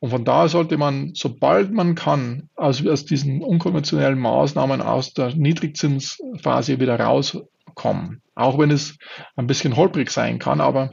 Und 0.01 0.11
von 0.11 0.23
daher 0.23 0.51
sollte 0.51 0.77
man, 0.77 1.13
sobald 1.15 1.73
man 1.73 1.95
kann, 1.95 2.51
aus, 2.57 2.87
aus 2.87 3.07
diesen 3.07 3.43
unkonventionellen 3.43 4.19
Maßnahmen 4.19 4.83
aus 4.83 5.15
der 5.15 5.35
Niedrigzinsphase 5.35 6.79
wieder 6.79 7.01
rauskommen. 7.01 8.21
Auch 8.35 8.59
wenn 8.59 8.71
es 8.71 8.99
ein 9.35 9.47
bisschen 9.47 9.77
holprig 9.77 10.11
sein 10.11 10.39
kann, 10.39 10.61
aber 10.61 10.91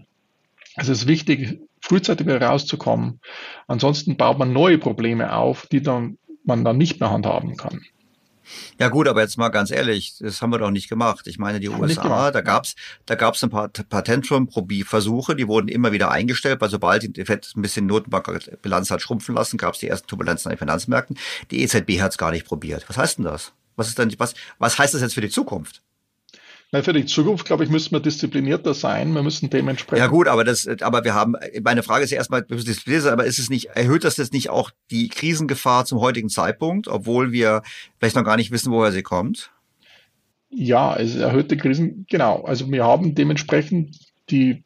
es 0.77 0.88
ist 0.88 1.07
wichtig, 1.07 1.59
frühzeitig 1.88 2.27
wieder 2.27 2.41
rauszukommen. 2.41 3.19
Ansonsten 3.68 4.18
baut 4.18 4.38
man 4.38 4.51
neue 4.51 4.77
Probleme 4.77 5.34
auf, 5.34 5.68
die 5.68 5.81
dann, 5.81 6.18
man 6.43 6.64
dann 6.65 6.77
nicht 6.77 6.99
mehr 6.99 7.11
handhaben 7.11 7.55
kann. 7.55 7.81
Ja 8.80 8.89
gut, 8.89 9.07
aber 9.07 9.22
jetzt 9.22 9.38
mal 9.38 9.49
ganz 9.49 9.72
ehrlich, 9.72 10.15
das 10.19 10.41
haben 10.41 10.51
wir 10.51 10.59
doch 10.59 10.72
nicht 10.72 10.89
gemacht. 10.89 11.27
Ich 11.27 11.38
meine, 11.38 11.59
die 11.59 11.69
haben 11.69 11.81
USA, 11.81 12.31
da 12.31 12.41
gab's, 12.41 12.76
da 13.05 13.15
gab's 13.15 13.43
ein 13.43 13.49
paar 13.49 13.68
Patentversuche, 13.69 15.35
die 15.35 15.47
wurden 15.47 15.68
immer 15.68 15.91
wieder 15.91 16.11
eingestellt, 16.11 16.61
weil 16.61 16.69
sobald 16.69 17.18
die 17.18 17.26
Fed 17.26 17.51
ein 17.55 17.61
bisschen 17.61 17.85
Notenbankbilanz 17.88 18.91
hat 18.91 19.01
schrumpfen 19.01 19.35
lassen, 19.35 19.57
gab's 19.57 19.80
die 19.80 19.89
ersten 19.89 20.07
Turbulenzen 20.07 20.49
an 20.49 20.55
den 20.55 20.59
Finanzmärkten. 20.59 21.18
Die 21.51 21.61
EZB 21.61 22.01
hat's 22.01 22.18
gar 22.18 22.31
nicht 22.31 22.45
probiert. 22.45 22.85
Was 22.88 22.97
heißt 22.97 23.18
denn 23.18 23.26
das? 23.26 23.53
Was 23.76 23.89
ist 23.89 23.99
denn, 23.99 24.14
was, 24.18 24.34
was 24.59 24.80
heißt 24.80 24.93
das 24.93 25.01
jetzt 25.01 25.14
für 25.14 25.22
die 25.22 25.30
Zukunft? 25.30 25.81
Na, 26.72 26.81
für 26.81 26.91
die 26.91 27.06
Zukunft, 27.06 27.45
glaube 27.45 27.64
ich, 27.64 27.69
müssen 27.69 27.94
wir 27.94 28.02
disziplinierter 28.02 28.73
sein. 28.73 29.14
Wir 29.14 29.23
müssen 29.23 29.49
dementsprechend. 29.49 29.99
Ja 29.99 30.07
gut, 30.07 30.27
aber 30.27 30.44
das, 30.44 30.68
aber 30.81 31.06
wir 31.06 31.14
haben, 31.14 31.35
meine 31.61 31.81
Frage 31.81 32.03
ist 32.03 32.11
ja 32.11 32.18
erstmal, 32.18 32.45
aber 32.49 33.26
ist 33.26 33.39
es 33.39 33.49
nicht, 33.49 33.68
erhöht 33.68 34.03
das 34.03 34.18
jetzt 34.18 34.34
nicht 34.34 34.49
auch 34.49 34.72
die 34.91 35.07
Krisengefahr 35.07 35.85
zum 35.85 36.02
heutigen 36.02 36.27
Zeitpunkt, 36.27 36.89
obwohl 36.89 37.31
wir 37.31 37.61
vielleicht 37.99 38.18
noch 38.18 38.26
gar 38.26 38.35
nicht 38.35 38.52
wissen, 38.52 38.72
woher 38.73 38.91
sie 38.91 39.02
kommt? 39.02 39.52
Ja, 40.49 40.98
es 40.98 41.15
erhöht 41.15 41.52
die 41.52 41.57
Krisen, 41.57 42.06
genau. 42.10 42.44
Also 42.44 42.69
wir 42.69 42.84
haben 42.84 43.15
dementsprechend 43.15 43.98
die 44.30 44.64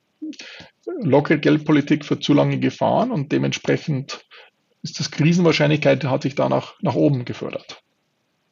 lockere 1.02 1.38
Geldpolitik 1.38 2.04
für 2.04 2.20
zu 2.20 2.34
lange 2.34 2.60
gefahren 2.60 3.12
und 3.12 3.32
dementsprechend 3.32 4.26
ist 4.82 5.00
das 5.00 5.12
Krisenwahrscheinlichkeit 5.12 6.04
hat 6.06 6.24
sich 6.24 6.34
da 6.34 6.50
nach, 6.50 6.74
nach 6.82 6.96
oben 6.96 7.26
gefördert. 7.26 7.84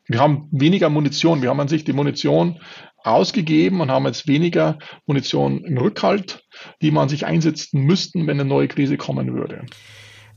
Wir 0.06 0.20
haben 0.20 0.48
weniger 0.52 0.90
Munition. 0.90 1.42
Wir 1.42 1.50
haben 1.50 1.60
an 1.60 1.68
sich 1.68 1.84
die 1.84 1.94
Munition 1.94 2.60
ausgegeben 3.04 3.82
und 3.82 3.92
haben 3.92 4.06
jetzt 4.06 4.28
weniger 4.28 4.78
Munition 5.06 5.64
im 5.64 5.78
Rückhalt, 5.78 6.44
die 6.82 6.92
man 6.92 7.10
sich 7.10 7.26
einsetzen 7.26 7.82
müssten, 7.82 8.28
wenn 8.28 8.40
eine 8.40 8.50
neue 8.50 8.68
Krise 8.68 8.98
kommen 8.98 9.34
würde. 9.34 9.66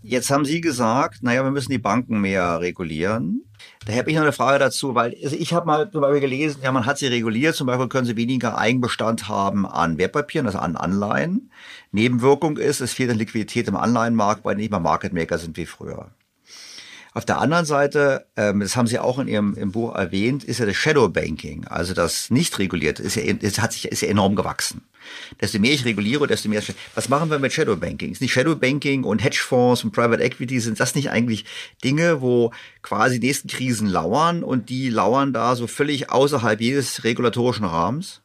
Jetzt 0.05 0.31
haben 0.33 0.45
Sie 0.45 0.61
gesagt, 0.61 1.23
naja, 1.23 1.45
wir 1.45 1.53
müssen 1.53 1.71
die 1.71 1.79
Banken 1.79 2.21
mehr 2.21 2.61
regulieren. 2.61 3.45
Da 3.87 3.93
habe 3.93 4.11
ich 4.11 4.17
noch 4.17 4.23
eine 4.23 4.33
Frage 4.33 4.59
dazu, 4.59 4.97
weil 4.97 5.15
also 5.23 5.37
ich 5.37 5.53
habe 5.53 5.67
mal 5.67 5.91
zum 5.91 6.01
Beispiel 6.01 6.21
gelesen, 6.21 6.61
ja, 6.63 6.73
man 6.73 6.87
hat 6.87 6.99
sie 6.99 7.07
reguliert, 7.07 7.55
zum 7.55 7.69
Beispiel 7.69 7.89
können 7.89 8.07
sie 8.07 8.17
weniger 8.17 8.59
Eigenbestand 8.59 9.29
haben 9.29 9.65
an 9.65 9.99
Wertpapieren, 9.99 10.47
also 10.47 10.59
an 10.59 10.77
Anleihen. 10.77 11.53
Nebenwirkung 11.93 12.57
ist, 12.57 12.81
es 12.81 12.93
fehlt 12.93 13.11
an 13.11 13.19
Liquidität 13.19 13.69
im 13.69 13.77
Anleihenmarkt, 13.77 14.45
weil 14.45 14.57
nicht 14.57 14.73
mehr 14.73 14.81
Market 14.81 15.13
Maker 15.13 15.39
sind 15.39 15.57
wie 15.57 15.67
früher. 15.67 16.11
Auf 17.15 17.27
der 17.27 17.39
anderen 17.39 17.67
Seite, 17.67 18.27
ähm, 18.37 18.61
das 18.61 18.75
haben 18.75 18.87
Sie 18.87 18.99
auch 18.99 19.19
in 19.19 19.29
Ihrem 19.29 19.55
im 19.55 19.71
Buch 19.73 19.95
erwähnt, 19.95 20.45
ist 20.45 20.61
ja 20.61 20.67
das 20.67 20.77
Shadow 20.77 21.11
Banking, 21.11 21.67
also 21.67 21.93
das 21.93 22.31
nicht 22.31 22.59
reguliert, 22.59 23.01
ist 23.01 23.17
ja, 23.17 23.23
ist, 23.23 23.61
hat 23.61 23.75
sich, 23.75 23.85
ist 23.87 24.01
ja 24.01 24.09
enorm 24.09 24.35
gewachsen. 24.35 24.83
Desto 25.41 25.59
mehr 25.59 25.73
ich 25.73 25.85
reguliere, 25.85 26.27
desto 26.27 26.49
mehr. 26.49 26.63
Was 26.95 27.09
machen 27.11 27.31
wir 27.31 27.39
mit 27.39 27.53
Shadow 27.53 27.77
Banking? 27.77 28.13
Ist 28.13 28.23
nicht 28.23 28.33
Shadow 28.33 28.57
Banking 28.57 29.05
und 29.05 29.23
Hedgefonds 29.23 29.85
und 29.85 29.93
Private 29.93 30.23
Equity, 30.23 30.59
sind 30.61 30.81
das 30.81 30.95
nicht 30.95 31.11
eigentlich 31.11 31.45
Dinge, 31.85 32.23
wo 32.23 32.51
quasi 32.81 33.19
nächsten 33.19 33.49
Krisen 33.49 33.89
lauern 33.89 34.43
und 34.43 34.71
die 34.71 34.89
lauern 34.89 35.35
da 35.35 35.55
so 35.55 35.67
völlig 35.67 36.11
außerhalb 36.11 36.61
jedes 36.61 37.05
regulatorischen 37.05 37.67
Rahmens? 37.67 38.23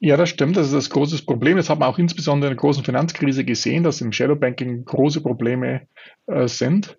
Ja, 0.00 0.18
das 0.18 0.28
stimmt. 0.28 0.58
Das 0.58 0.66
ist 0.66 0.74
das 0.74 0.90
große 0.90 1.24
Problem. 1.24 1.56
Das 1.56 1.70
hat 1.70 1.78
man 1.78 1.88
auch 1.88 1.98
insbesondere 1.98 2.50
in 2.50 2.56
der 2.56 2.60
großen 2.60 2.84
Finanzkrise 2.84 3.42
gesehen, 3.42 3.84
dass 3.84 4.02
im 4.02 4.12
Shadow 4.12 4.36
Banking 4.36 4.84
große 4.84 5.22
Probleme 5.22 5.88
äh, 6.26 6.46
sind. 6.46 6.98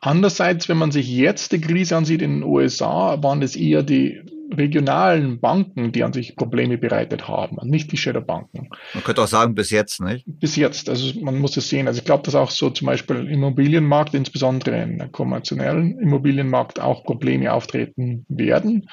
Andererseits, 0.00 0.68
wenn 0.68 0.78
man 0.78 0.92
sich 0.92 1.08
jetzt 1.08 1.52
die 1.52 1.60
Krise 1.60 1.96
ansieht 1.96 2.22
in 2.22 2.40
den 2.40 2.42
USA, 2.42 3.22
waren 3.22 3.42
es 3.42 3.54
eher 3.54 3.82
die 3.82 4.22
regionalen 4.52 5.40
Banken, 5.40 5.92
die 5.92 6.02
an 6.02 6.12
sich 6.12 6.36
Probleme 6.36 6.78
bereitet 6.78 7.28
haben 7.28 7.56
und 7.58 7.70
nicht 7.70 7.92
die 7.92 7.96
Shadow-Banken. 7.96 8.70
Man 8.94 9.04
könnte 9.04 9.22
auch 9.22 9.28
sagen, 9.28 9.54
bis 9.54 9.70
jetzt, 9.70 10.00
nicht? 10.00 10.24
Bis 10.26 10.56
jetzt. 10.56 10.88
Also 10.88 11.20
man 11.20 11.38
muss 11.38 11.56
es 11.56 11.68
sehen. 11.68 11.86
Also 11.86 11.98
ich 11.98 12.04
glaube, 12.04 12.24
dass 12.24 12.34
auch 12.34 12.50
so 12.50 12.70
zum 12.70 12.86
Beispiel 12.86 13.16
im 13.16 13.28
Immobilienmarkt, 13.28 14.14
insbesondere 14.14 14.82
im 14.82 15.12
konventionellen 15.12 15.98
Immobilienmarkt, 16.00 16.80
auch 16.80 17.04
Probleme 17.04 17.52
auftreten 17.52 18.24
werden. 18.28 18.88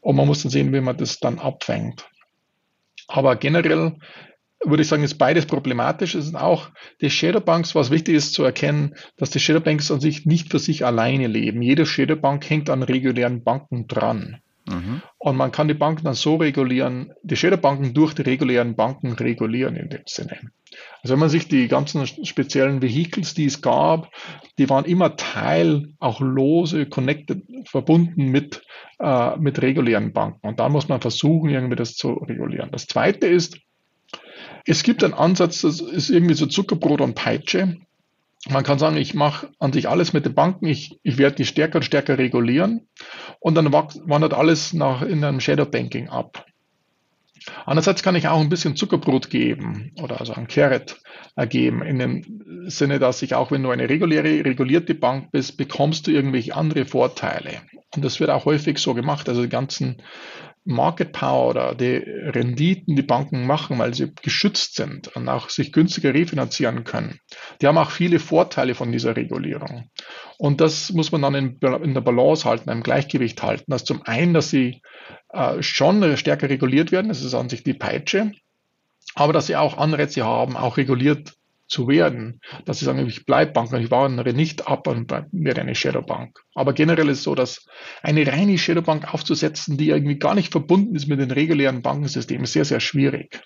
Und 0.00 0.16
man 0.16 0.26
muss 0.26 0.42
dann 0.42 0.50
sehen, 0.50 0.72
wie 0.72 0.80
man 0.80 0.96
das 0.96 1.18
dann 1.18 1.38
abfängt. 1.38 2.08
Aber 3.08 3.34
generell 3.36 3.96
würde 4.64 4.82
ich 4.82 4.88
sagen, 4.88 5.02
ist 5.02 5.18
beides 5.18 5.46
problematisch. 5.46 6.14
Es 6.14 6.26
sind 6.26 6.36
auch 6.36 6.68
die 7.00 7.10
Shadowbanks, 7.10 7.74
was 7.74 7.90
wichtig 7.90 8.14
ist 8.14 8.34
zu 8.34 8.44
erkennen, 8.44 8.94
dass 9.16 9.30
die 9.30 9.40
Shadowbanks 9.40 9.90
an 9.90 10.00
sich 10.00 10.26
nicht 10.26 10.50
für 10.50 10.58
sich 10.58 10.84
alleine 10.84 11.26
leben. 11.26 11.62
Jede 11.62 11.86
Shadowbank 11.86 12.48
hängt 12.48 12.68
an 12.68 12.82
regulären 12.82 13.42
Banken 13.42 13.86
dran. 13.86 14.40
Mhm. 14.68 15.02
Und 15.18 15.36
man 15.36 15.52
kann 15.52 15.68
die 15.68 15.74
Banken 15.74 16.04
dann 16.04 16.14
so 16.14 16.36
regulieren, 16.36 17.12
die 17.22 17.36
Shadowbanken 17.36 17.94
durch 17.94 18.14
die 18.14 18.22
regulären 18.22 18.76
Banken 18.76 19.12
regulieren 19.12 19.76
in 19.76 19.88
dem 19.88 20.02
Sinne. 20.06 20.38
Also 21.02 21.14
wenn 21.14 21.20
man 21.20 21.28
sich 21.30 21.48
die 21.48 21.66
ganzen 21.66 22.06
speziellen 22.06 22.82
Vehicles, 22.82 23.34
die 23.34 23.46
es 23.46 23.62
gab, 23.62 24.10
die 24.58 24.68
waren 24.68 24.84
immer 24.84 25.16
Teil, 25.16 25.94
auch 25.98 26.20
lose, 26.20 26.86
connected, 26.86 27.42
verbunden 27.66 28.26
mit, 28.26 28.62
äh, 29.00 29.36
mit 29.38 29.60
regulären 29.62 30.12
Banken. 30.12 30.46
Und 30.46 30.60
da 30.60 30.68
muss 30.68 30.88
man 30.88 31.00
versuchen, 31.00 31.50
irgendwie 31.50 31.76
das 31.76 31.94
zu 31.94 32.12
regulieren. 32.12 32.70
Das 32.70 32.86
zweite 32.86 33.26
ist, 33.26 33.58
es 34.66 34.82
gibt 34.82 35.04
einen 35.04 35.14
Ansatz, 35.14 35.62
das 35.62 35.80
ist 35.80 36.10
irgendwie 36.10 36.34
so 36.34 36.46
Zuckerbrot 36.46 37.00
und 37.00 37.14
Peitsche. 37.14 37.76
Man 38.48 38.64
kann 38.64 38.78
sagen, 38.78 38.96
ich 38.96 39.14
mache 39.14 39.50
an 39.58 39.72
sich 39.72 39.88
alles 39.88 40.12
mit 40.12 40.24
den 40.24 40.34
Banken, 40.34 40.66
ich, 40.66 40.98
ich 41.02 41.18
werde 41.18 41.36
die 41.36 41.44
stärker 41.44 41.76
und 41.76 41.84
stärker 41.84 42.16
regulieren 42.16 42.88
und 43.38 43.54
dann 43.54 43.70
wandert 43.72 44.32
alles 44.32 44.72
nach, 44.72 45.02
in 45.02 45.22
einem 45.22 45.40
Shadow 45.40 45.66
Banking 45.66 46.08
ab. 46.08 46.46
Andererseits 47.64 48.02
kann 48.02 48.16
ich 48.16 48.28
auch 48.28 48.40
ein 48.40 48.48
bisschen 48.48 48.76
Zuckerbrot 48.76 49.30
geben 49.30 49.92
oder 50.02 50.20
also 50.20 50.34
ein 50.34 50.46
Carrot 50.46 51.00
geben, 51.48 51.82
in 51.82 51.98
dem 51.98 52.66
Sinne, 52.66 52.98
dass 52.98 53.22
ich 53.22 53.34
auch, 53.34 53.50
wenn 53.50 53.62
du 53.62 53.70
eine 53.70 53.88
reguläre, 53.88 54.44
regulierte 54.44 54.94
Bank 54.94 55.30
bist, 55.32 55.56
bekommst 55.56 56.06
du 56.06 56.10
irgendwelche 56.10 56.54
andere 56.54 56.84
Vorteile. 56.84 57.62
Und 57.94 58.04
das 58.04 58.20
wird 58.20 58.30
auch 58.30 58.44
häufig 58.44 58.78
so 58.78 58.94
gemacht. 58.94 59.28
Also 59.28 59.42
die 59.42 59.48
ganzen 59.48 60.02
Market 60.64 61.12
Power 61.12 61.50
oder 61.50 61.74
die 61.74 61.96
Renditen, 61.96 62.94
die 62.94 63.02
Banken 63.02 63.46
machen, 63.46 63.78
weil 63.78 63.94
sie 63.94 64.12
geschützt 64.14 64.76
sind 64.76 65.08
und 65.16 65.28
auch 65.28 65.48
sich 65.48 65.72
günstiger 65.72 66.12
refinanzieren 66.12 66.84
können. 66.84 67.18
Die 67.60 67.66
haben 67.66 67.78
auch 67.78 67.90
viele 67.90 68.18
Vorteile 68.18 68.74
von 68.74 68.92
dieser 68.92 69.16
Regulierung. 69.16 69.90
Und 70.38 70.60
das 70.60 70.92
muss 70.92 71.12
man 71.12 71.22
dann 71.22 71.34
in, 71.34 71.58
in 71.82 71.94
der 71.94 72.00
Balance 72.02 72.48
halten, 72.48 72.70
im 72.70 72.82
Gleichgewicht 72.82 73.42
halten. 73.42 73.70
Das 73.70 73.84
zum 73.84 74.02
einen, 74.02 74.34
dass 74.34 74.50
sie 74.50 74.82
äh, 75.30 75.62
schon 75.62 76.16
stärker 76.16 76.50
reguliert 76.50 76.92
werden, 76.92 77.08
das 77.08 77.22
ist 77.22 77.34
an 77.34 77.48
sich 77.48 77.64
die 77.64 77.74
Peitsche, 77.74 78.32
aber 79.14 79.32
dass 79.32 79.46
sie 79.46 79.56
auch 79.56 79.78
Anreize 79.78 80.24
haben, 80.24 80.56
auch 80.56 80.76
reguliert 80.76 81.34
zu 81.70 81.86
werden, 81.86 82.40
dass 82.64 82.80
sie 82.80 82.84
sagen, 82.84 83.06
ich 83.06 83.24
bleibe 83.24 83.52
Bank 83.52 83.72
und 83.72 83.80
ich 83.80 83.90
wandere 83.90 84.34
nicht 84.34 84.66
ab 84.66 84.88
und 84.88 85.10
werde 85.30 85.60
eine 85.60 85.74
Shadowbank. 85.74 86.40
Aber 86.54 86.72
generell 86.72 87.08
ist 87.08 87.18
es 87.18 87.24
so, 87.24 87.36
dass 87.36 87.66
eine 88.02 88.26
reine 88.26 88.58
Shadowbank 88.58 89.14
aufzusetzen, 89.14 89.78
die 89.78 89.88
irgendwie 89.88 90.18
gar 90.18 90.34
nicht 90.34 90.50
verbunden 90.50 90.96
ist 90.96 91.06
mit 91.06 91.20
dem 91.20 91.30
regulären 91.30 91.80
Bankensystem, 91.80 92.42
ist 92.42 92.52
sehr, 92.52 92.64
sehr 92.64 92.80
schwierig. 92.80 93.40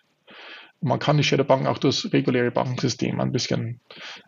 man 0.81 0.99
kann 0.99 1.19
die 1.19 1.23
Shadowbank 1.23 1.67
auch 1.67 1.79
durch 1.79 2.03
das 2.03 2.13
reguläre 2.13 2.51
Bankensystem 2.51 3.21
ein 3.21 3.33
bisschen 3.33 3.81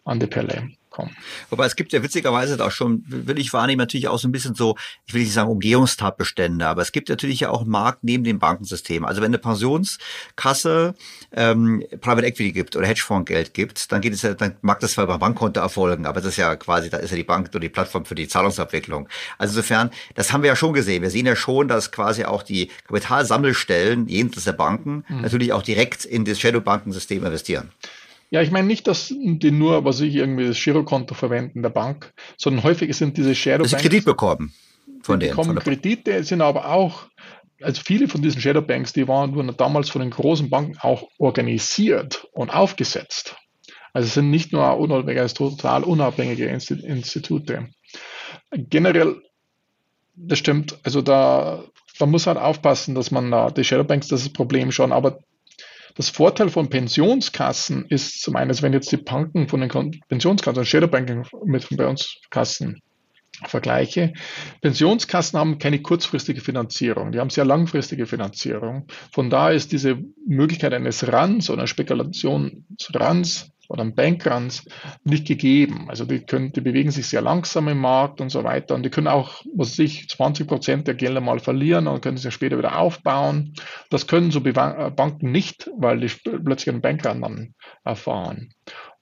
an 0.05 0.21
die 0.21 0.27
Perle 0.27 0.69
kommen. 0.97 1.15
Wobei 1.51 1.67
es 1.67 1.77
gibt 1.77 1.93
ja 1.93 2.03
witzigerweise 2.03 2.65
auch 2.65 2.71
schon, 2.71 3.05
will 3.07 3.39
ich 3.39 3.53
wahrnehmen, 3.53 3.79
natürlich 3.79 4.09
auch 4.09 4.19
so 4.19 4.27
ein 4.27 4.33
bisschen 4.33 4.55
so, 4.55 4.77
ich 5.07 5.13
will 5.13 5.23
nicht 5.23 5.35
sagen 5.35 5.51
Umgehungstatbestände, 5.51 6.67
aber 6.67 6.81
es 6.81 6.91
gibt 6.91 7.11
natürlich 7.11 7.41
ja 7.41 7.51
auch 7.51 7.61
einen 7.61 7.71
Markt 7.71 8.03
neben 8.03 8.25
dem 8.25 8.39
Bankensystem. 8.39 9.05
Also 9.05 9.21
wenn 9.21 9.27
eine 9.27 9.39
Pensionskasse 9.39 10.95
ähm, 11.33 11.85
Private 12.01 12.27
Equity 12.27 12.53
gibt 12.53 12.77
oder 12.77 12.87
Hedgefondsgeld 12.87 13.53
gibt, 13.53 13.93
dann 13.93 14.01
geht 14.01 14.15
es 14.15 14.23
ja, 14.23 14.33
dann 14.33 14.57
mag 14.63 14.81
das 14.81 14.93
zwar 14.93 15.05
über 15.05 15.19
Bankkonto 15.19 15.61
erfolgen, 15.61 16.07
aber 16.07 16.21
das 16.21 16.31
ist 16.31 16.39
ja 16.39 16.57
quasi, 16.57 16.89
da 16.89 16.97
ist 16.97 17.11
ja 17.11 17.17
die 17.17 17.25
Bank 17.25 17.49
oder 17.51 17.61
die 17.61 17.69
Plattform 17.69 18.07
für 18.07 18.15
die 18.15 18.27
Zahlungsabwicklung. 18.27 19.07
Also 19.37 19.53
insofern, 19.53 19.91
das 20.15 20.33
haben 20.33 20.43
wir 20.43 20.49
ja 20.49 20.57
schon 20.57 20.73
gesehen. 20.73 21.03
Wir 21.03 21.11
sehen 21.11 21.27
ja 21.27 21.37
schon, 21.37 21.69
dass 21.69 21.93
quasi 21.93 22.25
auch 22.25 22.43
die 22.43 22.71
Kapitalsammelstellen 22.87 24.09
jenseits 24.09 24.45
der 24.45 24.53
Banken 24.53 25.05
mhm. 25.09 25.21
natürlich 25.21 25.53
auch 25.53 25.63
direkt 25.63 26.07
in 26.07 26.25
das 26.25 26.41
Shadow-Bankensystem 26.41 27.25
investieren. 27.25 27.71
Ja, 28.31 28.43
ich 28.43 28.51
meine 28.51 28.67
nicht, 28.67 28.87
dass 28.87 29.09
die 29.17 29.51
nur, 29.51 29.85
was 29.85 30.01
ich 30.01 30.15
irgendwie 30.15 30.47
das 30.47 30.63
Girokonto 30.63 31.15
verwenden 31.15 31.63
der 31.63 31.71
Bank, 31.71 32.13
sondern 32.37 32.65
häufig 32.65 32.95
sind 32.97 33.17
diese 33.17 33.35
Shadow 33.35 33.65
Banks. 33.65 33.83
Kredit 33.83 34.05
bekommen 34.05 34.53
von 35.03 35.21
denen. 35.21 35.31
Bekommen 35.31 35.59
Kredite, 35.59 36.23
sind 36.25 36.41
aber 36.41 36.71
auch, 36.71 37.07
also 37.61 37.81
viele 37.85 38.09
von 38.09 38.23
diesen 38.23 38.41
Shadow 38.41 38.63
Banks, 38.63 38.93
die 38.93 39.07
waren, 39.07 39.35
wurden 39.35 39.57
damals 39.57 39.91
von 39.91 40.01
den 40.01 40.11
großen 40.11 40.51
Banken 40.51 40.77
auch 40.81 41.09
organisiert 41.19 42.27
und 42.33 42.51
aufgesetzt. 42.51 43.37
Also 43.93 44.09
sind 44.09 44.31
nicht 44.31 44.53
nur 44.53 44.77
unabhängige, 44.77 45.33
total 45.33 45.85
unabhängige 45.85 46.47
Institute. 46.47 47.69
Generell, 48.51 49.23
das 50.17 50.39
stimmt, 50.39 50.79
also 50.83 51.01
da, 51.01 51.65
da 51.99 52.07
muss 52.07 52.27
halt 52.27 52.39
aufpassen, 52.39 52.95
dass 52.95 53.11
man 53.11 53.31
da, 53.31 53.51
die 53.51 53.65
Shadow 53.65 53.85
Banks, 53.85 54.09
das 54.09 54.21
ist 54.21 54.27
das 54.27 54.33
Problem 54.35 54.73
schon, 54.73 54.93
aber 54.93 55.21
das 55.97 56.11
Vorteil 56.11 56.51
von 56.51 56.69
Pensionskassen 56.69 57.87
ist 57.89 58.23
zum 58.23 58.37
einen, 58.37 58.51
wenn 58.63 58.73
jetzt 58.73 58.93
die 58.93 58.99
Banken 58.99 59.49
von 59.49 59.61
den 59.61 60.01
Pensionskassen, 60.09 60.59
also 60.59 60.65
Shadowbanking 60.65 61.25
mit 61.45 61.71
den 61.71 61.77
Pensionskassen 61.79 62.83
vergleiche, 63.45 64.13
Pensionskassen 64.63 65.39
haben 65.39 65.59
keine 65.59 65.81
kurzfristige 65.83 66.41
Finanzierung, 66.41 67.13
die 67.13 67.21
haben 67.21 67.31
sehr 67.31 67.45
langfristige 67.45 68.07
Finanzierung. 68.07 68.87
Von 69.13 69.31
daher 69.31 69.55
ist 69.55 69.73
diese 69.73 69.99
Möglichkeit 70.27 70.73
eines 70.73 71.11
Runs 71.11 71.51
oder 71.51 71.67
Spekulationsruns 71.67 73.51
oder 73.69 73.83
ein 73.83 73.95
Bankruns 73.95 74.65
nicht 75.05 75.27
gegeben. 75.27 75.87
Also 75.89 76.05
die, 76.05 76.21
können, 76.21 76.53
die 76.53 76.61
bewegen 76.61 76.91
sich 76.91 77.09
sehr 77.09 77.23
langsam 77.23 77.69
im 77.69 77.79
Markt 77.79 78.21
und 78.21 78.31
so 78.31 78.45
weiter 78.45 78.75
und 78.75 78.83
die 78.83 78.91
können 78.91 79.09
auch, 79.09 79.43
was 79.55 79.75
sich 79.75 80.09
20 80.09 80.47
Prozent 80.47 80.87
der 80.87 80.95
Gelder 80.95 81.21
mal 81.21 81.39
verlieren 81.39 81.87
und 81.87 82.03
können 82.03 82.17
sie 82.17 82.31
später 82.31 82.59
wieder 82.59 82.79
aufbauen. 82.79 83.55
Das 83.91 84.07
können 84.07 84.31
so 84.31 84.41
äh, 84.41 84.91
Banken 84.91 85.31
nicht, 85.31 85.71
weil 85.77 86.01
die 86.01 86.09
plötzlich 86.23 86.71
einen 86.71 86.83
Bankrun 86.83 87.21
dann 87.21 87.55
erfahren. 87.85 88.51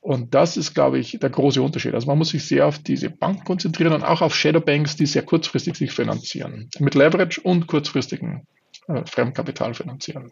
Und 0.05 0.35
das 0.35 0.59
ist, 0.59 0.75
glaube 0.75 0.99
ich, 0.99 1.19
der 1.19 1.31
große 1.31 1.63
Unterschied. 1.63 1.95
Also 1.95 2.07
man 2.09 2.19
muss 2.19 2.29
sich 2.29 2.47
sehr 2.47 2.67
auf 2.67 2.79
diese 2.79 3.09
Banken 3.09 3.45
konzentrieren 3.45 3.95
und 3.95 4.05
auch 4.05 4.21
auf 4.21 4.35
Shadowbanks, 4.35 4.97
die 4.97 5.07
sehr 5.07 5.23
kurzfristig 5.23 5.77
sich 5.77 5.93
finanzieren. 5.93 6.69
Mit 6.79 6.95
Leverage 6.95 7.41
und 7.41 7.67
kurzfristigen 7.67 8.47
äh, 8.87 9.03
Fremdkapital 9.07 9.73
finanzieren. 9.73 10.31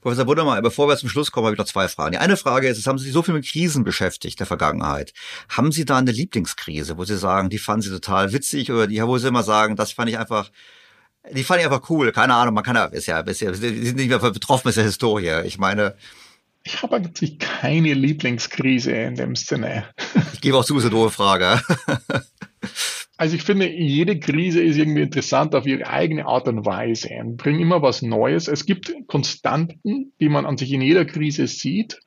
Professor 0.00 0.24
Bundermann, 0.24 0.62
bevor 0.62 0.88
wir 0.88 0.96
zum 0.96 1.08
Schluss 1.08 1.30
kommen, 1.30 1.46
habe 1.46 1.54
ich 1.54 1.58
noch 1.58 1.66
zwei 1.66 1.88
Fragen. 1.88 2.12
Die 2.12 2.18
eine 2.18 2.36
Frage 2.36 2.68
ist, 2.68 2.78
es 2.78 2.86
haben 2.86 2.98
Sie 2.98 3.04
sich 3.04 3.12
so 3.12 3.22
viel 3.22 3.34
mit 3.34 3.46
Krisen 3.46 3.84
beschäftigt 3.84 4.40
der 4.40 4.46
Vergangenheit. 4.46 5.12
Haben 5.48 5.72
Sie 5.72 5.84
da 5.84 5.98
eine 5.98 6.12
Lieblingskrise, 6.12 6.96
wo 6.96 7.04
Sie 7.04 7.18
sagen, 7.18 7.50
die 7.50 7.58
fanden 7.58 7.82
Sie 7.82 7.90
total 7.90 8.32
witzig 8.32 8.70
oder 8.70 8.86
die, 8.86 9.02
wo 9.02 9.18
Sie 9.18 9.28
immer 9.28 9.42
sagen, 9.42 9.76
das 9.76 9.92
fand 9.92 10.08
ich 10.08 10.18
einfach, 10.18 10.50
die 11.30 11.44
fand 11.44 11.60
ich 11.60 11.66
einfach 11.66 11.90
cool. 11.90 12.12
Keine 12.12 12.34
Ahnung, 12.34 12.54
man 12.54 12.64
kann 12.64 12.76
ja, 12.76 12.84
ist 12.86 13.06
ja, 13.06 13.20
ist 13.20 13.40
ja, 13.40 13.52
Sie 13.52 13.86
sind 13.86 13.96
nicht 13.96 14.08
mehr 14.08 14.18
betroffen 14.18 14.68
mit 14.68 14.76
der 14.76 14.84
Historie. 14.84 15.42
Ich 15.44 15.58
meine, 15.58 15.96
ich 16.62 16.82
habe 16.82 16.96
eigentlich 16.96 17.38
keine 17.38 17.94
Lieblingskrise 17.94 18.92
in 18.92 19.16
dem 19.16 19.34
Sinne. 19.34 19.84
Ich 20.32 20.40
gebe 20.40 20.56
auch 20.56 20.64
zu, 20.64 20.76
ist 20.76 20.84
eine 20.84 20.90
doofe 20.90 21.10
Frage. 21.10 21.62
Also 23.20 23.36
ich 23.36 23.42
finde, 23.42 23.68
jede 23.68 24.18
Krise 24.18 24.62
ist 24.62 24.78
irgendwie 24.78 25.02
interessant 25.02 25.54
auf 25.54 25.66
ihre 25.66 25.86
eigene 25.86 26.24
Art 26.24 26.48
und 26.48 26.64
Weise 26.64 27.10
und 27.20 27.36
bringt 27.36 27.60
immer 27.60 27.82
was 27.82 28.00
Neues. 28.00 28.48
Es 28.48 28.64
gibt 28.64 28.94
Konstanten, 29.08 30.14
die 30.18 30.30
man 30.30 30.46
an 30.46 30.56
sich 30.56 30.72
in 30.72 30.80
jeder 30.80 31.04
Krise 31.04 31.46
sieht. 31.46 32.00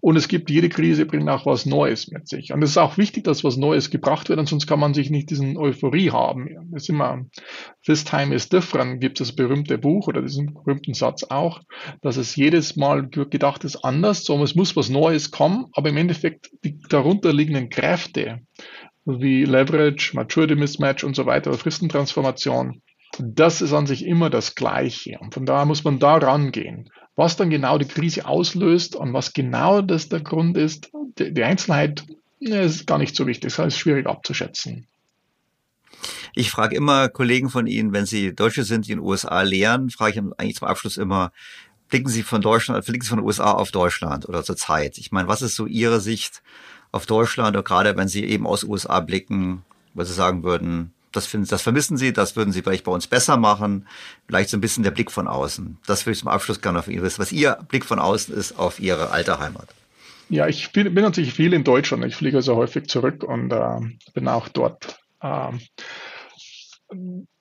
Und 0.00 0.16
es 0.16 0.26
gibt, 0.26 0.50
jede 0.50 0.68
Krise 0.68 1.06
bringt 1.06 1.28
auch 1.28 1.46
was 1.46 1.64
Neues 1.64 2.08
mit 2.10 2.26
sich. 2.26 2.52
Und 2.52 2.60
es 2.64 2.70
ist 2.70 2.78
auch 2.78 2.98
wichtig, 2.98 3.22
dass 3.22 3.44
was 3.44 3.56
Neues 3.56 3.90
gebracht 3.90 4.28
wird, 4.30 4.48
sonst 4.48 4.66
kann 4.66 4.80
man 4.80 4.94
sich 4.94 5.10
nicht 5.10 5.30
diesen 5.30 5.56
Euphorie 5.56 6.10
haben. 6.10 6.48
Das 6.72 6.82
ist 6.82 6.88
immer, 6.88 7.24
This 7.86 8.02
time 8.02 8.34
is 8.34 8.48
different, 8.48 9.00
gibt 9.00 9.20
es 9.20 9.28
das 9.28 9.36
berühmte 9.36 9.78
Buch 9.78 10.08
oder 10.08 10.22
diesen 10.22 10.54
berühmten 10.54 10.94
Satz 10.94 11.22
auch, 11.22 11.60
dass 12.00 12.16
es 12.16 12.34
jedes 12.34 12.74
Mal 12.74 13.08
gedacht 13.08 13.62
ist 13.62 13.84
anders, 13.84 14.24
sondern 14.24 14.46
es 14.46 14.56
muss 14.56 14.74
was 14.74 14.88
Neues 14.88 15.30
kommen, 15.30 15.66
aber 15.72 15.90
im 15.90 15.98
Endeffekt 15.98 16.50
die 16.64 16.80
darunterliegenden 16.88 17.68
Kräfte, 17.68 18.40
wie 19.04 19.44
Leverage, 19.44 20.14
Maturity 20.14 20.54
Mismatch 20.54 21.04
und 21.04 21.16
so 21.16 21.26
weiter, 21.26 21.52
Fristentransformation, 21.54 22.82
das 23.18 23.60
ist 23.60 23.72
an 23.72 23.86
sich 23.86 24.06
immer 24.06 24.30
das 24.30 24.54
Gleiche. 24.54 25.18
Und 25.20 25.34
von 25.34 25.46
daher 25.46 25.66
muss 25.66 25.84
man 25.84 25.98
da 25.98 26.16
rangehen. 26.16 26.90
Was 27.14 27.36
dann 27.36 27.50
genau 27.50 27.76
die 27.76 27.86
Krise 27.86 28.26
auslöst 28.26 28.96
und 28.96 29.12
was 29.12 29.34
genau 29.34 29.82
das 29.82 30.08
der 30.08 30.20
Grund 30.20 30.56
ist, 30.56 30.90
die, 31.18 31.44
Einzelheit 31.44 32.04
ist 32.40 32.86
gar 32.86 32.98
nicht 32.98 33.14
so 33.14 33.26
wichtig. 33.26 33.54
Das 33.54 33.66
ist 33.66 33.78
schwierig 33.78 34.06
abzuschätzen. 34.06 34.86
Ich 36.34 36.50
frage 36.50 36.74
immer 36.74 37.10
Kollegen 37.10 37.50
von 37.50 37.66
Ihnen, 37.66 37.92
wenn 37.92 38.06
Sie 38.06 38.34
Deutsche 38.34 38.64
sind, 38.64 38.86
die 38.86 38.92
in 38.92 38.98
den 38.98 39.06
USA 39.06 39.42
lehren, 39.42 39.90
frage 39.90 40.12
ich 40.12 40.18
eigentlich 40.38 40.56
zum 40.56 40.68
Abschluss 40.68 40.96
immer, 40.96 41.32
blicken 41.88 42.08
Sie 42.08 42.22
von 42.22 42.40
Deutschland, 42.40 42.82
blicken 42.86 43.02
Sie 43.02 43.10
von 43.10 43.18
den 43.18 43.26
USA 43.26 43.52
auf 43.52 43.70
Deutschland 43.70 44.26
oder 44.26 44.42
zur 44.42 44.56
Zeit? 44.56 44.96
Ich 44.96 45.12
meine, 45.12 45.28
was 45.28 45.42
ist 45.42 45.54
so 45.54 45.66
Ihre 45.66 46.00
Sicht 46.00 46.42
auf 46.92 47.06
Deutschland, 47.06 47.56
oder 47.56 47.64
gerade 47.64 47.96
wenn 47.96 48.08
Sie 48.08 48.24
eben 48.24 48.46
aus 48.46 48.64
USA 48.64 49.00
blicken, 49.00 49.64
was 49.94 50.08
Sie 50.08 50.14
sagen 50.14 50.42
würden, 50.42 50.92
das, 51.10 51.26
finden, 51.26 51.46
das 51.48 51.62
vermissen 51.62 51.96
Sie, 51.96 52.12
das 52.12 52.36
würden 52.36 52.52
Sie 52.52 52.62
vielleicht 52.62 52.84
bei 52.84 52.92
uns 52.92 53.06
besser 53.06 53.36
machen. 53.36 53.86
Vielleicht 54.26 54.50
so 54.50 54.56
ein 54.56 54.60
bisschen 54.60 54.84
der 54.84 54.90
Blick 54.90 55.10
von 55.10 55.28
außen. 55.28 55.78
Das 55.86 56.06
würde 56.06 56.12
ich 56.12 56.20
zum 56.20 56.28
Abschluss 56.28 56.60
gerne 56.60 56.78
auf 56.78 56.88
Ihnen 56.88 57.02
wissen, 57.02 57.20
was 57.20 57.32
Ihr 57.32 57.58
Blick 57.68 57.84
von 57.84 57.98
außen 57.98 58.34
ist 58.34 58.58
auf 58.58 58.80
Ihre 58.80 59.10
alte 59.10 59.38
Heimat. 59.38 59.68
Ja, 60.28 60.46
ich 60.46 60.72
bin, 60.72 60.94
bin 60.94 61.04
natürlich 61.04 61.34
viel 61.34 61.52
in 61.52 61.64
Deutschland. 61.64 62.04
Ich 62.04 62.16
fliege 62.16 62.38
also 62.38 62.56
häufig 62.56 62.86
zurück 62.88 63.22
und 63.22 63.52
äh, 63.52 63.80
bin 64.14 64.28
auch 64.28 64.48
dort. 64.48 64.98
Äh, 65.20 65.52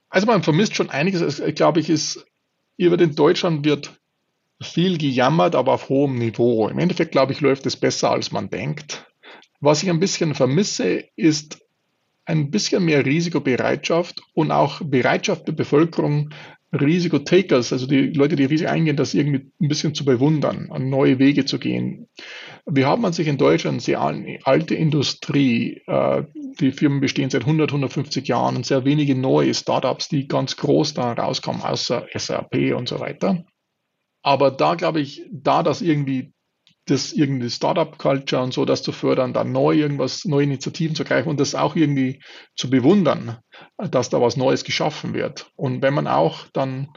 also 0.09 0.27
man 0.27 0.43
vermisst 0.43 0.75
schon 0.75 0.89
einiges. 0.89 1.39
Ich 1.39 1.55
glaube, 1.55 1.79
ich 1.79 1.89
ist 1.89 2.25
über 2.77 2.97
den 2.97 3.15
Deutschland 3.15 3.63
wird 3.63 3.93
viel 4.61 4.97
gejammert, 4.97 5.55
aber 5.55 5.73
auf 5.73 5.89
hohem 5.89 6.17
Niveau. 6.17 6.67
Im 6.67 6.79
Endeffekt, 6.79 7.11
glaube 7.11 7.31
ich, 7.31 7.41
läuft 7.41 7.65
es 7.65 7.77
besser, 7.77 8.11
als 8.11 8.31
man 8.31 8.49
denkt. 8.49 9.10
Was 9.61 9.83
ich 9.83 9.89
ein 9.89 9.99
bisschen 9.99 10.33
vermisse, 10.35 11.05
ist 11.15 11.59
ein 12.25 12.51
bisschen 12.51 12.83
mehr 12.83 13.05
Risikobereitschaft 13.05 14.21
und 14.33 14.51
auch 14.51 14.81
Bereitschaft 14.83 15.47
der 15.47 15.53
Bevölkerung, 15.53 16.31
Risikotakers, 16.73 17.73
also 17.73 17.85
die 17.85 18.07
Leute, 18.07 18.35
die 18.35 18.45
Risiko 18.45 18.71
eingehen, 18.71 18.95
das 18.95 19.13
irgendwie 19.13 19.51
ein 19.61 19.67
bisschen 19.67 19.93
zu 19.93 20.05
bewundern, 20.05 20.71
an 20.71 20.89
neue 20.89 21.19
Wege 21.19 21.45
zu 21.45 21.59
gehen. 21.59 22.07
Wir 22.65 22.87
haben 22.87 23.05
an 23.05 23.13
sich 23.13 23.27
in 23.27 23.37
Deutschland 23.37 23.81
sehr 23.81 24.01
alte 24.01 24.75
Industrie. 24.75 25.81
Äh, 25.85 26.23
die 26.59 26.71
Firmen 26.71 27.01
bestehen 27.01 27.29
seit 27.29 27.41
100, 27.41 27.71
150 27.71 28.27
Jahren 28.27 28.55
und 28.55 28.65
sehr 28.65 28.85
wenige 28.85 29.15
neue 29.15 29.53
Startups, 29.53 30.07
die 30.07 30.27
ganz 30.27 30.55
groß 30.55 30.93
da 30.93 31.11
rauskommen, 31.11 31.61
außer 31.61 32.07
SAP 32.15 32.73
und 32.75 32.87
so 32.87 32.99
weiter. 32.99 33.43
Aber 34.21 34.51
da 34.51 34.75
glaube 34.75 35.01
ich, 35.01 35.23
da 35.31 35.63
das 35.63 35.81
irgendwie 35.81 36.33
das 36.85 37.13
irgendwie 37.13 37.49
Startup-Culture 37.49 38.41
und 38.41 38.53
so, 38.53 38.65
das 38.65 38.81
zu 38.81 38.91
fördern, 38.91 39.33
dann 39.33 39.51
neu 39.51 39.75
irgendwas, 39.75 40.25
neue 40.25 40.45
Initiativen 40.45 40.95
zu 40.95 41.03
greifen 41.03 41.29
und 41.29 41.39
das 41.39 41.55
auch 41.55 41.75
irgendwie 41.75 42.21
zu 42.55 42.69
bewundern, 42.69 43.37
dass 43.77 44.09
da 44.09 44.19
was 44.19 44.35
Neues 44.35 44.63
geschaffen 44.63 45.13
wird. 45.13 45.51
Und 45.55 45.81
wenn 45.81 45.93
man 45.93 46.07
auch 46.07 46.47
dann 46.53 46.89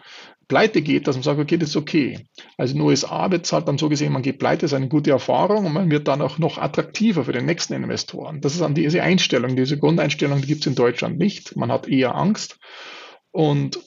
pleite 0.48 0.82
geht, 0.82 1.06
dass 1.06 1.16
man 1.16 1.22
sagt, 1.22 1.38
okay, 1.38 1.56
das 1.56 1.70
ist 1.70 1.76
okay. 1.76 2.26
Also 2.56 2.72
in 2.72 2.78
den 2.78 2.86
USA 2.86 3.30
wird 3.30 3.46
es 3.46 3.52
halt 3.52 3.68
dann 3.68 3.78
so 3.78 3.88
gesehen, 3.88 4.12
man 4.12 4.22
geht 4.22 4.38
pleite, 4.38 4.66
ist 4.66 4.74
eine 4.74 4.88
gute 4.88 5.10
Erfahrung 5.10 5.66
und 5.66 5.72
man 5.72 5.90
wird 5.90 6.08
dann 6.08 6.22
auch 6.22 6.38
noch 6.38 6.58
attraktiver 6.58 7.24
für 7.24 7.32
den 7.32 7.46
nächsten 7.46 7.74
Investoren. 7.74 8.40
Das 8.40 8.52
ist 8.52 8.60
dann 8.60 8.74
diese 8.74 9.02
Einstellung, 9.02 9.56
diese 9.56 9.78
Grundeinstellung, 9.78 10.40
die 10.40 10.46
gibt 10.46 10.60
es 10.60 10.66
in 10.66 10.74
Deutschland 10.74 11.18
nicht. 11.18 11.56
Man 11.56 11.72
hat 11.72 11.88
eher 11.88 12.14
Angst. 12.14 12.58
Und 13.30 13.80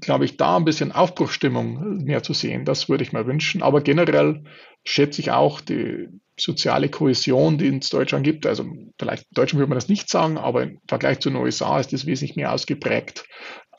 glaube 0.00 0.24
ich, 0.24 0.36
da 0.36 0.56
ein 0.56 0.64
bisschen 0.64 0.92
Aufbruchstimmung 0.92 2.04
mehr 2.04 2.22
zu 2.22 2.32
sehen, 2.32 2.64
das 2.64 2.88
würde 2.88 3.04
ich 3.04 3.12
mir 3.12 3.26
wünschen. 3.26 3.62
Aber 3.62 3.80
generell 3.82 4.44
schätze 4.84 5.20
ich 5.20 5.30
auch 5.30 5.60
die 5.60 6.08
soziale 6.38 6.88
Kohäsion, 6.88 7.58
die 7.58 7.66
es 7.66 7.90
in 7.92 7.98
Deutschland 7.98 8.24
gibt. 8.24 8.44
Also 8.44 8.64
vielleicht 8.98 9.24
in 9.24 9.34
Deutschland 9.34 9.60
würde 9.60 9.70
man 9.70 9.78
das 9.78 9.88
nicht 9.88 10.08
sagen, 10.08 10.36
aber 10.36 10.64
im 10.64 10.80
Vergleich 10.88 11.20
zu 11.20 11.30
den 11.30 11.38
USA 11.38 11.78
ist 11.78 11.92
das 11.92 12.06
wesentlich 12.06 12.36
mehr 12.36 12.52
ausgeprägt 12.52 13.24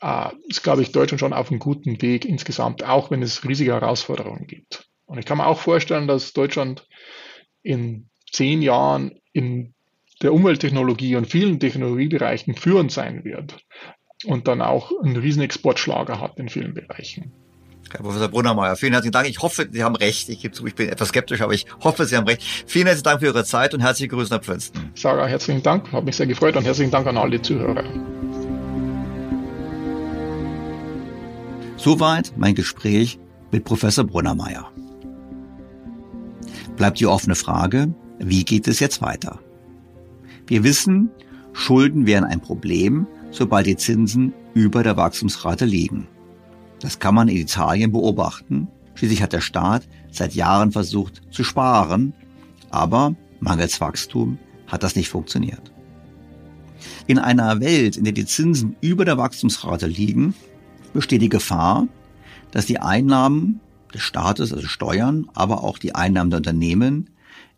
äh, 0.00 0.30
ist, 0.48 0.62
glaube 0.62 0.82
ich, 0.82 0.92
Deutschland 0.92 1.20
schon 1.20 1.32
auf 1.32 1.50
einem 1.50 1.60
guten 1.60 2.00
Weg 2.02 2.24
insgesamt, 2.24 2.84
auch 2.84 3.10
wenn 3.10 3.22
es 3.22 3.46
riesige 3.46 3.72
Herausforderungen 3.72 4.46
gibt. 4.46 4.88
Und 5.06 5.18
ich 5.18 5.24
kann 5.24 5.38
mir 5.38 5.46
auch 5.46 5.60
vorstellen, 5.60 6.08
dass 6.08 6.32
Deutschland 6.32 6.86
in 7.62 8.08
zehn 8.30 8.62
Jahren 8.62 9.20
in 9.32 9.74
der 10.22 10.32
Umwelttechnologie 10.32 11.16
und 11.16 11.26
vielen 11.26 11.60
Technologiebereichen 11.60 12.54
führend 12.54 12.90
sein 12.90 13.24
wird 13.24 13.58
und 14.24 14.48
dann 14.48 14.62
auch 14.62 14.92
einen 15.02 15.16
riesen 15.16 15.42
Exportschlager 15.42 16.20
hat 16.20 16.38
in 16.38 16.48
vielen 16.48 16.74
Bereichen. 16.74 17.32
Herr 17.90 18.00
Professor 18.00 18.28
Brunnermeier, 18.28 18.76
vielen 18.76 18.92
herzlichen 18.92 19.12
Dank. 19.12 19.28
Ich 19.28 19.40
hoffe, 19.40 19.68
Sie 19.70 19.84
haben 19.84 19.96
recht. 19.96 20.28
Ich 20.28 20.40
gebe 20.40 20.54
zu, 20.54 20.66
ich 20.66 20.74
bin 20.74 20.88
etwas 20.88 21.08
skeptisch, 21.08 21.40
aber 21.40 21.54
ich 21.54 21.66
hoffe, 21.82 22.04
Sie 22.04 22.16
haben 22.16 22.26
recht. 22.26 22.42
Vielen 22.66 22.86
herzlichen 22.86 23.04
Dank 23.04 23.20
für 23.20 23.26
Ihre 23.26 23.44
Zeit 23.44 23.74
und 23.74 23.80
herzliche 23.80 24.08
Grüße 24.08 24.32
nach 24.32 24.42
Princeton. 24.42 24.90
Sarah, 24.94 25.26
herzlichen 25.26 25.62
Dank. 25.62 25.90
Hat 25.92 26.04
mich 26.04 26.16
sehr 26.16 26.26
gefreut 26.26 26.56
und 26.56 26.64
herzlichen 26.64 26.90
Dank 26.90 27.06
an 27.06 27.16
alle 27.16 27.40
Zuhörer. 27.40 27.84
Soweit 31.76 32.32
mein 32.36 32.54
Gespräch 32.54 33.18
mit 33.52 33.64
Professor 33.64 34.04
Brunnermeier. 34.04 34.70
Bleibt 36.76 37.00
die 37.00 37.06
offene 37.06 37.34
Frage, 37.34 37.94
wie 38.18 38.44
geht 38.44 38.66
es 38.66 38.80
jetzt 38.80 39.00
weiter? 39.00 39.38
Wir 40.46 40.64
wissen, 40.64 41.10
Schulden 41.52 42.06
wären 42.06 42.24
ein 42.24 42.40
Problem, 42.40 43.06
sobald 43.30 43.66
die 43.66 43.76
Zinsen 43.76 44.34
über 44.54 44.82
der 44.82 44.96
Wachstumsrate 44.96 45.64
liegen. 45.64 46.08
Das 46.80 46.98
kann 46.98 47.14
man 47.14 47.28
in 47.28 47.36
Italien 47.36 47.92
beobachten. 47.92 48.68
Schließlich 48.94 49.22
hat 49.22 49.32
der 49.32 49.40
Staat 49.40 49.88
seit 50.10 50.34
Jahren 50.34 50.72
versucht 50.72 51.22
zu 51.30 51.44
sparen, 51.44 52.14
aber 52.70 53.14
mangels 53.40 53.80
Wachstum 53.80 54.38
hat 54.66 54.82
das 54.82 54.96
nicht 54.96 55.08
funktioniert. 55.08 55.72
In 57.06 57.18
einer 57.18 57.60
Welt, 57.60 57.96
in 57.96 58.04
der 58.04 58.12
die 58.12 58.26
Zinsen 58.26 58.76
über 58.80 59.04
der 59.04 59.18
Wachstumsrate 59.18 59.86
liegen, 59.86 60.34
besteht 60.92 61.22
die 61.22 61.28
Gefahr, 61.28 61.88
dass 62.50 62.66
die 62.66 62.78
Einnahmen 62.78 63.60
des 63.92 64.02
Staates, 64.02 64.52
also 64.52 64.66
Steuern, 64.66 65.28
aber 65.34 65.62
auch 65.62 65.78
die 65.78 65.94
Einnahmen 65.94 66.30
der 66.30 66.38
Unternehmen 66.38 67.10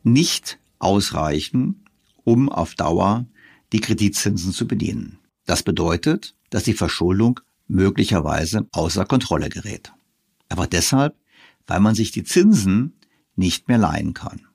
nicht 0.03 0.59
ausreichen, 0.79 1.85
um 2.25 2.49
auf 2.49 2.75
Dauer 2.75 3.27
die 3.73 3.81
Kreditzinsen 3.81 4.53
zu 4.53 4.67
bedienen. 4.67 5.19
Das 5.47 5.63
bedeutet, 5.63 6.35
dass 6.51 6.65
die 6.65 6.75
Verschuldung 6.75 7.41
möglicherweise 7.69 8.67
außer 8.73 9.05
Kontrolle 9.05 9.49
gerät. 9.49 9.93
Aber 10.49 10.67
deshalb, 10.67 11.15
weil 11.67 11.81
man 11.81 11.95
sich 11.95 12.11
die 12.11 12.25
Zinsen 12.25 12.99
nicht 13.37 13.69
mehr 13.69 13.79
leihen 13.79 14.15
kann. 14.15 14.47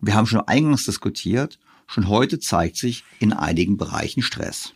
Wir 0.00 0.14
haben 0.14 0.26
schon 0.26 0.40
eingangs 0.40 0.84
diskutiert, 0.84 1.58
schon 1.86 2.08
heute 2.08 2.38
zeigt 2.38 2.76
sich 2.76 3.04
in 3.18 3.32
einigen 3.32 3.76
Bereichen 3.76 4.22
Stress. 4.22 4.72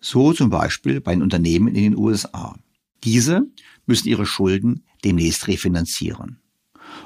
So 0.00 0.32
zum 0.32 0.50
Beispiel 0.50 1.00
bei 1.00 1.12
den 1.14 1.22
Unternehmen 1.22 1.68
in 1.68 1.74
den 1.74 1.96
USA. 1.96 2.56
Diese 3.04 3.46
müssen 3.86 4.08
ihre 4.08 4.26
Schulden 4.26 4.84
demnächst 5.04 5.48
refinanzieren. 5.48 6.38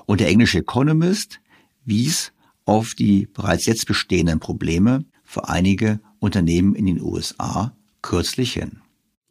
Und 0.06 0.20
der 0.20 0.28
englische 0.28 0.58
Economist 0.58 1.40
wies 1.84 2.32
auf 2.64 2.94
die 2.94 3.26
bereits 3.26 3.66
jetzt 3.66 3.86
bestehenden 3.86 4.40
Probleme 4.40 5.04
für 5.24 5.48
einige 5.48 6.00
Unternehmen 6.18 6.74
in 6.74 6.86
den 6.86 7.00
USA 7.00 7.76
kürzlich 8.02 8.52
hin. 8.52 8.79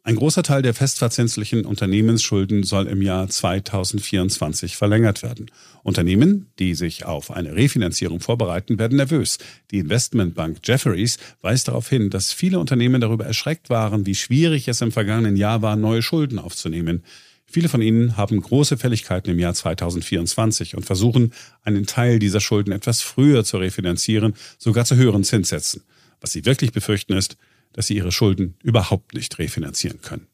Ein 0.02 0.16
großer 0.16 0.42
Teil 0.42 0.62
der 0.62 0.72
festverzinslichen 0.72 1.66
Unternehmensschulden 1.66 2.62
soll 2.62 2.86
im 2.86 3.02
Jahr 3.02 3.28
2024 3.28 4.74
verlängert 4.74 5.22
werden. 5.22 5.50
Unternehmen, 5.82 6.50
die 6.58 6.74
sich 6.74 7.04
auf 7.04 7.30
eine 7.30 7.54
Refinanzierung 7.54 8.20
vorbereiten, 8.20 8.78
werden 8.78 8.96
nervös. 8.96 9.36
Die 9.70 9.78
Investmentbank 9.78 10.60
Jefferies 10.64 11.18
weist 11.42 11.68
darauf 11.68 11.90
hin, 11.90 12.08
dass 12.08 12.32
viele 12.32 12.58
Unternehmen 12.58 13.02
darüber 13.02 13.26
erschreckt 13.26 13.68
waren, 13.68 14.06
wie 14.06 14.14
schwierig 14.14 14.68
es 14.68 14.80
im 14.80 14.90
vergangenen 14.90 15.36
Jahr 15.36 15.60
war, 15.60 15.76
neue 15.76 16.00
Schulden 16.00 16.38
aufzunehmen. 16.38 17.04
Viele 17.44 17.68
von 17.68 17.82
ihnen 17.82 18.16
haben 18.16 18.40
große 18.40 18.78
Fälligkeiten 18.78 19.30
im 19.30 19.38
Jahr 19.38 19.52
2024 19.52 20.76
und 20.76 20.86
versuchen, 20.86 21.34
einen 21.62 21.84
Teil 21.84 22.18
dieser 22.20 22.40
Schulden 22.40 22.72
etwas 22.72 23.02
früher 23.02 23.44
zu 23.44 23.58
refinanzieren, 23.58 24.32
sogar 24.56 24.86
zu 24.86 24.96
höheren 24.96 25.24
Zinssätzen. 25.24 25.82
Was 26.22 26.32
sie 26.32 26.46
wirklich 26.46 26.72
befürchten 26.72 27.12
ist, 27.12 27.36
dass 27.72 27.86
sie 27.86 27.96
ihre 27.96 28.12
Schulden 28.12 28.56
überhaupt 28.62 29.14
nicht 29.14 29.38
refinanzieren 29.38 30.00
können. 30.00 30.26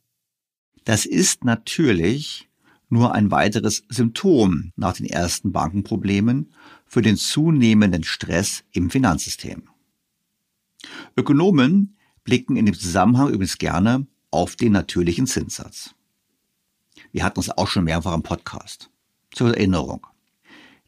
Das 0.84 1.04
ist 1.04 1.44
natürlich 1.44 2.48
nur 2.88 3.14
ein 3.14 3.30
weiteres 3.30 3.82
Symptom 3.88 4.72
nach 4.76 4.94
den 4.94 5.06
ersten 5.06 5.52
Bankenproblemen 5.52 6.52
für 6.86 7.02
den 7.02 7.16
zunehmenden 7.16 8.04
Stress 8.04 8.62
im 8.72 8.90
Finanzsystem. 8.90 9.68
Ökonomen 11.16 11.96
blicken 12.22 12.56
in 12.56 12.66
dem 12.66 12.78
Zusammenhang 12.78 13.28
übrigens 13.28 13.58
gerne 13.58 14.06
auf 14.30 14.56
den 14.56 14.72
natürlichen 14.72 15.26
Zinssatz. 15.26 15.94
Wir 17.12 17.24
hatten 17.24 17.40
es 17.40 17.50
auch 17.50 17.68
schon 17.68 17.84
mehrfach 17.84 18.14
im 18.14 18.22
Podcast. 18.22 18.90
Zur 19.32 19.48
Erinnerung. 19.48 20.06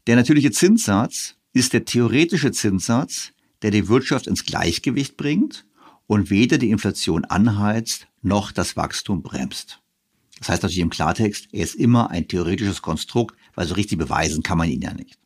Der 0.07 0.15
natürliche 0.15 0.51
Zinssatz 0.51 1.35
ist 1.53 1.73
der 1.73 1.85
theoretische 1.85 2.51
Zinssatz, 2.51 3.31
der 3.61 3.71
die 3.71 3.87
Wirtschaft 3.89 4.27
ins 4.27 4.45
Gleichgewicht 4.45 5.17
bringt 5.17 5.65
und 6.09 6.31
weder 6.31 6.57
die 6.57 6.71
Inflation 6.71 7.23
anheizt 7.23 8.07
noch 8.23 8.51
das 8.51 8.75
Wachstum 8.75 9.21
bremst. 9.21 9.79
Das 10.39 10.49
heißt 10.49 10.63
natürlich 10.63 10.81
im 10.81 10.89
Klartext, 10.89 11.49
er 11.51 11.63
ist 11.63 11.75
immer 11.75 12.09
ein 12.09 12.27
theoretisches 12.27 12.81
Konstrukt, 12.81 13.37
weil 13.53 13.67
so 13.67 13.75
richtig 13.75 13.99
beweisen 13.99 14.41
kann 14.41 14.57
man 14.57 14.69
ihn 14.71 14.81
ja 14.81 14.91
nicht. 14.91 15.19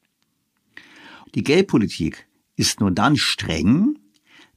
Die 1.36 1.44
Geldpolitik 1.44 2.28
ist 2.58 2.82
nur 2.82 2.92
dann 2.92 3.16
streng, 3.16 3.98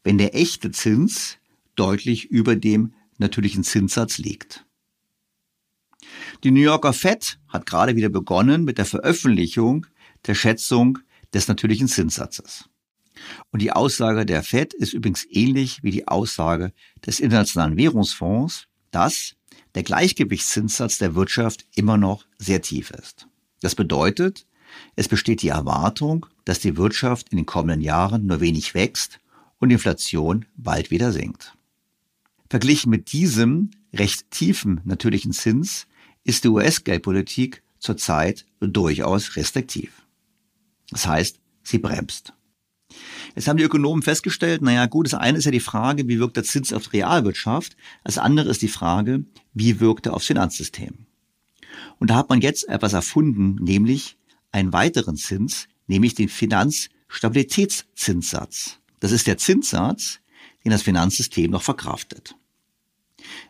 wenn 0.02 0.18
der 0.18 0.34
echte 0.34 0.72
Zins 0.72 1.38
deutlich 1.76 2.24
über 2.28 2.56
dem 2.56 2.92
natürlichen 3.18 3.62
Zinssatz 3.62 4.18
liegt. 4.18 4.66
Die 6.42 6.50
New 6.50 6.60
Yorker 6.60 6.92
Fed 6.92 7.38
hat 7.46 7.66
gerade 7.66 7.94
wieder 7.94 8.08
begonnen 8.08 8.64
mit 8.64 8.78
der 8.78 8.84
Veröffentlichung 8.84 9.86
der 10.26 10.34
Schätzung 10.34 10.98
des 11.32 11.46
natürlichen 11.46 11.86
Zinssatzes. 11.86 12.68
Und 13.50 13.62
die 13.62 13.72
Aussage 13.72 14.26
der 14.26 14.42
Fed 14.42 14.74
ist 14.74 14.92
übrigens 14.92 15.26
ähnlich 15.30 15.82
wie 15.82 15.90
die 15.90 16.08
Aussage 16.08 16.72
des 17.04 17.20
Internationalen 17.20 17.76
Währungsfonds, 17.76 18.66
dass 18.90 19.36
der 19.74 19.82
Gleichgewichtszinssatz 19.82 20.98
der 20.98 21.14
Wirtschaft 21.14 21.66
immer 21.74 21.96
noch 21.96 22.24
sehr 22.38 22.62
tief 22.62 22.90
ist. 22.90 23.28
Das 23.60 23.74
bedeutet, 23.74 24.46
es 24.96 25.08
besteht 25.08 25.42
die 25.42 25.48
Erwartung, 25.48 26.26
dass 26.44 26.60
die 26.60 26.76
Wirtschaft 26.76 27.28
in 27.30 27.36
den 27.36 27.46
kommenden 27.46 27.80
Jahren 27.80 28.26
nur 28.26 28.40
wenig 28.40 28.74
wächst 28.74 29.20
und 29.58 29.70
Inflation 29.70 30.46
bald 30.56 30.90
wieder 30.90 31.12
sinkt. 31.12 31.54
Verglichen 32.48 32.90
mit 32.90 33.12
diesem 33.12 33.70
recht 33.92 34.30
tiefen 34.30 34.80
natürlichen 34.84 35.32
Zins 35.32 35.86
ist 36.24 36.44
die 36.44 36.48
US-Geldpolitik 36.48 37.62
zurzeit 37.78 38.46
durchaus 38.60 39.36
restriktiv. 39.36 40.06
Das 40.90 41.06
heißt, 41.06 41.40
sie 41.62 41.78
bremst. 41.78 42.32
Jetzt 43.34 43.48
haben 43.48 43.56
die 43.58 43.64
Ökonomen 43.64 44.02
festgestellt, 44.02 44.62
naja 44.62 44.86
gut, 44.86 45.06
das 45.06 45.14
eine 45.14 45.38
ist 45.38 45.44
ja 45.44 45.50
die 45.50 45.60
Frage, 45.60 46.08
wie 46.08 46.18
wirkt 46.18 46.36
der 46.36 46.44
Zins 46.44 46.72
auf 46.72 46.88
die 46.88 46.98
Realwirtschaft, 46.98 47.76
das 48.04 48.18
andere 48.18 48.50
ist 48.50 48.62
die 48.62 48.68
Frage, 48.68 49.24
wie 49.52 49.80
wirkt 49.80 50.06
er 50.06 50.14
aufs 50.14 50.26
Finanzsystem. 50.26 51.06
Und 51.98 52.10
da 52.10 52.16
hat 52.16 52.30
man 52.30 52.40
jetzt 52.40 52.68
etwas 52.68 52.94
erfunden, 52.94 53.56
nämlich 53.62 54.16
einen 54.52 54.72
weiteren 54.72 55.16
Zins, 55.16 55.66
nämlich 55.86 56.14
den 56.14 56.28
Finanzstabilitätszinssatz. 56.28 58.78
Das 59.00 59.10
ist 59.12 59.26
der 59.26 59.38
Zinssatz, 59.38 60.20
den 60.64 60.72
das 60.72 60.82
Finanzsystem 60.82 61.50
noch 61.50 61.62
verkraftet. 61.62 62.36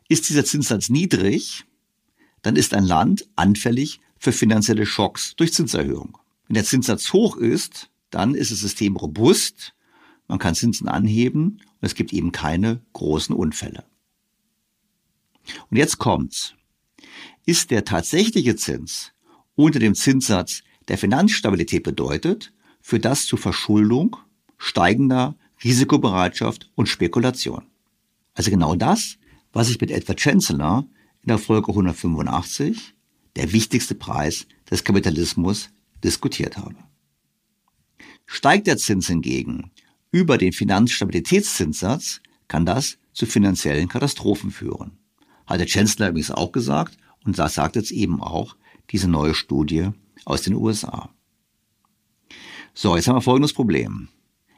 Ist 0.09 0.29
dieser 0.29 0.45
Zinssatz 0.45 0.89
niedrig, 0.89 1.65
dann 2.43 2.57
ist 2.57 2.75
ein 2.75 2.85
Land 2.85 3.29
anfällig 3.37 4.01
für 4.19 4.33
finanzielle 4.33 4.87
Schocks 4.87 5.37
durch 5.37 5.53
Zinserhöhung. 5.53 6.19
Wenn 6.49 6.55
der 6.55 6.65
Zinssatz 6.65 7.13
hoch 7.13 7.37
ist, 7.37 7.91
dann 8.17 8.35
ist 8.35 8.51
das 8.51 8.61
System 8.61 8.97
robust, 8.97 9.75
man 10.27 10.39
kann 10.39 10.55
Zinsen 10.55 10.89
anheben 10.89 11.61
und 11.61 11.83
es 11.83 11.95
gibt 11.95 12.13
eben 12.13 12.33
keine 12.33 12.81
großen 12.95 13.35
Unfälle. 13.35 13.85
Und 15.71 15.77
jetzt 15.77 15.99
kommt's. 15.99 16.55
Ist 17.45 17.71
der 17.71 17.85
tatsächliche 17.85 18.57
Zins 18.57 19.13
unter 19.55 19.79
dem 19.79 19.95
Zinssatz 19.95 20.63
der 20.89 20.99
Finanzstabilität 20.99 21.83
bedeutet, 21.83 22.53
für 22.81 22.99
das 22.99 23.27
zu 23.27 23.37
Verschuldung, 23.37 24.17
steigender 24.57 25.37
Risikobereitschaft 25.63 26.71
und 26.75 26.89
Spekulation. 26.89 27.65
Also 28.35 28.51
genau 28.51 28.77
das, 28.77 29.19
was 29.53 29.69
ich 29.69 29.81
mit 29.81 29.91
Edward 29.91 30.21
Chancellor 30.21 30.87
in 31.23 31.29
der 31.29 31.39
Folge 31.39 31.69
185 31.69 32.95
der 33.37 33.53
wichtigste 33.53 33.95
Preis 33.95 34.47
des 34.71 34.85
Kapitalismus, 34.85 35.69
diskutiert 36.03 36.57
habe. 36.57 36.86
Steigt 38.27 38.67
der 38.67 38.77
Zins 38.77 39.07
hingegen 39.07 39.71
über 40.11 40.39
den 40.39 40.53
Finanzstabilitätszinssatz, 40.53 42.21
kann 42.49 42.67
das 42.67 42.99
zu 43.13 43.27
finanziellen 43.27 43.89
Katastrophen 43.89 44.51
führen. 44.51 44.99
Hat 45.47 45.61
der 45.61 45.67
Chancellor 45.67 46.11
übrigens 46.11 46.31
auch 46.31 46.53
gesagt 46.53 46.97
und 47.25 47.39
das 47.39 47.55
sagt 47.55 47.77
jetzt 47.77 47.91
eben 47.91 48.21
auch 48.21 48.57
diese 48.91 49.09
neue 49.09 49.35
Studie 49.35 49.91
aus 50.25 50.43
den 50.43 50.55
USA. 50.55 51.11
So, 52.75 52.97
jetzt 52.97 53.09
haben 53.09 53.17
wir 53.17 53.23
folgendes 53.23 53.53
Problem. 53.53 54.09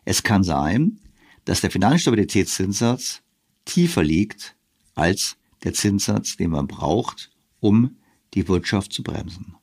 Es 0.05 0.23
kann 0.23 0.43
sein, 0.43 0.99
dass 1.45 1.61
der 1.61 1.71
Finanzstabilitätszinssatz 1.71 3.23
tiefer 3.65 4.03
liegt 4.03 4.57
als 4.95 5.37
der 5.63 5.73
Zinssatz, 5.75 6.37
den 6.37 6.51
man 6.51 6.67
braucht, 6.67 7.31
um 7.61 7.97
die 8.35 8.49
Wirtschaft 8.49 8.93
zu 8.93 9.03
bremsen. 9.03 9.55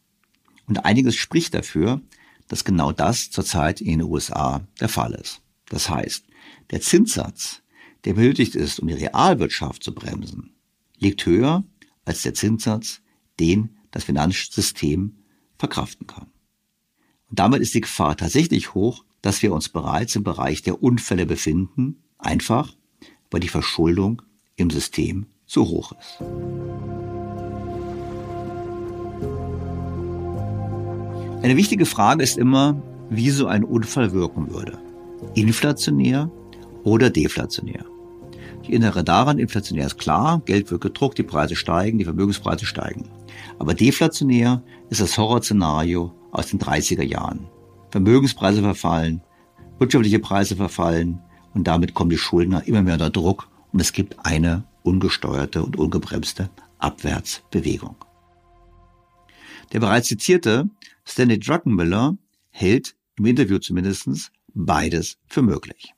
Und 0.67 0.85
einiges 0.85 1.15
spricht 1.15 1.53
dafür, 1.53 2.01
dass 2.47 2.63
genau 2.63 2.91
das 2.91 3.31
zurzeit 3.31 3.81
in 3.81 3.99
den 3.99 4.03
USA 4.03 4.65
der 4.79 4.89
Fall 4.89 5.13
ist. 5.13 5.41
Das 5.69 5.89
heißt, 5.89 6.25
der 6.71 6.81
Zinssatz, 6.81 7.61
der 8.03 8.13
benötigt 8.13 8.55
ist, 8.55 8.79
um 8.79 8.87
die 8.87 8.93
Realwirtschaft 8.93 9.83
zu 9.83 9.93
bremsen, 9.93 10.55
liegt 10.97 11.25
höher 11.25 11.63
als 12.05 12.21
der 12.21 12.33
Zinssatz, 12.33 13.01
den 13.39 13.77
das 13.91 14.03
Finanzsystem 14.03 15.17
verkraften 15.57 16.07
kann. 16.07 16.27
Und 17.29 17.39
damit 17.39 17.61
ist 17.61 17.73
die 17.73 17.81
Gefahr 17.81 18.15
tatsächlich 18.15 18.73
hoch, 18.73 19.03
dass 19.21 19.41
wir 19.41 19.53
uns 19.53 19.69
bereits 19.69 20.15
im 20.15 20.23
Bereich 20.23 20.61
der 20.61 20.83
Unfälle 20.83 21.25
befinden, 21.25 22.03
einfach 22.17 22.75
weil 23.31 23.39
die 23.39 23.49
Verschuldung 23.49 24.21
im 24.55 24.69
System 24.69 25.25
zu 25.45 25.67
hoch 25.67 25.93
ist. 25.93 27.04
Eine 31.41 31.57
wichtige 31.57 31.85
Frage 31.85 32.23
ist 32.23 32.37
immer, 32.37 32.81
wie 33.09 33.29
so 33.29 33.47
ein 33.47 33.63
Unfall 33.63 34.13
wirken 34.13 34.49
würde. 34.49 34.79
Inflationär 35.35 36.31
oder 36.83 37.09
deflationär. 37.09 37.85
Ich 38.63 38.69
erinnere 38.69 39.03
daran, 39.03 39.37
inflationär 39.37 39.85
ist 39.85 39.97
klar, 39.97 40.41
Geld 40.45 40.71
wird 40.71 40.81
gedruckt, 40.81 41.17
die 41.17 41.23
Preise 41.23 41.55
steigen, 41.55 41.99
die 41.99 42.05
Vermögenspreise 42.05 42.65
steigen. 42.65 43.09
Aber 43.59 43.75
deflationär 43.75 44.63
ist 44.89 45.01
das 45.01 45.17
Horrorszenario 45.17 46.11
aus 46.31 46.47
den 46.47 46.59
30er 46.59 47.03
Jahren. 47.03 47.47
Vermögenspreise 47.91 48.61
verfallen, 48.61 49.21
wirtschaftliche 49.77 50.19
Preise 50.19 50.55
verfallen 50.55 51.19
und 51.53 51.65
damit 51.67 51.93
kommen 51.93 52.09
die 52.09 52.17
Schuldner 52.17 52.67
immer 52.67 52.81
mehr 52.81 52.95
unter 52.95 53.11
Druck 53.11 53.49
und 53.71 53.79
es 53.81 53.93
gibt 53.93 54.25
eine 54.25 54.63
ungesteuerte 54.83 55.63
und 55.63 55.77
ungebremste 55.77 56.49
Abwärtsbewegung. 56.79 57.95
Der 59.73 59.79
bereits 59.79 60.07
zitierte 60.07 60.69
Stanley 61.05 61.39
Druckenmiller 61.39 62.17
hält 62.49 62.95
im 63.17 63.25
Interview 63.25 63.59
zumindest 63.59 64.31
beides 64.53 65.17
für 65.27 65.41
möglich. 65.41 65.93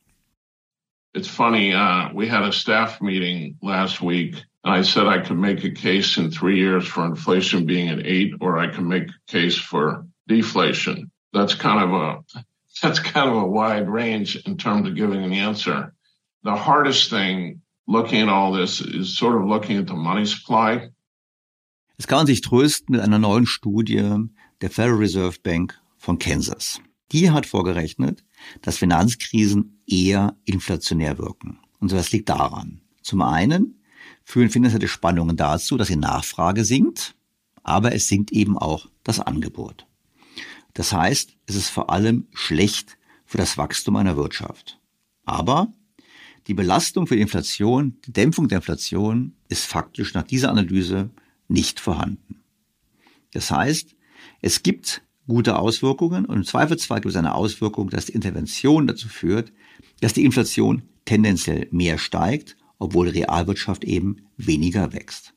It's 1.14 1.28
funny, 1.28 1.74
uh, 1.74 2.10
we 2.14 2.28
had 2.28 2.44
a 2.44 2.52
staff 2.52 3.02
meeting 3.02 3.58
last 3.62 4.02
week 4.02 4.36
and 4.64 4.74
I 4.74 4.84
said 4.84 5.08
I 5.08 5.20
could 5.20 5.38
make 5.38 5.64
a 5.64 5.72
case 5.72 6.18
in 6.18 6.30
three 6.30 6.60
years 6.60 6.86
for 6.86 7.06
inflation 7.06 7.66
being 7.66 7.90
at 7.90 8.06
eight 8.06 8.34
or 8.40 8.58
I 8.58 8.68
can 8.68 8.88
make 8.88 9.10
a 9.10 9.32
case 9.32 9.58
for 9.58 10.06
deflation. 10.28 11.10
That's 11.34 11.56
kind 11.56 11.82
of 11.84 11.94
a, 11.94 12.42
that's 12.82 13.00
kind 13.00 13.30
of 13.30 13.38
a 13.38 13.48
wide 13.48 13.90
range 13.90 14.36
in 14.46 14.58
terms 14.58 14.88
of 14.88 14.96
giving 14.96 15.24
an 15.24 15.34
answer. 15.34 15.94
The 16.44 16.56
hardest 16.56 17.10
thing 17.10 17.62
looking 17.88 18.22
at 18.22 18.30
all 18.30 18.52
this 18.52 18.82
is 18.82 19.18
sort 19.18 19.36
of 19.36 19.48
looking 19.48 19.78
at 19.78 19.88
the 19.88 19.96
money 19.96 20.26
supply. 20.26 20.90
Es 21.98 22.06
kann 22.06 22.28
sich 22.28 22.42
trösten 22.42 22.92
mit 22.92 23.02
einer 23.02 23.18
neuen 23.18 23.48
Studie 23.48 24.30
der 24.62 24.70
Federal 24.70 24.98
Reserve 24.98 25.38
Bank 25.42 25.80
von 25.98 26.20
Kansas. 26.20 26.82
Die 27.12 27.32
hat 27.32 27.46
vorgerechnet, 27.46 28.24
dass 28.62 28.78
Finanzkrisen 28.78 29.82
eher 29.88 30.36
inflationär 30.46 31.18
wirken. 31.18 31.60
Und 31.80 31.92
das 31.92 32.12
liegt 32.12 32.30
daran. 32.30 32.82
Zum 33.02 33.22
einen 33.22 33.82
führen 34.24 34.50
finanzielle 34.50 34.88
Spannungen 34.88 35.38
dazu, 35.38 35.78
dass 35.78 35.88
die 35.88 35.96
Nachfrage 35.96 36.66
sinkt, 36.66 37.16
aber 37.64 37.94
es 37.94 38.08
sinkt 38.08 38.32
eben 38.32 38.58
auch 38.58 38.90
das 39.04 39.20
Angebot. 39.20 39.88
Das 40.74 40.92
heißt, 40.94 41.36
es 41.46 41.56
ist 41.56 41.70
vor 41.70 41.90
allem 41.90 42.28
schlecht 42.34 42.98
für 43.26 43.38
das 43.38 43.58
Wachstum 43.58 43.96
einer 43.96 44.18
Wirtschaft. 44.18 44.80
Aber 45.26 45.72
die 46.48 46.54
Belastung 46.54 47.08
für 47.08 47.16
die 47.16 47.22
Inflation, 47.22 47.98
die 48.06 48.14
Dämpfung 48.14 48.48
der 48.48 48.58
Inflation 48.58 49.36
ist 49.50 49.66
faktisch 49.66 50.14
nach 50.14 50.24
dieser 50.24 50.50
Analyse 50.50 51.10
nicht 51.48 51.80
vorhanden. 51.80 52.42
Das 53.32 53.52
heißt, 53.52 53.97
es 54.42 54.64
gibt 54.64 55.02
gute 55.28 55.60
Auswirkungen 55.60 56.26
und 56.26 56.38
im 56.38 56.44
Zweifelsfall 56.46 57.02
gibt 57.02 57.12
es 57.12 57.18
eine 57.18 57.36
Auswirkung, 57.36 57.90
dass 57.90 58.06
die 58.06 58.14
Intervention 58.14 58.88
dazu 58.88 59.10
führt, 59.10 59.52
dass 60.00 60.14
die 60.14 60.26
Inflation 60.26 60.84
tendenziell 61.06 61.68
mehr 61.72 61.98
steigt, 61.98 62.56
obwohl 62.80 63.12
die 63.12 63.22
Realwirtschaft 63.22 63.84
eben 63.84 64.28
weniger 64.38 64.94
wächst. 64.94 65.34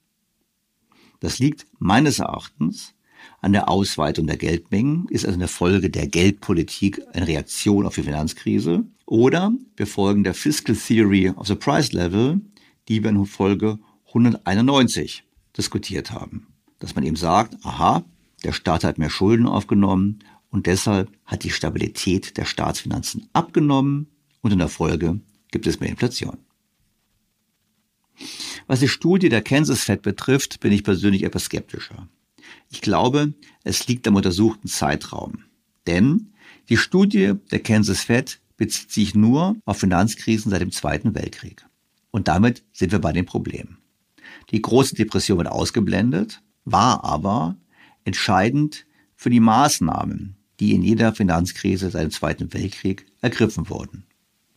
Das 1.21 1.39
liegt 1.39 1.67
meines 1.79 2.19
Erachtens 2.19 2.95
an 3.41 3.53
der 3.53 3.69
Ausweitung 3.69 4.27
der 4.27 4.37
Geldmengen, 4.37 5.07
ist 5.11 5.25
also 5.25 5.37
eine 5.37 5.49
Folge 5.49 5.91
der 5.91 6.07
Geldpolitik 6.07 7.03
eine 7.13 7.27
Reaktion 7.27 7.87
auf 7.87 7.95
die 7.95 8.03
Finanzkrise 8.03 8.85
oder 9.07 9.53
wir 9.77 9.87
folgen 9.87 10.25
der 10.25 10.35
Fiscal 10.35 10.77
Theory 10.77 11.31
of 11.31 11.47
the 11.47 11.55
Price 11.55 11.93
Level, 11.93 12.41
die 12.89 13.03
wir 13.03 13.11
in 13.11 13.27
Folge 13.27 13.79
191 14.09 15.25
diskutiert 15.57 16.11
haben. 16.11 16.47
Dass 16.79 16.95
man 16.95 17.05
eben 17.05 17.17
sagt, 17.17 17.57
aha, 17.63 18.05
der 18.45 18.53
Staat 18.53 18.85
hat 18.85 18.99
mehr 18.99 19.11
Schulden 19.11 19.47
aufgenommen 19.47 20.21
und 20.51 20.67
deshalb 20.67 21.11
hat 21.25 21.45
die 21.45 21.51
Stabilität 21.51 22.37
der 22.37 22.45
Staatsfinanzen 22.45 23.29
abgenommen 23.33 24.09
und 24.41 24.53
in 24.53 24.59
der 24.59 24.69
Folge 24.69 25.21
gibt 25.51 25.67
es 25.67 25.81
mehr 25.81 25.91
Inflation. 25.91 26.39
Was 28.67 28.81
die 28.81 28.89
Studie 28.89 29.29
der 29.29 29.43
Kansas 29.43 29.85
Fed 29.85 30.03
betrifft, 30.03 30.61
bin 30.61 30.73
ich 30.73 30.85
persönlich 30.85 31.23
etwas 31.23 31.45
skeptischer. 31.45 32.09
Ich 32.71 32.81
glaube, 32.81 33.35
es 33.65 33.87
liegt 33.89 34.07
am 34.07 34.17
untersuchten 34.17 34.69
Zeitraum. 34.69 35.45
Denn 35.87 36.33
die 36.69 36.77
Studie 36.77 37.35
der 37.51 37.61
Kansas 37.61 38.03
Fed 38.03 38.41
bezieht 38.57 38.93
sich 38.93 39.15
nur 39.15 39.57
auf 39.65 39.79
Finanzkrisen 39.79 40.51
seit 40.51 40.61
dem 40.61 40.71
Zweiten 40.71 41.15
Weltkrieg. 41.15 41.65
Und 42.11 42.29
damit 42.29 42.63
sind 42.73 42.93
wir 42.93 42.99
bei 42.99 43.13
dem 43.13 43.27
Problem. 43.27 43.79
Die 44.51 44.61
große 44.61 44.95
Depression 44.95 45.39
wird 45.39 45.49
ausgeblendet, 45.49 46.43
war 46.65 47.05
aber 47.05 47.57
entscheidend 48.05 48.87
für 49.15 49.31
die 49.31 49.41
Maßnahmen, 49.41 50.37
die 50.61 50.75
in 50.75 50.83
jeder 50.83 51.15
Finanzkrise 51.15 51.91
seit 51.91 52.05
dem 52.05 52.11
Zweiten 52.11 52.53
Weltkrieg 52.53 53.07
ergriffen 53.21 53.69
wurden. 53.69 54.05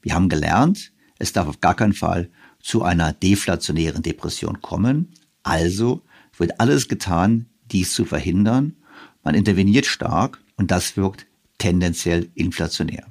Wir 0.01 0.15
haben 0.15 0.29
gelernt, 0.29 0.91
es 1.19 1.33
darf 1.33 1.47
auf 1.47 1.61
gar 1.61 1.75
keinen 1.75 1.93
Fall 1.93 2.29
zu 2.59 2.83
einer 2.83 3.13
deflationären 3.13 4.03
Depression 4.03 4.61
kommen. 4.61 5.13
Also 5.43 6.03
wird 6.37 6.59
alles 6.59 6.87
getan, 6.87 7.47
dies 7.71 7.93
zu 7.93 8.05
verhindern. 8.05 8.75
Man 9.23 9.35
interveniert 9.35 9.85
stark 9.85 10.41
und 10.55 10.71
das 10.71 10.97
wirkt 10.97 11.27
tendenziell 11.57 12.29
inflationär. 12.35 13.05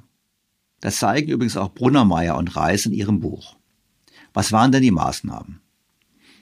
Das 0.79 0.97
zeigen 0.97 1.31
übrigens 1.31 1.57
auch 1.57 1.73
Brunnermeier 1.73 2.35
und 2.37 2.55
Reis 2.55 2.85
in 2.85 2.93
ihrem 2.93 3.19
Buch. 3.19 3.55
Was 4.33 4.51
waren 4.51 4.71
denn 4.71 4.81
die 4.81 4.91
Maßnahmen? 4.91 5.61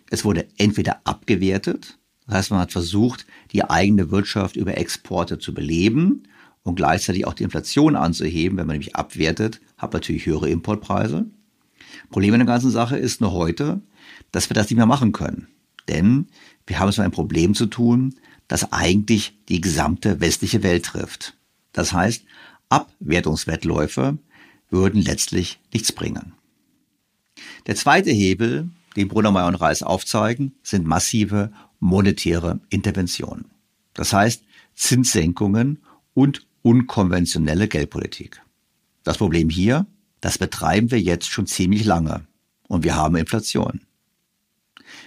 Es 0.10 0.26
wurde 0.26 0.48
entweder 0.58 1.02
abgewertet, 1.06 2.00
das 2.32 2.38
heißt, 2.38 2.52
man 2.52 2.62
hat 2.62 2.72
versucht, 2.72 3.26
die 3.52 3.70
eigene 3.70 4.10
Wirtschaft 4.10 4.56
über 4.56 4.78
Exporte 4.78 5.38
zu 5.38 5.54
beleben 5.54 6.24
und 6.64 6.76
gleichzeitig 6.76 7.28
auch 7.28 7.34
die 7.34 7.44
Inflation 7.44 7.98
anzuheben. 7.98 8.58
Wenn 8.58 8.68
man 8.68 8.76
nämlich 8.76 8.96
abwertet, 8.96 9.60
hat 9.78 9.92
man 9.92 10.00
natürlich 10.00 10.28
höhere 10.28 10.50
Importpreise. 10.50 11.26
Problem 12.10 12.34
in 12.34 12.40
der 12.40 12.48
ganzen 12.48 12.72
Sache 12.72 12.96
ist 12.96 13.20
nur 13.20 13.34
heute, 13.34 13.82
dass 14.32 14.50
wir 14.50 14.54
das 14.54 14.70
nicht 14.70 14.78
mehr 14.78 14.86
machen 14.86 15.12
können. 15.12 15.50
Denn 15.90 16.28
wir 16.68 16.80
haben 16.80 16.88
es 16.88 16.96
mit 16.96 17.04
einem 17.04 17.12
Problem 17.12 17.54
zu 17.54 17.66
tun, 17.66 18.16
das 18.48 18.72
eigentlich 18.72 19.38
die 19.50 19.60
gesamte 19.60 20.22
westliche 20.22 20.64
Welt 20.64 20.86
trifft. 20.86 21.36
Das 21.74 21.92
heißt, 21.92 22.24
Abwertungswettläufe 22.70 24.20
würden 24.70 25.02
letztlich 25.02 25.60
nichts 25.74 25.92
bringen. 25.92 26.32
Der 27.68 27.76
zweite 27.76 28.12
Hebel, 28.12 28.70
den 28.96 29.10
Brunnermeier 29.10 29.48
und 29.48 29.56
Reis 29.56 29.84
aufzeigen, 29.84 30.54
sind 30.64 30.88
massive 30.88 31.52
monetäre 31.82 32.62
Interventionen. 32.70 33.52
Das 33.94 34.14
heißt 34.14 34.44
Zinssenkungen 34.76 35.80
und 36.14 36.48
unkonventionelle 36.62 37.68
Geldpolitik. 37.68 38.42
Das 39.04 39.18
Problem 39.18 39.50
hier, 39.50 39.86
das 40.22 40.38
betreiben 40.38 40.92
wir 40.92 41.02
jetzt 41.02 41.28
schon 41.28 41.48
ziemlich 41.48 41.84
lange 41.84 42.26
und 42.68 42.86
wir 42.86 42.96
haben 42.96 43.18
Inflation. 43.18 43.82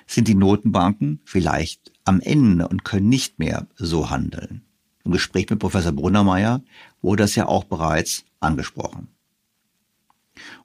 Sind 0.07 0.29
die 0.29 0.35
Notenbanken 0.35 1.21
vielleicht 1.25 1.93
am 2.05 2.21
Ende 2.21 2.69
und 2.69 2.85
können 2.85 3.09
nicht 3.09 3.39
mehr 3.39 3.67
so 3.77 4.11
handeln? 4.11 4.63
Im 5.05 5.13
Gespräch 5.13 5.49
mit 5.51 5.59
Professor 5.59 5.93
Brunnermeier 5.93 6.63
wurde 7.03 7.23
das 7.23 7.35
ja 7.37 7.47
auch 7.47 7.65
bereits 7.65 8.25
angesprochen. 8.41 9.09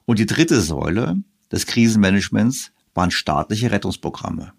Und 0.06 0.18
die 0.18 0.26
dritte 0.26 0.60
Säule 0.60 1.22
des 1.52 1.66
Krisenmanagements 1.66 2.72
waren 2.94 3.10
staatliche 3.10 3.70
Rettungsprogramme. 3.70 4.52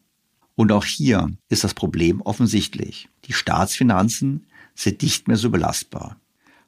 Und 0.62 0.72
auch 0.72 0.86
hier 0.86 1.36
ist 1.50 1.64
das 1.64 1.74
Problem 1.74 2.22
offensichtlich. 2.22 3.10
Die 3.26 3.34
Staatsfinanzen 3.34 4.46
sind 4.76 5.02
nicht 5.02 5.28
mehr 5.28 5.38
so 5.38 5.50
belastbar. 5.50 6.18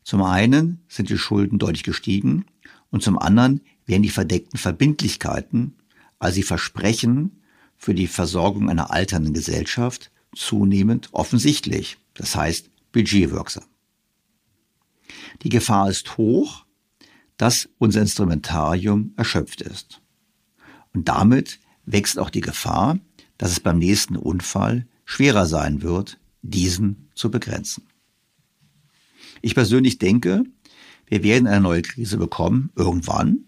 Zum 0.04 0.24
einen 0.24 0.84
sind 0.88 1.10
die 1.10 1.18
Schulden 1.20 1.60
deutlich 1.60 1.84
gestiegen 1.84 2.46
und 2.90 3.04
zum 3.04 3.20
anderen 3.20 3.62
werden 3.86 4.02
die 4.02 4.10
verdeckten 4.10 4.58
Verbindlichkeiten, 4.58 5.76
also 6.18 6.38
die 6.38 6.42
Versprechen 6.42 7.44
für 7.78 7.94
die 7.94 8.08
Versorgung 8.08 8.68
einer 8.68 8.90
alternden 8.90 9.32
Gesellschaft, 9.32 10.10
zunehmend 10.36 11.10
offensichtlich, 11.12 12.00
das 12.16 12.36
heißt 12.36 12.72
budgetwirksam. 12.94 13.66
Die 15.44 15.50
Gefahr 15.50 15.88
ist 15.88 16.18
hoch, 16.18 16.66
dass 17.38 17.70
unser 17.78 18.02
Instrumentarium 18.02 19.14
erschöpft 19.18 19.62
ist. 19.62 20.02
Und 20.96 21.10
damit 21.10 21.60
wächst 21.86 22.18
auch 22.18 22.32
die 22.32 22.42
Gefahr, 22.42 22.98
dass 23.44 23.52
es 23.52 23.60
beim 23.60 23.78
nächsten 23.78 24.16
Unfall 24.16 24.88
schwerer 25.04 25.46
sein 25.46 25.82
wird, 25.82 26.18
diesen 26.44 27.10
zu 27.14 27.30
begrenzen. 27.30 27.84
Ich 29.42 29.54
persönlich 29.54 29.98
denke, 29.98 30.46
wir 31.08 31.24
werden 31.24 31.46
eine 31.46 31.60
neue 31.60 31.82
Krise 31.82 32.16
bekommen, 32.16 32.72
irgendwann. 32.78 33.44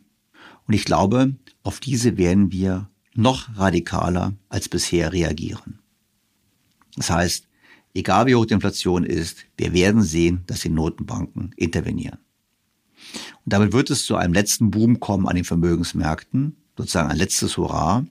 Und 0.68 0.74
ich 0.74 0.84
glaube, 0.84 1.38
auf 1.64 1.80
diese 1.80 2.18
werden 2.18 2.52
wir 2.52 2.90
noch 3.14 3.58
radikaler 3.58 4.34
als 4.50 4.68
bisher 4.68 5.14
reagieren. 5.14 5.80
Das 6.98 7.10
heißt, 7.10 7.48
egal 7.94 8.26
wie 8.26 8.36
hoch 8.36 8.46
die 8.46 8.56
Inflation 8.56 9.06
ist, 9.06 9.46
wir 9.56 9.72
werden 9.72 10.02
sehen, 10.02 10.44
dass 10.48 10.60
die 10.60 10.70
Notenbanken 10.72 11.54
intervenieren. 11.56 12.20
Und 13.46 13.54
damit 13.54 13.72
wird 13.72 13.90
es 13.92 14.06
zu 14.06 14.18
einem 14.18 14.34
letzten 14.34 14.72
Boom 14.72 15.00
kommen 15.00 15.26
an 15.26 15.38
den 15.38 15.46
Vermögensmärkten, 15.46 16.58
sozusagen 16.78 17.12
ein 17.12 17.18
letztes 17.18 17.56
Hurra. 17.56 18.06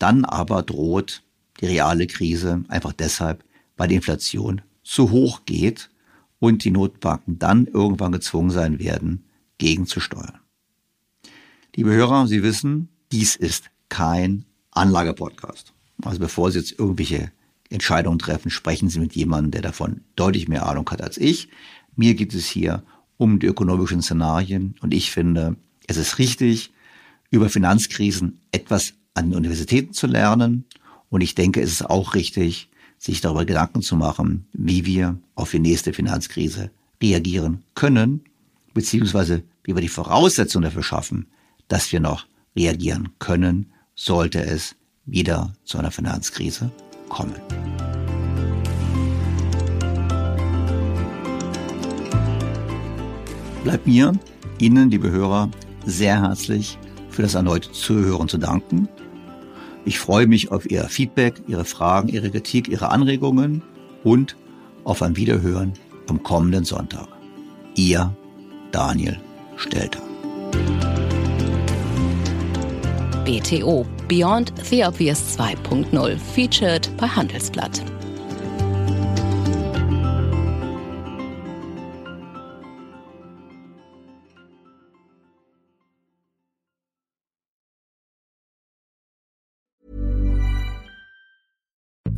Dann 0.00 0.24
aber 0.24 0.62
droht 0.62 1.22
die 1.60 1.66
reale 1.66 2.06
Krise 2.06 2.64
einfach 2.68 2.92
deshalb, 2.92 3.44
weil 3.76 3.88
die 3.88 3.94
Inflation 3.96 4.62
zu 4.82 5.10
hoch 5.10 5.42
geht 5.44 5.90
und 6.38 6.64
die 6.64 6.70
Notbanken 6.70 7.38
dann 7.38 7.66
irgendwann 7.66 8.10
gezwungen 8.10 8.50
sein 8.50 8.78
werden, 8.78 9.26
gegenzusteuern. 9.58 10.40
Liebe 11.76 11.92
Hörer, 11.92 12.26
Sie 12.26 12.42
wissen, 12.42 12.88
dies 13.12 13.36
ist 13.36 13.70
kein 13.90 14.46
Anlagepodcast. 14.70 15.74
Also 16.02 16.18
bevor 16.18 16.50
Sie 16.50 16.58
jetzt 16.58 16.78
irgendwelche 16.78 17.30
Entscheidungen 17.68 18.18
treffen, 18.18 18.50
sprechen 18.50 18.88
Sie 18.88 19.00
mit 19.00 19.14
jemandem, 19.14 19.50
der 19.50 19.62
davon 19.62 20.00
deutlich 20.16 20.48
mehr 20.48 20.66
Ahnung 20.66 20.88
hat 20.90 21.02
als 21.02 21.18
ich. 21.18 21.48
Mir 21.94 22.14
geht 22.14 22.34
es 22.34 22.46
hier 22.46 22.82
um 23.18 23.38
die 23.38 23.46
ökonomischen 23.46 24.00
Szenarien 24.00 24.76
und 24.80 24.94
ich 24.94 25.10
finde, 25.10 25.56
es 25.86 25.98
ist 25.98 26.18
richtig, 26.18 26.72
über 27.30 27.50
Finanzkrisen 27.50 28.40
etwas 28.50 28.94
an 29.14 29.30
den 29.30 29.36
Universitäten 29.36 29.92
zu 29.92 30.06
lernen 30.06 30.64
und 31.08 31.20
ich 31.20 31.34
denke, 31.34 31.60
es 31.60 31.72
ist 31.72 31.88
auch 31.88 32.14
richtig, 32.14 32.68
sich 32.98 33.20
darüber 33.20 33.44
Gedanken 33.44 33.82
zu 33.82 33.96
machen, 33.96 34.46
wie 34.52 34.84
wir 34.86 35.18
auf 35.34 35.50
die 35.50 35.58
nächste 35.58 35.92
Finanzkrise 35.92 36.70
reagieren 37.02 37.62
können, 37.74 38.22
beziehungsweise 38.74 39.42
wie 39.64 39.74
wir 39.74 39.80
die 39.80 39.88
Voraussetzungen 39.88 40.64
dafür 40.64 40.82
schaffen, 40.82 41.26
dass 41.68 41.90
wir 41.92 42.00
noch 42.00 42.26
reagieren 42.56 43.10
können, 43.18 43.72
sollte 43.94 44.44
es 44.44 44.76
wieder 45.06 45.54
zu 45.64 45.78
einer 45.78 45.90
Finanzkrise 45.90 46.70
kommen. 47.08 47.34
Bleibt 53.64 53.86
mir, 53.86 54.12
Ihnen, 54.58 54.90
liebe 54.90 55.10
Hörer, 55.10 55.50
sehr 55.84 56.20
herzlich 56.20 56.78
für 57.10 57.22
das 57.22 57.34
erneute 57.34 57.72
Zuhören 57.72 58.28
zu 58.28 58.38
danken. 58.38 58.88
Ich 59.84 59.98
freue 59.98 60.26
mich 60.26 60.50
auf 60.50 60.70
Ihr 60.70 60.84
Feedback, 60.84 61.42
Ihre 61.46 61.64
Fragen, 61.64 62.08
Ihre 62.08 62.30
Kritik, 62.30 62.68
Ihre 62.68 62.90
Anregungen 62.90 63.62
und 64.04 64.36
auf 64.84 65.02
ein 65.02 65.16
Wiederhören 65.16 65.72
am 66.08 66.22
kommenden 66.22 66.64
Sonntag. 66.64 67.08
Ihr 67.76 68.14
Daniel 68.72 69.18
Stelter. 69.56 70.00
BTO 73.24 73.86
Beyond 74.08 74.52
the 74.68 74.84
Obvious 74.84 75.38
2.0 75.38 76.16
featured 76.18 76.90
bei 76.96 77.06
Handelsblatt. 77.06 77.89